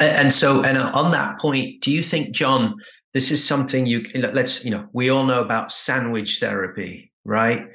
And, 0.00 0.32
so, 0.32 0.62
and 0.62 0.78
on 0.78 1.10
that 1.10 1.40
point, 1.40 1.82
do 1.82 1.90
you 1.90 2.02
think, 2.02 2.32
John, 2.32 2.76
this 3.14 3.32
is 3.32 3.44
something 3.44 3.84
you 3.84 4.02
let's, 4.14 4.64
you 4.64 4.70
know, 4.70 4.86
we 4.92 5.10
all 5.10 5.24
know 5.24 5.40
about 5.40 5.72
sandwich 5.72 6.38
therapy, 6.38 7.10
right? 7.24 7.66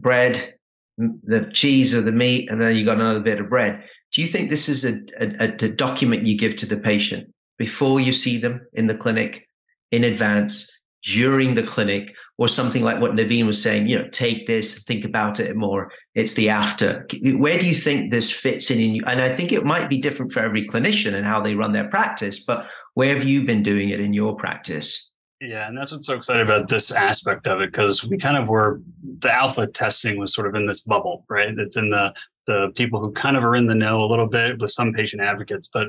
Bread, 0.00 0.54
the 0.96 1.50
cheese 1.52 1.94
or 1.94 2.00
the 2.00 2.12
meat, 2.12 2.50
and 2.50 2.60
then 2.60 2.74
you 2.76 2.84
got 2.84 2.96
another 2.96 3.20
bit 3.20 3.40
of 3.40 3.50
bread. 3.50 3.84
Do 4.12 4.22
you 4.22 4.26
think 4.26 4.48
this 4.48 4.68
is 4.68 4.84
a, 4.84 5.00
a, 5.20 5.52
a 5.64 5.68
document 5.68 6.26
you 6.26 6.38
give 6.38 6.56
to 6.56 6.66
the 6.66 6.78
patient 6.78 7.32
before 7.58 8.00
you 8.00 8.12
see 8.12 8.38
them 8.38 8.66
in 8.72 8.86
the 8.86 8.94
clinic, 8.94 9.48
in 9.90 10.04
advance, 10.04 10.70
during 11.04 11.54
the 11.54 11.62
clinic, 11.62 12.14
or 12.38 12.48
something 12.48 12.82
like 12.82 13.00
what 13.00 13.12
Naveen 13.12 13.46
was 13.46 13.62
saying? 13.62 13.88
You 13.88 13.98
know, 13.98 14.08
take 14.08 14.46
this, 14.46 14.82
think 14.84 15.04
about 15.04 15.38
it 15.38 15.54
more. 15.56 15.92
It's 16.14 16.34
the 16.34 16.48
after. 16.48 17.06
Where 17.22 17.58
do 17.58 17.66
you 17.66 17.74
think 17.74 18.10
this 18.10 18.30
fits 18.30 18.70
in? 18.70 18.80
in 18.80 19.04
and 19.06 19.20
I 19.20 19.34
think 19.34 19.52
it 19.52 19.64
might 19.64 19.90
be 19.90 19.98
different 19.98 20.32
for 20.32 20.40
every 20.40 20.66
clinician 20.66 21.14
and 21.14 21.26
how 21.26 21.40
they 21.40 21.54
run 21.54 21.72
their 21.72 21.88
practice. 21.88 22.42
But 22.42 22.66
where 22.94 23.14
have 23.14 23.24
you 23.24 23.44
been 23.44 23.62
doing 23.62 23.90
it 23.90 24.00
in 24.00 24.12
your 24.12 24.34
practice? 24.34 25.12
Yeah, 25.40 25.68
and 25.68 25.76
that's 25.76 25.92
what's 25.92 26.06
so 26.06 26.14
exciting 26.14 26.46
about 26.46 26.68
this 26.68 26.90
aspect 26.90 27.46
of 27.46 27.60
it 27.60 27.70
because 27.70 28.04
we 28.08 28.16
kind 28.16 28.36
of 28.36 28.48
were 28.48 28.80
the 29.02 29.32
alpha 29.32 29.66
testing 29.66 30.18
was 30.18 30.32
sort 30.32 30.46
of 30.46 30.54
in 30.54 30.64
this 30.64 30.80
bubble, 30.80 31.26
right? 31.28 31.52
It's 31.58 31.76
in 31.76 31.90
the 31.90 32.14
the 32.46 32.72
people 32.76 33.00
who 33.00 33.12
kind 33.12 33.36
of 33.36 33.44
are 33.44 33.56
in 33.56 33.66
the 33.66 33.74
know 33.74 34.00
a 34.00 34.06
little 34.06 34.28
bit 34.28 34.60
with 34.60 34.70
some 34.70 34.92
patient 34.92 35.22
advocates, 35.22 35.68
but 35.70 35.88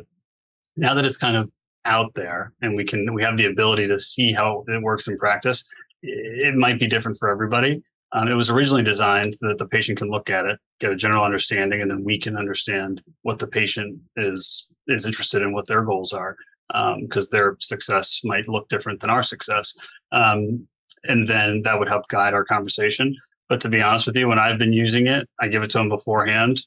now 0.76 0.94
that 0.94 1.06
it's 1.06 1.18
kind 1.18 1.38
of 1.38 1.52
out 1.86 2.14
there 2.16 2.54
and 2.62 2.76
we 2.76 2.84
can 2.84 3.14
we 3.14 3.24
have 3.24 3.38
the 3.38 3.46
ability 3.46 3.88
to 3.88 3.98
see 3.98 4.34
how 4.34 4.64
it 4.68 4.82
works 4.82 5.08
in 5.08 5.16
practice, 5.18 5.70
it 6.02 6.56
might 6.56 6.80
be 6.80 6.88
different 6.88 7.18
for 7.18 7.30
everybody. 7.30 7.82
Um, 8.12 8.28
it 8.28 8.34
was 8.34 8.50
originally 8.50 8.84
designed 8.84 9.36
so 9.36 9.48
that 9.48 9.58
the 9.58 9.68
patient 9.68 9.98
can 9.98 10.10
look 10.10 10.30
at 10.30 10.46
it, 10.46 10.58
get 10.80 10.92
a 10.92 10.96
general 10.96 11.26
understanding, 11.26 11.82
and 11.82 11.92
then 11.92 12.04
we 12.04 12.18
can 12.18 12.38
understand 12.38 13.04
what 13.24 13.40
the 13.40 13.48
patient 13.48 14.00
is 14.18 14.72
is 14.88 15.06
interested 15.06 15.42
in, 15.42 15.54
what 15.54 15.68
their 15.68 15.84
goals 15.84 16.14
are 16.14 16.38
because 16.68 17.32
um, 17.32 17.38
their 17.38 17.56
success 17.60 18.22
might 18.24 18.48
look 18.48 18.68
different 18.68 19.00
than 19.00 19.10
our 19.10 19.22
success. 19.22 19.76
Um, 20.12 20.68
and 21.04 21.28
then 21.28 21.62
that 21.64 21.78
would 21.78 21.90
help 21.90 22.08
guide 22.08 22.34
our 22.34 22.44
conversation. 22.44 23.16
But 23.48 23.62
to 23.62 23.70
be 23.70 23.82
honest 23.82 24.08
with 24.08 24.18
you, 24.18 24.28
when 24.28 24.40
I've 24.40 24.58
been 24.58 24.74
using 24.74 25.08
it, 25.08 25.30
I 25.40 25.48
give 25.48 25.62
it 25.62 25.70
to 25.72 25.78
them 25.78 25.90
beforehand. 25.90 26.60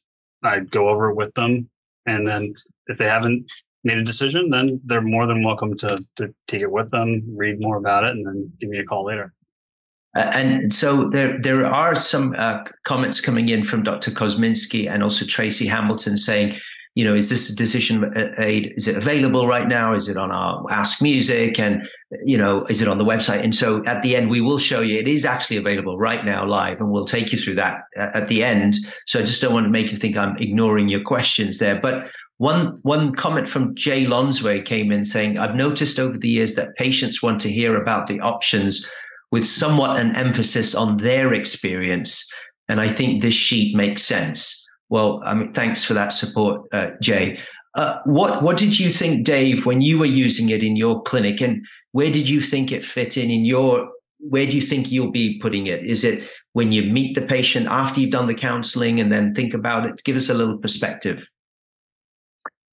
I 0.45 0.61
go 0.61 0.89
over 0.89 1.11
it 1.11 1.17
with 1.17 1.35
them. 1.35 1.69
And 2.07 2.27
then 2.27 2.55
if 2.87 2.99
they 2.99 3.07
haven't 3.07 3.51
made 3.89 3.99
a 3.99 4.05
decision, 4.05 4.51
then 4.51 4.81
they're 4.85 5.01
more 5.01 5.27
than 5.27 5.43
welcome 5.43 5.75
to, 5.77 5.99
to 6.17 6.33
take 6.47 6.63
it 6.63 6.71
with 6.71 6.91
them, 6.91 7.23
read 7.35 7.57
more 7.61 7.79
about 7.79 8.05
it, 8.05 8.11
and 8.11 8.27
then 8.27 8.53
give 8.61 8.69
me 8.69 8.79
a 8.79 8.85
call 8.85 9.05
later. 9.05 9.33
Uh, 10.17 10.31
and 10.35 10.73
so 10.73 11.07
there, 11.09 11.39
there 11.41 11.65
are 11.65 11.95
some 11.95 12.35
uh, 12.39 12.65
comments 12.85 13.21
coming 13.21 13.49
in 13.49 13.65
from 13.65 13.83
Dr. 13.83 14.11
Kozminski 14.11 14.89
and 14.91 15.03
also 15.03 15.25
Tracy 15.25 15.67
Hamilton 15.67 16.17
saying, 16.17 16.59
you 16.95 17.05
know, 17.05 17.15
is 17.15 17.31
this 17.31 17.49
a 17.49 17.55
decision 17.55 18.13
aid? 18.39 18.73
Is 18.77 18.89
it 18.89 18.97
available 18.97 19.47
right 19.47 19.69
now? 19.69 19.95
Is 19.95 20.09
it 20.09 20.17
on 20.17 20.33
our 20.33 20.65
Ask 20.69 21.01
Music? 21.01 21.61
And, 21.61 21.89
you 22.25 22.37
know, 22.37 22.65
is 22.65 22.83
it 22.83 22.89
on 22.89 22.99
the 22.99 23.05
website? 23.05 23.45
And 23.45 23.55
so 23.55 23.85
at 23.85 24.03
the 24.03 24.17
end, 24.17 24.29
we 24.31 24.41
will 24.41 24.59
show 24.59 24.81
you 24.81 24.99
it 24.99 25.07
is 25.07 25.25
actually 25.25 25.59
available 25.59 25.97
right 25.97 26.25
now 26.25 26.45
live, 26.45 26.81
and 26.81 26.91
we'll 26.91 27.05
take 27.05 27.31
you 27.31 27.39
through 27.39 27.55
that 27.55 27.85
at 27.97 28.27
the 28.27 28.43
end. 28.43 28.79
So 29.07 29.21
I 29.21 29.23
just 29.23 29.41
don't 29.41 29.53
want 29.53 29.65
to 29.67 29.71
make 29.71 29.93
you 29.93 29.97
think 29.97 30.17
I'm 30.17 30.37
ignoring 30.39 30.89
your 30.89 31.03
questions 31.03 31.61
there. 31.61 31.79
But 31.79 32.11
one 32.39 32.77
one 32.83 33.13
comment 33.15 33.49
from 33.49 33.75
Jay 33.75 34.05
Lonsway 34.05 34.65
came 34.65 34.91
in 34.91 35.05
saying, 35.05 35.39
I've 35.39 35.55
noticed 35.55 35.99
over 35.99 36.17
the 36.17 36.29
years 36.29 36.55
that 36.55 36.77
patients 36.77 37.23
want 37.23 37.41
to 37.43 37.51
hear 37.51 37.81
about 37.81 38.07
the 38.07 38.21
options 38.21 38.89
with 39.31 39.47
somewhat 39.47 40.01
an 40.01 40.17
emphasis 40.17 40.75
on 40.75 40.97
their 40.97 41.35
experience. 41.35 42.27
And 42.69 42.81
I 42.81 42.89
think 42.89 43.23
this 43.23 43.35
sheet 43.35 43.75
makes 43.75 44.03
sense. 44.03 44.65
Well, 44.89 45.21
I 45.25 45.35
mean, 45.35 45.53
thanks 45.53 45.85
for 45.85 45.95
that 45.95 46.13
support, 46.13 46.67
uh, 46.73 46.91
Jay. 47.03 47.39
Uh, 47.75 47.99
what 48.07 48.43
what 48.43 48.57
did 48.57 48.79
you 48.79 48.91
think, 48.91 49.25
Dave, 49.25 49.67
when 49.67 49.81
you 49.81 49.99
were 49.99 50.07
using 50.07 50.49
it 50.49 50.63
in 50.63 50.77
your 50.77 51.03
clinic, 51.03 51.41
and 51.41 51.65
where 51.93 52.11
did 52.11 52.29
you 52.29 52.41
think 52.41 52.73
it 52.73 52.85
fit 52.85 53.17
in 53.17 53.31
in 53.31 53.45
your? 53.45 53.91
Where 54.21 54.47
do 54.47 54.57
you 54.57 54.63
think 54.63 54.91
you'll 54.91 55.13
be 55.13 55.39
putting 55.39 55.67
it? 55.67 55.85
Is 55.85 56.03
it 56.05 56.29
when 56.53 56.73
you 56.73 56.83
meet 56.83 57.15
the 57.15 57.23
patient 57.23 57.69
after 57.69 58.01
you've 58.01 58.11
done 58.11 58.27
the 58.27 58.35
counseling 58.35 58.99
and 58.99 59.13
then 59.13 59.35
think 59.35 59.55
about 59.55 59.87
it? 59.87 60.03
Give 60.05 60.17
us 60.17 60.29
a 60.29 60.35
little 60.35 60.59
perspective. 60.59 61.27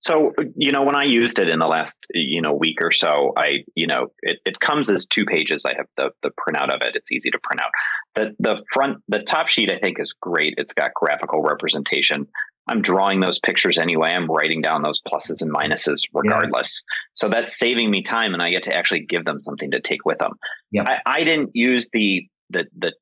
So, 0.05 0.33
you 0.55 0.71
know, 0.71 0.83
when 0.83 0.95
I 0.95 1.05
used 1.05 1.39
it 1.39 1.49
in 1.49 1.57
the 1.57 1.65
last, 1.65 1.97
you 2.13 2.39
know, 2.39 2.53
week 2.53 2.77
or 2.79 2.91
so, 2.91 3.33
I, 3.35 3.63
you 3.73 3.87
know, 3.87 4.09
it, 4.21 4.37
it 4.45 4.59
comes 4.59 4.87
as 4.91 5.07
two 5.07 5.25
pages. 5.25 5.65
I 5.65 5.73
have 5.75 5.87
the 5.97 6.11
the 6.21 6.29
printout 6.29 6.71
of 6.71 6.83
it. 6.83 6.95
It's 6.95 7.11
easy 7.11 7.31
to 7.31 7.39
print 7.41 7.59
out. 7.59 7.71
The 8.13 8.35
the 8.37 8.63
front, 8.71 8.99
the 9.07 9.23
top 9.23 9.47
sheet, 9.47 9.71
I 9.71 9.79
think 9.79 9.99
is 9.99 10.13
great. 10.21 10.53
It's 10.57 10.73
got 10.73 10.93
graphical 10.93 11.41
representation. 11.41 12.27
I'm 12.67 12.83
drawing 12.83 13.19
those 13.19 13.39
pictures 13.39 13.79
anyway. 13.79 14.09
I'm 14.11 14.29
writing 14.29 14.61
down 14.61 14.83
those 14.83 15.01
pluses 15.01 15.41
and 15.41 15.51
minuses 15.51 16.01
regardless. 16.13 16.83
Yeah. 16.83 16.93
So 17.13 17.29
that's 17.29 17.57
saving 17.57 17.89
me 17.89 18.03
time 18.03 18.35
and 18.35 18.43
I 18.43 18.51
get 18.51 18.63
to 18.63 18.75
actually 18.75 19.07
give 19.09 19.25
them 19.25 19.39
something 19.39 19.71
to 19.71 19.81
take 19.81 20.05
with 20.05 20.19
them. 20.19 20.33
Yeah. 20.71 20.83
I, 20.83 21.19
I 21.19 21.23
didn't 21.23 21.49
use 21.53 21.89
the 21.93 22.27
the 22.51 22.65
the 22.77 22.93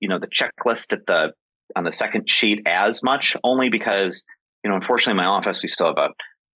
you 0.00 0.10
know 0.10 0.18
the 0.18 0.28
checklist 0.28 0.92
at 0.92 1.06
the 1.06 1.32
on 1.74 1.84
the 1.84 1.92
second 1.92 2.28
sheet 2.28 2.60
as 2.66 3.02
much 3.02 3.34
only 3.44 3.70
because 3.70 4.24
you 4.62 4.68
know 4.68 4.76
unfortunately 4.76 5.18
in 5.18 5.24
my 5.24 5.30
office 5.30 5.62
we 5.62 5.68
still 5.68 5.86
have 5.86 5.98
a 5.98 6.10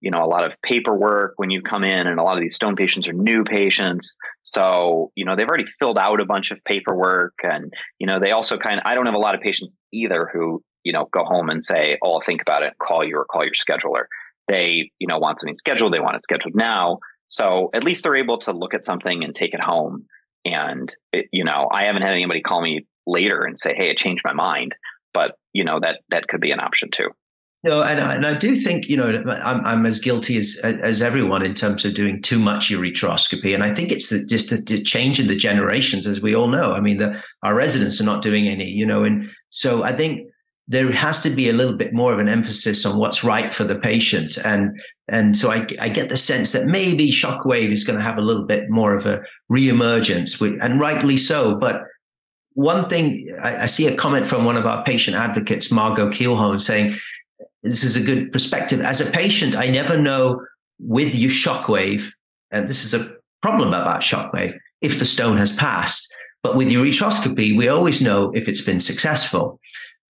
you 0.04 0.10
know 0.10 0.22
a 0.22 0.28
lot 0.28 0.44
of 0.44 0.52
paperwork 0.62 1.32
when 1.36 1.48
you 1.48 1.62
come 1.62 1.82
in 1.82 2.06
and 2.06 2.20
a 2.20 2.22
lot 2.22 2.36
of 2.36 2.42
these 2.42 2.54
stone 2.54 2.76
patients 2.76 3.08
are 3.08 3.14
new 3.14 3.42
patients. 3.42 4.14
So 4.42 5.10
you 5.16 5.24
know 5.24 5.34
they've 5.34 5.48
already 5.48 5.64
filled 5.78 5.96
out 5.96 6.20
a 6.20 6.26
bunch 6.26 6.50
of 6.50 6.62
paperwork 6.64 7.32
and 7.42 7.72
you 7.98 8.06
know 8.06 8.20
they 8.20 8.30
also 8.30 8.58
kind 8.58 8.78
of 8.78 8.82
i 8.84 8.94
don't 8.94 9.06
have 9.06 9.14
a 9.14 9.18
lot 9.18 9.34
of 9.34 9.40
patients 9.40 9.74
either 9.92 10.28
who 10.30 10.62
you 10.84 10.92
know 10.92 11.08
go 11.10 11.24
home 11.24 11.48
and 11.48 11.64
say 11.64 11.96
oh 12.02 12.12
i'll 12.12 12.20
think 12.20 12.42
about 12.42 12.62
it. 12.62 12.74
Call 12.78 13.02
you 13.02 13.16
or 13.16 13.24
call 13.24 13.44
your 13.44 13.54
scheduler. 13.54 14.04
They 14.46 14.90
you 14.98 15.06
know 15.08 15.18
want 15.18 15.40
something 15.40 15.56
scheduled. 15.56 15.94
They 15.94 16.00
want 16.00 16.16
it 16.16 16.22
scheduled 16.22 16.54
now. 16.54 16.98
So 17.28 17.70
at 17.72 17.82
least 17.82 18.04
they're 18.04 18.16
able 18.16 18.38
to 18.38 18.52
look 18.52 18.74
at 18.74 18.84
something 18.84 19.24
and 19.24 19.34
take 19.34 19.54
it 19.54 19.60
home. 19.60 20.04
And 20.44 20.94
it, 21.14 21.26
you 21.32 21.44
know 21.44 21.66
i 21.72 21.84
haven't 21.84 22.02
had 22.02 22.12
anybody 22.12 22.42
call 22.42 22.60
me 22.60 22.86
later 23.06 23.42
and 23.44 23.58
say 23.58 23.74
hey 23.74 23.88
it 23.88 23.96
changed 23.96 24.22
my 24.22 24.34
mind. 24.34 24.76
But 25.14 25.36
you 25.54 25.64
know 25.64 25.80
that 25.80 26.00
that 26.10 26.28
could 26.28 26.42
be 26.42 26.50
an 26.50 26.60
option 26.60 26.90
too 26.90 27.08
no, 27.64 27.82
and 27.82 27.98
I, 27.98 28.14
and 28.14 28.26
I 28.26 28.36
do 28.36 28.54
think 28.54 28.90
you 28.90 28.96
know 28.98 29.24
I'm, 29.26 29.64
I'm 29.64 29.86
as 29.86 29.98
guilty 29.98 30.36
as 30.36 30.60
as 30.62 31.00
everyone 31.00 31.42
in 31.42 31.54
terms 31.54 31.86
of 31.86 31.94
doing 31.94 32.20
too 32.20 32.38
much 32.38 32.68
ureteroscopy, 32.68 33.54
and 33.54 33.62
I 33.62 33.74
think 33.74 33.90
it's 33.90 34.10
the, 34.10 34.26
just 34.26 34.50
the, 34.50 34.82
change 34.82 35.18
in 35.18 35.28
the 35.28 35.36
generations, 35.36 36.06
as 36.06 36.20
we 36.20 36.34
all 36.34 36.48
know. 36.48 36.72
I 36.72 36.80
mean, 36.80 36.98
the, 36.98 37.18
our 37.42 37.54
residents 37.54 38.02
are 38.02 38.04
not 38.04 38.20
doing 38.20 38.48
any, 38.48 38.68
you 38.68 38.84
know, 38.84 39.02
and 39.02 39.30
so 39.48 39.82
I 39.82 39.96
think 39.96 40.28
there 40.68 40.92
has 40.92 41.22
to 41.22 41.30
be 41.30 41.48
a 41.48 41.54
little 41.54 41.76
bit 41.76 41.94
more 41.94 42.12
of 42.12 42.18
an 42.18 42.28
emphasis 42.28 42.84
on 42.84 42.98
what's 42.98 43.24
right 43.24 43.54
for 43.54 43.64
the 43.64 43.76
patient, 43.76 44.36
and 44.44 44.78
and 45.08 45.34
so 45.34 45.50
I, 45.50 45.66
I 45.80 45.88
get 45.88 46.10
the 46.10 46.18
sense 46.18 46.52
that 46.52 46.66
maybe 46.66 47.10
shockwave 47.10 47.72
is 47.72 47.82
going 47.82 47.98
to 47.98 48.04
have 48.04 48.18
a 48.18 48.22
little 48.22 48.44
bit 48.44 48.68
more 48.68 48.94
of 48.94 49.06
a 49.06 49.22
reemergence, 49.50 50.38
and 50.60 50.78
rightly 50.78 51.16
so, 51.16 51.54
but 51.54 51.80
one 52.54 52.88
thing 52.88 53.28
I, 53.42 53.66
see 53.66 53.88
a 53.88 53.96
comment 53.96 54.26
from 54.26 54.44
one 54.44 54.56
of 54.56 54.64
our 54.64 54.84
patient 54.84 55.16
advocates, 55.16 55.72
Margot 55.72 56.08
Keelholm, 56.10 56.60
saying 56.60 56.94
this 57.64 57.82
is 57.82 57.96
a 57.96 58.00
good 58.00 58.30
perspective. 58.30 58.80
As 58.80 59.00
a 59.00 59.10
patient, 59.10 59.56
I 59.56 59.68
never 59.68 59.98
know 59.98 60.40
with 60.78 61.14
your 61.14 61.30
shockwave, 61.30 62.10
and 62.50 62.68
this 62.68 62.84
is 62.84 62.92
a 62.94 63.16
problem 63.42 63.68
about 63.68 64.02
shockwave, 64.02 64.56
if 64.82 64.98
the 64.98 65.04
stone 65.04 65.38
has 65.38 65.52
passed. 65.52 66.12
But 66.42 66.56
with 66.56 66.68
ureteroscopy, 66.68 67.56
we 67.56 67.68
always 67.68 68.02
know 68.02 68.30
if 68.34 68.48
it's 68.48 68.60
been 68.60 68.80
successful. 68.80 69.58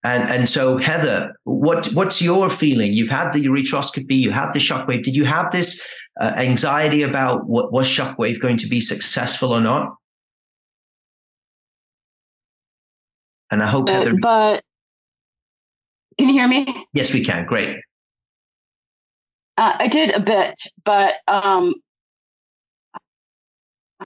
And, 0.02 0.28
and 0.28 0.48
so, 0.48 0.76
Heather, 0.78 1.32
what, 1.44 1.86
what's 1.94 2.20
your 2.20 2.50
feeling? 2.50 2.92
You've 2.92 3.08
had 3.08 3.32
the 3.32 3.44
ureteroscopy, 3.46 4.16
you 4.16 4.32
had 4.32 4.52
the 4.52 4.58
shockwave. 4.58 5.04
Did 5.04 5.14
you 5.14 5.24
have 5.24 5.52
this 5.52 5.80
uh, 6.20 6.34
anxiety 6.36 7.02
about 7.02 7.46
what 7.46 7.72
was 7.72 7.86
shockwave 7.86 8.40
going 8.40 8.56
to 8.58 8.66
be 8.66 8.80
successful 8.80 9.52
or 9.52 9.60
not? 9.60 9.94
And 13.50 13.62
I 13.62 13.66
hope 13.66 13.88
uh, 13.88 13.92
Heather. 13.92 14.14
But 14.20 14.64
can 16.18 16.28
you 16.28 16.34
hear 16.34 16.48
me? 16.48 16.86
Yes, 16.92 17.12
we 17.12 17.24
can. 17.24 17.46
Great. 17.46 17.76
Uh, 19.56 19.76
I 19.78 19.88
did 19.88 20.10
a 20.10 20.20
bit, 20.20 20.54
but 20.84 21.14
um, 21.28 21.74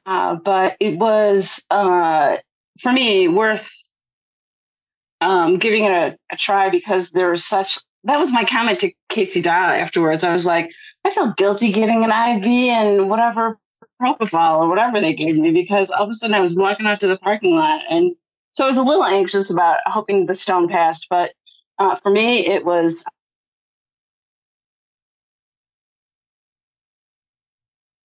uh, 0.05 0.35
but 0.37 0.77
it 0.81 0.99
was 0.99 1.65
uh, 1.71 2.37
for 2.81 2.93
me 2.93 3.29
worth 3.29 3.71
um, 5.21 5.59
giving 5.59 5.85
it 5.85 5.93
a, 5.93 6.17
a 6.33 6.37
try 6.37 6.69
because 6.69 7.11
there 7.11 7.31
was 7.31 7.45
such 7.45 7.79
that 8.05 8.19
was 8.19 8.31
my 8.31 8.45
comment 8.45 8.79
to 8.81 8.93
Casey 9.09 9.41
Dial 9.41 9.81
afterwards. 9.81 10.23
I 10.23 10.33
was 10.33 10.47
like, 10.47 10.71
I 11.05 11.11
felt 11.11 11.37
guilty 11.37 11.73
getting 11.73 12.05
an 12.05 12.11
IV 12.11 12.47
and 12.47 13.11
whatever 13.11 13.59
propofol 14.01 14.61
or 14.63 14.69
whatever 14.69 15.01
they 15.01 15.13
gave 15.13 15.35
me 15.35 15.51
because 15.51 15.91
all 15.91 16.05
of 16.05 16.11
a 16.11 16.13
sudden 16.13 16.35
I 16.35 16.41
was 16.41 16.55
walking 16.55 16.87
out 16.87 17.01
to 17.01 17.09
the 17.09 17.19
parking 17.19 17.57
lot 17.57 17.81
and 17.91 18.15
so 18.53 18.65
I 18.65 18.69
was 18.69 18.77
a 18.77 18.83
little 18.83 19.05
anxious 19.05 19.51
about 19.51 19.79
hoping 19.87 20.27
the 20.27 20.35
stone 20.35 20.69
passed. 20.69 21.07
But 21.11 21.33
uh, 21.79 21.95
for 21.97 22.11
me, 22.11 22.47
it 22.47 22.65
was 22.65 23.05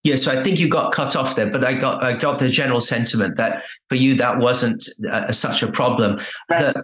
Yeah, 0.04 0.18
so 0.18 0.38
I 0.38 0.44
think 0.44 0.60
you 0.60 0.68
got 0.68 0.92
cut 0.92 1.16
off 1.16 1.36
there, 1.38 1.50
but 1.50 1.64
I 1.64 1.74
got 1.74 2.04
I 2.04 2.18
got 2.18 2.38
the 2.38 2.50
general 2.50 2.82
sentiment 2.82 3.38
that 3.38 3.64
for 3.88 3.96
you 3.96 4.16
that 4.16 4.38
wasn't 4.40 4.88
uh, 5.10 5.32
such 5.32 5.64
a 5.64 5.72
problem. 5.72 6.20
Right. 6.52 6.74
The, 6.74 6.84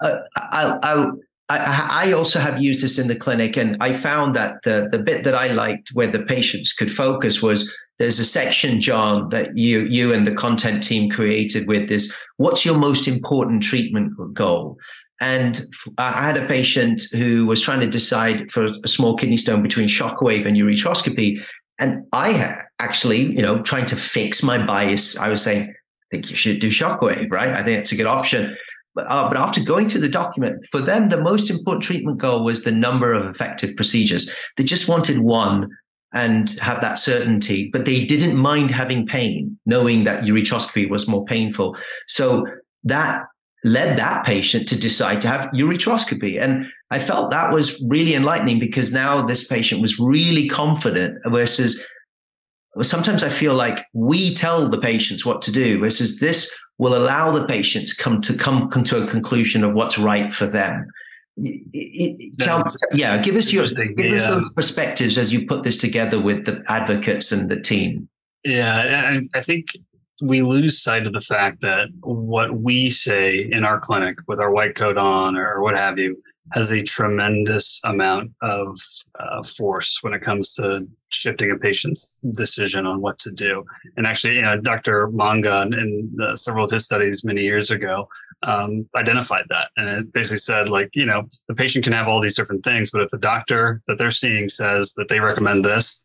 uh, 0.00 0.20
I'll, 0.50 0.80
I'll 0.82 1.18
I, 1.50 2.06
I, 2.06 2.12
also 2.12 2.38
have 2.38 2.62
used 2.62 2.82
this 2.82 2.98
in 2.98 3.06
the 3.06 3.14
clinic, 3.14 3.58
and 3.58 3.76
I 3.80 3.92
found 3.92 4.34
that 4.34 4.62
the 4.62 4.88
the 4.90 4.98
bit 4.98 5.24
that 5.24 5.34
I 5.34 5.48
liked 5.48 5.90
where 5.92 6.06
the 6.06 6.22
patients 6.22 6.72
could 6.72 6.90
focus 6.90 7.42
was 7.42 7.70
there's 7.98 8.18
a 8.18 8.24
section, 8.24 8.80
John, 8.80 9.28
that 9.28 9.58
you 9.58 9.80
you 9.80 10.14
and 10.14 10.26
the 10.26 10.34
content 10.34 10.82
team 10.82 11.10
created 11.10 11.68
with 11.68 11.88
this. 11.88 12.10
What's 12.38 12.64
your 12.64 12.78
most 12.78 13.06
important 13.06 13.62
treatment 13.62 14.14
goal? 14.32 14.78
And 15.24 15.66
I 15.96 16.22
had 16.22 16.36
a 16.36 16.46
patient 16.46 17.04
who 17.10 17.46
was 17.46 17.62
trying 17.62 17.80
to 17.80 17.86
decide 17.86 18.52
for 18.52 18.64
a 18.64 18.86
small 18.86 19.16
kidney 19.16 19.38
stone 19.38 19.62
between 19.62 19.88
shockwave 19.88 20.44
and 20.46 20.54
ureteroscopy, 20.54 21.42
and 21.78 22.04
I 22.12 22.56
actually, 22.78 23.22
you 23.34 23.40
know, 23.40 23.62
trying 23.62 23.86
to 23.86 23.96
fix 23.96 24.42
my 24.42 24.58
bias, 24.64 25.18
I 25.18 25.30
was 25.30 25.40
saying, 25.40 25.62
I 25.62 26.06
think 26.10 26.28
you 26.28 26.36
should 26.36 26.58
do 26.60 26.68
shockwave, 26.68 27.30
right? 27.30 27.48
I 27.48 27.62
think 27.62 27.78
it's 27.78 27.90
a 27.90 27.96
good 27.96 28.06
option. 28.06 28.54
But, 28.94 29.06
uh, 29.08 29.26
but 29.26 29.38
after 29.38 29.62
going 29.62 29.88
through 29.88 30.02
the 30.02 30.10
document, 30.10 30.62
for 30.70 30.82
them, 30.82 31.08
the 31.08 31.22
most 31.22 31.50
important 31.50 31.84
treatment 31.84 32.18
goal 32.18 32.44
was 32.44 32.62
the 32.62 32.70
number 32.70 33.14
of 33.14 33.24
effective 33.24 33.74
procedures. 33.76 34.30
They 34.58 34.64
just 34.64 34.88
wanted 34.88 35.20
one 35.20 35.70
and 36.12 36.50
have 36.60 36.82
that 36.82 36.98
certainty, 36.98 37.70
but 37.72 37.86
they 37.86 38.04
didn't 38.04 38.36
mind 38.36 38.70
having 38.70 39.06
pain, 39.06 39.58
knowing 39.64 40.04
that 40.04 40.24
ureteroscopy 40.24 40.90
was 40.90 41.08
more 41.08 41.24
painful. 41.24 41.78
So 42.08 42.46
that 42.84 43.22
led 43.64 43.98
that 43.98 44.24
patient 44.24 44.68
to 44.68 44.78
decide 44.78 45.20
to 45.22 45.28
have 45.28 45.50
ureteroscopy. 45.50 46.40
And 46.40 46.66
I 46.90 46.98
felt 46.98 47.30
that 47.30 47.52
was 47.52 47.82
really 47.88 48.14
enlightening 48.14 48.60
because 48.60 48.92
now 48.92 49.24
this 49.24 49.48
patient 49.48 49.80
was 49.80 49.98
really 49.98 50.48
confident 50.48 51.18
versus 51.26 51.84
sometimes 52.82 53.22
I 53.22 53.30
feel 53.30 53.54
like 53.54 53.84
we 53.94 54.34
tell 54.34 54.68
the 54.68 54.78
patients 54.78 55.24
what 55.24 55.40
to 55.42 55.52
do 55.52 55.80
versus 55.80 56.20
this 56.20 56.54
will 56.78 56.94
allow 56.94 57.30
the 57.30 57.46
patients 57.46 57.94
come 57.94 58.20
to 58.20 58.34
come, 58.34 58.68
come 58.68 58.84
to 58.84 59.02
a 59.02 59.06
conclusion 59.06 59.64
of 59.64 59.72
what's 59.74 59.98
right 59.98 60.32
for 60.32 60.46
them. 60.46 60.86
tell, 62.40 62.62
yeah, 62.92 63.16
give 63.18 63.34
us 63.34 63.52
your 63.52 63.66
give 63.68 64.12
us 64.12 64.26
those 64.26 64.52
perspectives 64.52 65.16
as 65.18 65.32
you 65.32 65.46
put 65.46 65.62
this 65.62 65.78
together 65.78 66.20
with 66.20 66.44
the 66.44 66.62
advocates 66.68 67.32
and 67.32 67.50
the 67.50 67.60
team. 67.60 68.08
Yeah, 68.44 69.18
I 69.34 69.40
think 69.40 69.68
we 70.22 70.42
lose 70.42 70.82
sight 70.82 71.06
of 71.06 71.12
the 71.12 71.20
fact 71.20 71.60
that 71.62 71.88
what 72.00 72.56
we 72.56 72.88
say 72.88 73.48
in 73.50 73.64
our 73.64 73.80
clinic 73.80 74.16
with 74.28 74.40
our 74.40 74.52
white 74.52 74.74
coat 74.74 74.96
on 74.96 75.36
or 75.36 75.60
what 75.62 75.76
have 75.76 75.98
you 75.98 76.16
has 76.52 76.70
a 76.72 76.82
tremendous 76.82 77.80
amount 77.84 78.30
of 78.42 78.78
uh, 79.18 79.42
force 79.56 79.98
when 80.02 80.12
it 80.12 80.20
comes 80.20 80.54
to 80.54 80.86
shifting 81.08 81.50
a 81.50 81.56
patient's 81.56 82.20
decision 82.32 82.86
on 82.86 83.00
what 83.00 83.18
to 83.18 83.32
do. 83.32 83.64
And 83.96 84.06
actually, 84.06 84.36
you 84.36 84.42
know, 84.42 84.60
Dr. 84.60 85.08
Monga 85.08 85.62
in 85.62 86.10
the, 86.14 86.36
several 86.36 86.64
of 86.64 86.70
his 86.70 86.84
studies 86.84 87.24
many 87.24 87.42
years 87.42 87.70
ago 87.70 88.08
um, 88.42 88.86
identified 88.94 89.44
that, 89.48 89.68
and 89.76 89.88
it 89.88 90.12
basically 90.12 90.38
said, 90.38 90.68
like, 90.68 90.90
you 90.92 91.06
know, 91.06 91.22
the 91.48 91.54
patient 91.54 91.84
can 91.84 91.94
have 91.94 92.08
all 92.08 92.20
these 92.20 92.36
different 92.36 92.62
things, 92.62 92.90
but 92.90 93.00
if 93.00 93.08
the 93.08 93.18
doctor 93.18 93.80
that 93.86 93.96
they're 93.96 94.10
seeing 94.10 94.48
says 94.48 94.92
that 94.94 95.08
they 95.08 95.20
recommend 95.20 95.64
this, 95.64 96.03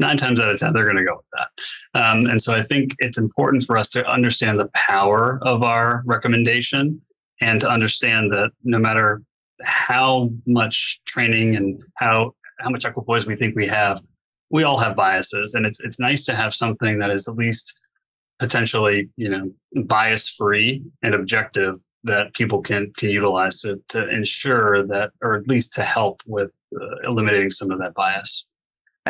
nine 0.00 0.16
times 0.16 0.40
out 0.40 0.50
of 0.50 0.58
ten 0.58 0.72
they're 0.72 0.84
going 0.84 0.96
to 0.96 1.04
go 1.04 1.16
with 1.16 1.26
that. 1.34 2.00
Um, 2.00 2.26
and 2.26 2.40
so 2.40 2.54
I 2.54 2.62
think 2.64 2.94
it's 2.98 3.18
important 3.18 3.62
for 3.64 3.76
us 3.76 3.88
to 3.90 4.06
understand 4.06 4.58
the 4.58 4.70
power 4.74 5.38
of 5.42 5.62
our 5.62 6.02
recommendation 6.06 7.00
and 7.40 7.60
to 7.60 7.68
understand 7.68 8.30
that 8.32 8.50
no 8.64 8.78
matter 8.78 9.22
how 9.62 10.30
much 10.46 11.00
training 11.06 11.56
and 11.56 11.80
how 11.98 12.34
how 12.60 12.70
much 12.70 12.84
equipoise 12.84 13.26
we 13.26 13.36
think 13.36 13.56
we 13.56 13.66
have, 13.66 14.00
we 14.50 14.64
all 14.64 14.78
have 14.78 14.96
biases, 14.96 15.54
and 15.54 15.64
it's 15.66 15.80
it's 15.80 16.00
nice 16.00 16.22
to 16.24 16.34
have 16.34 16.54
something 16.54 16.98
that 16.98 17.10
is 17.10 17.28
at 17.28 17.34
least 17.34 17.80
potentially 18.38 19.08
you 19.16 19.28
know 19.28 19.50
bias 19.84 20.30
free 20.30 20.82
and 21.02 21.14
objective 21.14 21.74
that 22.04 22.32
people 22.34 22.60
can 22.60 22.92
can 22.96 23.10
utilize 23.10 23.60
to 23.60 23.80
to 23.88 24.08
ensure 24.08 24.86
that, 24.86 25.10
or 25.22 25.36
at 25.36 25.46
least 25.46 25.74
to 25.74 25.82
help 25.82 26.20
with 26.26 26.52
uh, 26.80 26.96
eliminating 27.04 27.50
some 27.50 27.70
of 27.70 27.78
that 27.78 27.94
bias. 27.94 28.46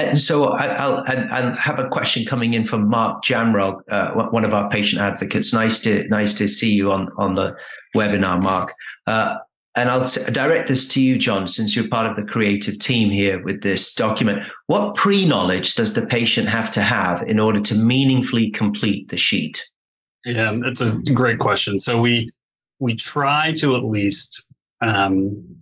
And 0.09 0.21
so 0.21 0.49
I, 0.49 0.87
will 0.87 1.05
I, 1.07 1.55
have 1.59 1.79
a 1.79 1.89
question 1.89 2.25
coming 2.25 2.55
in 2.55 2.65
from 2.65 2.89
Mark 2.89 3.25
Jamrog, 3.25 3.81
uh, 3.91 4.13
one 4.31 4.45
of 4.45 4.55
our 4.55 4.69
patient 4.71 5.01
advocates. 5.01 5.53
Nice 5.53 5.81
to 5.81 6.07
nice 6.09 6.35
to 6.35 6.49
see 6.49 6.73
you 6.73 6.91
on 6.91 7.09
on 7.17 7.35
the 7.35 7.57
webinar, 7.97 8.43
Mark. 8.43 8.73
Uh, 9.07 9.37
and 9.77 9.89
I'll 9.89 10.09
direct 10.33 10.69
this 10.69 10.89
to 10.89 11.03
you, 11.03 11.17
John, 11.17 11.47
since 11.47 11.77
you're 11.77 11.89
part 11.89 12.07
of 12.07 12.17
the 12.17 12.31
creative 12.31 12.79
team 12.79 13.11
here 13.11 13.43
with 13.43 13.63
this 13.63 13.95
document. 13.95 14.43
What 14.67 14.97
pre 14.97 15.25
knowledge 15.27 15.75
does 15.77 15.95
the 15.95 16.07
patient 16.07 16.49
have 16.49 16.71
to 16.73 16.83
have 16.83 17.23
in 17.23 17.39
order 17.39 17.61
to 17.61 17.75
meaningfully 17.75 18.51
complete 18.51 19.09
the 19.09 19.17
sheet? 19.17 19.65
Yeah, 20.25 20.59
it's 20.65 20.81
a 20.81 20.99
great 21.15 21.39
question. 21.39 21.79
So 21.79 22.01
we 22.01 22.29
we 22.81 22.95
try 22.97 23.53
to 23.55 23.77
at 23.77 23.85
least 23.85 24.47
um, 24.81 25.60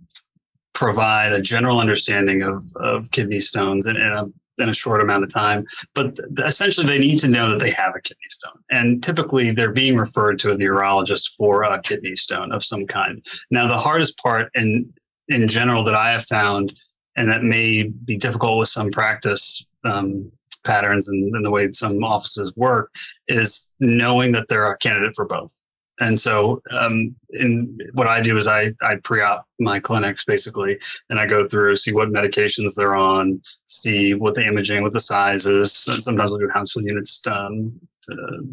provide 0.79 1.33
a 1.33 1.41
general 1.41 1.79
understanding 1.79 2.41
of, 2.41 2.63
of 2.77 3.11
kidney 3.11 3.41
stones 3.41 3.85
in, 3.85 3.97
in 3.97 4.13
a 4.13 4.25
in 4.59 4.69
a 4.69 4.73
short 4.73 4.99
amount 4.99 5.23
of 5.23 5.33
time. 5.33 5.65
But 5.93 6.17
essentially, 6.45 6.87
they 6.87 6.99
need 6.99 7.19
to 7.19 7.29
know 7.29 7.49
that 7.49 7.59
they 7.59 7.71
have 7.71 7.95
a 7.95 8.01
kidney 8.01 8.29
stone. 8.29 8.61
And 8.69 9.03
typically, 9.03 9.51
they're 9.51 9.71
being 9.71 9.97
referred 9.97 10.39
to 10.39 10.55
the 10.55 10.65
urologist 10.65 11.35
for 11.37 11.63
a 11.63 11.81
kidney 11.81 12.15
stone 12.15 12.51
of 12.51 12.63
some 12.63 12.85
kind. 12.85 13.23
Now, 13.51 13.67
the 13.67 13.77
hardest 13.77 14.17
part 14.17 14.49
in, 14.55 14.91
in 15.29 15.47
general 15.47 15.83
that 15.85 15.95
I 15.95 16.11
have 16.11 16.25
found, 16.25 16.73
and 17.15 17.31
that 17.31 17.43
may 17.43 17.83
be 17.83 18.17
difficult 18.17 18.59
with 18.59 18.69
some 18.69 18.91
practice 18.91 19.65
um, 19.85 20.29
patterns 20.65 21.07
and, 21.07 21.33
and 21.35 21.45
the 21.45 21.51
way 21.51 21.71
some 21.71 22.03
offices 22.03 22.53
work, 22.57 22.91
is 23.29 23.71
knowing 23.79 24.33
that 24.33 24.47
they're 24.49 24.67
a 24.67 24.77
candidate 24.77 25.13
for 25.15 25.25
both. 25.25 25.53
And 25.99 26.19
so, 26.19 26.61
um, 26.71 27.15
in 27.31 27.77
what 27.93 28.07
I 28.07 28.21
do 28.21 28.37
is 28.37 28.47
I, 28.47 28.71
I 28.81 28.95
pre-op 29.03 29.45
my 29.59 29.79
clinics 29.79 30.23
basically, 30.23 30.79
and 31.09 31.19
I 31.19 31.25
go 31.25 31.45
through, 31.45 31.75
see 31.75 31.93
what 31.93 32.09
medications 32.09 32.75
they're 32.75 32.95
on, 32.95 33.41
see 33.65 34.13
what 34.13 34.35
the 34.35 34.45
imaging, 34.45 34.81
what 34.81 34.93
the 34.93 34.99
sizes. 34.99 35.73
Sometimes 35.73 36.31
we 36.31 36.39
do 36.39 36.49
Hounsfield 36.53 36.85
units, 36.87 37.21
um, 37.27 37.79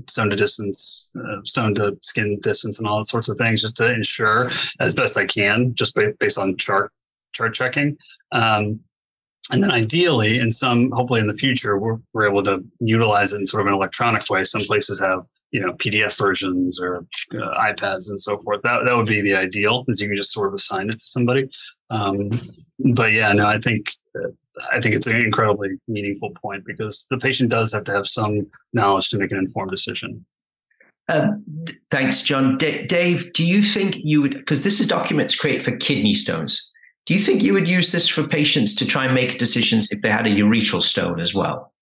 stone 0.08 0.30
to 0.30 0.36
distance, 0.36 1.08
uh, 1.18 1.40
stone 1.44 1.74
to 1.76 1.96
skin 2.02 2.38
distance, 2.42 2.78
and 2.78 2.88
all 2.88 3.02
sorts 3.02 3.28
of 3.28 3.36
things, 3.38 3.62
just 3.62 3.76
to 3.76 3.92
ensure 3.92 4.48
as 4.80 4.94
best 4.94 5.16
I 5.16 5.26
can, 5.26 5.74
just 5.74 5.96
based 6.18 6.38
on 6.38 6.56
chart 6.56 6.92
chart 7.32 7.54
checking. 7.54 7.96
Um, 8.32 8.80
and 9.52 9.62
then 9.62 9.70
ideally, 9.70 10.38
in 10.38 10.50
some, 10.50 10.90
hopefully 10.90 11.20
in 11.20 11.28
the 11.28 11.34
future, 11.34 11.78
we're, 11.78 11.98
we're 12.12 12.28
able 12.28 12.42
to 12.44 12.64
utilize 12.80 13.32
it 13.32 13.38
in 13.38 13.46
sort 13.46 13.60
of 13.60 13.68
an 13.68 13.74
electronic 13.74 14.28
way. 14.28 14.42
Some 14.42 14.62
places 14.62 14.98
have, 14.98 15.24
you 15.52 15.60
know, 15.60 15.72
PDF 15.74 16.18
versions 16.18 16.80
or 16.80 17.06
uh, 17.32 17.72
iPads 17.72 18.08
and 18.08 18.20
so 18.20 18.38
forth. 18.42 18.62
That, 18.62 18.80
that 18.84 18.96
would 18.96 19.06
be 19.06 19.22
the 19.22 19.36
ideal, 19.36 19.84
is 19.86 20.00
you 20.00 20.08
can 20.08 20.16
just 20.16 20.32
sort 20.32 20.48
of 20.48 20.54
assign 20.54 20.88
it 20.88 20.98
to 20.98 21.06
somebody. 21.06 21.48
Um, 21.90 22.30
but 22.94 23.12
yeah, 23.12 23.32
no, 23.32 23.46
I 23.46 23.58
think 23.58 23.92
uh, 24.18 24.30
I 24.72 24.80
think 24.80 24.96
it's 24.96 25.06
an 25.06 25.20
incredibly 25.20 25.68
meaningful 25.86 26.30
point 26.30 26.64
because 26.66 27.06
the 27.10 27.18
patient 27.18 27.50
does 27.50 27.72
have 27.72 27.84
to 27.84 27.92
have 27.92 28.06
some 28.06 28.46
knowledge 28.72 29.10
to 29.10 29.18
make 29.18 29.30
an 29.30 29.38
informed 29.38 29.70
decision. 29.70 30.24
Um, 31.08 31.44
thanks, 31.90 32.22
John. 32.22 32.58
D- 32.58 32.84
Dave, 32.86 33.32
do 33.32 33.44
you 33.44 33.62
think 33.62 33.96
you 33.98 34.22
would, 34.22 34.38
because 34.38 34.62
this 34.62 34.80
is 34.80 34.88
documents 34.88 35.36
created 35.36 35.62
for 35.62 35.76
kidney 35.76 36.14
stones. 36.14 36.72
Do 37.06 37.14
you 37.14 37.20
think 37.20 37.42
you 37.42 37.52
would 37.52 37.68
use 37.68 37.92
this 37.92 38.08
for 38.08 38.26
patients 38.26 38.74
to 38.76 38.86
try 38.86 39.04
and 39.04 39.14
make 39.14 39.38
decisions 39.38 39.88
if 39.90 40.02
they 40.02 40.10
had 40.10 40.26
a 40.26 40.30
ureteral 40.30 40.82
stone 40.82 41.20
as 41.20 41.34
well? 41.34 41.72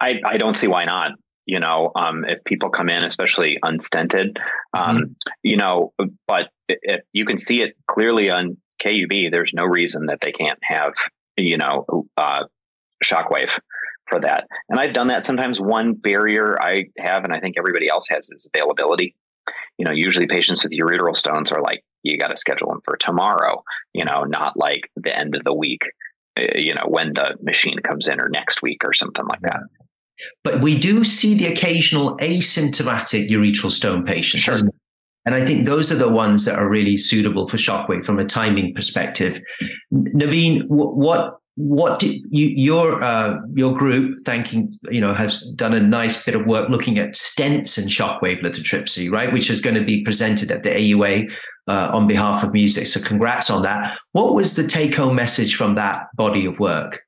I, 0.00 0.20
I 0.24 0.38
don't 0.38 0.56
see 0.56 0.66
why 0.66 0.84
not. 0.84 1.12
You 1.46 1.60
know, 1.60 1.92
um, 1.94 2.24
if 2.24 2.42
people 2.44 2.70
come 2.70 2.88
in, 2.88 3.04
especially 3.04 3.58
unstented, 3.62 4.38
um, 4.72 4.96
mm-hmm. 4.96 5.12
you 5.42 5.58
know, 5.58 5.92
but 6.26 6.48
if 6.68 7.02
you 7.12 7.26
can 7.26 7.36
see 7.36 7.62
it 7.62 7.76
clearly 7.86 8.30
on 8.30 8.56
KUB, 8.82 9.30
there's 9.30 9.52
no 9.52 9.64
reason 9.64 10.06
that 10.06 10.18
they 10.22 10.32
can't 10.32 10.58
have, 10.62 10.94
you 11.36 11.58
know, 11.58 12.06
uh, 12.16 12.44
shockwave 13.04 13.50
for 14.08 14.20
that. 14.20 14.46
And 14.70 14.80
I've 14.80 14.94
done 14.94 15.08
that. 15.08 15.26
Sometimes 15.26 15.60
one 15.60 15.92
barrier 15.92 16.58
I 16.60 16.84
have, 16.98 17.24
and 17.24 17.32
I 17.34 17.40
think 17.40 17.56
everybody 17.58 17.88
else 17.88 18.06
has, 18.08 18.30
is 18.30 18.48
availability. 18.54 19.14
You 19.78 19.86
know, 19.86 19.92
usually 19.92 20.26
patients 20.26 20.62
with 20.62 20.72
ureteral 20.72 21.16
stones 21.16 21.50
are 21.50 21.60
like, 21.60 21.82
you 22.02 22.18
got 22.18 22.28
to 22.28 22.36
schedule 22.36 22.68
them 22.68 22.80
for 22.84 22.96
tomorrow, 22.96 23.62
you 23.92 24.04
know, 24.04 24.24
not 24.24 24.56
like 24.56 24.90
the 24.96 25.16
end 25.16 25.34
of 25.34 25.44
the 25.44 25.54
week, 25.54 25.82
uh, 26.38 26.44
you 26.56 26.74
know, 26.74 26.84
when 26.86 27.12
the 27.14 27.36
machine 27.42 27.78
comes 27.80 28.06
in 28.06 28.20
or 28.20 28.28
next 28.28 28.62
week 28.62 28.82
or 28.84 28.92
something 28.92 29.24
like 29.26 29.40
that. 29.40 29.60
But 30.44 30.60
we 30.60 30.78
do 30.78 31.02
see 31.02 31.34
the 31.34 31.46
occasional 31.46 32.16
asymptomatic 32.18 33.28
ureteral 33.28 33.70
stone 33.70 34.04
patient. 34.04 34.42
Sure. 34.42 34.54
And 35.26 35.34
I 35.34 35.44
think 35.44 35.66
those 35.66 35.90
are 35.90 35.96
the 35.96 36.10
ones 36.10 36.44
that 36.44 36.58
are 36.58 36.68
really 36.68 36.96
suitable 36.96 37.48
for 37.48 37.56
shockwave 37.56 38.04
from 38.04 38.18
a 38.18 38.26
timing 38.26 38.74
perspective. 38.74 39.40
Naveen, 39.92 40.64
what 40.68 41.38
what 41.56 42.02
you, 42.02 42.20
your 42.30 43.02
uh, 43.02 43.38
your 43.54 43.76
group 43.76 44.18
thanking 44.24 44.72
you 44.90 45.00
know 45.00 45.14
has 45.14 45.40
done 45.52 45.72
a 45.72 45.80
nice 45.80 46.24
bit 46.24 46.34
of 46.34 46.46
work 46.46 46.68
looking 46.68 46.98
at 46.98 47.14
stents 47.14 47.78
and 47.78 47.88
shockwave 47.88 48.42
lithotripsy 48.42 49.10
right? 49.10 49.32
Which 49.32 49.50
is 49.50 49.60
going 49.60 49.76
to 49.76 49.84
be 49.84 50.02
presented 50.02 50.50
at 50.50 50.64
the 50.64 50.70
AUA 50.70 51.30
uh, 51.68 51.90
on 51.92 52.08
behalf 52.08 52.42
of 52.42 52.52
music 52.52 52.86
so 52.86 53.00
congrats 53.00 53.50
on 53.50 53.62
that. 53.62 53.96
What 54.12 54.34
was 54.34 54.56
the 54.56 54.66
take 54.66 54.94
home 54.94 55.14
message 55.14 55.54
from 55.54 55.76
that 55.76 56.06
body 56.16 56.44
of 56.44 56.58
work 56.58 57.02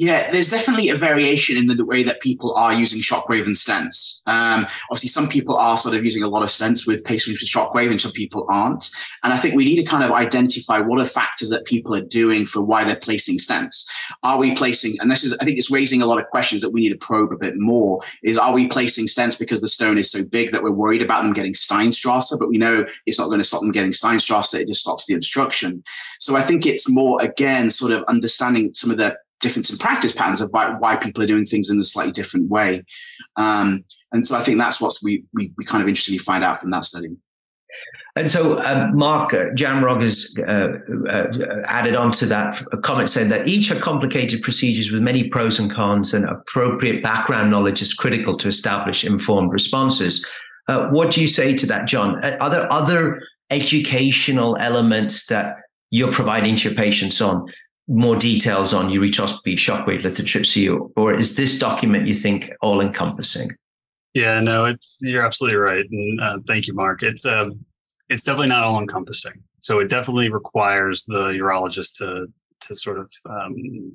yeah, 0.00 0.30
there's 0.30 0.48
definitely 0.48 0.88
a 0.88 0.96
variation 0.96 1.58
in 1.58 1.66
the 1.66 1.84
way 1.84 2.02
that 2.02 2.22
people 2.22 2.54
are 2.54 2.72
using 2.72 3.02
shockwave 3.02 3.44
and 3.44 3.54
stents. 3.54 4.26
Um, 4.26 4.66
obviously, 4.90 5.10
some 5.10 5.28
people 5.28 5.58
are 5.58 5.76
sort 5.76 5.94
of 5.94 6.06
using 6.06 6.22
a 6.22 6.28
lot 6.28 6.42
of 6.42 6.48
stents 6.48 6.86
with 6.86 7.04
patients 7.04 7.42
with 7.42 7.50
shockwave, 7.50 7.90
and 7.90 8.00
some 8.00 8.12
people 8.12 8.46
aren't. 8.48 8.88
And 9.22 9.30
I 9.30 9.36
think 9.36 9.56
we 9.56 9.66
need 9.66 9.76
to 9.76 9.84
kind 9.84 10.02
of 10.02 10.10
identify 10.10 10.80
what 10.80 11.02
are 11.02 11.04
factors 11.04 11.50
that 11.50 11.66
people 11.66 11.94
are 11.94 12.00
doing 12.00 12.46
for 12.46 12.62
why 12.62 12.82
they're 12.82 12.96
placing 12.96 13.36
stents. 13.36 13.86
Are 14.22 14.38
we 14.38 14.54
placing, 14.54 14.94
and 15.00 15.10
this 15.10 15.22
is, 15.22 15.36
I 15.38 15.44
think 15.44 15.58
it's 15.58 15.70
raising 15.70 16.00
a 16.00 16.06
lot 16.06 16.18
of 16.18 16.26
questions 16.28 16.62
that 16.62 16.70
we 16.70 16.80
need 16.80 16.98
to 16.98 17.06
probe 17.06 17.30
a 17.30 17.36
bit 17.36 17.58
more, 17.58 18.00
is 18.22 18.38
are 18.38 18.54
we 18.54 18.68
placing 18.68 19.04
stents 19.04 19.38
because 19.38 19.60
the 19.60 19.68
stone 19.68 19.98
is 19.98 20.10
so 20.10 20.24
big 20.24 20.50
that 20.52 20.62
we're 20.62 20.70
worried 20.70 21.02
about 21.02 21.24
them 21.24 21.34
getting 21.34 21.52
Steinstrasse, 21.52 22.38
but 22.38 22.48
we 22.48 22.56
know 22.56 22.86
it's 23.04 23.18
not 23.18 23.26
going 23.26 23.40
to 23.40 23.44
stop 23.44 23.60
them 23.60 23.70
getting 23.70 23.92
Steinstrasse, 23.92 24.60
it 24.60 24.66
just 24.66 24.80
stops 24.80 25.04
the 25.04 25.14
obstruction. 25.14 25.84
So 26.20 26.36
I 26.36 26.40
think 26.40 26.64
it's 26.64 26.88
more, 26.88 27.20
again, 27.20 27.68
sort 27.68 27.92
of 27.92 28.02
understanding 28.04 28.72
some 28.72 28.90
of 28.90 28.96
the 28.96 29.18
difference 29.40 29.70
in 29.70 29.78
practice 29.78 30.12
patterns 30.12 30.40
of 30.40 30.50
why, 30.50 30.96
people 30.96 31.22
are 31.22 31.26
doing 31.26 31.44
things 31.44 31.70
in 31.70 31.78
a 31.78 31.82
slightly 31.82 32.12
different 32.12 32.50
way. 32.50 32.84
Um, 33.36 33.84
and 34.12 34.24
so 34.26 34.36
I 34.36 34.40
think 34.40 34.58
that's 34.58 34.80
what 34.80 34.94
we, 35.02 35.24
we, 35.32 35.52
we 35.56 35.64
kind 35.64 35.82
of 35.82 35.88
interestingly 35.88 36.18
find 36.18 36.44
out 36.44 36.58
from 36.58 36.70
that 36.70 36.84
study. 36.84 37.08
And 38.16 38.28
so, 38.28 38.58
um, 38.60 38.96
Mark 38.96 39.32
uh, 39.32 39.44
Jamrog 39.54 40.02
has 40.02 40.36
uh, 40.46 40.78
uh, 41.08 41.62
added 41.66 41.94
on 41.94 42.10
to 42.12 42.26
that 42.26 42.60
comment 42.82 43.08
saying 43.08 43.28
that 43.28 43.46
each 43.46 43.70
are 43.70 43.78
complicated 43.78 44.42
procedures 44.42 44.90
with 44.90 45.00
many 45.00 45.28
pros 45.28 45.60
and 45.60 45.70
cons, 45.70 46.12
and 46.12 46.24
appropriate 46.24 47.04
background 47.04 47.50
knowledge 47.50 47.80
is 47.80 47.94
critical 47.94 48.36
to 48.38 48.48
establish 48.48 49.04
informed 49.04 49.52
responses. 49.52 50.26
Uh, 50.66 50.88
what 50.88 51.12
do 51.12 51.20
you 51.20 51.28
say 51.28 51.54
to 51.54 51.66
that, 51.66 51.86
John? 51.86 52.22
Uh, 52.24 52.36
are 52.40 52.50
there 52.50 52.70
other 52.72 53.22
educational 53.50 54.56
elements 54.58 55.26
that 55.26 55.56
you're 55.90 56.12
providing 56.12 56.56
to 56.56 56.68
your 56.68 56.76
patients 56.76 57.20
on 57.20 57.46
more 57.90 58.16
details 58.16 58.72
on 58.72 58.88
ureteroscopy, 58.88 59.54
shockwave 59.54 60.02
lithotripsy, 60.02 60.90
or, 60.96 61.14
is 61.14 61.36
this 61.36 61.58
document 61.58 62.06
you 62.06 62.14
think 62.14 62.52
all 62.62 62.80
encompassing? 62.80 63.50
Yeah, 64.14 64.40
no, 64.40 64.64
it's 64.64 64.98
you're 65.02 65.26
absolutely 65.26 65.58
right, 65.58 65.84
and 65.90 66.20
uh, 66.20 66.38
thank 66.46 66.66
you, 66.68 66.74
Mark. 66.74 67.02
It's 67.02 67.26
um, 67.26 67.64
it's 68.08 68.22
definitely 68.22 68.48
not 68.48 68.64
all 68.64 68.80
encompassing. 68.80 69.42
So 69.60 69.80
it 69.80 69.88
definitely 69.88 70.30
requires 70.30 71.04
the 71.04 71.34
urologist 71.40 71.98
to 71.98 72.26
to 72.60 72.74
sort 72.74 72.98
of 72.98 73.10
um, 73.28 73.92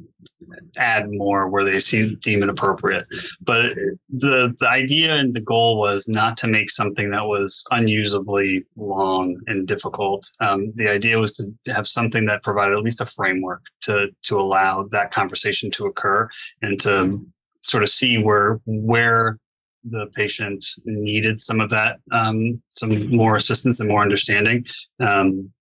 add 0.77 1.05
more 1.09 1.49
where 1.49 1.63
they 1.63 1.79
see 1.79 2.15
deem 2.15 2.43
it 2.43 2.49
appropriate. 2.49 3.07
But 3.41 3.75
the 4.09 4.53
the 4.59 4.69
idea 4.69 5.15
and 5.15 5.33
the 5.33 5.41
goal 5.41 5.77
was 5.77 6.07
not 6.07 6.37
to 6.37 6.47
make 6.47 6.69
something 6.69 7.09
that 7.11 7.25
was 7.25 7.63
unusably 7.71 8.65
long 8.75 9.39
and 9.47 9.67
difficult. 9.67 10.29
Um, 10.39 10.71
the 10.75 10.89
idea 10.89 11.17
was 11.17 11.37
to 11.37 11.71
have 11.71 11.87
something 11.87 12.25
that 12.25 12.43
provided 12.43 12.75
at 12.77 12.83
least 12.83 13.01
a 13.01 13.05
framework 13.05 13.63
to 13.81 14.07
to 14.23 14.37
allow 14.37 14.87
that 14.91 15.11
conversation 15.11 15.71
to 15.71 15.85
occur 15.85 16.29
and 16.61 16.79
to 16.81 17.25
sort 17.61 17.83
of 17.83 17.89
see 17.89 18.21
where 18.21 18.59
where 18.65 19.39
the 19.85 20.07
patient 20.15 20.65
needed 20.85 21.39
some 21.39 21.59
of 21.59 21.69
that, 21.69 21.97
um, 22.11 22.61
some 22.69 23.15
more 23.15 23.35
assistance 23.35 23.79
and 23.79 23.89
more 23.89 24.01
understanding. 24.01 24.65
Um, 24.99 25.51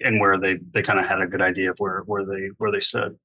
and 0.00 0.20
where 0.20 0.38
they 0.38 0.58
they 0.72 0.82
kind 0.82 0.98
of 0.98 1.06
had 1.06 1.20
a 1.20 1.26
good 1.26 1.42
idea 1.42 1.70
of 1.70 1.78
where 1.78 2.02
where 2.06 2.24
they 2.24 2.50
where 2.58 2.72
they 2.72 2.80
stood. 2.80 3.16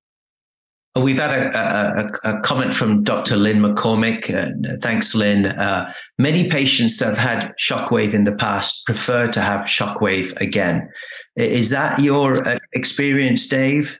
We've 0.97 1.19
had 1.19 1.31
a, 1.31 2.07
a, 2.23 2.37
a, 2.37 2.39
comment 2.39 2.73
from 2.73 3.03
Dr. 3.03 3.35
Lynn 3.35 3.59
McCormick. 3.59 4.33
Uh, 4.33 4.77
thanks, 4.81 5.13
Lynn. 5.13 5.45
Uh, 5.45 5.91
many 6.17 6.49
patients 6.49 6.97
that 6.99 7.07
have 7.07 7.17
had 7.17 7.53
shockwave 7.57 8.13
in 8.13 8.23
the 8.23 8.31
past 8.31 8.85
prefer 8.85 9.29
to 9.33 9.41
have 9.41 9.65
shockwave 9.65 10.39
again. 10.39 10.89
Is 11.35 11.69
that 11.71 11.99
your 11.99 12.47
uh, 12.47 12.59
experience, 12.71 13.45
Dave? 13.49 13.99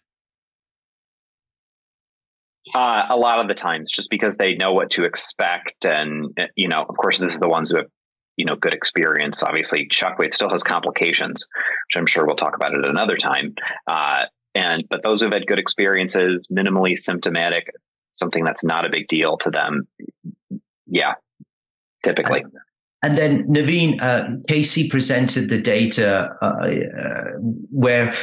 Uh, 2.73 3.07
a 3.09 3.17
lot 3.17 3.39
of 3.39 3.49
the 3.49 3.53
times, 3.53 3.91
just 3.91 4.09
because 4.09 4.37
they 4.37 4.55
know 4.55 4.73
what 4.73 4.89
to 4.91 5.03
expect, 5.03 5.85
and 5.85 6.37
you 6.55 6.69
know, 6.69 6.85
of 6.87 6.95
course, 6.95 7.19
this 7.19 7.33
is 7.33 7.39
the 7.39 7.49
ones 7.49 7.71
who 7.71 7.77
have 7.77 7.87
you 8.37 8.45
know 8.45 8.55
good 8.55 8.73
experience. 8.73 9.43
Obviously, 9.43 9.87
shockwave 9.91 10.33
still 10.33 10.49
has 10.49 10.63
complications, 10.63 11.47
which 11.87 11.99
I'm 11.99 12.05
sure 12.05 12.25
we'll 12.25 12.35
talk 12.35 12.55
about 12.55 12.75
at 12.77 12.85
another 12.85 13.17
time. 13.17 13.55
Uh, 13.87 14.25
and 14.53 14.83
but 14.89 15.03
those 15.03 15.21
who've 15.21 15.33
had 15.33 15.47
good 15.47 15.59
experiences, 15.59 16.47
minimally 16.51 16.97
symptomatic, 16.97 17.71
something 18.09 18.43
that's 18.43 18.63
not 18.63 18.85
a 18.85 18.89
big 18.89 19.07
deal 19.07 19.37
to 19.37 19.49
them. 19.49 19.87
Yeah, 20.87 21.13
typically. 22.03 22.43
And 23.03 23.17
then 23.17 23.43
Naveen, 23.47 24.01
uh, 24.01 24.37
Casey 24.47 24.89
presented 24.89 25.49
the 25.49 25.59
data 25.61 26.29
uh, 26.41 26.45
uh, 26.45 27.23
where 27.69 28.13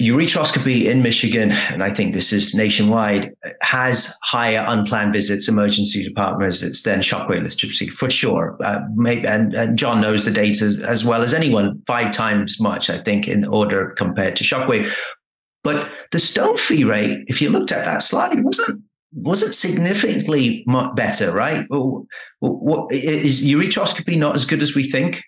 ureteroscopy 0.00 0.84
in 0.84 1.02
Michigan, 1.02 1.50
and 1.50 1.82
I 1.82 1.90
think 1.90 2.14
this 2.14 2.32
is 2.32 2.54
nationwide, 2.54 3.34
has 3.62 4.16
higher 4.22 4.64
unplanned 4.68 5.12
visits, 5.12 5.48
emergency 5.48 6.04
department 6.04 6.52
visits 6.52 6.82
than 6.82 7.00
shockwave 7.00 7.44
lithotripsy 7.44 7.92
for 7.92 8.08
sure. 8.08 8.56
Uh, 8.64 8.80
maybe, 8.94 9.26
and, 9.26 9.54
and, 9.54 9.76
John 9.76 10.00
knows 10.00 10.24
the 10.24 10.30
data 10.30 10.80
as 10.86 11.04
well 11.04 11.22
as 11.22 11.34
anyone, 11.34 11.82
five 11.86 12.12
times 12.12 12.60
much, 12.60 12.88
I 12.88 12.98
think, 12.98 13.26
in 13.26 13.44
order 13.46 13.90
compared 13.90 14.36
to 14.36 14.44
shockwave. 14.44 14.94
But 15.64 15.90
the 16.12 16.20
stone 16.20 16.56
free 16.56 16.84
rate, 16.84 17.24
if 17.26 17.42
you 17.42 17.50
looked 17.50 17.72
at 17.72 17.84
that 17.84 18.02
slide, 18.02 18.42
wasn't 18.44 18.82
wasn't 19.12 19.54
significantly 19.54 20.64
better, 20.94 21.32
right? 21.32 21.66
Is 22.90 23.44
ureteroscopy 23.44 24.18
not 24.18 24.36
as 24.36 24.44
good 24.44 24.62
as 24.62 24.74
we 24.74 24.84
think? 24.84 25.22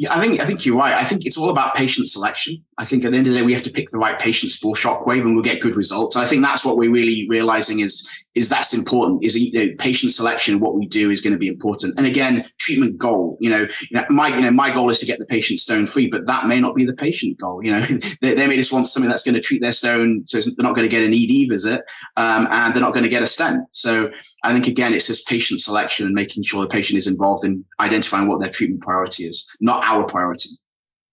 Yeah, 0.00 0.14
I 0.14 0.20
think 0.20 0.40
I 0.40 0.46
think 0.46 0.64
you're 0.64 0.76
right. 0.76 0.94
I 0.94 1.02
think 1.02 1.26
it's 1.26 1.36
all 1.36 1.50
about 1.50 1.74
patient 1.74 2.08
selection. 2.08 2.64
I 2.78 2.84
think 2.84 3.04
at 3.04 3.10
the 3.10 3.18
end 3.18 3.26
of 3.26 3.32
the 3.32 3.40
day, 3.40 3.44
we 3.44 3.52
have 3.52 3.64
to 3.64 3.70
pick 3.70 3.90
the 3.90 3.98
right 3.98 4.16
patients 4.16 4.56
for 4.56 4.76
shockwave, 4.76 5.22
and 5.22 5.34
we'll 5.34 5.42
get 5.42 5.60
good 5.60 5.74
results. 5.74 6.14
I 6.14 6.24
think 6.24 6.44
that's 6.44 6.64
what 6.64 6.76
we're 6.76 6.92
really 6.92 7.26
realizing 7.28 7.80
is 7.80 8.08
is 8.36 8.48
that's 8.48 8.72
important. 8.72 9.24
Is 9.24 9.36
you 9.36 9.52
know, 9.52 9.74
patient 9.80 10.12
selection, 10.12 10.60
what 10.60 10.76
we 10.76 10.86
do 10.86 11.10
is 11.10 11.20
going 11.20 11.32
to 11.32 11.38
be 11.38 11.48
important. 11.48 11.94
And 11.96 12.06
again, 12.06 12.48
treatment 12.58 12.96
goal. 12.96 13.38
You 13.40 13.50
know, 13.50 13.66
you 13.90 13.98
know, 13.98 14.04
my 14.08 14.28
you 14.28 14.40
know 14.40 14.52
my 14.52 14.72
goal 14.72 14.88
is 14.88 15.00
to 15.00 15.06
get 15.06 15.18
the 15.18 15.26
patient 15.26 15.58
stone 15.58 15.86
free, 15.86 16.06
but 16.06 16.26
that 16.26 16.46
may 16.46 16.60
not 16.60 16.76
be 16.76 16.86
the 16.86 16.92
patient 16.92 17.36
goal. 17.40 17.60
You 17.64 17.72
know, 17.72 17.80
they, 18.22 18.34
they 18.34 18.46
may 18.46 18.54
just 18.54 18.72
want 18.72 18.86
something 18.86 19.10
that's 19.10 19.24
going 19.24 19.34
to 19.34 19.40
treat 19.40 19.60
their 19.60 19.72
stone, 19.72 20.22
so 20.26 20.38
they're 20.38 20.62
not 20.62 20.76
going 20.76 20.88
to 20.88 20.96
get 20.96 21.02
an 21.02 21.12
ED 21.12 21.48
visit, 21.48 21.82
um, 22.16 22.46
and 22.52 22.72
they're 22.72 22.82
not 22.82 22.92
going 22.92 23.02
to 23.02 23.10
get 23.10 23.24
a 23.24 23.26
stent. 23.26 23.64
So 23.72 24.12
I 24.44 24.52
think 24.52 24.68
again, 24.68 24.94
it's 24.94 25.08
just 25.08 25.26
patient 25.26 25.60
selection 25.60 26.06
and 26.06 26.14
making 26.14 26.44
sure 26.44 26.62
the 26.62 26.68
patient 26.68 26.98
is 26.98 27.08
involved 27.08 27.44
in 27.44 27.64
identifying 27.80 28.28
what 28.28 28.38
their 28.40 28.50
treatment 28.50 28.82
priority 28.82 29.24
is, 29.24 29.44
not 29.60 29.87
our 29.88 30.04
priority. 30.04 30.50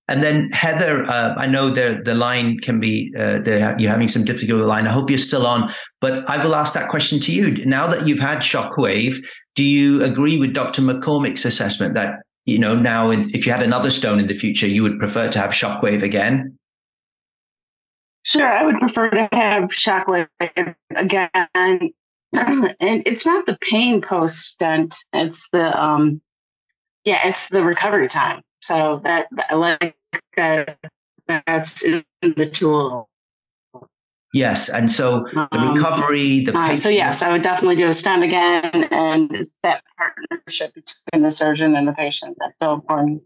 And 0.07 0.23
then 0.23 0.51
Heather, 0.51 1.03
uh, 1.05 1.33
I 1.35 1.47
know 1.47 1.71
the 1.71 1.99
the 2.03 2.13
line 2.13 2.59
can 2.59 2.79
be 2.79 3.11
uh, 3.17 3.41
you're 3.79 3.89
having 3.89 4.07
some 4.07 4.23
difficulty 4.23 4.53
with 4.53 4.61
the 4.61 4.67
line. 4.67 4.85
I 4.85 4.91
hope 4.91 5.09
you're 5.09 5.17
still 5.17 5.47
on, 5.47 5.73
but 5.99 6.29
I 6.29 6.43
will 6.43 6.53
ask 6.53 6.75
that 6.75 6.89
question 6.89 7.19
to 7.21 7.33
you 7.33 7.65
now 7.65 7.87
that 7.87 8.07
you've 8.07 8.19
had 8.19 8.39
shockwave. 8.39 9.17
Do 9.55 9.63
you 9.63 10.03
agree 10.03 10.37
with 10.37 10.53
Dr. 10.53 10.83
McCormick's 10.83 11.43
assessment 11.43 11.95
that 11.95 12.19
you 12.45 12.59
know 12.59 12.75
now 12.75 13.09
if 13.09 13.47
you 13.47 13.51
had 13.51 13.63
another 13.63 13.89
stone 13.89 14.19
in 14.19 14.27
the 14.27 14.35
future, 14.35 14.67
you 14.67 14.83
would 14.83 14.99
prefer 14.99 15.27
to 15.31 15.39
have 15.39 15.51
shockwave 15.51 16.03
again? 16.03 16.55
Sure, 18.21 18.47
I 18.47 18.63
would 18.63 18.77
prefer 18.77 19.09
to 19.09 19.27
have 19.31 19.69
shockwave 19.69 20.27
again. 20.95 21.39
and 21.55 21.91
it's 22.79 23.25
not 23.25 23.47
the 23.47 23.57
pain 23.61 24.01
post 24.01 24.37
stent; 24.49 24.95
it's 25.13 25.49
the 25.49 25.75
um, 25.81 26.21
yeah, 27.05 27.27
it's 27.27 27.49
the 27.49 27.63
recovery 27.63 28.07
time. 28.07 28.41
So 28.65 28.99
that 29.03 29.27
I 29.47 29.53
like 29.53 29.95
that 30.37 30.79
that's 31.27 31.83
in 31.83 32.03
the 32.21 32.49
tool. 32.49 33.07
Yes, 34.33 34.69
and 34.69 34.89
so 34.89 35.27
the 35.33 35.47
um, 35.51 35.75
recovery, 35.75 36.41
the 36.41 36.57
uh, 36.57 36.73
so 36.73 36.89
yes, 36.89 37.21
I 37.21 37.31
would 37.31 37.43
definitely 37.43 37.75
do 37.75 37.87
a 37.87 37.93
stent 37.93 38.23
again, 38.23 38.87
and 38.89 39.31
it's 39.35 39.53
that 39.61 39.83
partnership 39.97 40.73
between 40.73 41.21
the 41.21 41.29
surgeon 41.29 41.75
and 41.75 41.87
the 41.87 41.93
patient 41.93 42.37
that's 42.39 42.57
so 42.59 42.73
important. 42.73 43.21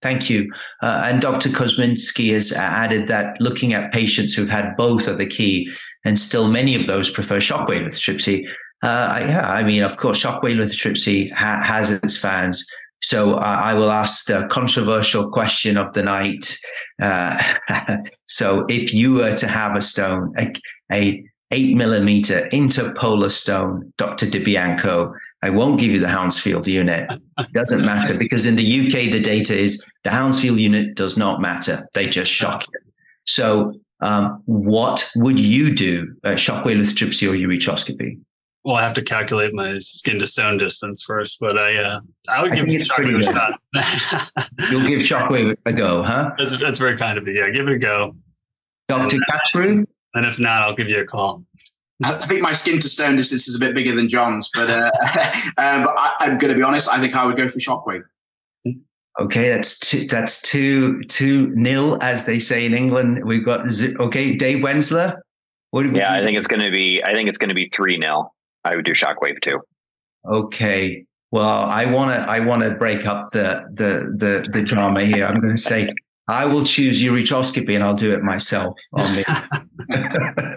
Thank 0.00 0.30
you. 0.30 0.50
Uh, 0.82 1.02
and 1.04 1.20
Dr. 1.20 1.50
Kozminski 1.50 2.32
has 2.32 2.52
added 2.52 3.08
that 3.08 3.38
looking 3.38 3.74
at 3.74 3.92
patients 3.92 4.32
who've 4.32 4.48
had 4.48 4.76
both 4.78 5.08
are 5.08 5.14
the 5.14 5.26
key, 5.26 5.70
and 6.06 6.18
still 6.18 6.48
many 6.48 6.74
of 6.74 6.86
those 6.86 7.10
prefer 7.10 7.36
shockwave 7.36 7.86
lithotripsy. 7.86 8.46
Uh, 8.82 9.26
yeah, 9.28 9.46
I 9.46 9.62
mean, 9.62 9.82
of 9.82 9.98
course, 9.98 10.22
shockwave 10.22 10.56
lithotripsy 10.56 11.32
ha- 11.32 11.62
has 11.62 11.90
its 11.90 12.16
fans, 12.16 12.66
so 13.02 13.34
uh, 13.34 13.40
I 13.40 13.74
will 13.74 13.90
ask 13.90 14.26
the 14.26 14.46
controversial 14.50 15.30
question 15.30 15.76
of 15.76 15.92
the 15.92 16.02
night. 16.02 16.56
Uh, 17.00 17.40
so 18.26 18.64
if 18.68 18.94
you 18.94 19.14
were 19.14 19.34
to 19.34 19.48
have 19.48 19.76
a 19.76 19.80
stone, 19.80 20.32
a, 20.38 20.52
a 20.92 21.22
eight 21.52 21.76
millimeter 21.76 22.48
interpolar 22.52 23.30
stone, 23.30 23.92
Dr. 23.98 24.26
DiBianco, 24.26 25.12
I 25.42 25.50
won't 25.50 25.78
give 25.78 25.92
you 25.92 26.00
the 26.00 26.08
Hounsfield 26.08 26.66
unit. 26.66 27.08
It 27.38 27.52
doesn't 27.52 27.84
matter 27.84 28.14
because 28.18 28.46
in 28.46 28.56
the 28.56 28.86
UK, 28.86 29.12
the 29.12 29.20
data 29.20 29.56
is 29.56 29.84
the 30.02 30.10
Hounsfield 30.10 30.58
unit 30.58 30.96
does 30.96 31.16
not 31.16 31.40
matter. 31.40 31.86
They 31.94 32.08
just 32.08 32.30
shock 32.30 32.64
you. 32.66 32.92
So, 33.26 33.70
um, 34.00 34.42
what 34.44 35.08
would 35.16 35.40
you 35.40 35.74
do? 35.74 36.14
Uh, 36.22 36.30
shockwave 36.30 36.78
lithotripsy 36.78 37.28
or 37.28 37.34
ureteroscopy? 37.34 38.18
Well, 38.66 38.74
I 38.74 38.82
have 38.82 38.94
to 38.94 39.02
calculate 39.02 39.54
my 39.54 39.78
skin 39.78 40.18
to 40.18 40.26
stone 40.26 40.56
distance 40.56 41.04
first, 41.04 41.38
but 41.38 41.56
I 41.56 41.76
uh, 41.76 42.00
I 42.28 42.42
would 42.42 42.50
I 42.50 42.56
give 42.56 42.66
shockwave 42.66 43.20
a 43.20 43.22
shot. 43.22 43.60
You'll 44.72 44.88
give 44.88 45.06
shockwave 45.06 45.56
a 45.66 45.72
go, 45.72 46.02
huh? 46.02 46.32
That's, 46.36 46.58
that's 46.58 46.80
very 46.80 46.96
kind 46.96 47.16
of 47.16 47.28
you. 47.28 47.34
Yeah, 47.34 47.48
give 47.50 47.68
it 47.68 47.74
a 47.74 47.78
go. 47.78 48.16
Dr. 48.88 49.18
Kachroo? 49.18 49.86
And 50.14 50.26
if 50.26 50.40
not, 50.40 50.62
I'll 50.62 50.74
give 50.74 50.90
you 50.90 50.98
a 50.98 51.04
call. 51.04 51.44
I 52.02 52.14
think 52.26 52.42
my 52.42 52.50
skin 52.50 52.80
to 52.80 52.88
stone 52.88 53.14
distance 53.14 53.46
is 53.46 53.54
a 53.54 53.60
bit 53.60 53.72
bigger 53.72 53.92
than 53.92 54.08
John's, 54.08 54.50
but, 54.52 54.68
uh, 54.68 54.90
um, 55.58 55.84
but 55.84 55.94
I, 55.96 56.14
am 56.22 56.38
going 56.38 56.52
to 56.52 56.56
be 56.56 56.62
honest. 56.62 56.88
I 56.90 56.98
think 56.98 57.14
I 57.14 57.24
would 57.24 57.36
go 57.36 57.48
for 57.48 57.60
Shockwave. 57.60 58.02
Okay, 59.20 59.48
that's 59.48 59.78
two. 59.78 60.08
That's 60.08 60.42
two 60.42 61.04
two 61.04 61.52
nil, 61.54 61.98
as 62.02 62.26
they 62.26 62.40
say 62.40 62.66
in 62.66 62.74
England. 62.74 63.24
We've 63.24 63.44
got 63.44 63.60
okay, 64.00 64.34
Dave 64.34 64.58
Wensler. 64.58 65.20
What 65.70 65.94
yeah, 65.94 66.12
I 66.12 66.24
think 66.24 66.36
it's 66.36 66.48
going 66.48 66.62
to 66.62 66.72
be. 66.72 67.00
I 67.04 67.14
think 67.14 67.28
it's 67.28 67.38
going 67.38 67.50
to 67.50 67.54
be 67.54 67.70
three 67.72 67.96
nil. 67.96 68.32
I 68.66 68.76
would 68.76 68.84
do 68.84 68.92
Shockwave 68.92 69.40
too. 69.42 69.60
Okay. 70.26 71.04
Well, 71.30 71.64
I 71.64 71.86
want 71.86 72.10
to. 72.10 72.30
I 72.30 72.40
want 72.40 72.62
to 72.62 72.70
break 72.70 73.06
up 73.06 73.30
the 73.32 73.64
the 73.72 74.14
the 74.16 74.48
the 74.50 74.62
drama 74.62 75.04
here. 75.04 75.26
I'm 75.26 75.40
going 75.40 75.54
to 75.54 75.60
say 75.60 75.88
I 76.28 76.44
will 76.46 76.64
choose 76.64 77.02
ureteroscopy 77.02 77.74
and 77.74 77.84
I'll 77.84 77.94
do 77.94 78.12
it 78.12 78.22
myself 78.22 78.76
on 78.92 79.04
me. 79.16 79.22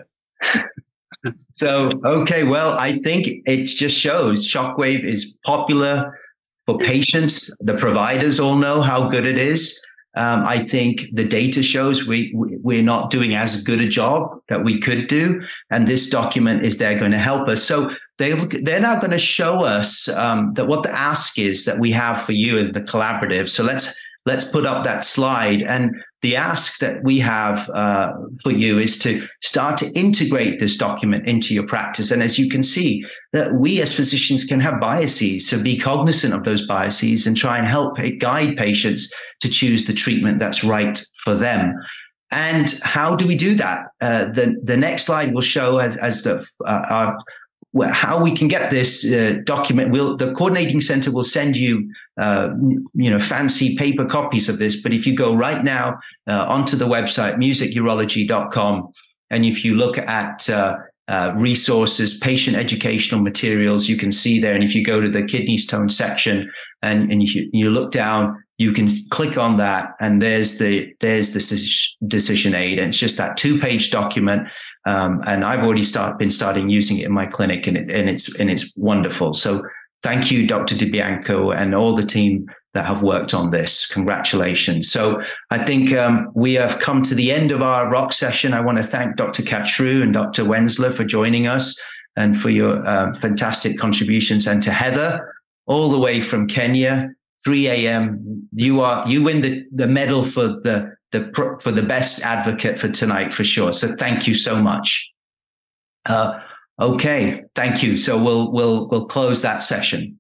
so, 1.54 1.92
okay, 2.06 2.44
well, 2.44 2.78
I 2.78 3.00
think 3.00 3.28
it 3.46 3.66
just 3.66 3.98
shows 3.98 4.48
Shockwave 4.48 5.04
is 5.04 5.38
popular 5.46 6.18
for 6.66 6.78
patients. 6.78 7.54
The 7.60 7.76
providers 7.76 8.40
all 8.40 8.56
know 8.56 8.82
how 8.82 9.08
good 9.10 9.26
it 9.26 9.38
is. 9.38 9.80
Um, 10.16 10.44
I 10.46 10.68
think 10.68 11.06
the 11.14 11.24
data 11.24 11.62
shows 11.62 12.08
we, 12.08 12.34
we 12.34 12.80
are 12.80 12.84
not 12.84 13.12
doing 13.12 13.36
as 13.36 13.64
good 13.64 13.80
a 13.80 13.88
job 13.88 14.42
that 14.48 14.64
we 14.64 14.80
could 14.80 15.08
do, 15.08 15.42
and 15.70 15.88
this 15.88 16.10
document 16.10 16.64
is 16.64 16.78
there 16.78 16.98
going 16.98 17.12
to 17.12 17.20
help 17.20 17.48
us. 17.48 17.64
So 17.64 17.92
they 18.18 18.34
they're 18.64 18.80
now 18.80 19.00
going 19.00 19.12
to 19.12 19.20
show 19.20 19.64
us 19.64 20.08
um, 20.10 20.54
that 20.54 20.68
what 20.68 20.84
the 20.84 20.92
ask 20.92 21.38
is 21.38 21.66
that 21.66 21.80
we 21.80 21.92
have 21.92 22.22
for 22.22 22.34
you 22.34 22.58
as 22.58 22.72
the 22.72 22.82
collaborative. 22.82 23.50
So 23.50 23.64
let's 23.64 24.00
let's 24.26 24.46
put 24.46 24.66
up 24.66 24.84
that 24.84 25.06
slide. 25.06 25.62
And 25.62 25.96
the 26.22 26.36
ask 26.36 26.80
that 26.80 27.04
we 27.04 27.20
have 27.20 27.70
uh, 27.70 28.12
for 28.44 28.52
you 28.52 28.78
is 28.78 29.00
to 29.00 29.26
start 29.42 29.78
to 29.78 29.92
integrate 29.94 30.60
this 30.60 30.76
document 30.76 31.28
into 31.28 31.54
your 31.54 31.66
practice. 31.66 32.12
And 32.12 32.22
as 32.22 32.38
you 32.38 32.50
can 32.50 32.62
see, 32.62 33.06
that 33.32 33.54
we 33.54 33.82
as 33.82 33.94
physicians 33.94 34.44
can 34.44 34.60
have 34.60 34.82
biases, 34.82 35.48
so 35.48 35.62
be 35.62 35.78
cognizant 35.78 36.34
of 36.34 36.44
those 36.44 36.68
biases 36.68 37.26
and 37.26 37.38
try 37.38 37.58
and 37.58 37.68
help 37.68 37.98
guide 38.20 38.58
patients 38.58 39.12
to 39.40 39.50
choose 39.50 39.86
the 39.86 39.94
treatment 39.94 40.40
that's 40.40 40.64
right 40.64 41.02
for 41.24 41.36
them. 41.36 41.74
And 42.32 42.80
how 42.84 43.16
do 43.16 43.26
we 43.26 43.36
do 43.36 43.56
that? 43.56 43.88
Uh, 44.02 44.26
the 44.26 44.56
the 44.64 44.78
next 44.78 45.06
slide 45.06 45.34
will 45.34 45.42
show 45.42 45.78
as, 45.78 45.98
as 45.98 46.22
the 46.22 46.46
uh, 46.64 46.86
our 46.90 47.18
how 47.92 48.22
we 48.24 48.36
can 48.36 48.48
get 48.48 48.72
this 48.72 49.06
uh, 49.12 49.36
document 49.44 49.92
will 49.92 50.18
the 50.18 50.34
coordinating 50.34 50.82
center 50.82 51.12
will 51.12 51.24
send 51.24 51.56
you 51.56 51.92
uh, 52.20 52.50
you 52.94 53.10
know 53.10 53.20
fancy 53.20 53.76
paper 53.78 54.06
copies 54.06 54.50
of 54.50 54.58
this 54.58 54.82
but 54.82 54.92
if 54.92 55.06
you 55.06 55.16
go 55.16 55.36
right 55.36 55.64
now 55.64 55.98
uh, 56.28 56.46
onto 56.48 56.76
the 56.76 56.86
website 56.86 57.36
musicurology.com 57.36 58.92
and 59.30 59.46
if 59.46 59.64
you 59.64 59.76
look 59.76 59.98
at 60.00 60.50
uh, 60.50 60.78
uh, 61.08 61.34
resources 61.38 62.18
patient 62.20 62.58
educational 62.58 63.22
materials 63.22 63.88
you 63.88 63.98
can 63.98 64.12
see 64.12 64.40
there 64.40 64.56
and 64.56 64.64
if 64.64 64.74
you 64.74 64.84
go 64.84 65.00
to 65.00 65.10
the 65.10 65.24
kidney 65.24 65.58
stone 65.58 65.90
section 65.90 66.52
and, 66.82 67.12
and 67.12 67.28
you, 67.28 67.50
you 67.54 67.70
look 67.70 67.92
down 67.92 68.44
you 68.58 68.74
can 68.74 68.88
click 69.10 69.38
on 69.38 69.58
that 69.58 69.96
and 70.00 70.22
there's 70.22 70.58
the 70.58 70.92
there's 71.00 71.34
the 71.34 72.08
decision 72.08 72.54
aid 72.56 72.80
and 72.80 72.90
it's 72.90 72.98
just 72.98 73.18
that 73.18 73.38
two 73.38 73.60
page 73.60 73.90
document 73.92 74.50
um, 74.86 75.22
and 75.28 75.44
I've 75.44 75.64
already 75.64 75.84
start, 75.84 76.18
been 76.18 76.30
starting 76.30 76.70
using 76.70 76.98
it 76.98 77.06
in 77.06 77.12
my 77.12 77.26
clinic, 77.26 77.68
and, 77.68 77.78
it, 77.78 77.90
and 77.90 78.10
it's 78.10 78.34
and 78.40 78.50
it's 78.50 78.76
wonderful. 78.76 79.34
So 79.34 79.64
thank 80.04 80.32
you, 80.32 80.48
Dr. 80.48 80.76
DiBianco, 80.76 81.56
and 81.56 81.76
all 81.76 81.96
the 81.96 82.04
team 82.04 82.48
that 82.74 82.86
have 82.86 83.02
worked 83.02 83.34
on 83.34 83.52
this. 83.52 83.88
Congratulations. 83.88 84.92
So 84.92 85.22
I 85.50 85.64
think 85.64 85.92
um, 85.94 86.32
we 86.36 86.54
have 86.54 86.80
come 86.80 87.02
to 87.04 87.16
the 87.16 87.32
end 87.32 87.52
of 87.52 87.62
our 87.62 87.90
rock 87.90 88.14
session. 88.14 88.54
I 88.54 88.62
want 88.62 88.78
to 88.78 88.84
thank 88.84 89.16
Dr. 89.16 89.42
Kachroo 89.44 90.04
and 90.04 90.14
Dr. 90.14 90.44
Wensler 90.44 90.94
for 90.94 91.04
joining 91.04 91.48
us 91.48 91.80
and 92.16 92.40
for 92.40 92.50
your 92.50 92.86
uh, 92.86 93.14
fantastic 93.16 93.78
contributions, 93.78 94.48
and 94.48 94.62
to 94.64 94.72
Heather 94.72 95.34
all 95.66 95.90
the 95.90 96.00
way 96.00 96.22
from 96.22 96.48
Kenya. 96.48 97.10
3 97.44 97.68
a.m. 97.68 98.50
You 98.54 98.82
are 98.82 99.08
you 99.08 99.24
win 99.24 99.42
the, 99.42 99.64
the 99.72 99.88
medal 99.88 100.24
for 100.24 100.48
the 100.48 100.94
the 101.12 101.58
for 101.62 101.72
the 101.72 101.82
best 101.82 102.24
advocate 102.24 102.78
for 102.78 102.90
tonight 102.90 103.34
for 103.34 103.44
sure. 103.44 103.74
So 103.74 103.96
thank 103.96 104.28
you 104.28 104.34
so 104.34 104.62
much. 104.62 105.12
Uh, 106.06 106.40
okay, 106.80 107.44
thank 107.56 107.82
you. 107.84 107.98
So 107.98 108.22
we'll 108.22 108.52
we'll 108.52 108.88
we'll 108.88 109.06
close 109.06 109.42
that 109.42 109.64
session. 109.64 110.20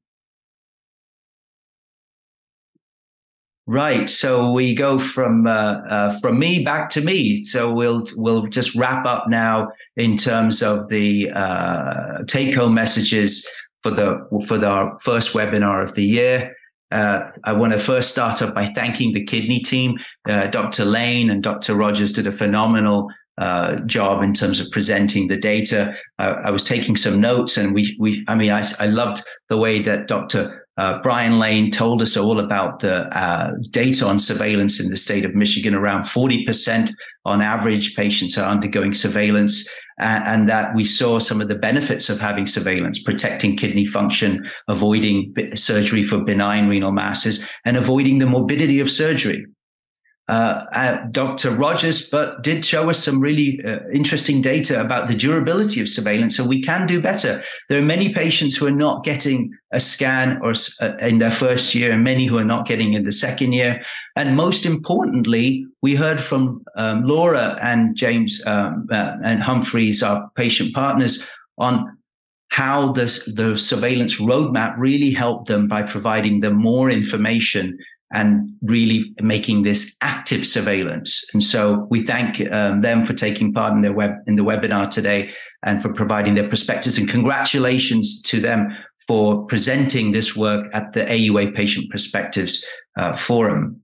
Right. 3.67 4.09
So 4.09 4.51
we 4.51 4.73
go 4.73 4.97
from 4.97 5.45
uh, 5.45 5.81
uh, 5.87 6.19
from 6.21 6.39
me 6.39 6.63
back 6.63 6.89
to 6.91 7.01
me. 7.01 7.43
So 7.43 7.71
we'll 7.71 8.03
we'll 8.15 8.47
just 8.47 8.73
wrap 8.73 9.05
up 9.05 9.29
now 9.29 9.67
in 9.95 10.17
terms 10.17 10.63
of 10.63 10.89
the 10.89 11.29
uh, 11.35 12.23
take 12.27 12.55
home 12.55 12.73
messages 12.73 13.47
for 13.83 13.91
the 13.91 14.27
for 14.47 14.57
the, 14.57 14.67
our 14.67 14.97
first 14.99 15.35
webinar 15.35 15.83
of 15.83 15.93
the 15.93 16.03
year. 16.03 16.55
Uh, 16.91 17.29
I 17.43 17.53
want 17.53 17.73
to 17.73 17.79
first 17.79 18.09
start 18.09 18.41
off 18.41 18.53
by 18.53 18.65
thanking 18.65 19.13
the 19.13 19.23
kidney 19.23 19.59
team. 19.59 19.97
Uh, 20.27 20.47
Dr. 20.47 20.85
Lane 20.85 21.29
and 21.29 21.43
Dr. 21.43 21.75
Rogers 21.75 22.11
did 22.11 22.27
a 22.27 22.31
phenomenal 22.31 23.09
uh, 23.39 23.77
job 23.85 24.21
in 24.21 24.33
terms 24.33 24.59
of 24.59 24.69
presenting 24.71 25.27
the 25.27 25.37
data. 25.37 25.95
I 26.19 26.51
was 26.51 26.63
taking 26.63 26.95
some 26.95 27.19
notes, 27.19 27.57
and 27.57 27.73
we, 27.73 27.95
we, 27.99 28.23
I 28.27 28.35
mean, 28.35 28.51
I, 28.51 28.63
I 28.79 28.87
loved 28.87 29.23
the 29.47 29.57
way 29.57 29.81
that 29.81 30.07
Dr. 30.07 30.67
Uh, 30.79 31.01
Brian 31.01 31.39
Lane 31.39 31.71
told 31.71 32.01
us 32.01 32.15
all 32.15 32.39
about 32.39 32.79
the 32.79 33.07
uh, 33.17 33.51
data 33.71 34.05
on 34.05 34.17
surveillance 34.17 34.79
in 34.79 34.89
the 34.89 34.95
state 34.95 35.25
of 35.25 35.35
Michigan. 35.35 35.75
Around 35.75 36.03
40% 36.03 36.91
on 37.25 37.41
average 37.41 37.95
patients 37.97 38.37
are 38.37 38.49
undergoing 38.49 38.93
surveillance 38.93 39.67
uh, 39.99 40.21
and 40.25 40.47
that 40.47 40.73
we 40.73 40.85
saw 40.85 41.19
some 41.19 41.41
of 41.41 41.49
the 41.49 41.55
benefits 41.55 42.09
of 42.09 42.19
having 42.19 42.47
surveillance, 42.47 43.03
protecting 43.03 43.57
kidney 43.57 43.85
function, 43.85 44.49
avoiding 44.69 45.33
surgery 45.55 46.03
for 46.03 46.23
benign 46.23 46.69
renal 46.69 46.93
masses, 46.93 47.45
and 47.65 47.75
avoiding 47.75 48.19
the 48.19 48.25
morbidity 48.25 48.79
of 48.79 48.89
surgery. 48.89 49.45
Uh, 50.29 51.07
Dr. 51.09 51.49
Rogers, 51.49 52.07
but 52.07 52.43
did 52.43 52.63
show 52.63 52.87
us 52.87 53.03
some 53.03 53.19
really 53.19 53.59
uh, 53.65 53.79
interesting 53.91 54.41
data 54.41 54.79
about 54.79 55.07
the 55.07 55.15
durability 55.15 55.81
of 55.81 55.89
surveillance, 55.89 56.37
so 56.37 56.45
we 56.45 56.61
can 56.61 56.85
do 56.85 57.01
better. 57.01 57.41
There 57.67 57.79
are 57.79 57.85
many 57.85 58.13
patients 58.13 58.55
who 58.55 58.67
are 58.67 58.71
not 58.71 59.03
getting 59.03 59.51
a 59.71 59.79
scan 59.79 60.39
or 60.43 60.53
uh, 60.81 60.97
in 60.97 61.17
their 61.17 61.31
first 61.31 61.73
year, 61.73 61.91
and 61.91 62.03
many 62.03 62.27
who 62.27 62.37
are 62.37 62.45
not 62.45 62.67
getting 62.67 62.93
in 62.93 63.05
the 63.05 63.11
second 63.11 63.53
year. 63.53 63.81
And 64.15 64.37
most 64.37 64.67
importantly, 64.67 65.65
we 65.81 65.95
heard 65.95 66.19
from 66.19 66.63
um, 66.75 67.05
Laura 67.05 67.57
and 67.59 67.95
James 67.95 68.39
um, 68.45 68.87
uh, 68.91 69.15
and 69.23 69.41
Humphreys, 69.41 70.03
our 70.03 70.29
patient 70.35 70.75
partners, 70.75 71.27
on 71.57 71.97
how 72.49 72.91
this, 72.91 73.25
the 73.33 73.57
surveillance 73.57 74.19
roadmap 74.19 74.75
really 74.77 75.09
helped 75.09 75.47
them 75.47 75.67
by 75.67 75.81
providing 75.81 76.41
them 76.41 76.53
more 76.53 76.91
information 76.91 77.79
and 78.11 78.51
really 78.61 79.13
making 79.21 79.63
this 79.63 79.95
active 80.01 80.45
surveillance. 80.45 81.23
And 81.33 81.43
so 81.43 81.87
we 81.89 82.03
thank 82.03 82.41
um, 82.51 82.81
them 82.81 83.03
for 83.03 83.13
taking 83.13 83.53
part 83.53 83.73
in 83.73 83.81
their 83.81 83.93
web 83.93 84.15
in 84.25 84.35
the 84.35 84.43
webinar 84.43 84.89
today 84.89 85.29
and 85.63 85.81
for 85.81 85.93
providing 85.93 86.35
their 86.35 86.49
perspectives. 86.49 86.97
And 86.97 87.07
congratulations 87.07 88.21
to 88.23 88.39
them 88.39 88.75
for 89.07 89.45
presenting 89.45 90.11
this 90.11 90.35
work 90.35 90.63
at 90.73 90.93
the 90.93 91.01
AUA 91.05 91.55
Patient 91.55 91.89
Perspectives 91.91 92.65
uh, 92.97 93.15
Forum. 93.15 93.81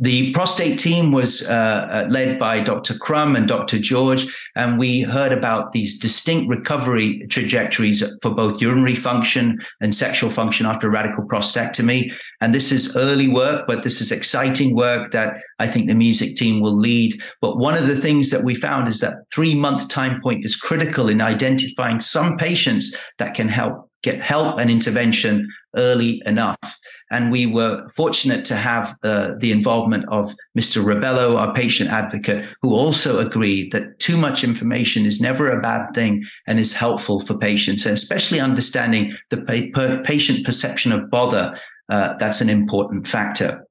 The 0.00 0.32
prostate 0.32 0.78
team 0.78 1.10
was 1.10 1.42
uh, 1.42 1.88
uh, 1.90 2.06
led 2.08 2.38
by 2.38 2.60
Dr. 2.60 2.94
Krumm 2.94 3.36
and 3.36 3.48
Dr. 3.48 3.80
George, 3.80 4.26
and 4.54 4.78
we 4.78 5.00
heard 5.00 5.32
about 5.32 5.72
these 5.72 5.98
distinct 5.98 6.48
recovery 6.48 7.26
trajectories 7.30 8.04
for 8.22 8.30
both 8.30 8.60
urinary 8.62 8.94
function 8.94 9.58
and 9.80 9.92
sexual 9.92 10.30
function 10.30 10.66
after 10.66 10.88
radical 10.88 11.24
prostatectomy. 11.24 12.12
And 12.40 12.54
this 12.54 12.70
is 12.70 12.96
early 12.96 13.28
work, 13.28 13.66
but 13.66 13.82
this 13.82 14.00
is 14.00 14.12
exciting 14.12 14.76
work 14.76 15.10
that 15.10 15.38
I 15.58 15.66
think 15.66 15.88
the 15.88 15.96
music 15.96 16.36
team 16.36 16.60
will 16.60 16.76
lead. 16.76 17.20
But 17.40 17.58
one 17.58 17.74
of 17.74 17.88
the 17.88 17.96
things 17.96 18.30
that 18.30 18.44
we 18.44 18.54
found 18.54 18.86
is 18.86 19.00
that 19.00 19.16
three 19.34 19.56
month 19.56 19.88
time 19.88 20.20
point 20.20 20.44
is 20.44 20.54
critical 20.54 21.08
in 21.08 21.20
identifying 21.20 21.98
some 21.98 22.36
patients 22.36 22.96
that 23.18 23.34
can 23.34 23.48
help 23.48 23.90
get 24.02 24.22
help 24.22 24.58
and 24.58 24.70
intervention 24.70 25.48
early 25.76 26.22
enough. 26.24 26.78
And 27.10 27.30
we 27.30 27.46
were 27.46 27.88
fortunate 27.94 28.44
to 28.46 28.56
have 28.56 28.96
uh, 29.02 29.34
the 29.38 29.52
involvement 29.52 30.04
of 30.08 30.34
Mr. 30.58 30.84
Rebello, 30.84 31.36
our 31.36 31.54
patient 31.54 31.90
advocate, 31.90 32.44
who 32.62 32.74
also 32.74 33.18
agreed 33.18 33.72
that 33.72 33.98
too 33.98 34.16
much 34.16 34.44
information 34.44 35.06
is 35.06 35.20
never 35.20 35.50
a 35.50 35.60
bad 35.60 35.92
thing 35.94 36.24
and 36.46 36.58
is 36.58 36.74
helpful 36.74 37.20
for 37.20 37.36
patients, 37.36 37.86
and 37.86 37.94
especially 37.94 38.40
understanding 38.40 39.12
the 39.30 39.38
pa- 39.38 39.70
per- 39.74 40.02
patient 40.02 40.44
perception 40.44 40.92
of 40.92 41.10
bother. 41.10 41.58
Uh, 41.88 42.14
that's 42.18 42.42
an 42.42 42.50
important 42.50 43.06
factor. 43.06 43.66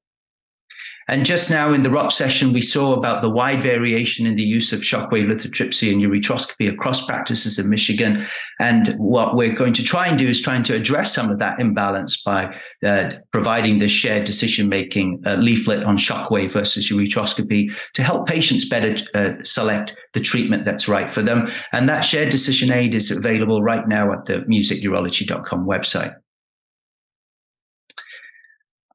And 1.10 1.26
just 1.26 1.50
now 1.50 1.72
in 1.72 1.84
the 1.84 1.90
ROP 1.90 2.12
session, 2.12 2.52
we 2.52 2.60
saw 2.60 2.94
about 2.94 3.22
the 3.22 3.30
wide 3.30 3.64
variation 3.64 4.26
in 4.28 4.36
the 4.36 4.44
use 4.44 4.74
of 4.74 4.82
shockwave 4.82 5.32
lithotripsy 5.32 5.90
and 5.92 6.02
ureteroscopy 6.02 6.70
across 6.70 7.06
practices 7.06 7.58
in 7.58 7.70
Michigan. 7.70 8.26
And 8.60 8.90
what 8.98 9.36
we're 9.36 9.54
going 9.54 9.74
to 9.74 9.84
try 9.84 10.08
and 10.08 10.18
do 10.18 10.28
is 10.28 10.42
trying 10.42 10.64
to 10.64 10.76
address 10.76 11.14
some 11.14 11.32
of 11.32 11.40
that 11.40 11.60
imbalance 11.60 12.22
by 12.22 12.54
uh, 12.86 13.12
providing 13.32 13.80
this 13.80 13.92
shared 13.92 14.26
decision 14.26 14.68
making 14.68 15.22
uh, 15.26 15.36
leaflet 15.36 15.84
on 15.84 15.98
shockwave 15.98 16.52
versus 16.52 16.92
ureteroscopy 16.92 17.74
to 17.94 18.04
help 18.04 18.28
patients 18.28 18.68
better 18.68 18.98
uh, 19.14 19.34
select 19.44 19.96
the 20.14 20.20
treatment 20.20 20.66
that's 20.66 20.90
right 20.90 21.10
for 21.10 21.22
them. 21.22 21.50
And 21.72 21.88
that 21.88 22.02
shared 22.02 22.30
decision 22.30 22.70
aid 22.70 22.94
is 22.94 23.12
available 23.12 23.64
right 23.64 23.88
now 23.88 24.12
at 24.12 24.26
the 24.26 24.40
musicurology.com 24.40 25.66
website 25.66 26.16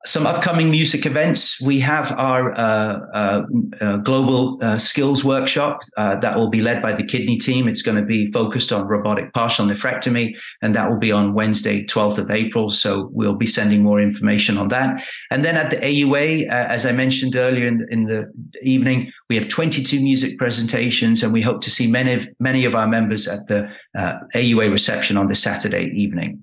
some 0.04 0.26
upcoming 0.26 0.68
music 0.70 1.06
events. 1.06 1.60
We 1.62 1.78
have 1.80 2.12
our 2.18 2.52
uh, 2.52 2.98
uh, 3.14 3.42
uh, 3.80 3.96
global 3.98 4.58
uh, 4.62 4.78
skills 4.78 5.24
workshop 5.24 5.82
uh, 5.96 6.16
that 6.16 6.36
will 6.36 6.48
be 6.48 6.60
led 6.60 6.82
by 6.82 6.92
the 6.92 7.04
kidney 7.04 7.38
team. 7.38 7.68
It's 7.68 7.82
going 7.82 7.96
to 7.96 8.04
be 8.04 8.30
focused 8.32 8.72
on 8.72 8.88
robotic 8.88 9.32
partial 9.32 9.66
nephrectomy, 9.66 10.34
and 10.60 10.74
that 10.74 10.90
will 10.90 10.98
be 10.98 11.12
on 11.12 11.34
Wednesday, 11.34 11.84
12th 11.84 12.18
of 12.18 12.30
April. 12.30 12.68
So 12.68 13.10
we'll 13.12 13.36
be 13.36 13.46
sending 13.46 13.82
more 13.82 14.00
information 14.00 14.58
on 14.58 14.68
that. 14.68 15.04
And 15.30 15.44
then 15.44 15.56
at 15.56 15.70
the 15.70 15.76
AUA, 15.76 16.48
as 16.48 16.84
I 16.84 16.92
mentioned 16.92 17.36
earlier 17.36 17.66
in, 17.66 17.86
in 17.90 18.04
the 18.04 18.32
evening, 18.62 19.12
we 19.28 19.36
have 19.36 19.48
22 19.48 20.02
music 20.02 20.36
presentations, 20.36 21.22
and 21.22 21.32
we 21.32 21.42
hope 21.42 21.60
to 21.62 21.70
see 21.70 21.86
many 21.86 22.14
of, 22.14 22.28
many 22.40 22.64
of 22.64 22.74
our 22.74 22.88
members 22.88 23.28
at 23.28 23.46
the 23.46 23.70
AUA 23.96 24.72
reception 24.72 25.16
on 25.16 25.28
the 25.28 25.36
Saturday 25.36 25.92
evening 25.94 26.42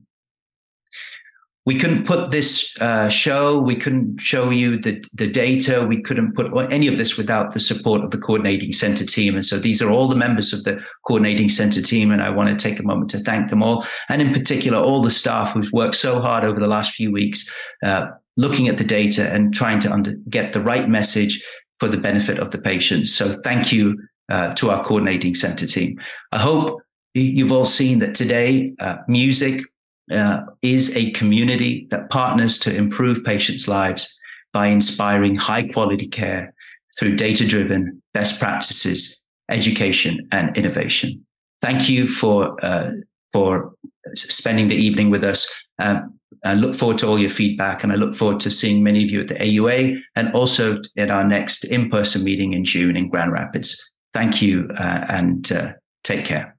we 1.69 1.75
couldn't 1.75 2.03
put 2.03 2.31
this 2.31 2.75
uh, 2.81 3.09
show, 3.09 3.59
we 3.59 3.75
couldn't 3.75 4.19
show 4.19 4.49
you 4.49 4.79
the, 4.79 5.05
the 5.13 5.27
data, 5.27 5.85
we 5.87 6.01
couldn't 6.01 6.33
put 6.33 6.51
any 6.73 6.87
of 6.87 6.97
this 6.97 7.15
without 7.15 7.53
the 7.53 7.59
support 7.59 8.03
of 8.03 8.09
the 8.09 8.17
coordinating 8.17 8.73
center 8.73 9.05
team. 9.05 9.35
And 9.35 9.45
so 9.45 9.59
these 9.59 9.79
are 9.79 9.91
all 9.91 10.07
the 10.07 10.15
members 10.15 10.51
of 10.51 10.63
the 10.63 10.79
coordinating 11.05 11.47
center 11.47 11.79
team. 11.79 12.09
And 12.09 12.23
I 12.23 12.31
want 12.31 12.49
to 12.49 12.55
take 12.55 12.79
a 12.79 12.83
moment 12.83 13.11
to 13.11 13.19
thank 13.19 13.51
them 13.51 13.61
all. 13.61 13.85
And 14.09 14.19
in 14.19 14.33
particular, 14.33 14.79
all 14.79 15.03
the 15.03 15.11
staff 15.11 15.51
who've 15.51 15.71
worked 15.71 15.93
so 15.93 16.19
hard 16.19 16.43
over 16.43 16.59
the 16.59 16.67
last 16.67 16.95
few 16.95 17.11
weeks, 17.11 17.47
uh, 17.83 18.07
looking 18.35 18.67
at 18.67 18.79
the 18.79 18.83
data 18.83 19.31
and 19.31 19.53
trying 19.53 19.79
to 19.81 19.91
under, 19.91 20.15
get 20.27 20.53
the 20.53 20.63
right 20.63 20.89
message 20.89 21.39
for 21.79 21.87
the 21.87 21.97
benefit 21.97 22.39
of 22.39 22.49
the 22.49 22.57
patients. 22.59 23.13
So 23.13 23.39
thank 23.43 23.71
you 23.71 23.95
uh, 24.29 24.53
to 24.53 24.71
our 24.71 24.83
coordinating 24.83 25.35
center 25.35 25.67
team. 25.67 25.99
I 26.31 26.39
hope 26.39 26.81
you've 27.13 27.51
all 27.51 27.65
seen 27.65 27.99
that 27.99 28.15
today, 28.15 28.73
uh, 28.79 28.97
music, 29.07 29.61
uh, 30.11 30.41
is 30.61 30.95
a 30.95 31.11
community 31.11 31.87
that 31.91 32.09
partners 32.09 32.57
to 32.59 32.75
improve 32.75 33.23
patients' 33.23 33.67
lives 33.67 34.15
by 34.53 34.67
inspiring 34.67 35.35
high 35.35 35.67
quality 35.67 36.07
care 36.07 36.53
through 36.97 37.15
data 37.15 37.47
driven 37.47 38.01
best 38.13 38.39
practices, 38.39 39.23
education, 39.49 40.27
and 40.31 40.55
innovation. 40.57 41.25
Thank 41.61 41.89
you 41.89 42.07
for, 42.07 42.57
uh, 42.63 42.91
for 43.31 43.73
spending 44.15 44.67
the 44.67 44.75
evening 44.75 45.09
with 45.09 45.23
us. 45.23 45.49
Um, 45.77 46.19
I 46.45 46.53
look 46.53 46.73
forward 46.73 46.97
to 46.99 47.07
all 47.07 47.19
your 47.19 47.29
feedback 47.29 47.83
and 47.83 47.91
I 47.91 47.95
look 47.95 48.15
forward 48.15 48.39
to 48.41 48.51
seeing 48.51 48.83
many 48.83 49.03
of 49.03 49.11
you 49.11 49.21
at 49.21 49.27
the 49.27 49.35
AUA 49.35 49.99
and 50.15 50.31
also 50.33 50.77
at 50.97 51.09
our 51.09 51.23
next 51.23 51.65
in 51.65 51.89
person 51.89 52.23
meeting 52.23 52.53
in 52.53 52.63
June 52.63 52.95
in 52.95 53.09
Grand 53.09 53.31
Rapids. 53.31 53.91
Thank 54.13 54.41
you 54.41 54.69
uh, 54.77 55.05
and 55.09 55.51
uh, 55.51 55.73
take 56.03 56.25
care. 56.25 56.55